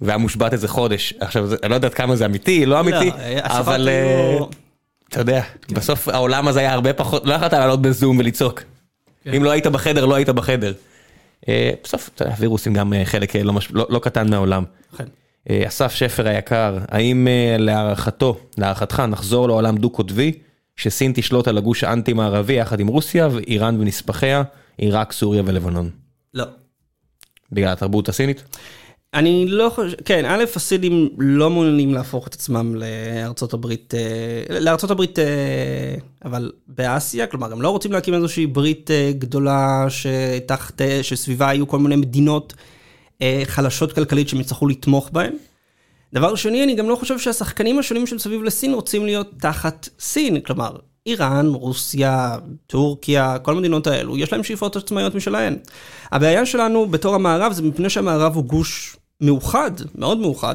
והיה 0.00 0.18
מושבת 0.18 0.52
איזה 0.52 0.68
חודש. 0.68 1.14
עכשיו, 1.20 1.48
אני 1.62 1.70
לא 1.70 1.74
יודעת 1.74 1.94
כמה 1.94 2.16
זה 2.16 2.26
אמיתי, 2.26 2.66
לא 2.66 2.80
אמיתי, 2.80 3.10
השפעת 3.10 3.50
אבל... 3.50 3.88
היו- 3.88 4.38
אה, 4.38 4.44
אתה 5.08 5.20
יודע, 5.20 5.42
בסוף 5.72 6.08
העולם 6.08 6.48
הזה 6.48 6.60
היה 6.60 6.72
הרבה 6.72 6.92
פחות, 6.92 7.26
לא 7.26 7.34
יכולת 7.34 7.52
לעלות 7.52 7.82
בזום 7.82 8.18
ולצעוק. 8.18 8.62
אם 9.36 9.44
לא 9.44 9.50
היית 9.50 9.66
בחדר, 9.66 10.04
לא 10.06 10.14
היית 10.14 10.28
בחדר. 10.28 10.72
אה, 11.48 11.70
בסוף, 11.84 12.10
אתה 12.14 12.24
יודע, 12.24 12.34
וירוסים 12.38 12.74
גם 12.74 12.92
אה, 12.92 13.04
חלק 13.04 13.36
אה, 13.36 13.42
לא 13.42 13.52
לא 13.70 13.86
לא 13.90 13.98
קטן 13.98 14.30
מהעולם. 14.30 14.64
כן. 14.98 15.04
אה, 15.50 15.62
אסף 15.66 15.94
שפר 15.94 16.28
היקר, 16.28 16.78
האם 16.88 17.28
אה, 17.28 17.56
להערכתו, 17.58 18.38
להערכתך, 18.58 19.00
נחזור 19.08 19.48
לעולם 19.48 19.76
דו-קוטבי, 19.76 20.32
שסין 20.76 21.12
תשלוט 21.14 21.48
על 21.48 21.58
הגוש 21.58 21.84
האנטי-מערבי 21.84 22.52
יחד 22.52 22.80
עם 22.80 22.86
רוסיה 22.86 23.28
ואיראן 23.32 23.80
ונספחיה, 23.80 24.42
עיראק, 24.76 25.12
סוריה 25.12 25.42
ולבנון? 25.46 25.90
לא. 26.34 26.44
בגלל 27.52 27.72
התרבות 27.72 28.08
הסינית? 28.08 28.42
אני 29.14 29.46
לא 29.48 29.70
חושב, 29.74 29.96
כן, 30.04 30.24
א', 30.24 30.44
הסינים 30.56 31.08
לא 31.18 31.50
מעוניינים 31.50 31.94
להפוך 31.94 32.26
את 32.26 32.34
עצמם 32.34 32.74
לארצות 32.74 33.52
הברית, 33.52 33.94
אה, 33.94 34.60
לארצות 34.60 34.90
הברית, 34.90 35.18
אה, 35.18 35.24
אבל 36.24 36.52
באסיה, 36.68 37.26
כלומר, 37.26 37.52
הם 37.52 37.62
לא 37.62 37.70
רוצים 37.70 37.92
להקים 37.92 38.14
איזושהי 38.14 38.46
ברית 38.46 38.90
אה, 38.90 39.12
גדולה 39.18 39.86
שתחת, 39.88 40.80
שסביבה 41.02 41.46
יהיו 41.46 41.68
כל 41.68 41.78
מיני 41.78 41.96
מדינות 41.96 42.54
חלשות 43.44 43.92
כלכלית 43.92 44.28
שהם 44.28 44.40
יצטרכו 44.40 44.66
לתמוך 44.66 45.10
בהן. 45.12 45.32
דבר 46.14 46.34
שני, 46.34 46.64
אני 46.64 46.74
גם 46.74 46.88
לא 46.88 46.96
חושב 46.96 47.18
שהשחקנים 47.18 47.78
השונים 47.78 48.06
שמסביב 48.06 48.42
לסין 48.42 48.74
רוצים 48.74 49.06
להיות 49.06 49.30
תחת 49.38 49.88
סין, 50.00 50.40
כלומר, 50.40 50.76
איראן, 51.06 51.46
רוסיה, 51.46 52.36
טורקיה, 52.66 53.38
כל 53.42 53.52
המדינות 53.52 53.86
האלו, 53.86 54.18
יש 54.18 54.32
להם 54.32 54.44
שאיפות 54.44 54.76
עצמאיות 54.76 55.14
משלהן. 55.14 55.56
הבעיה 56.12 56.46
שלנו 56.46 56.86
בתור 56.86 57.14
המערב 57.14 57.52
זה 57.52 57.62
מפני 57.62 57.90
שהמערב 57.90 58.36
הוא 58.36 58.44
גוש 58.44 58.96
מאוחד, 59.20 59.70
מאוד 59.94 60.18
מאוחד. 60.18 60.54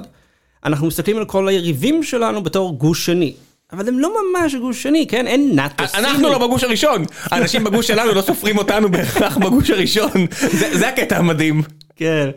אנחנו 0.66 0.88
מסתכלים 0.88 1.18
על 1.18 1.26
כל 1.26 1.48
היריבים 1.48 2.04
שלנו 2.04 2.44
בתור 2.44 2.78
גוש 2.78 3.06
שני. 3.06 3.34
אבל 3.74 3.88
הם 3.88 4.00
לא 4.00 4.14
ממש 4.16 4.56
גוש 4.56 4.84
שני, 4.84 5.08
כן? 5.08 5.28
אין 5.28 5.56
נאטו 5.56 5.88
סיני. 5.88 6.08
אנחנו 6.08 6.30
לא 6.30 6.48
בגוש 6.48 6.64
הראשון, 6.64 7.06
האנשים 7.24 7.64
בגוש 7.64 7.88
שלנו 7.88 8.14
לא 8.14 8.22
סופרים 8.22 8.58
אותנו 8.58 8.92
בהכרח 8.92 9.38
בגוש 9.38 9.70
הראשון, 9.70 10.12
זה 10.52 10.78
זה 10.78 10.90
הקטע 10.90 11.18
המדהים. 11.18 11.64
כן, 11.96 12.30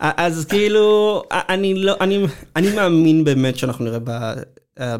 אז 0.00 0.44
כאילו, 0.44 1.22
אני 1.32 1.74
לא, 1.74 1.94
אני, 2.00 2.26
אני 2.56 2.74
מאמין 2.74 3.24
באמת 3.24 3.56
שאנחנו 3.56 3.84
נראה 3.84 3.98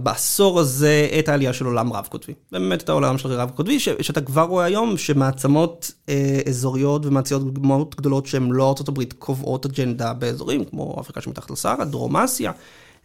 בעשור 0.03 0.61
הזה 0.61 1.09
את 1.18 1.29
העלייה 1.29 1.53
של 1.53 1.64
עולם 1.66 1.93
רב 1.93 2.07
קוטבי. 2.11 2.33
באמת 2.53 2.83
את 2.83 2.89
העולם 2.89 3.18
של 3.18 3.33
רב 3.33 3.51
קוטבי, 3.51 3.81
ש, 3.81 3.89
שאתה 4.01 4.20
כבר 4.20 4.43
רואה 4.43 4.64
היום 4.64 4.97
שמעצמות 4.97 5.93
אה, 6.09 6.41
אזוריות 6.49 7.07
ומעציות 7.07 7.43
מאוד 7.59 7.95
גדולות 7.95 8.27
שהן 8.27 8.51
לא 8.51 8.74
ארה"ב 8.79 9.05
קובעות 9.18 9.66
אג'נדה 9.66 10.12
באזורים 10.12 10.64
כמו 10.64 10.97
אפריקה 11.01 11.20
שמתחת 11.20 11.51
לסהרה, 11.51 11.85
דרום 11.85 12.16
אסיה. 12.16 12.53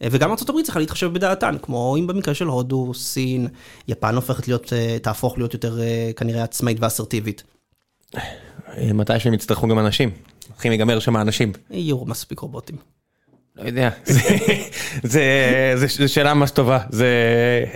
אה, 0.01 0.07
וגם 0.11 0.29
ארה"ב 0.29 0.61
צריכה 0.63 0.79
להתחשב 0.79 1.13
בדעתן, 1.13 1.55
כמו 1.61 1.95
אם 1.99 2.07
במקרה 2.07 2.33
של 2.33 2.47
הודו, 2.47 2.93
סין, 2.93 3.47
יפן 3.87 4.15
הופכת 4.15 4.47
להיות, 4.47 4.73
אה, 4.73 4.97
תהפוך 5.01 5.37
להיות 5.37 5.53
יותר 5.53 5.81
אה, 5.81 6.11
כנראה 6.15 6.43
עצמאית 6.43 6.77
ואסרטיבית. 6.79 7.43
אה, 8.15 8.93
מתי 8.93 9.19
שהם 9.19 9.33
יצטרכו 9.33 9.67
גם 9.67 9.79
אנשים, 9.79 10.09
הולכים 10.49 10.71
להיגמר 10.71 10.99
שם 10.99 11.15
האנשים. 11.15 11.51
יהיו 11.69 12.05
מספיק 12.05 12.39
רובוטים. 12.39 12.75
לא 13.61 13.67
יודע, 13.67 13.89
זה- 15.03 15.75
זה 15.87 16.07
שאלה 16.07 16.33
ממש 16.33 16.51
טובה, 16.51 16.79
זה, 16.89 17.07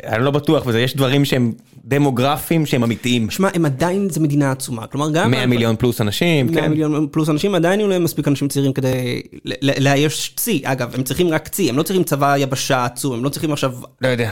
אני 0.08 0.26
לא 0.26 0.32
בטוח 0.32 0.64
בזה, 0.64 0.80
יש 0.82 0.96
דברים 0.96 1.26
שהם 1.26 1.52
דמוגרפיים 1.86 2.66
שהם 2.66 2.84
אמיתיים. 2.84 3.30
שמע, 3.30 3.50
הם 3.54 3.66
עדיין, 3.66 4.10
זה 4.10 4.20
מדינה 4.20 4.52
עצומה, 4.52 4.88
כלומר 4.88 5.10
גם... 5.12 5.32
100 5.32 5.46
מיליון 5.46 5.76
פלוס 5.76 6.02
אנשים, 6.02 6.46
100 6.52 6.62
כן. 6.62 6.70
מיליון 6.70 7.08
פלוס 7.12 7.30
אנשים, 7.30 7.56
עדיין 7.56 7.80
יהיו 7.80 7.90
להם 7.90 8.04
מספיק 8.04 8.28
אנשים 8.28 8.48
צעירים 8.48 8.74
כדי 8.74 9.22
לאייש 9.62 10.34
צי. 10.36 10.62
אגב, 10.66 10.96
הם 10.96 11.04
צריכים 11.04 11.30
רק 11.30 11.48
צי, 11.48 11.70
הם 11.70 11.78
לא 11.78 11.84
צריכים 11.84 12.04
צבא 12.04 12.38
יבשה 12.38 12.86
עצום, 12.86 13.14
הם 13.18 13.24
לא 13.24 13.30
צריכים 13.30 13.54
עכשיו... 13.54 13.74
לא 14.02 14.08
יודע. 14.08 14.32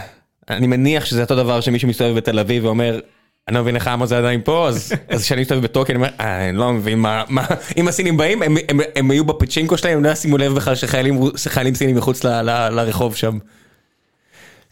אני 0.50 0.68
מניח 0.68 1.06
שזה 1.06 1.22
אותו 1.22 1.36
דבר 1.36 1.62
שמישהו 1.62 1.88
מסתובב 1.90 2.16
בתל 2.16 2.40
אביב 2.40 2.66
ואומר, 2.66 3.00
אני 3.48 3.56
לא 3.56 3.62
מבין 3.62 3.76
איך 3.76 3.88
העם 3.88 4.02
הזה 4.02 4.18
עדיין 4.18 4.42
פה, 4.44 4.68
אז 4.68 4.94
כשאני 5.22 5.42
מסתובב 5.42 5.62
בטוקי 5.64 5.92
אני 5.92 5.98
אומר, 5.98 6.10
"אה, 6.20 6.50
אני 6.50 6.58
לא 6.58 6.74
מבין 6.74 7.00
מה, 7.00 7.24
מה, 7.30 7.46
אם 7.78 7.88
הסינים 7.88 8.18
באים, 8.18 8.42
הם- 8.42 8.56
הם- 8.70 8.80
הם 8.96 9.12
היו 9.12 9.26
בפצ'ינקו 9.26 9.78
שלהם, 9.78 9.98
הם 9.98 10.04
לא 10.04 10.10
ישימו 10.10 10.38
לב 10.38 10.54
בכלל 10.56 10.76
שחיילים 10.76 11.20
שחיילים 11.38 11.76
סינים 11.76 11.96
מחוץ 11.96 12.24
ל- 12.24 12.42
ל- 12.42 12.70
לרחוב 12.70 13.16
שם. 13.16 13.38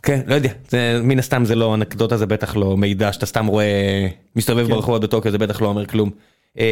כן, 0.04 0.20
לא 0.28 0.36
יודע, 0.36 0.50
זה, 0.70 1.00
מן 1.04 1.20
הסתם 1.20 1.46
זה 1.46 1.56
לא 1.56 1.76
אנקדוטה, 1.76 2.18
זה 2.18 2.26
בטח 2.26 2.56
לא 2.56 2.78
מידע 2.78 3.14
שאתה 3.14 3.26
סתם 3.26 3.46
רואה, 3.46 4.08
מסתובב 4.36 4.66
כן. 4.68 4.72
ברחובות 4.74 5.02
בטוקיו, 5.02 5.32
זה 5.32 5.38
בטח 5.38 5.62
לא 5.62 5.68
אומר 5.68 5.86
כלום. 5.86 6.10
אמ, 6.58 6.64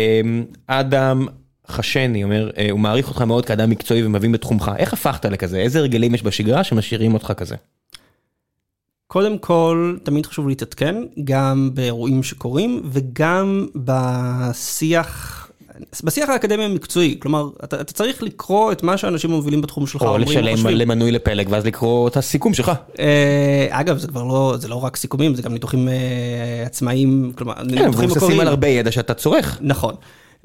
אדם 0.68 1.28
חשני 1.68 2.24
אומר, 2.24 2.50
אה, 2.58 2.68
הוא 2.72 2.80
מעריך 2.80 3.08
אותך 3.10 3.22
מאוד 3.22 3.46
כאדם 3.46 3.70
מקצועי 3.70 4.06
ומבין 4.06 4.32
בתחומך, 4.32 4.72
איך 4.78 4.94
הפכת 4.94 5.26
לכזה? 5.26 5.58
איזה 5.60 5.80
הרגלים 5.80 6.16
יש 6.16 6.24
בשגרה 6.24 6.64
שמשאירים 6.64 7.14
אותך 7.14 7.34
כזה? 7.38 7.56
קודם 9.11 9.38
כל, 9.38 9.95
תמיד 10.03 10.26
חשוב 10.26 10.48
להתעדכן, 10.48 10.95
גם 11.23 11.69
באירועים 11.73 12.23
שקורים, 12.23 12.81
וגם 12.86 13.68
בשיח... 13.76 15.36
בשיח 16.03 16.30
האקדמי 16.30 16.64
המקצועי, 16.64 17.18
כלומר, 17.19 17.49
אתה, 17.64 17.81
אתה 17.81 17.94
צריך 17.94 18.23
לקרוא 18.23 18.72
את 18.72 18.84
מה 18.84 18.98
שאנשים 18.98 19.31
המובילים 19.31 19.61
בתחום 19.61 19.88
שלך 19.88 20.02
או 20.02 20.07
אומרים 20.07 20.27
לשלם 20.27 20.53
וחושבים. 20.53 20.77
למנוי 20.77 21.11
לפלג 21.11 21.48
ואז 21.49 21.65
לקרוא 21.65 22.07
את 22.07 22.18
הסיכום 22.18 22.53
שלך. 22.53 22.72
אה, 22.99 23.68
אגב, 23.69 23.98
זה 23.98 24.07
כבר 24.07 24.23
לא, 24.23 24.56
זה 24.57 24.68
לא 24.68 24.84
רק 24.84 24.95
סיכומים, 24.95 25.36
זה 25.36 25.41
גם 25.41 25.53
ניתוחים 25.53 25.88
אה, 25.88 26.64
עצמאיים, 26.65 27.31
כלומר, 27.36 27.53
כן, 27.56 27.61
ניתוחים 27.65 27.90
מבוססים 27.90 28.18
מקוריים. 28.18 28.40
על 28.40 28.48
הרבה 28.48 28.68
ידע 28.68 28.91
שאתה 28.91 29.14
צורך. 29.14 29.57
נכון. 29.61 29.95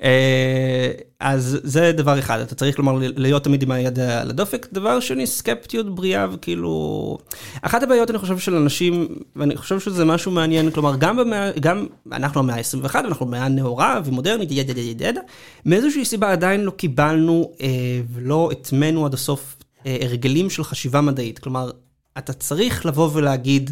אה, 0.04 0.90
אז 1.20 1.58
זה 1.62 1.92
דבר 1.92 2.18
אחד, 2.18 2.40
אתה 2.40 2.54
צריך 2.54 2.76
כלומר 2.76 2.98
להיות 3.16 3.44
תמיד 3.44 3.62
עם 3.62 3.70
היד 3.70 3.98
על 3.98 4.30
הדופק. 4.30 4.66
דבר 4.72 5.00
שני, 5.00 5.26
סקפטיות 5.26 5.94
בריאה 5.94 6.26
וכאילו... 6.32 7.18
אחת 7.62 7.82
הבעיות 7.82 8.10
אני 8.10 8.18
חושב 8.18 8.38
של 8.38 8.54
אנשים, 8.54 9.08
ואני 9.36 9.56
חושב 9.56 9.80
שזה 9.80 10.04
משהו 10.04 10.32
מעניין, 10.32 10.70
כלומר 10.70 10.96
גם 10.96 11.16
במאה, 11.16 11.50
גם 11.60 11.86
אנחנו 12.12 12.40
המאה 12.40 12.56
ה-21, 12.56 12.98
אנחנו 12.98 13.26
במאה 13.26 13.48
נאורה 13.48 14.00
ומודרנית, 14.04 14.52
ידע 14.52 14.70
ידע 14.70 14.80
ידע 14.80 15.08
ידע, 15.08 15.20
מאיזושהי 15.66 16.04
סיבה 16.04 16.32
עדיין 16.32 16.60
לא 16.60 16.70
קיבלנו 16.70 17.50
אה, 17.60 17.68
ולא 18.12 18.48
הטמנו 18.52 19.06
עד 19.06 19.14
הסוף 19.14 19.56
אה, 19.86 19.96
הרגלים 20.00 20.50
של 20.50 20.64
חשיבה 20.64 21.00
מדעית. 21.00 21.38
כלומר, 21.38 21.70
אתה 22.18 22.32
צריך 22.32 22.86
לבוא 22.86 23.10
ולהגיד, 23.12 23.70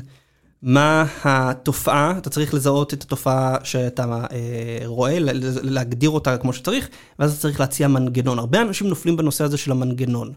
מה 0.62 1.04
התופעה, 1.24 2.14
אתה 2.18 2.30
צריך 2.30 2.54
לזהות 2.54 2.94
את 2.94 3.02
התופעה 3.02 3.56
שאתה 3.64 4.04
אה, 4.32 4.78
רואה, 4.84 5.16
להגדיר 5.62 6.10
אותה 6.10 6.36
כמו 6.36 6.52
שצריך, 6.52 6.88
ואז 7.18 7.32
אתה 7.32 7.40
צריך 7.40 7.60
להציע 7.60 7.88
מנגנון. 7.88 8.38
הרבה 8.38 8.62
אנשים 8.62 8.88
נופלים 8.88 9.16
בנושא 9.16 9.44
הזה 9.44 9.56
של 9.56 9.70
המנגנון. 9.72 10.32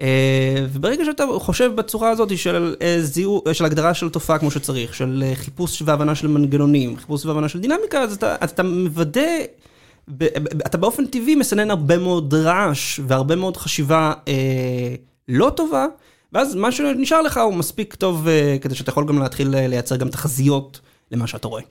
אה, 0.00 0.66
וברגע 0.72 1.04
שאתה 1.04 1.24
חושב 1.38 1.72
בצורה 1.74 2.10
הזאת 2.10 2.38
של, 2.38 2.74
אה, 2.82 2.96
זיהו, 3.00 3.42
של 3.52 3.64
הגדרה 3.64 3.94
של 3.94 4.08
תופעה 4.08 4.38
כמו 4.38 4.50
שצריך, 4.50 4.94
של 4.94 5.24
אה, 5.26 5.34
חיפוש 5.34 5.82
והבנה 5.86 6.14
של 6.14 6.28
מנגנונים, 6.28 6.96
חיפוש 6.96 7.26
והבנה 7.26 7.48
של 7.48 7.60
דינמיקה, 7.60 8.00
אז 8.02 8.14
אתה, 8.14 8.36
אז 8.40 8.50
אתה 8.50 8.62
מוודא, 8.62 9.28
אתה 10.66 10.78
באופן 10.78 11.06
טבעי 11.06 11.34
מסנן 11.34 11.70
הרבה 11.70 11.98
מאוד 11.98 12.34
רעש 12.34 13.00
והרבה 13.06 13.36
מאוד 13.36 13.56
חשיבה 13.56 14.12
אה, 14.28 14.94
לא 15.28 15.50
טובה, 15.56 15.86
ואז 16.36 16.54
מה 16.54 16.72
שנשאר 16.72 17.22
לך 17.22 17.36
הוא 17.36 17.54
מספיק 17.54 17.94
טוב 17.94 18.28
אה, 18.28 18.56
כדי 18.60 18.74
שאתה 18.74 18.90
יכול 18.90 19.06
גם 19.06 19.18
להתחיל 19.18 19.48
לייצר 19.48 19.96
גם 19.96 20.08
תחזיות 20.08 20.80
למה 21.10 21.26
שאתה 21.26 21.48
רואה. 21.48 21.62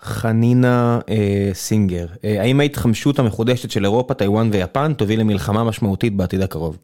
חנינה 0.00 1.00
אה, 1.08 1.50
סינגר, 1.52 2.06
אה, 2.24 2.40
האם 2.42 2.60
ההתחמשות 2.60 3.18
המחודשת 3.18 3.70
של 3.70 3.84
אירופה, 3.84 4.14
טיוואן 4.14 4.50
ויפן 4.52 4.94
תוביל 4.94 5.20
למלחמה 5.20 5.64
משמעותית 5.64 6.16
בעתיד 6.16 6.40
הקרוב? 6.40 6.78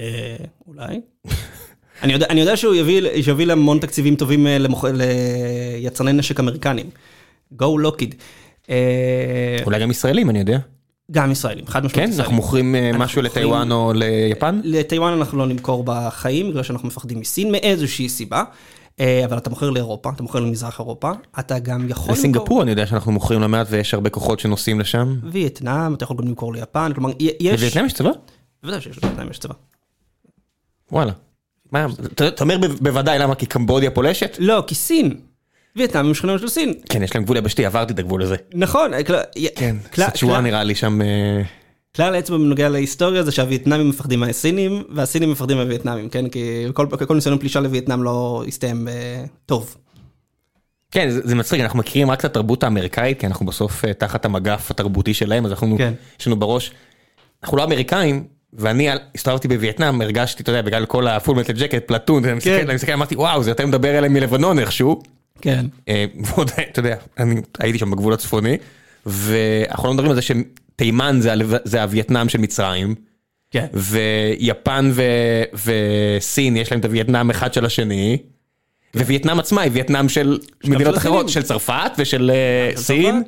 אה, 0.00 0.36
אולי. 0.66 1.00
אני 2.02 2.12
יודע, 2.12 2.26
אני 2.30 2.40
יודע 2.40 2.56
שהוא 2.56 2.74
יביא, 2.74 3.02
יביא 3.14 3.46
להמון 3.46 3.78
תקציבים 3.78 4.16
טובים 4.16 4.46
אה, 4.46 4.58
למוכ... 4.58 4.84
ליצרני 4.92 6.12
נשק 6.12 6.40
אמריקנים. 6.40 6.90
Go 7.54 7.66
Lockheed. 7.86 8.14
אה, 8.70 9.56
אולי 9.64 9.80
גם 9.80 9.90
ישראלים, 9.90 10.30
אני 10.30 10.38
יודע. 10.38 10.58
גם 11.10 11.30
ישראלים, 11.30 11.66
חד 11.66 11.84
משמעית. 11.84 12.10
כן, 12.10 12.18
אנחנו 12.18 12.34
מוכרים 12.34 12.74
אה, 12.74 12.90
משהו 12.94 13.22
לטיוואן 13.22 13.72
או 13.72 13.92
ליפן? 13.94 14.60
לטיוואן 14.64 15.12
אנחנו 15.12 15.38
לא 15.38 15.46
נמכור 15.46 15.82
בחיים, 15.86 16.50
בגלל 16.50 16.62
שאנחנו 16.62 16.88
מפחדים 16.88 17.20
מסין 17.20 17.52
מאיזושהי 17.52 18.08
סיבה. 18.08 18.42
אה, 19.00 19.24
אבל 19.24 19.38
אתה 19.38 19.50
מוכר 19.50 19.70
לאירופה, 19.70 20.10
אתה 20.14 20.22
מוכר 20.22 20.40
למזרח 20.40 20.78
אירופה, 20.78 21.10
אתה 21.38 21.58
גם 21.58 21.88
יכול. 21.88 22.14
לסינגפור 22.14 22.62
אני 22.62 22.70
יודע 22.70 22.86
שאנחנו 22.86 23.12
מוכרים 23.12 23.40
לא 23.40 23.48
מעט 23.48 23.66
ויש 23.70 23.94
הרבה 23.94 24.10
כוחות 24.10 24.40
שנוסעים 24.40 24.80
לשם. 24.80 25.16
וייטנאם, 25.32 25.94
אתה 25.94 26.04
יכול 26.04 26.16
גם 26.16 26.28
למכור 26.28 26.52
ליפן, 26.52 26.92
כלומר 26.94 27.10
יש... 27.18 27.52
לווייטנאם 27.52 27.86
יש 27.86 27.92
צבא? 27.92 28.10
בוודאי 28.62 28.80
שיש 28.80 28.96
לווייטנאם 28.96 29.30
יש 29.30 29.38
צבא. 29.38 29.54
וואלה. 30.92 31.12
מה, 31.72 31.86
אתה 32.12 32.44
אומר 32.44 32.58
בוודאי 32.80 33.18
למה 33.18 33.34
כי 33.34 33.46
קמבודיה 33.46 33.90
פולשת? 33.90 34.36
לא, 34.38 34.64
כי 34.66 34.74
סין. 34.74 35.20
וייטנאם 35.76 36.06
הם 36.06 36.14
שכנים 36.14 36.38
של 36.38 36.48
סין. 36.48 36.74
כן, 36.88 37.02
יש 37.02 37.14
להם 37.14 37.24
גבול 37.24 37.36
יבשתי, 37.36 37.66
עברתי 37.66 37.92
את 37.92 37.98
הגבול 37.98 38.22
הזה. 38.22 38.36
נכון. 38.54 38.90
כן, 39.54 39.76
סצ'ואן 39.96 40.44
נראה 40.44 40.64
לי 40.64 40.74
שם... 40.74 41.02
אה, 41.02 41.42
כלל 41.96 42.14
האצבע 42.14 42.36
בנוגע 42.36 42.68
להיסטוריה 42.68 43.22
זה 43.22 43.32
שהווייטנאמים 43.32 43.88
מפחדים 43.88 44.20
מהסינים 44.20 44.82
והסינים 44.94 45.30
מפחדים 45.30 45.56
מהווייטנאמים, 45.56 46.08
כן? 46.08 46.28
כי 46.28 46.64
כל, 46.74 46.86
כל 47.06 47.14
ניסיון 47.14 47.38
פלישה 47.38 47.60
לווייטנאם 47.60 48.02
לא 48.02 48.44
הסתיים 48.48 48.88
uh, 48.88 49.28
טוב. 49.46 49.76
כן, 50.90 51.10
זה, 51.10 51.20
זה 51.24 51.34
מצחיק, 51.34 51.60
אנחנו 51.60 51.78
מכירים 51.78 52.10
רק 52.10 52.20
את 52.20 52.24
התרבות 52.24 52.64
האמריקאית, 52.64 53.20
כי 53.20 53.26
אנחנו 53.26 53.46
בסוף 53.46 53.84
תחת 53.84 54.24
המגף 54.24 54.70
התרבותי 54.70 55.14
שלהם, 55.14 55.46
אז 55.46 55.50
אנחנו, 55.50 55.78
כן. 55.78 55.94
יש 56.20 56.26
לנו 56.26 56.36
בראש, 56.36 56.70
אנחנו 57.42 57.56
לא 57.56 57.64
אמריקאים, 57.64 58.24
ואני 58.52 58.88
הסתובבתי 59.14 59.48
בווייטנאם, 59.48 60.00
הרגשתי, 60.00 60.42
אתה 60.42 60.50
יודע, 60.50 60.62
בגלל 60.62 60.86
כל 60.86 61.06
הפול 61.06 61.36
מטל 61.36 61.52
ג'קט, 61.52 61.86
פלטון, 61.86 62.22
כן. 62.40 62.64
אני 62.66 62.74
מסתכל, 62.74 62.92
אמרתי, 62.92 63.16
וואו, 63.16 63.42
זה 63.42 63.50
יותר 63.50 63.66
מדבר 63.66 63.98
אליהם 63.98 64.12
מלבנון 64.12 64.58
איכשהו. 64.58 65.02
כן. 65.40 65.66
Uh, 65.80 66.42
אתה 66.70 66.78
יודע, 66.78 66.96
אני 67.18 67.40
הייתי 67.58 67.78
שם 67.78 67.90
בגבול 67.90 68.12
הצפוני, 68.12 68.56
ואנחנו 69.06 69.88
לא 69.88 69.94
מדברים 69.94 70.10
על 70.10 70.16
זה 70.16 70.22
שהם... 70.22 70.44
תימן 70.76 71.18
זה 71.20 71.34
זה 71.64 71.82
הווייטנאם 71.82 72.28
של 72.28 72.38
מצרים. 72.38 72.94
כן. 73.50 73.66
ויפן 73.72 74.90
ו, 74.92 75.02
וסין 75.64 76.56
יש 76.56 76.70
להם 76.70 76.80
את 76.80 76.84
הווייטנאם 76.84 77.30
אחד 77.30 77.54
של 77.54 77.66
השני. 77.66 78.18
ווייטנאם 78.96 79.38
עצמה 79.38 79.62
היא 79.62 79.70
וייטנאם 79.74 80.08
של 80.08 80.38
מדינות 80.64 80.96
אחרות, 80.96 81.28
של 81.28 81.42
צרפת 81.42 81.92
ושל 81.98 82.30
uh, 82.74 82.78
סין. 82.78 83.22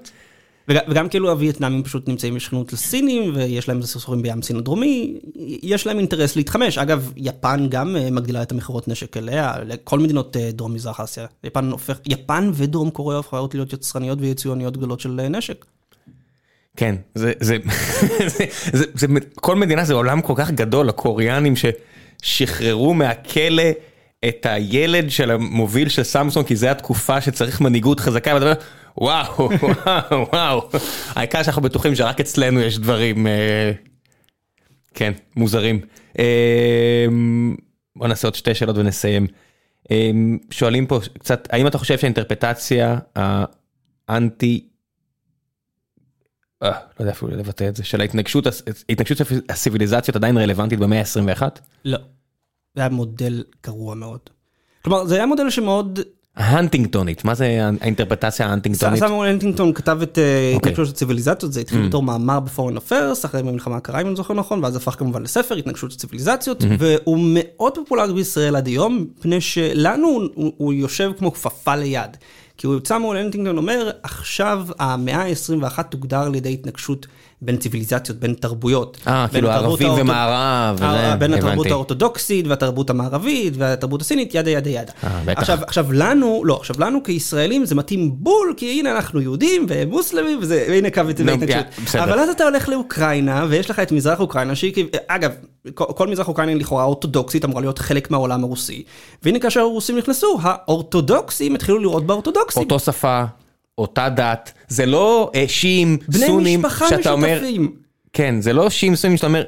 וגם, 0.69 1.09
כאילו 1.09 1.31
הווייטנאמים 1.31 1.83
פשוט 1.83 2.09
נמצאים 2.09 2.35
בשכנות 2.35 2.73
לסינים 2.73 3.33
ויש 3.35 3.69
להם 3.69 3.83
סכסוכים 3.83 4.23
בים 4.23 4.43
סין 4.43 4.57
הדרומי, 4.57 5.19
יש 5.63 5.87
להם 5.87 5.99
אינטרס 5.99 6.37
להתחמש. 6.37 6.79
אגב, 6.79 7.13
יפן 7.17 7.67
גם 7.69 7.97
uh, 7.97 8.11
מגדילה 8.11 8.43
את 8.43 8.53
המכירות 8.53 8.89
נשק 8.89 9.17
אליה, 9.17 9.55
לכל 9.67 9.99
מדינות 9.99 10.37
uh, 10.37 10.53
דרום 10.53 10.75
מזרח 10.75 11.01
אסיה. 11.01 11.27
יפן 11.45 11.71
הופך, 11.71 11.99
יפן 12.07 12.51
ודרום 12.55 12.91
קוריאה 12.91 13.17
הופכות 13.17 13.55
להיות 13.55 13.73
יצרניות 13.73 14.19
ויצואניות 14.21 14.77
גדולות 14.77 15.01
של 15.01 15.21
uh, 15.27 15.29
נשק. 15.29 15.65
כן, 16.77 16.95
זה, 17.15 17.33
זה, 17.41 17.57
זה, 18.27 18.45
זה, 18.73 18.85
זה, 18.95 19.07
כל 19.35 19.57
מדינה 19.57 19.85
זה 19.85 19.95
עולם 19.95 20.21
כל 20.21 20.35
כך 20.37 20.51
גדול, 20.51 20.89
הקוריאנים 20.89 21.55
ששחררו 21.57 22.95
מהכלא 22.95 23.63
את 24.25 24.47
הילד 24.47 25.11
של 25.11 25.31
המוביל 25.31 25.89
של 25.89 26.03
סמסון, 26.03 26.45
כי 26.45 26.57
זו 26.57 26.69
התקופה 26.69 27.21
שצריך 27.21 27.61
מנהיגות 27.61 28.01
חזקה, 28.01 28.35
ואתה 28.35 28.45
אומר, 28.45 28.57
וואו, 28.99 29.49
וואו, 29.63 30.27
וואו, 30.33 30.69
העיקר 31.09 31.43
שאנחנו 31.43 31.63
בטוחים 31.63 31.95
שרק 31.95 32.21
אצלנו 32.21 32.61
יש 32.61 32.79
דברים, 32.79 33.27
אה, 33.27 33.73
כן, 34.95 35.13
מוזרים. 35.37 35.81
אה, 36.19 37.07
בוא 37.97 38.09
נעשה 38.09 38.29
עוד 38.29 38.35
שתי 38.35 38.55
שאלות 38.55 38.77
ונסיים. 38.77 39.27
אה, 39.91 40.11
שואלים 40.51 40.87
פה 40.87 41.01
קצת, 41.19 41.49
האם 41.51 41.67
אתה 41.67 41.79
חושב 41.79 41.99
שהאינטרפטציה 41.99 42.99
האנטי 44.09 44.69
אה, 46.63 46.69
לא 46.71 46.77
יודע 47.01 47.13
אפילו 47.13 47.31
לבטא 47.31 47.69
את 47.69 47.77
זה, 47.77 47.85
של 47.85 48.01
ההתנגשות, 48.01 48.47
ההתנגשות 48.89 49.19
הסיביליזציות 49.49 50.17
עדיין 50.17 50.39
רלוונטית 50.39 50.79
במאה 50.79 51.01
ה-21? 51.01 51.43
לא. 51.85 51.99
זה 52.79 52.83
היה 52.83 52.91
מודל 52.91 53.45
גרוע 53.67 53.95
מאוד. 53.95 54.21
כלומר, 54.83 55.05
זה 55.05 55.15
היה 55.15 55.27
מודל 55.27 55.51
שמאוד... 55.51 56.01
ההנטינגטונית, 56.37 57.25
מה 57.25 57.35
זה 57.35 57.69
האינטרפטציה 57.81 58.47
ההנטינגטונית? 58.47 59.01
סמואל 59.01 59.31
הנטינגטון 59.31 59.73
כתב 59.73 59.99
את 60.03 60.19
אה, 60.19 60.53
אוקיי. 60.55 60.73
התנגשות 60.73 60.95
הציביליזציות, 60.95 61.53
זה 61.53 61.61
התחיל 61.61 61.85
mm. 61.85 61.89
בתור 61.89 62.03
מאמר 62.03 62.41
בפורן 62.41 62.77
אפרס, 62.77 63.25
אחרי 63.25 63.41
המלחמה 63.41 63.77
הקרה 63.77 64.01
אם 64.01 64.07
אני 64.07 64.17
זוכר 64.17 64.35
נכון, 64.35 64.65
ואז 64.65 64.77
הפך 64.77 64.95
כמובן 64.99 65.23
לספר, 65.23 65.55
התנגשות 65.55 65.93
הציביליזציות, 65.93 66.63
mm-hmm. 66.63 66.67
והוא 66.79 67.19
מאוד 67.35 67.75
פופולרי 67.75 68.15
בישראל 68.15 68.57
עד 68.57 68.67
היום, 68.67 69.07
מפני 69.19 69.41
שלנו 69.41 70.21
הוא 70.35 70.73
יושב 70.73 71.13
כמו 71.19 71.33
כפפה 71.33 71.77
ליד. 71.77 72.17
כי 72.57 72.67
הוא 72.67 72.81
מול 73.01 73.17
הנטינגטון 73.17 73.59
אומר, 73.59 73.91
עכשיו 74.03 74.67
המאה 74.79 75.23
ה-21 75.23 75.83
תוגדר 75.83 76.21
על 76.21 76.35
ידי 76.35 76.53
התנגשות 76.53 77.07
בין 77.43 77.57
ציוויליזציות, 77.57 78.19
בין 78.19 78.35
תרבויות. 78.35 78.99
אה, 79.07 79.27
כאילו 79.31 79.51
ערבים 79.51 79.91
ומערב. 79.91 80.83
אה, 80.83 81.17
בין 81.17 81.35
התרבות 81.35 81.67
האורתודוקסית 81.67 82.47
והתרבות 82.47 82.91
המערבית 82.91 83.55
והתרבות 83.57 84.01
הסינית, 84.01 84.35
ידה 84.35 84.51
ידה 84.51 84.71
ידה. 84.71 84.93
אה, 85.05 85.21
עכשיו, 85.27 85.59
עכשיו 85.63 85.93
לנו, 85.93 86.43
לא, 86.45 86.57
עכשיו 86.57 86.77
לנו 86.79 87.03
כישראלים 87.03 87.65
זה 87.65 87.75
מתאים 87.75 88.11
בול, 88.15 88.55
כי 88.57 88.81
הנה 88.81 88.93
אנחנו 88.97 89.21
יהודים 89.21 89.67
ומוסלמים, 89.69 90.39
וזה, 90.43 90.67
והנה 90.69 90.91
קו 90.91 91.01
התנגשות. 91.11 91.67
אבל 91.95 92.21
אז 92.21 92.29
אתה 92.29 92.45
הולך 92.45 92.69
לאוקראינה, 92.69 93.47
ויש 93.49 93.71
לך 93.71 93.79
את 93.79 93.93
מזרח 93.93 94.21
אוקראינה, 94.21 94.55
שהיא, 94.55 94.87
אגב, 95.07 95.31
כל 95.75 96.07
מזרח 96.07 96.29
אוקראינה 96.29 96.55
לכאורה 96.55 96.85
אורתודוקסית 96.85 97.45
אמורה 97.45 97.61
להיות 97.61 97.79
חלק 97.79 98.11
מהעולם 98.11 98.45
הרוסי. 98.45 98.83
והנה 99.23 99.39
כאשר 99.39 99.61
הרוסים 99.61 99.99
נכנסו, 99.99 100.39
האורתודוקסים 100.43 101.55
התחילו 101.55 101.79
לראות 101.79 102.07
באורתודוקסים. 102.07 102.63
אותו 102.63 102.79
שפה, 102.79 103.25
אותה 103.79 104.09
דת, 104.09 104.53
זה 104.69 104.87
לא 104.87 105.31
אה, 105.35 105.45
שיעים, 105.49 105.99
סונים, 106.13 106.63
שאתה 106.89 107.13
אומר... 107.13 107.29
בני 107.29 107.37
משפחה 107.37 107.47
משותפים. 107.47 107.77
כן, 108.13 108.41
זה 108.41 108.53
לא 108.53 108.71
שיעים, 108.71 108.97
סונים, 108.97 109.17
שאתה 109.17 109.27
אומר... 109.27 109.45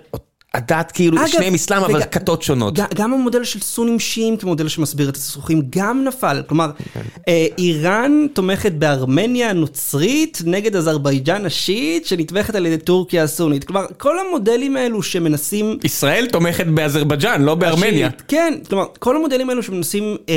הדת 0.54 0.92
כאילו, 0.92 1.28
שניהם 1.28 1.54
אסלאם 1.54 1.82
אבל 1.82 2.02
כתות 2.10 2.42
שונות. 2.42 2.78
גם 2.94 3.12
המודל 3.12 3.44
של 3.44 3.60
סונים 3.60 3.98
שיעים 3.98 4.36
כמודל 4.36 4.68
שמסביר 4.68 5.08
את 5.08 5.16
הסכסוכים 5.16 5.62
גם 5.70 6.04
נפל. 6.04 6.42
כלומר, 6.46 6.70
כן. 6.94 7.00
אה, 7.28 7.46
איראן 7.58 8.26
תומכת 8.32 8.72
בארמניה 8.72 9.50
הנוצרית 9.50 10.42
נגד 10.46 10.76
אזרבייג'אן 10.76 11.46
השיעית 11.46 12.06
שנתמכת 12.06 12.54
על 12.54 12.66
ידי 12.66 12.78
טורקיה 12.78 13.22
הסונית. 13.22 13.64
כלומר, 13.64 13.86
כל 13.98 14.16
המודלים 14.18 14.76
האלו 14.76 15.02
שמנסים... 15.02 15.78
ישראל 15.84 16.26
תומכת 16.32 16.66
באזרבייג'אן, 16.66 17.42
לא 17.42 17.54
בארמניה. 17.54 18.08
כן, 18.28 18.54
כלומר, 18.68 18.84
כל 18.98 19.16
המודלים 19.16 19.50
האלו 19.50 19.62
שמנסים 19.62 20.16
אה, 20.28 20.34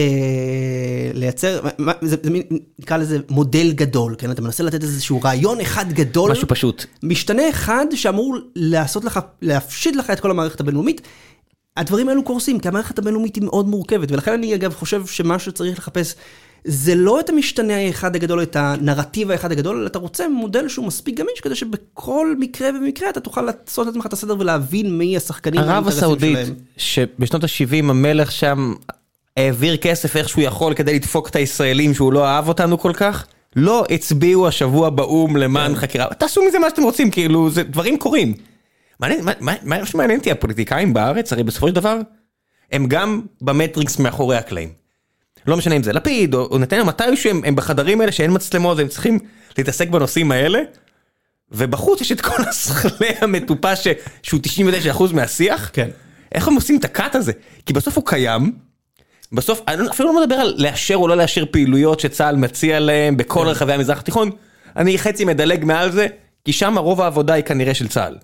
לייצר, 1.13 1.59
זה, 2.01 2.15
זה 2.23 2.29
נקרא 2.79 2.97
לזה 2.97 3.17
מודל 3.29 3.71
גדול, 3.71 4.15
כן? 4.17 4.31
אתה 4.31 4.41
מנסה 4.41 4.63
לתת 4.63 4.83
איזשהו 4.83 5.21
רעיון 5.23 5.59
אחד 5.59 5.93
גדול. 5.93 6.31
משהו 6.31 6.47
פשוט. 6.47 6.85
משתנה 7.03 7.49
אחד 7.49 7.85
שאמור 7.95 8.37
לעשות 8.55 9.05
לך, 9.05 9.19
להפשיט 9.41 9.95
לך 9.95 10.02
לך 10.03 10.09
את 10.09 10.19
כל 10.19 10.31
המערכת 10.31 10.59
הבינלאומית, 10.59 11.01
הדברים 11.77 12.09
האלו 12.09 12.23
קורסים, 12.23 12.59
כי 12.59 12.67
המערכת 12.67 12.99
הבינלאומית 12.99 13.35
היא 13.35 13.43
מאוד 13.43 13.67
מורכבת, 13.67 14.11
ולכן 14.11 14.33
אני 14.33 14.55
אגב 14.55 14.73
חושב 14.73 15.05
שמה 15.05 15.39
שצריך 15.39 15.77
לחפש 15.77 16.15
זה 16.65 16.95
לא 16.95 17.19
את 17.19 17.29
המשתנה 17.29 17.77
האחד 17.77 18.15
הגדול, 18.15 18.43
את 18.43 18.55
הנרטיב 18.55 19.31
האחד 19.31 19.51
הגדול, 19.51 19.79
אלא 19.79 19.87
אתה 19.87 19.99
רוצה 19.99 20.27
מודל 20.27 20.69
שהוא 20.69 20.87
מספיק 20.87 21.15
גמיש 21.19 21.39
כדי 21.41 21.55
שבכל 21.55 22.35
מקרה 22.39 22.69
ומקרה 22.69 23.09
אתה 23.09 23.19
תוכל 23.19 23.41
לעשות 23.41 23.87
את 23.87 23.91
עצמך 23.91 24.05
את 24.05 24.13
הסדר 24.13 24.35
ולהבין 24.39 24.97
מי 24.97 25.17
השחקנים 25.17 25.61
ערב 25.61 25.87
הסעודית, 25.87 26.37
שבשנות 26.77 27.43
ה-70 27.43 27.75
המלך 27.79 28.31
שם 28.31 28.73
העביר 29.37 29.77
כסף 29.77 30.15
איך 30.15 30.29
שהוא 30.29 30.43
יכול 30.43 30.73
כדי 30.73 30.95
לדפוק 30.95 31.29
את 31.29 31.35
הישראלים 31.35 31.93
שהוא 31.93 32.13
לא 32.13 32.27
אהב 32.27 32.47
אותנו 32.47 32.79
כל 32.79 32.91
כך, 32.95 33.25
לא 33.55 33.85
הצביעו 33.89 34.47
השבוע 34.47 34.89
באו"ם 34.89 35.35
למען 35.37 35.73
כן. 35.73 35.79
חקירה, 35.79 36.05
תעשו 36.13 36.41
מזה 36.47 36.59
מה 36.59 36.69
שאתם 36.69 36.83
רוצים, 36.83 37.11
כאילו, 37.11 37.49
זה 37.49 37.63
דברים 37.63 37.97
קורים. 37.97 38.33
מה 39.63 39.85
שמעניין 39.85 40.19
אותי 40.19 40.31
הפוליטיקאים 40.31 40.93
בארץ, 40.93 41.33
הרי 41.33 41.43
בסופו 41.43 41.67
של 41.67 41.75
דבר, 41.75 41.99
הם 42.71 42.87
גם 42.87 43.21
במטריקס 43.41 43.99
מאחורי 43.99 44.37
הקלעים. 44.37 44.69
לא 45.47 45.57
משנה 45.57 45.75
אם 45.75 45.83
זה 45.83 45.93
לפיד 45.93 46.33
או 46.33 46.57
נתניהו, 46.57 46.85
מתישהו 46.85 47.29
הם, 47.29 47.41
הם 47.45 47.55
בחדרים 47.55 48.01
האלה 48.01 48.11
שאין 48.11 48.31
מצלמות 48.33 48.77
והם 48.77 48.87
צריכים 48.87 49.19
להתעסק 49.57 49.89
בנושאים 49.89 50.31
האלה. 50.31 50.59
ובחוץ 51.51 52.01
יש 52.01 52.11
את 52.11 52.21
כל 52.21 52.43
השכלה 52.49 53.09
המטופש 53.21 53.87
שהוא 54.23 54.39
99% 54.91 55.13
מהשיח. 55.13 55.69
כן. 55.73 55.89
איך 56.35 56.47
הם 56.47 56.55
עושים 56.55 56.79
את 56.79 56.85
הקאט 56.85 57.15
הזה? 57.15 57.31
כי 57.65 57.73
בסוף 57.73 57.97
הוא 57.97 58.05
קיים. 58.05 58.51
בסוף, 59.31 59.61
אני 59.67 59.89
אפילו 59.89 60.13
לא 60.13 60.21
מדבר 60.21 60.35
על 60.35 60.53
לאשר 60.57 60.95
או 60.95 61.07
לא 61.07 61.17
לאשר 61.17 61.45
פעילויות 61.51 61.99
שצה"ל 61.99 62.35
מציע 62.35 62.79
להם 62.79 63.17
בכל 63.17 63.47
רחבי 63.47 63.73
המזרח 63.73 63.99
התיכון. 63.99 64.29
אני 64.75 64.97
חצי 64.97 65.25
מדלג 65.25 65.65
מעל 65.65 65.91
זה, 65.91 66.07
כי 66.45 66.53
שם 66.53 66.77
רוב 66.77 67.01
העבודה 67.01 67.33
היא 67.33 67.43
כנראה 67.43 67.73
של 67.73 67.87
צה"ל. 67.87 68.17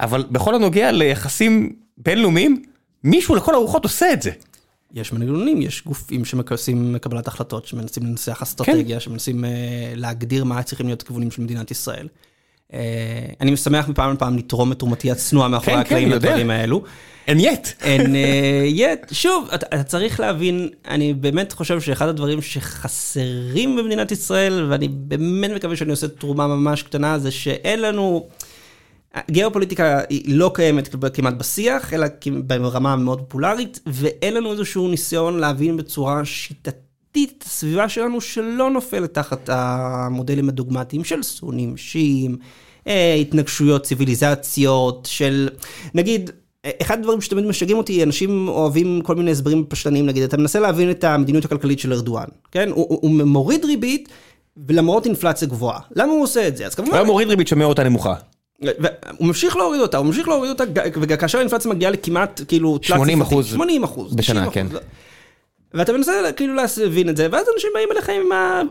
אבל 0.00 0.24
בכל 0.30 0.54
הנוגע 0.54 0.92
ליחסים 0.92 1.72
בינלאומיים, 1.96 2.62
מישהו 3.04 3.34
לכל 3.34 3.54
הרוחות 3.54 3.84
עושה 3.84 4.12
את 4.12 4.22
זה. 4.22 4.30
יש 4.94 5.12
מנגנונים, 5.12 5.62
יש 5.62 5.84
גופים 5.84 6.24
שמקבלים 6.24 6.98
קבלת 6.98 7.28
החלטות, 7.28 7.66
שמנסים 7.66 8.06
לנסח 8.06 8.42
אסטרטגיה, 8.42 9.00
שמנסים 9.00 9.44
uh, 9.44 9.48
להגדיר 9.94 10.44
מה 10.44 10.62
צריכים 10.62 10.86
להיות 10.86 11.02
הכיוונים 11.02 11.30
של 11.30 11.42
מדינת 11.42 11.70
ישראל. 11.70 12.08
Uh, 12.70 12.74
אני 13.40 13.50
משמח 13.50 13.88
מפעם 13.88 14.14
לפעם 14.14 14.38
לתרום 14.38 14.72
את 14.72 14.78
תרומתי 14.78 15.10
הצנועה 15.10 15.48
מאחורי 15.48 15.72
כן, 15.72 15.80
הקלעים 15.80 16.08
כן. 16.08 16.14
לדברים 16.14 16.50
האלו. 16.50 16.82
אין 17.26 17.40
יט. 17.40 17.68
אין 17.80 18.14
יט, 18.82 19.12
שוב, 19.12 19.48
אתה, 19.54 19.66
אתה 19.66 19.82
צריך 19.82 20.20
להבין, 20.20 20.68
אני 20.88 21.14
באמת 21.14 21.52
חושב 21.52 21.80
שאחד 21.80 22.08
הדברים 22.08 22.42
שחסרים 22.42 23.76
במדינת 23.76 24.12
ישראל, 24.12 24.66
ואני 24.70 24.88
באמת 24.88 25.50
מקווה 25.50 25.76
שאני 25.76 25.90
עושה 25.90 26.08
תרומה 26.08 26.46
ממש 26.46 26.82
קטנה, 26.82 27.18
זה 27.18 27.30
שאין 27.30 27.82
לנו, 27.82 28.26
גיאופוליטיקה 29.30 30.00
היא 30.08 30.36
לא 30.36 30.50
קיימת 30.54 30.96
כמעט 31.14 31.34
בשיח, 31.34 31.92
אלא 31.94 32.06
ברמה 32.46 32.96
מאוד 32.96 33.20
פופולרית, 33.20 33.80
ואין 33.86 34.34
לנו 34.34 34.52
איזשהו 34.52 34.88
ניסיון 34.88 35.38
להבין 35.38 35.76
בצורה 35.76 36.24
שיטתית 36.24 36.82
את 37.38 37.42
הסביבה 37.42 37.88
שלנו, 37.88 38.20
שלא 38.20 38.70
נופלת 38.70 39.14
תחת 39.14 39.48
המודלים 39.52 40.48
הדוגמטיים 40.48 41.04
של 41.04 41.22
סונים, 41.22 41.76
שיעים, 41.76 42.36
אה, 42.86 43.14
התנגשויות, 43.14 43.82
ציוויליזציות, 43.82 45.08
של, 45.10 45.48
נגיד, 45.94 46.30
אחד 46.82 46.98
הדברים 46.98 47.20
שתמיד 47.20 47.44
משגעים 47.44 47.78
אותי, 47.78 48.02
אנשים 48.02 48.48
אוהבים 48.48 49.00
כל 49.04 49.14
מיני 49.14 49.30
הסברים 49.30 49.64
פשטניים, 49.68 50.06
נגיד, 50.06 50.22
אתה 50.22 50.36
מנסה 50.36 50.60
להבין 50.60 50.90
את 50.90 51.04
המדיניות 51.04 51.44
הכלכלית 51.44 51.78
של 51.78 51.92
ארדואן, 51.92 52.28
כן? 52.52 52.68
הוא, 52.70 52.86
הוא, 52.88 53.10
מוריד 53.10 53.64
ריבית, 53.64 54.08
ולמרות 54.56 55.06
אינפלציה 55.06 55.48
גבוהה. 55.48 55.80
למה 55.96 56.12
הוא 56.12 56.22
עושה 56.22 56.48
את 56.48 56.56
זה? 56.56 56.66
אז 56.66 56.74
כמובן... 56.74 56.90
הוא 56.90 56.96
היה 56.96 57.06
מוריד 57.06 57.28
ריבית 57.28 57.48
שומר 57.48 57.66
אותה 57.66 57.84
נמוכה. 57.84 58.14
הוא 59.18 59.26
ממשיך 59.26 59.56
להוריד 59.56 59.80
אותה, 59.80 59.96
הוא 59.96 60.06
ממשיך 60.06 60.28
להוריד 60.28 60.50
אותה, 60.50 60.64
וכאשר 61.00 61.38
האינפלציה 61.38 61.70
מגיעה 61.70 61.90
לכמעט, 61.90 62.40
כאילו, 62.48 62.78
80 62.82 63.20
אחוז. 63.20 63.46
80 63.46 63.84
אחוז. 63.84 64.14
בשנה, 64.14 64.50
כן. 64.50 64.66
ואתה 65.74 65.92
מנסה 65.92 66.12
כאילו 66.36 66.54
להבין 66.54 67.08
את 67.08 67.16
זה, 67.16 67.28
ואז 67.32 67.46
אנשים 67.54 67.70
באים 67.74 67.88
אליך 67.92 68.10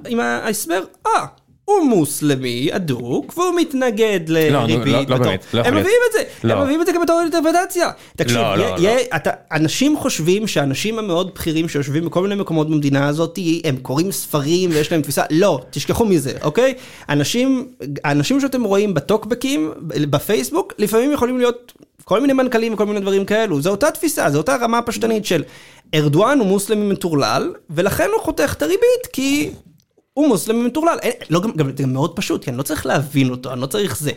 עם, 0.06 0.20
ההסבר, 0.20 0.84
אה, 1.08 1.26
הוא 1.66 1.84
מוסלמי 1.86 2.70
אדוק, 2.72 3.34
והוא 3.38 3.56
מתנגד 3.62 4.20
לריבית. 4.28 4.86
לא, 5.10 5.16
לא, 5.18 5.18
לא. 5.18 5.18
באמת, 5.26 5.46
לא 5.54 5.60
יכול 5.60 5.68
הם 5.70 5.74
להיות. 5.74 5.86
מביאים 5.86 6.02
את 6.08 6.14
זה, 6.14 6.48
לא. 6.48 6.54
הם 6.54 6.64
מביאים 6.64 6.82
את 6.82 6.86
זה 6.86 6.92
גם 6.92 7.02
בתור 7.02 7.22
אינטרפרטציה. 7.22 7.90
תקשיב, 8.18 8.38
לא, 8.38 8.56
לא, 8.58 8.64
יה- 8.80 8.96
לא. 8.96 9.02
אתה, 9.16 9.30
אנשים 9.52 9.98
חושבים 9.98 10.48
שהאנשים 10.48 11.00
המאוד 11.00 11.34
בכירים 11.36 11.70
שיושבים 11.70 12.06
בכל 12.06 12.22
מיני 12.24 12.36
מקומות 12.36 12.70
במדינה 12.70 13.08
הזאת, 13.08 13.40
הם 13.64 13.78
קוראים 13.78 14.12
ספרים 14.12 14.70
ויש 14.74 14.92
להם 14.92 15.02
תפיסה, 15.02 15.24
לא, 15.32 15.60
תשכחו 15.70 16.06
מזה, 16.06 16.32
אוקיי? 16.44 16.74
אנשים, 17.10 17.68
האנשים 18.04 18.40
שאתם 18.42 18.64
רואים 18.64 18.94
בטוקבקים, 18.94 19.72
בפייסבוק, 19.88 20.74
לפעמים 20.78 21.12
יכולים 21.12 21.38
להיות 21.38 21.74
כל 22.04 22.22
מיני 22.22 22.34
מנכ"לים 22.34 22.74
וכל 22.74 22.86
מיני 22.86 23.00
דברים 23.00 23.26
כאלו, 23.26 23.62
זו 23.62 23.70
אותה 23.70 23.92
תפיסה, 23.92 24.30
זו 24.30 24.38
אותה 24.38 24.56
רמה 24.62 24.82
פשטנית 24.82 25.26
של 25.26 25.44
ארדואן 25.96 26.40
הוא 26.40 26.48
מוסלמי 26.48 26.92
מטורלל, 26.94 27.54
ולכן 27.70 28.08
הוא 28.16 28.22
חותך 28.24 28.54
את 28.58 28.62
הריבית, 28.62 29.08
כי 29.14 29.50
הוא 30.14 30.28
מוסלמי 30.28 30.64
מטורלל. 30.64 30.98
לא, 31.30 31.42
גם, 31.42 31.52
גם, 31.52 31.72
זה 31.78 31.84
גם 31.84 31.94
מאוד 31.94 32.16
פשוט, 32.16 32.44
כי 32.44 32.50
אני 32.50 32.58
לא 32.58 32.64
צריך 32.64 32.86
להבין 32.86 33.30
אותו, 33.30 33.54
אני 33.54 33.62
לא 33.62 33.66
צריך 33.66 33.98
זה. 33.98 34.12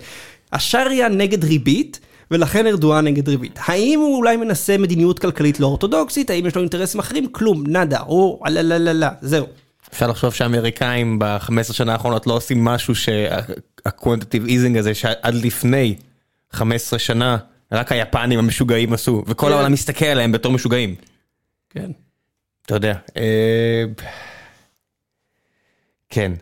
השריעה 0.53 1.09
נגד 1.09 1.45
ריבית, 1.45 2.01
ולכן 2.31 2.67
ארדואן 2.67 3.05
נגד 3.05 3.29
ריבית. 3.29 3.59
האם 3.65 4.01
הוא 4.01 4.17
אולי 4.17 4.37
מנסה 4.37 4.79
מדיניות 4.79 5.19
כלכלית 5.19 5.61
לא 5.61 5.67
אורתודוקסית? 5.67 6.31
האם 6.31 6.47
יש 6.47 6.55
לו 6.55 6.61
אינטרסים 6.61 7.01
אחרים? 7.01 7.27
כלום, 7.33 7.65
נאדה, 7.67 8.01
או 8.01 8.41
לא 8.47 8.61
לא 8.61 8.77
לא 8.77 8.93
לא, 8.93 9.07
זהו. 9.21 9.47
אפשר 9.93 10.07
לחשוב 10.07 10.35
שהאמריקאים 10.35 11.19
ב-15 11.19 11.73
שנה 11.73 11.93
האחרונות 11.93 12.27
לא 12.27 12.33
עושים 12.33 12.65
משהו 12.65 12.95
שה 12.95 13.25
quantitative 13.25 14.47
easing 14.49 14.77
הזה 14.77 14.95
שעד 14.95 15.35
לפני 15.35 15.95
15 16.53 16.99
שנה 16.99 17.37
רק 17.73 17.93
היפנים 17.93 18.39
המשוגעים 18.39 18.93
עשו 18.93 19.23
וכל 19.27 19.47
כן. 19.47 19.53
העולם 19.53 19.73
מסתכל 19.73 20.05
עליהם 20.05 20.33
בתור 20.33 20.53
משוגעים. 20.53 20.95
כן. 21.71 21.91
אתה 22.67 22.75
יודע. 22.75 22.95
כן. 26.15 26.33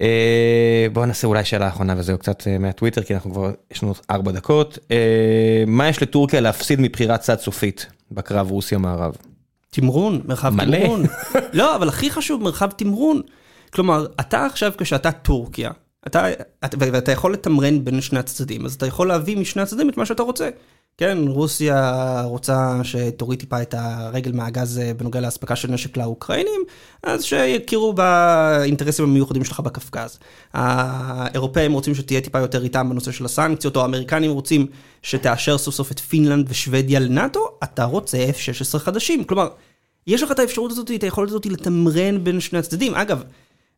אה, 0.00 0.86
בוא 0.92 1.06
נעשה 1.06 1.26
אולי 1.26 1.44
שאלה 1.44 1.68
אחרונה 1.68 1.94
וזהו 1.96 2.18
קצת 2.18 2.46
אה, 2.46 2.58
מהטוויטר 2.58 3.02
כי 3.02 3.14
אנחנו 3.14 3.32
כבר 3.32 3.50
יש 3.70 3.82
לנו 3.82 3.94
ארבע 4.10 4.32
דקות. 4.32 4.78
אה, 4.90 5.64
מה 5.66 5.88
יש 5.88 6.02
לטורקיה 6.02 6.40
להפסיד 6.40 6.80
מבחירת 6.80 7.20
צד 7.20 7.38
סופית 7.38 7.86
בקרב 8.10 8.50
רוסיה 8.50 8.78
מערב? 8.78 9.12
תמרון, 9.70 10.20
מרחב 10.24 10.50
מלא. 10.54 10.78
תמרון. 10.78 11.02
לא, 11.52 11.76
אבל 11.76 11.88
הכי 11.88 12.10
חשוב, 12.10 12.42
מרחב 12.42 12.70
תמרון. 12.70 13.20
כלומר, 13.72 14.06
אתה 14.20 14.46
עכשיו, 14.46 14.72
כשאתה 14.78 15.12
טורקיה, 15.12 15.70
אתה, 16.06 16.26
אתה, 16.64 16.76
ואתה 16.80 17.12
יכול 17.12 17.32
לתמרן 17.32 17.84
בין 17.84 18.00
שני 18.00 18.18
הצדדים, 18.18 18.64
אז 18.64 18.74
אתה 18.74 18.86
יכול 18.86 19.08
להביא 19.08 19.36
משני 19.36 19.62
הצדדים 19.62 19.88
את 19.88 19.96
מה 19.96 20.06
שאתה 20.06 20.22
רוצה. 20.22 20.48
כן, 20.98 21.18
רוסיה 21.28 22.22
רוצה 22.24 22.80
שתוריד 22.84 23.40
טיפה 23.40 23.62
את 23.62 23.74
הרגל 23.78 24.32
מהגז 24.32 24.78
אה, 24.78 24.94
בנוגע 24.94 25.20
לאספקה 25.20 25.56
של 25.56 25.70
נשק 25.70 25.96
לאוקראינים, 25.96 26.60
אז 27.02 27.24
שיכירו 27.24 27.92
באינטרסים 27.92 29.04
המיוחדים 29.04 29.44
שלך 29.44 29.60
בקפקז. 29.60 30.18
האירופאים 30.52 31.72
רוצים 31.72 31.94
שתהיה 31.94 32.20
טיפה 32.20 32.38
יותר 32.38 32.64
איתם 32.64 32.90
בנושא 32.90 33.12
של 33.12 33.24
הסנקציות, 33.24 33.76
או 33.76 33.82
האמריקנים 33.82 34.30
רוצים 34.30 34.66
שתאשר 35.02 35.58
סוף 35.58 35.74
סוף 35.74 35.92
את 35.92 36.00
פינלנד 36.00 36.46
ושוודיה 36.48 37.00
לנאטו, 37.00 37.48
אתה 37.64 37.84
רוצה 37.84 38.18
F-16 38.30 38.78
חדשים. 38.78 39.24
כלומר, 39.24 39.48
יש 40.06 40.22
לך 40.22 40.30
את 40.30 40.38
האפשרות 40.38 40.70
הזאת, 40.70 40.90
את 40.90 41.02
היכולת 41.02 41.28
הזאת 41.30 41.46
לתמרן 41.46 42.24
בין 42.24 42.40
שני 42.40 42.58
הצדדים. 42.58 42.94
אגב, 42.94 43.22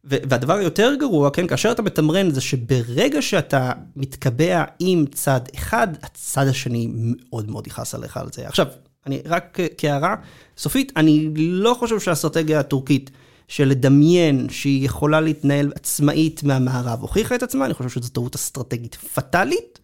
והדבר 0.05 0.55
היותר 0.55 0.95
גרוע, 0.99 1.31
כן, 1.31 1.47
כאשר 1.47 1.73
אתה 1.73 1.83
מתמרן, 1.83 2.31
זה 2.31 2.41
שברגע 2.41 3.23
שאתה 3.23 3.73
מתקבע 3.97 4.65
עם 4.79 5.05
צד 5.13 5.41
אחד, 5.55 5.89
הצד 6.03 6.47
השני 6.47 6.89
מאוד 6.93 7.51
מאוד 7.51 7.67
יכעס 7.67 7.95
עליך 7.95 8.17
על 8.17 8.29
זה. 8.33 8.47
עכשיו, 8.49 8.67
אני 9.07 9.23
רק 9.25 9.61
אה, 9.61 9.67
כהערה 9.79 10.15
סופית, 10.59 10.93
אני 10.97 11.31
לא 11.37 11.75
חושב 11.79 12.01
שהאסטרטגיה 12.01 12.61
הטורקית 12.61 13.11
של 13.49 13.69
לדמיין 13.69 14.47
שהיא 14.51 14.87
יכולה 14.87 15.21
להתנהל 15.21 15.73
עצמאית 15.75 16.43
מהמערב 16.43 17.01
הוכיחה 17.01 17.35
את 17.35 17.43
עצמה, 17.43 17.65
אני 17.65 17.75
חושב 17.75 17.89
שזו 17.89 18.09
טעות 18.09 18.35
אסטרטגית 18.35 18.95
פטאלית. 18.95 19.79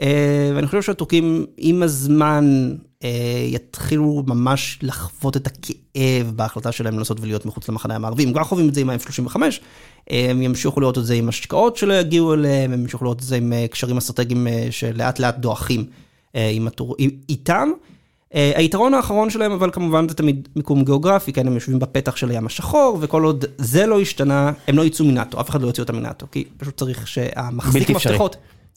אה, 0.00 0.52
ואני 0.54 0.66
חושב 0.66 0.82
שהטורקים 0.82 1.46
עם 1.56 1.82
הזמן 1.82 2.74
יתחילו 3.48 4.22
ממש 4.26 4.78
לחוות 4.82 5.36
את 5.36 5.46
הכאב 5.46 6.32
בהחלטה 6.36 6.72
שלהם 6.72 6.98
לנסות 6.98 7.20
ולהיות 7.20 7.46
מחוץ 7.46 7.68
למחנה 7.68 7.94
המערבי. 7.96 8.22
הם 8.24 8.32
כבר 8.32 8.44
חווים 8.44 8.68
את 8.68 8.74
זה 8.74 8.80
עם 8.80 8.90
ה-F-35, 8.90 9.36
הם 10.10 10.42
ימשיכו 10.42 10.80
לראות 10.80 10.98
את 10.98 11.06
זה 11.06 11.14
עם 11.14 11.28
השקעות 11.28 11.76
שלא 11.76 11.94
יגיעו 11.94 12.34
אליהם, 12.34 12.72
הם 12.72 12.80
ימשיכו 12.80 13.04
לראות 13.04 13.18
את 13.18 13.22
זה 13.22 13.36
עם 13.36 13.52
אה, 13.52 13.66
קשרים 13.70 13.96
אסטרטגיים 13.96 14.46
אה, 14.46 14.66
שלאט 14.70 15.18
לאט 15.18 15.36
דועכים 15.38 15.84
אה, 16.36 16.48
עם 16.48 16.66
הטור... 16.66 16.94
עם- 16.98 17.10
איתם. 17.28 17.70
אה, 18.34 18.52
היתרון 18.56 18.94
האחרון 18.94 19.30
שלהם 19.30 19.52
אבל 19.52 19.70
כמובן 19.70 20.08
זה 20.08 20.14
תמיד 20.14 20.48
מיקום 20.56 20.84
גיאוגרפי, 20.84 21.32
כן, 21.32 21.46
הם 21.46 21.54
יושבים 21.54 21.78
בפתח 21.78 22.16
של 22.16 22.30
הים 22.30 22.46
השחור, 22.46 22.98
וכל 23.00 23.22
עוד 23.24 23.44
זה 23.58 23.86
לא 23.86 24.00
השתנה, 24.00 24.52
הם 24.68 24.76
לא 24.76 24.84
יצאו 24.84 25.04
מנאטו, 25.04 25.40
אף 25.40 25.50
אחד 25.50 25.62
לא 25.62 25.66
יוציא 25.66 25.82
אותם 25.82 25.96
מנאטו, 25.96 26.26
כי 26.32 26.44
פשוט 26.56 26.76
צריך 26.76 27.06
שהמחזיק 27.08 27.82
בלתי 27.82 27.92
אפשרי. 27.96 28.18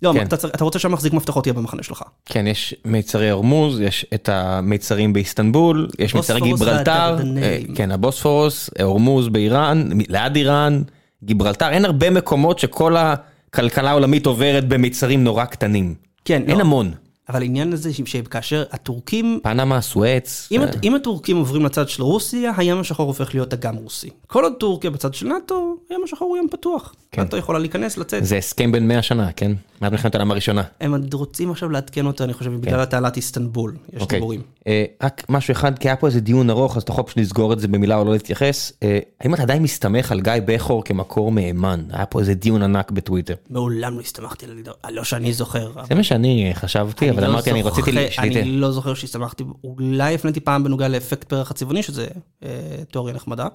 לא, 0.04 0.14
כן. 0.14 0.26
אתה, 0.26 0.48
אתה 0.48 0.64
רוצה 0.64 0.80
שהמחזיק 0.80 1.14
מפתחות 1.14 1.48
יהיה 1.48 1.54
במחנה 1.54 1.84
שלך. 1.84 2.04
כן 2.26 2.48
יש 2.48 2.76
מיצרי 2.86 3.30
הורמוז 3.30 3.80
יש 3.80 4.06
את 4.14 4.30
המיצרים 4.30 5.14
באיסטנבול 5.14 5.88
יש 6.00 6.16
מיצרי 6.16 6.42
גיברלטר. 6.42 7.18
אה, 7.38 7.60
כן 7.76 7.92
הבוספורוס 7.92 8.70
הורמוז 8.82 9.28
באיראן 9.28 9.90
ליד 10.10 10.36
איראן 10.36 10.82
גיברלטר 11.24 11.70
אין 11.70 11.86
הרבה 11.86 12.10
מקומות 12.10 12.60
שכל 12.60 12.96
הכלכלה 12.98 13.90
העולמית 13.90 14.26
עוברת 14.26 14.68
במיצרים 14.68 15.24
נורא 15.24 15.46
קטנים. 15.46 15.96
כן, 16.26 16.44
אין 16.48 16.58
לא. 16.58 16.62
המון. 16.62 16.92
אבל 17.30 17.42
העניין 17.42 17.74
הזה 17.74 17.90
שכאשר 17.94 18.64
הטורקים, 18.72 19.40
פנמה 19.44 19.82
סואץ. 19.82 20.48
אם, 20.52 20.62
אה, 20.62 20.66
הט- 20.70 20.76
אם 20.84 20.96
הטורקים 20.96 21.38
עוברים 21.38 21.66
לצד 21.66 21.90
של 21.90 22.04
רוסיה, 22.04 22.52
הים 22.58 22.80
השחור 22.80 23.08
הופך 23.08 23.34
להיות 23.34 23.54
אגם 23.54 23.76
רוסי. 23.76 24.10
כל 24.28 24.44
עוד 24.44 24.54
טורקיה 24.60 24.90
בצד 24.90 25.14
של 25.14 25.28
נאטו, 25.28 25.76
היום 25.90 26.04
השחור 26.04 26.28
הוא 26.28 26.38
יום 26.38 26.48
פתוח. 26.52 26.94
כן. 27.12 27.22
אתה 27.22 27.38
יכולה 27.38 27.60
להיכנס, 27.60 27.98
לצאת. 27.98 28.26
זה 28.26 28.38
הסכם 28.38 28.72
בין 28.72 28.88
100 28.88 29.02
שנה, 29.02 29.32
כן? 29.32 29.52
מאז 29.82 29.92
מלחמת 29.92 30.16
העולם 30.16 30.32
הראשונה. 30.32 30.64
הם 30.82 30.92
עוד 30.92 31.14
רוצים 31.14 31.52
עכשיו 31.52 31.70
לעדכן 31.70 32.06
אותו, 32.06 32.24
אני 32.24 32.34
חושב, 32.34 32.52
בגלל 32.54 32.86
תעלת 32.86 33.16
איסטנבול. 33.18 33.72
יש 33.72 33.94
כן. 33.96 34.00
אוקיי. 34.02 34.20
דיבורים. 34.20 34.42
אה, 34.68 34.86
רק 35.04 35.24
משהו 35.30 35.52
אחד, 35.52 35.80
כי 35.80 35.88
היה 35.90 35.96
פה 35.96 36.08
איזה 36.08 36.20
דיון 36.20 36.50
ארוך, 36.50 36.78
אז 36.78 36.84
אתה 36.84 36.92
יכול 36.92 37.04
פשוט 37.04 37.18
לסגור 37.18 37.54
את 37.54 37.60
זה 37.60 37.68
במילה 37.68 37.96
או 37.98 38.06
לא 38.06 38.12
להתייחס. 38.12 38.74
אה, 38.84 39.00
האם 39.22 39.34
אתה 39.34 39.42
עדיין 39.44 39.64
מסתמך 39.64 40.12
על 40.12 40.22
גיא 40.22 40.34
בכור 40.46 40.84
כמקור 40.84 41.32
מהימן? 41.32 41.84
היה 41.92 42.06
פה 42.06 42.20
איזה 42.20 42.34
דיון 42.34 42.64
ענק 42.64 42.92
בטוויטר. 42.92 43.34
מעולם 43.50 43.96
לא 43.98 44.02
הסתמכתי 44.02 44.46
על 44.84 44.94
לא 44.94 45.04
שאני 45.04 45.34
זוכר. 45.34 45.72
זה 45.90 45.96
מה 45.96 46.04
שאני 46.04 46.50
אה, 46.50 46.54
חשבתי, 46.54 47.10
אבל 47.14 47.28
לא 47.28 47.32
אמרתי, 47.34 47.52
אני 47.52 47.62
רציתי 47.62 47.92
זוכר- 47.92 48.10
שתיתן. 48.10 48.38
אני 48.40 48.52
לא 48.52 48.72
זוכר 48.72 48.94
שהסתמכתי, 48.94 49.44
אולי 49.64 50.16
הפניתי 50.16 50.40
פעם 50.40 50.64
בנוגע 50.64 50.88
לאפקט 50.88 51.24
פרח 51.24 51.52
הצבעוני, 51.52 51.84
שזה 51.84 52.08
אה, 52.44 52.50
תיאוריה 52.92 53.16
נחמדה. 53.16 53.48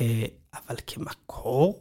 אה, 0.00 0.24
אבל 0.68 0.76
כמקור, 0.86 1.78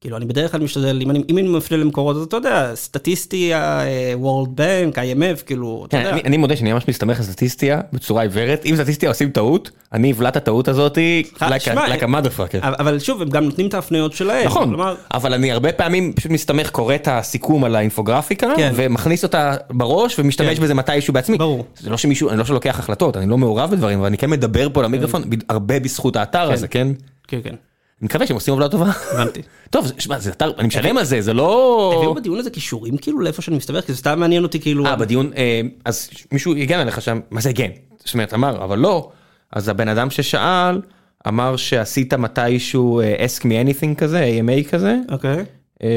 כאילו 0.00 0.16
אני 0.16 0.24
בדרך 0.24 0.52
כלל 0.52 0.60
משתדל, 0.60 0.98
אם 1.02 1.10
אני, 1.10 1.22
אם 1.28 1.38
אני 1.38 1.48
מפנה 1.48 1.78
למקורות, 1.78 2.16
אז 2.16 2.22
אתה 2.22 2.36
יודע, 2.36 2.70
סטטיסטיה, 2.74 3.80
אה, 3.80 4.14
World 4.22 4.48
Bank, 4.48 4.94
IMF, 4.94 5.42
כאילו, 5.46 5.84
אתה 5.88 5.96
כן, 5.96 6.02
יודע. 6.02 6.12
אני, 6.12 6.20
אני 6.24 6.36
מודה 6.36 6.56
שאני 6.56 6.72
ממש 6.72 6.84
מסתמך 6.88 7.18
על 7.18 7.24
סטטיסטיה 7.24 7.80
בצורה 7.92 8.22
עיוורת. 8.22 8.62
אם 8.66 8.76
סטטיסטיה 8.76 9.08
עושים 9.08 9.30
טעות, 9.30 9.70
אני 9.92 10.12
אבלע 10.12 10.28
את 10.28 10.36
הטעות 10.36 10.68
הזאתי 10.68 11.22
like 11.36 11.40
a- 11.40 12.02
a 12.02 12.08
motherfucker. 12.08 12.58
אבל 12.62 12.98
שוב, 12.98 13.22
הם 13.22 13.28
גם 13.28 13.44
נותנים 13.44 13.66
את 13.68 13.74
ההפניות 13.74 14.12
שלהם. 14.12 14.46
נכון, 14.46 14.68
כלומר, 14.68 14.94
אבל 15.14 15.34
אני 15.34 15.52
הרבה 15.52 15.72
פעמים 15.72 16.12
פשוט 16.12 16.30
מסתמך, 16.32 16.70
קורא 16.70 16.94
את 16.94 17.08
הסיכום 17.10 17.64
על 17.64 17.76
האינפוגרפיקה, 17.76 18.46
כן. 18.56 18.72
ומכניס 18.76 19.24
אותה 19.24 19.54
בראש 19.70 20.18
ומשתמש 20.18 20.56
כן. 20.56 20.62
בזה 20.62 20.74
מתישהו 20.74 21.14
בעצמי. 21.14 21.38
ברור. 21.38 21.64
זה 21.78 21.90
לא 21.90 21.96
שמישהו, 21.96 22.30
אני 22.30 22.38
לא 22.38 22.44
שלוקח 22.44 22.78
החלטות, 22.78 23.16
אני 23.16 23.30
לא 23.30 23.38
מעורב 23.38 23.70
בדברים, 23.70 23.98
אבל 23.98 24.06
אני 24.06 24.18
כן 24.18 24.30
מדבר 24.30 24.68
פה 24.72 24.82
למיקרופון 24.82 25.22
ב- 25.30 25.34
הרבה 25.48 25.80
בזכות 25.80 26.16
האתר 26.16 26.52
הזה, 26.52 26.68
כן? 26.68 26.88
כן, 27.28 27.38
כן, 27.44 27.54
אני 28.00 28.06
מקווה 28.06 28.26
שהם 28.26 28.34
עושים 28.34 28.52
עבודה 28.52 28.68
טובה. 28.68 28.90
הבנתי. 29.12 29.42
טוב, 29.70 29.92
שמע, 29.98 30.18
זה 30.18 30.30
אתר, 30.30 30.52
אני 30.58 30.68
משלם 30.68 30.98
על 30.98 31.04
זה, 31.04 31.20
זה 31.20 31.34
לא... 31.34 31.92
הביאו 31.96 32.14
בדיון 32.14 32.38
הזה 32.38 32.50
קישורים 32.50 32.96
כאילו 32.96 33.20
לאיפה 33.20 33.42
שאני 33.42 33.56
מסתבר, 33.56 33.80
כי 33.80 33.92
זה 33.92 33.98
סתם 33.98 34.20
מעניין 34.20 34.42
אותי 34.42 34.60
כאילו. 34.60 34.86
אה, 34.86 34.96
בדיון, 34.96 35.30
אה, 35.36 35.60
אז 35.84 36.10
מישהו 36.32 36.56
הגן 36.56 36.78
עליך 36.78 37.02
שם, 37.02 37.20
מה 37.30 37.40
זה 37.40 37.48
הגן? 37.48 37.70
זאת 38.04 38.14
אומרת, 38.14 38.34
אמר, 38.34 38.64
אבל 38.64 38.78
לא. 38.78 39.10
אז 39.52 39.68
הבן 39.68 39.88
אדם 39.88 40.10
ששאל, 40.10 40.80
אמר 41.28 41.56
שעשית 41.56 42.14
מתישהו 42.14 43.00
אה, 43.00 43.26
ask 43.26 43.42
me 43.42 43.44
anything 43.44 43.94
כזה, 43.96 44.30
AMA 44.40 44.70
כזה, 44.70 44.96
אוקיי. 45.10 45.44
אה, 45.82 45.88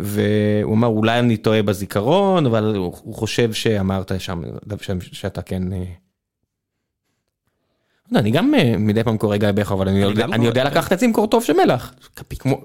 והוא 0.00 0.74
אמר, 0.74 0.88
אולי 0.88 1.18
אני 1.18 1.36
טועה 1.36 1.62
בזיכרון, 1.62 2.46
אבל 2.46 2.76
הוא 2.76 3.14
חושב 3.14 3.52
שאמרת 3.52 4.12
שם 4.20 4.98
שאתה 5.00 5.42
כן... 5.42 5.62
לא, 8.12 8.18
אני 8.18 8.30
גם 8.30 8.54
אה, 8.54 8.74
מדי 8.78 9.04
פעם 9.04 9.16
קורא 9.18 9.36
גיא 9.36 9.50
בכר, 9.50 9.74
אבל 9.74 9.88
אני 9.88 9.98
יודע-. 10.46 10.64
לקחת 10.64 10.92
את 10.92 10.98
זה 10.98 11.06
עם 11.06 11.12
קורטוב 11.12 11.44
של 11.44 11.52
מלח. 11.52 11.94
כמו... 12.38 12.60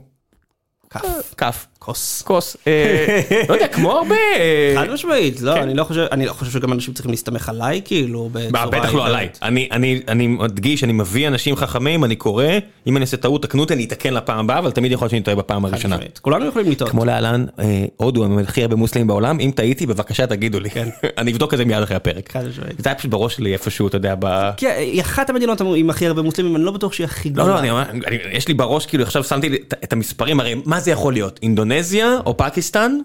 כף. 1.37 1.67
כוס. 1.85 2.21
כוס. 2.21 2.57
אה, 2.67 3.21
לא 3.49 3.53
יודע, 3.53 3.67
כמו 3.67 3.91
הרבה... 3.91 4.15
אה, 4.15 4.73
חד 4.77 4.89
משמעית, 4.93 5.41
לא, 5.41 5.53
כן. 5.53 5.61
אני 5.61 5.73
לא 5.73 5.83
חושב, 5.83 6.05
אני 6.11 6.25
לא 6.25 6.33
חושב 6.33 6.51
שגם 6.51 6.73
אנשים 6.73 6.93
צריכים 6.93 7.11
להסתמך 7.11 7.49
עליי, 7.49 7.81
כאילו, 7.85 8.29
בצורה... 8.31 8.65
בטח 8.65 8.93
לא. 8.93 9.05
עליי. 9.07 9.29
אני, 9.41 9.67
אני, 9.71 10.01
אני 10.07 10.27
מדגיש, 10.27 10.83
אני 10.83 10.93
מביא 10.93 11.27
אנשים 11.27 11.55
חכמים, 11.55 12.03
אני 12.03 12.15
קורא, 12.15 12.45
אם 12.87 12.97
אני 12.97 13.01
אעשה 13.05 13.17
טעות, 13.17 13.41
תקנו 13.43 13.61
אותי, 13.61 13.73
אני 13.73 13.83
אתקן 13.85 14.13
לפעם 14.13 14.39
הבאה, 14.39 14.59
אבל 14.59 14.71
תמיד 14.71 14.91
יכול 14.91 15.05
להיות 15.05 15.11
שאני 15.11 15.21
טועה 15.21 15.35
בפעם 15.37 15.65
הראשונה. 15.65 15.97
כולנו 16.21 16.45
יכולים 16.45 16.71
לטעות. 16.71 16.91
כמו 16.91 17.05
להלן, 17.05 17.45
אה, 17.59 17.85
הודו 17.97 18.25
הם 18.25 18.39
הכי 18.39 18.61
הרבה 18.63 18.75
מוסלמים 18.75 19.07
בעולם, 19.07 19.39
אם 19.39 19.51
טעיתי 19.55 19.85
בבקשה 19.85 20.27
תגידו 20.27 20.59
לי, 20.59 20.69
אני 21.17 21.31
אבדוק 21.31 21.53
את 21.53 21.57
זה 21.57 21.65
מיד 21.65 21.83
אחרי 21.83 21.95
הפרק. 21.95 22.31
חד 22.31 22.47
משמעית. 22.47 22.73
זה 22.77 22.89
היה 22.89 22.95
פשוט 22.95 23.11
בראש 23.11 23.35
שלי 23.35 23.53
איפשהו, 23.53 23.87
אתה 23.87 23.97
יודע, 23.97 24.15
ב... 24.19 24.49
כן, 24.57 24.75
היא 24.77 25.01
אחת 25.01 25.29
המדינות 25.29 25.61
עם 25.75 25.89
הכי 25.89 26.07
הרבה 26.07 26.21
מוסלמים, 26.21 26.55
אני 26.55 26.63
לא 26.63 26.71
בטוח 26.71 26.93
שהיא 26.93 27.05
הכי 27.05 27.29
לא, 27.29 27.33
גדולה. 27.33 27.53
לא, 27.53 27.59
אני 27.59 27.69
אומר, 27.71 27.83
אני- 27.89 28.17
יש 28.31 28.47
לי 28.47 28.53
בראש, 28.53 28.85
כאילו 28.85 29.03
עכשיו 29.03 29.23
שמתי 29.23 29.47
את- 29.83 29.93
המספרים, 29.93 30.39
הרי 30.39 30.55
מה 30.65 30.79
זה 30.79 30.91
יכול 30.91 31.13
להיות? 31.13 31.39
אינדונזיה 31.73 32.19
או 32.25 32.37
פקיסטן? 32.37 32.97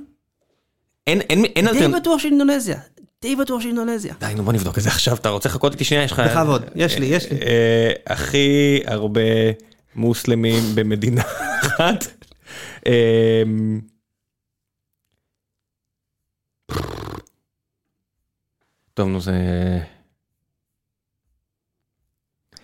אין, 1.06 1.20
אין, 1.20 1.44
אין 1.44 1.64
די 1.64 1.70
אלטרנ... 1.70 2.00
בטוח 2.00 2.20
שאינדונזיה. 2.20 2.80
די 3.22 3.36
בטוח 3.36 3.62
שאינדונזיה. 3.62 4.14
די, 4.20 4.34
נו 4.36 4.42
בוא 4.42 4.52
נבדוק 4.52 4.78
את 4.78 4.82
זה 4.82 4.88
עכשיו, 4.88 5.16
אתה 5.16 5.28
רוצה 5.28 5.48
לחכות 5.48 5.72
איתי 5.72 5.84
שנייה? 5.84 6.04
יש 6.04 6.12
לך... 6.12 6.20
בכבוד, 6.20 6.64
יש 6.74 6.98
לי, 6.98 7.06
יש 7.06 7.32
לי. 7.32 7.38
אה, 7.40 7.92
הכי 8.06 8.80
הרבה 8.86 9.20
מוסלמים 9.94 10.62
במדינה 10.74 11.22
אחת. 11.62 12.04
אה, 12.86 13.42
טוב, 18.94 19.08
נו 19.08 19.20
זה... 19.20 19.32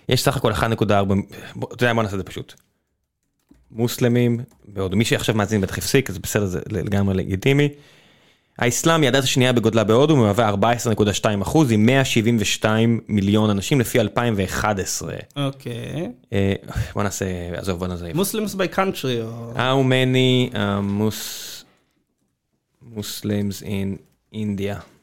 יש 0.09 0.23
סך 0.23 0.37
הכל 0.37 0.53
1.4, 0.53 0.85
בוא, 1.55 1.75
אתה 1.75 1.85
יודע 1.85 1.93
מה 1.93 2.03
נעשה 2.03 2.15
את 2.15 2.19
זה 2.19 2.25
פשוט. 2.25 2.55
מוסלמים, 3.75 4.41
ועוד 4.75 4.95
מי 4.95 5.05
שעכשיו 5.05 5.35
מאזין 5.35 5.61
בטח 5.61 5.79
הפסיק, 5.79 6.11
אז 6.11 6.19
בסדר, 6.19 6.47
זה 6.47 6.61
לגמרי 6.71 7.15
לגיטימי. 7.15 7.69
האסלאם 8.59 9.01
היא 9.01 9.09
הדת 9.09 9.25
השנייה 9.25 9.53
בגודלה 9.53 9.85
בהודו, 9.85 10.17
מהווה 10.17 10.51
14.2 10.51 11.43
אחוז, 11.43 11.73
עם 11.73 11.87
172 11.87 13.01
מיליון 13.09 13.51
אנשים 13.51 13.81
לפי 13.81 14.01
2011. 14.01 15.15
אוקיי. 15.37 16.11
אה, 16.33 16.53
בוא 16.95 17.03
נעשה, 17.03 17.27
עזוב, 17.57 17.79
בוא 17.79 17.87
נעשה. 17.87 18.05
מוסלמס 18.15 18.55
by 18.55 18.77
country, 18.77 19.23
או... 19.23 19.53
How 19.57 19.83
many 19.89 20.55
uh, 20.55 20.57
mus 20.83 21.65
Muslims 22.97 23.63
in 23.63 23.99
India? 24.35 24.94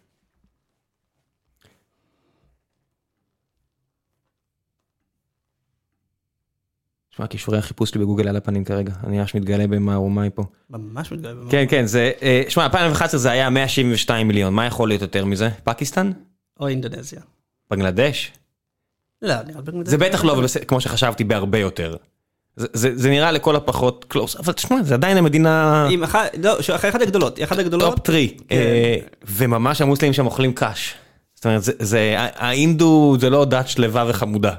תשמע, 7.12 7.28
כישורי 7.28 7.58
החיפוש 7.58 7.90
שלי 7.90 8.00
בגוגל 8.02 8.28
על 8.28 8.36
הפנים 8.36 8.64
כרגע, 8.64 8.94
אני 9.08 9.18
ממש 9.18 9.36
מתגלה 9.36 9.68
במערומי 9.68 10.30
פה. 10.36 10.44
ממש 10.70 11.12
מתגלה 11.12 11.34
במה. 11.34 11.52
כן, 11.52 11.66
כן, 11.70 11.86
זה, 11.86 12.12
אה, 12.22 12.44
שמע, 12.50 12.64
2011 12.64 13.20
זה 13.20 13.32
היה 13.32 13.50
172 13.50 14.28
מיליון, 14.28 14.54
מה 14.54 14.66
יכול 14.66 14.90
להיות 14.90 15.02
יותר 15.02 15.26
מזה? 15.26 15.50
פקיסטן? 15.64 16.12
או 16.60 16.68
אינדונזיה. 16.68 17.22
בנגלדש? 17.72 18.32
לא, 19.22 19.36
נראה 19.48 19.62
לי... 19.74 19.80
זה 19.86 19.98
בטח 19.98 20.24
לא, 20.24 20.32
ובס- 20.32 20.58
כמו 20.58 20.82
שחשבתי, 20.82 21.24
בהרבה 21.24 21.58
יותר. 21.58 21.96
זה, 22.56 22.68
זה, 22.74 22.92
זה 22.96 23.10
נראה 23.10 23.32
לכל 23.32 23.56
הפחות 23.56 24.06
close, 24.08 24.36
אבל 24.36 24.54
תשמע, 24.54 24.84
זה 24.84 24.94
עדיין 24.94 25.18
המדינה 25.18 25.88
עם 25.92 26.04
אחת, 26.04 26.32
לא, 26.44 26.60
אחת 26.76 27.02
הגדולות, 27.02 27.38
היא 27.38 27.46
אחת 27.46 27.58
הגדולות. 27.58 27.96
top 27.96 28.00
three, 28.06 28.38
כן. 28.48 28.56
אה, 28.56 28.96
וממש 29.28 29.82
המוסלמים 29.82 30.14
שם 30.14 30.26
אוכלים 30.26 30.54
קש. 30.54 30.94
זאת 31.36 31.46
אומרת, 31.46 31.64
זה, 31.64 31.72
זה, 31.80 32.16
האינדו 32.18 33.18
זה 33.20 33.30
לא 33.30 33.46
דת 33.46 33.68
שלווה 33.68 34.06
וחמודה. 34.10 34.54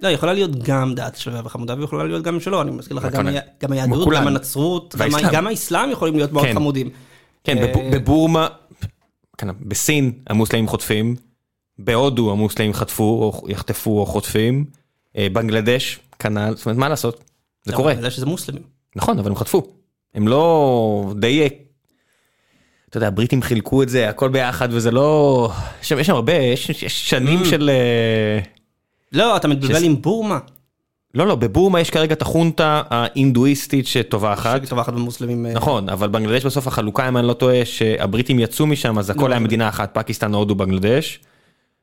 לא, 0.00 0.08
יכולה 0.08 0.32
להיות 0.32 0.50
גם 0.62 0.94
דת 0.94 1.16
שלווה 1.16 1.40
וחמודה 1.44 1.74
ויכולה 1.78 2.04
להיות 2.04 2.22
גם 2.24 2.40
שלא, 2.40 2.62
אני 2.62 2.70
מזכיר 2.70 2.96
לך, 2.96 3.04
גם. 3.04 3.26
היה- 3.26 3.40
גם 3.62 3.72
היהדות. 3.72 4.08
גם 4.14 4.26
הנצרות, 4.26 4.94
גם 5.32 5.46
האסלאם 5.46 5.90
יכולים 5.90 6.16
להיות 6.16 6.32
מאוד 6.32 6.44
כן. 6.46 6.54
חמודים. 6.54 6.90
כן, 7.44 7.58
אה, 7.58 7.66
בב- 7.66 7.96
בבורמה, 7.96 8.48
כן, 9.38 9.48
בסין 9.60 10.12
המוסלמים 10.26 10.68
חוטפים, 10.68 11.16
בהודו 11.78 12.30
המוסלמים 12.32 12.72
חטפו 12.72 13.04
או 13.04 13.48
יחטפו 13.50 14.00
או 14.00 14.06
חוטפים, 14.06 14.64
אה, 15.16 15.26
בנגלדש, 15.32 15.98
כנ"ל, 16.18 16.52
זאת 16.56 16.66
אומרת, 16.66 16.78
מה 16.78 16.88
לעשות? 16.88 17.24
זה 17.64 17.72
לא, 17.72 17.76
קורה. 17.76 17.90
אני 17.92 17.98
יודע 17.98 18.10
שזה 18.10 18.26
מוסלמים. 18.26 18.62
נכון, 18.96 19.18
אבל 19.18 19.28
הם 19.30 19.36
חטפו. 19.36 19.62
הם 20.14 20.28
לא 20.28 21.14
די... 21.18 21.48
אתה 22.88 22.96
יודע, 22.96 23.06
הבריטים 23.08 23.42
חילקו 23.42 23.82
את 23.82 23.88
זה, 23.88 24.08
הכל 24.08 24.28
ביחד, 24.28 24.68
וזה 24.72 24.90
לא... 24.90 25.50
יש 25.82 25.88
שם 25.88 26.14
הרבה, 26.14 26.32
יש 26.34 26.70
שנים 26.86 27.42
Mm. 27.42 27.44
של... 27.44 27.70
לא, 29.16 29.36
אתה 29.36 29.48
מתבלבל 29.48 29.84
עם 29.84 30.02
בורמה. 30.02 30.38
לא, 31.14 31.26
לא, 31.26 31.34
בבורמה 31.34 31.80
יש 31.80 31.90
כרגע 31.90 32.14
את 32.14 32.22
החונטה 32.22 32.82
ההינדואיסטית 32.90 33.86
שטובחת. 33.86 34.66
טובחת 34.68 34.92
במוסלמים. 34.92 35.46
אה, 35.46 35.52
נכון, 35.52 35.88
אבל 35.88 36.08
בנגלדש 36.08 36.46
בסוף 36.46 36.66
החלוקה, 36.66 37.08
אם 37.08 37.16
אני 37.16 37.26
לא 37.26 37.32
טועה, 37.32 37.64
שהבריטים 37.64 38.38
יצאו 38.40 38.66
משם, 38.66 38.98
אז 38.98 39.10
הכל 39.10 39.28
לא. 39.28 39.32
היה 39.32 39.40
מדינה 39.40 39.68
אחת, 39.68 39.90
פקיסטן, 39.92 40.34
הודו, 40.34 40.54
בנגלדש. 40.54 41.20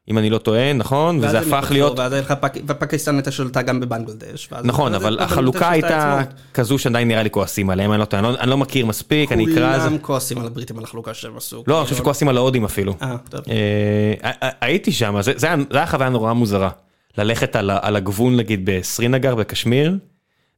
אם 0.10 0.18
אני 0.18 0.30
לא 0.30 0.38
טועה, 0.38 0.73
נכון? 0.73 1.18
וזה 1.22 1.39
הפך 1.39 1.68
להיות... 1.72 1.99
ואז 1.99 2.14
היה 2.14 2.23
ופקיסטן 2.68 3.15
הייתה 3.15 3.31
שולטה 3.31 3.61
גם 3.61 3.80
בבנגלדש. 3.80 4.49
נכון, 4.64 4.93
אבל 4.93 5.19
החלוקה 5.19 5.69
הייתה. 5.69 6.22
כזו 6.53 6.77
שעדיין 6.77 7.07
נראה 7.07 7.23
לי 7.23 7.30
כועסים 7.30 7.69
עליהם, 7.69 7.91
אני 7.91 7.99
לא 7.99 8.05
טועה, 8.05 8.23
אני 8.23 8.34
לא- 8.34 8.45
לא 8.45 8.57
מכיר 8.57 8.85
מספיק, 8.85 9.31
אני 9.31 9.53
אקרא... 9.53 9.80
כולם 9.80 9.97
כועסים 9.97 10.38
על 10.39 10.45
הבריטים 10.47 10.77
על 10.77 10.84
החלוקה 10.84 11.14
שהם 11.14 11.38
עשו. 11.38 11.64
לא, 11.68 11.77
אני 11.77 11.84
חושב 11.84 11.95
שכועסים 11.95 12.27
על 12.27 12.38
ההודים 12.38 12.65
אפילו. 12.65 12.93
אה, 13.01 13.15
טוב. 13.30 13.41
אה, 13.49 14.49
הייתי 14.61 14.91
שם, 14.91 15.15
זה 15.35 15.47
היה 15.72 15.88
חוויה 15.88 16.10
נורא 16.10 16.34
מוזרה. 16.34 16.69
ללכת 17.18 17.56
על 17.56 17.72
על 17.81 17.95
הגבול 17.95 18.35
נגיד 18.35 18.61
בסרינגר 18.64 19.35
בקשמיר, 19.35 19.98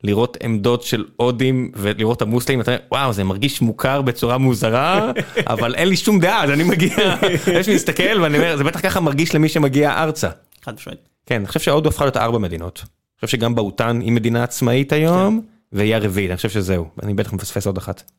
לראות 0.04 0.38
עמדות 0.44 0.84
של 0.84 1.06
הודים 1.16 1.72
ולראות 1.76 2.18
את 2.18 2.22
המוסלמים, 2.22 2.62
אתה 2.62 2.72
אומר, 2.72 2.82
וואו 2.92 3.14
זה 3.14 3.24
מרגיש 3.24 3.62
מוכר 3.62 4.02
בצורה 4.02 4.38
מוזרה, 4.38 5.12
אבל 5.48 5.76
אין 5.76 5.88
לי 5.88 5.98
שום 5.98 6.20
דעה, 6.20 6.44
אז 6.44 6.50
אני 6.50 6.64
מגיע, 6.64 7.16
יש 7.60 7.68
לי 7.68 7.74
להסתכל 7.74 8.22
ואני 8.22 8.38
אומר, 8.38 8.58
זה 8.58 8.64
בטח 8.64 8.82
ככה 8.82 9.00
מרגיש 9.00 9.36
למי 9.36 9.50
שמגיע 9.50 10.04
ארצה. 10.04 10.30
חד 10.64 10.74
משמעית. 10.74 11.00
כן, 11.26 11.36
אני 11.36 11.48
חושב 11.48 11.60
שהודו 11.60 11.90
הפכה 11.90 12.06
להיות 12.06 12.18
ארבע 12.18 12.38
מדינות. 12.38 12.80
אני 12.84 13.26
חושב 13.26 13.38
שגם 13.38 13.56
בהוטן 13.56 14.00
היא 14.02 14.12
מדינה 14.12 14.44
עצמאית 14.44 14.92
היום, 14.94 15.42
והיא 15.72 15.96
הרביעית, 15.96 16.30
אני 16.30 16.38
חושב 16.38 16.50
שזהו, 16.50 16.90
אני 17.04 17.14
בטח 17.14 17.34
מפספס 17.34 17.68
עוד 17.68 17.78
אחת. 17.78 18.12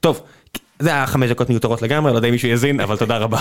טוב, 0.00 0.22
זה 0.78 0.90
היה 0.90 1.06
חמש 1.06 1.30
דקות 1.30 1.50
מיותרות 1.50 1.82
לגמרי, 1.82 2.12
לא 2.12 2.16
יודע 2.16 2.28
אם 2.28 2.32
מישהו 2.32 2.48
יאזין, 2.48 2.80
אבל 2.80 2.96
תודה 2.96 3.18
רבה. 3.18 3.40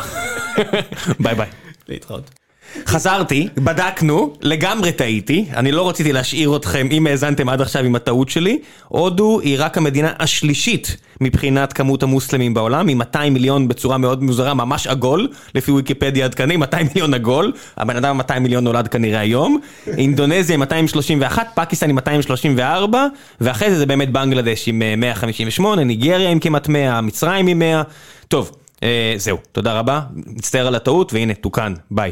ביי 1.24 1.36
ביי. 1.36 1.50
להתראות. 1.88 2.32
חזרתי, 2.86 3.48
בדקנו, 3.56 4.34
לגמרי 4.42 4.92
טעיתי, 4.92 5.46
אני 5.56 5.72
לא 5.72 5.90
רציתי 5.90 6.14
להשאיר 6.14 6.56
אתכם, 6.56 6.88
אם 6.92 7.08
האזנתם 7.08 7.50
עד 7.50 7.62
עכשיו 7.62 7.84
עם 7.84 7.96
הטעות 7.96 8.30
שלי, 8.30 8.60
הודו 8.88 9.40
היא 9.40 9.56
רק 9.60 9.78
המדינה 9.78 10.14
השלישית 10.20 10.98
מבחינת 11.22 11.74
כמות 11.74 12.04
המוסלמים 12.04 12.54
בעולם, 12.54 12.88
עם 12.88 12.98
200 12.98 13.34
מיליון 13.34 13.68
בצורה 13.68 13.98
מאוד 13.98 14.24
מוזרה, 14.24 14.54
ממש 14.54 14.88
עגול, 14.88 15.28
לפי 15.56 15.72
ויקיפדיה 15.72 16.26
עדכני, 16.26 16.58
200 16.58 16.88
מיליון 16.88 17.14
עגול, 17.14 17.52
הבן 17.78 17.96
אדם 17.96 18.18
200 18.18 18.44
מיליון 18.44 18.64
נולד 18.64 18.88
כנראה 18.88 19.20
היום, 19.20 19.60
אינדונזיה 19.98 20.54
עם 20.54 20.60
231, 20.60 21.48
פקיסטן 21.56 21.90
עם 21.90 21.96
234, 21.96 23.08
ואחרי 23.42 23.72
זה 23.72 23.78
זה 23.78 23.86
באמת 23.86 24.12
בנגלדש 24.12 24.68
עם 24.68 24.82
158, 24.98 25.84
ניגריה 25.84 26.30
עם 26.30 26.40
כמעט 26.40 26.68
100, 26.68 27.02
מצרים 27.02 27.48
עם 27.48 27.60
100, 27.60 27.82
טוב, 28.28 28.52
זהו, 29.18 29.38
תודה 29.52 29.80
רבה, 29.80 30.02
מצטער 30.16 30.68
על 30.68 30.76
הטעות, 30.76 31.14
והנה, 31.14 31.34
תוקן, 31.34 31.74
ביי. 31.92 32.12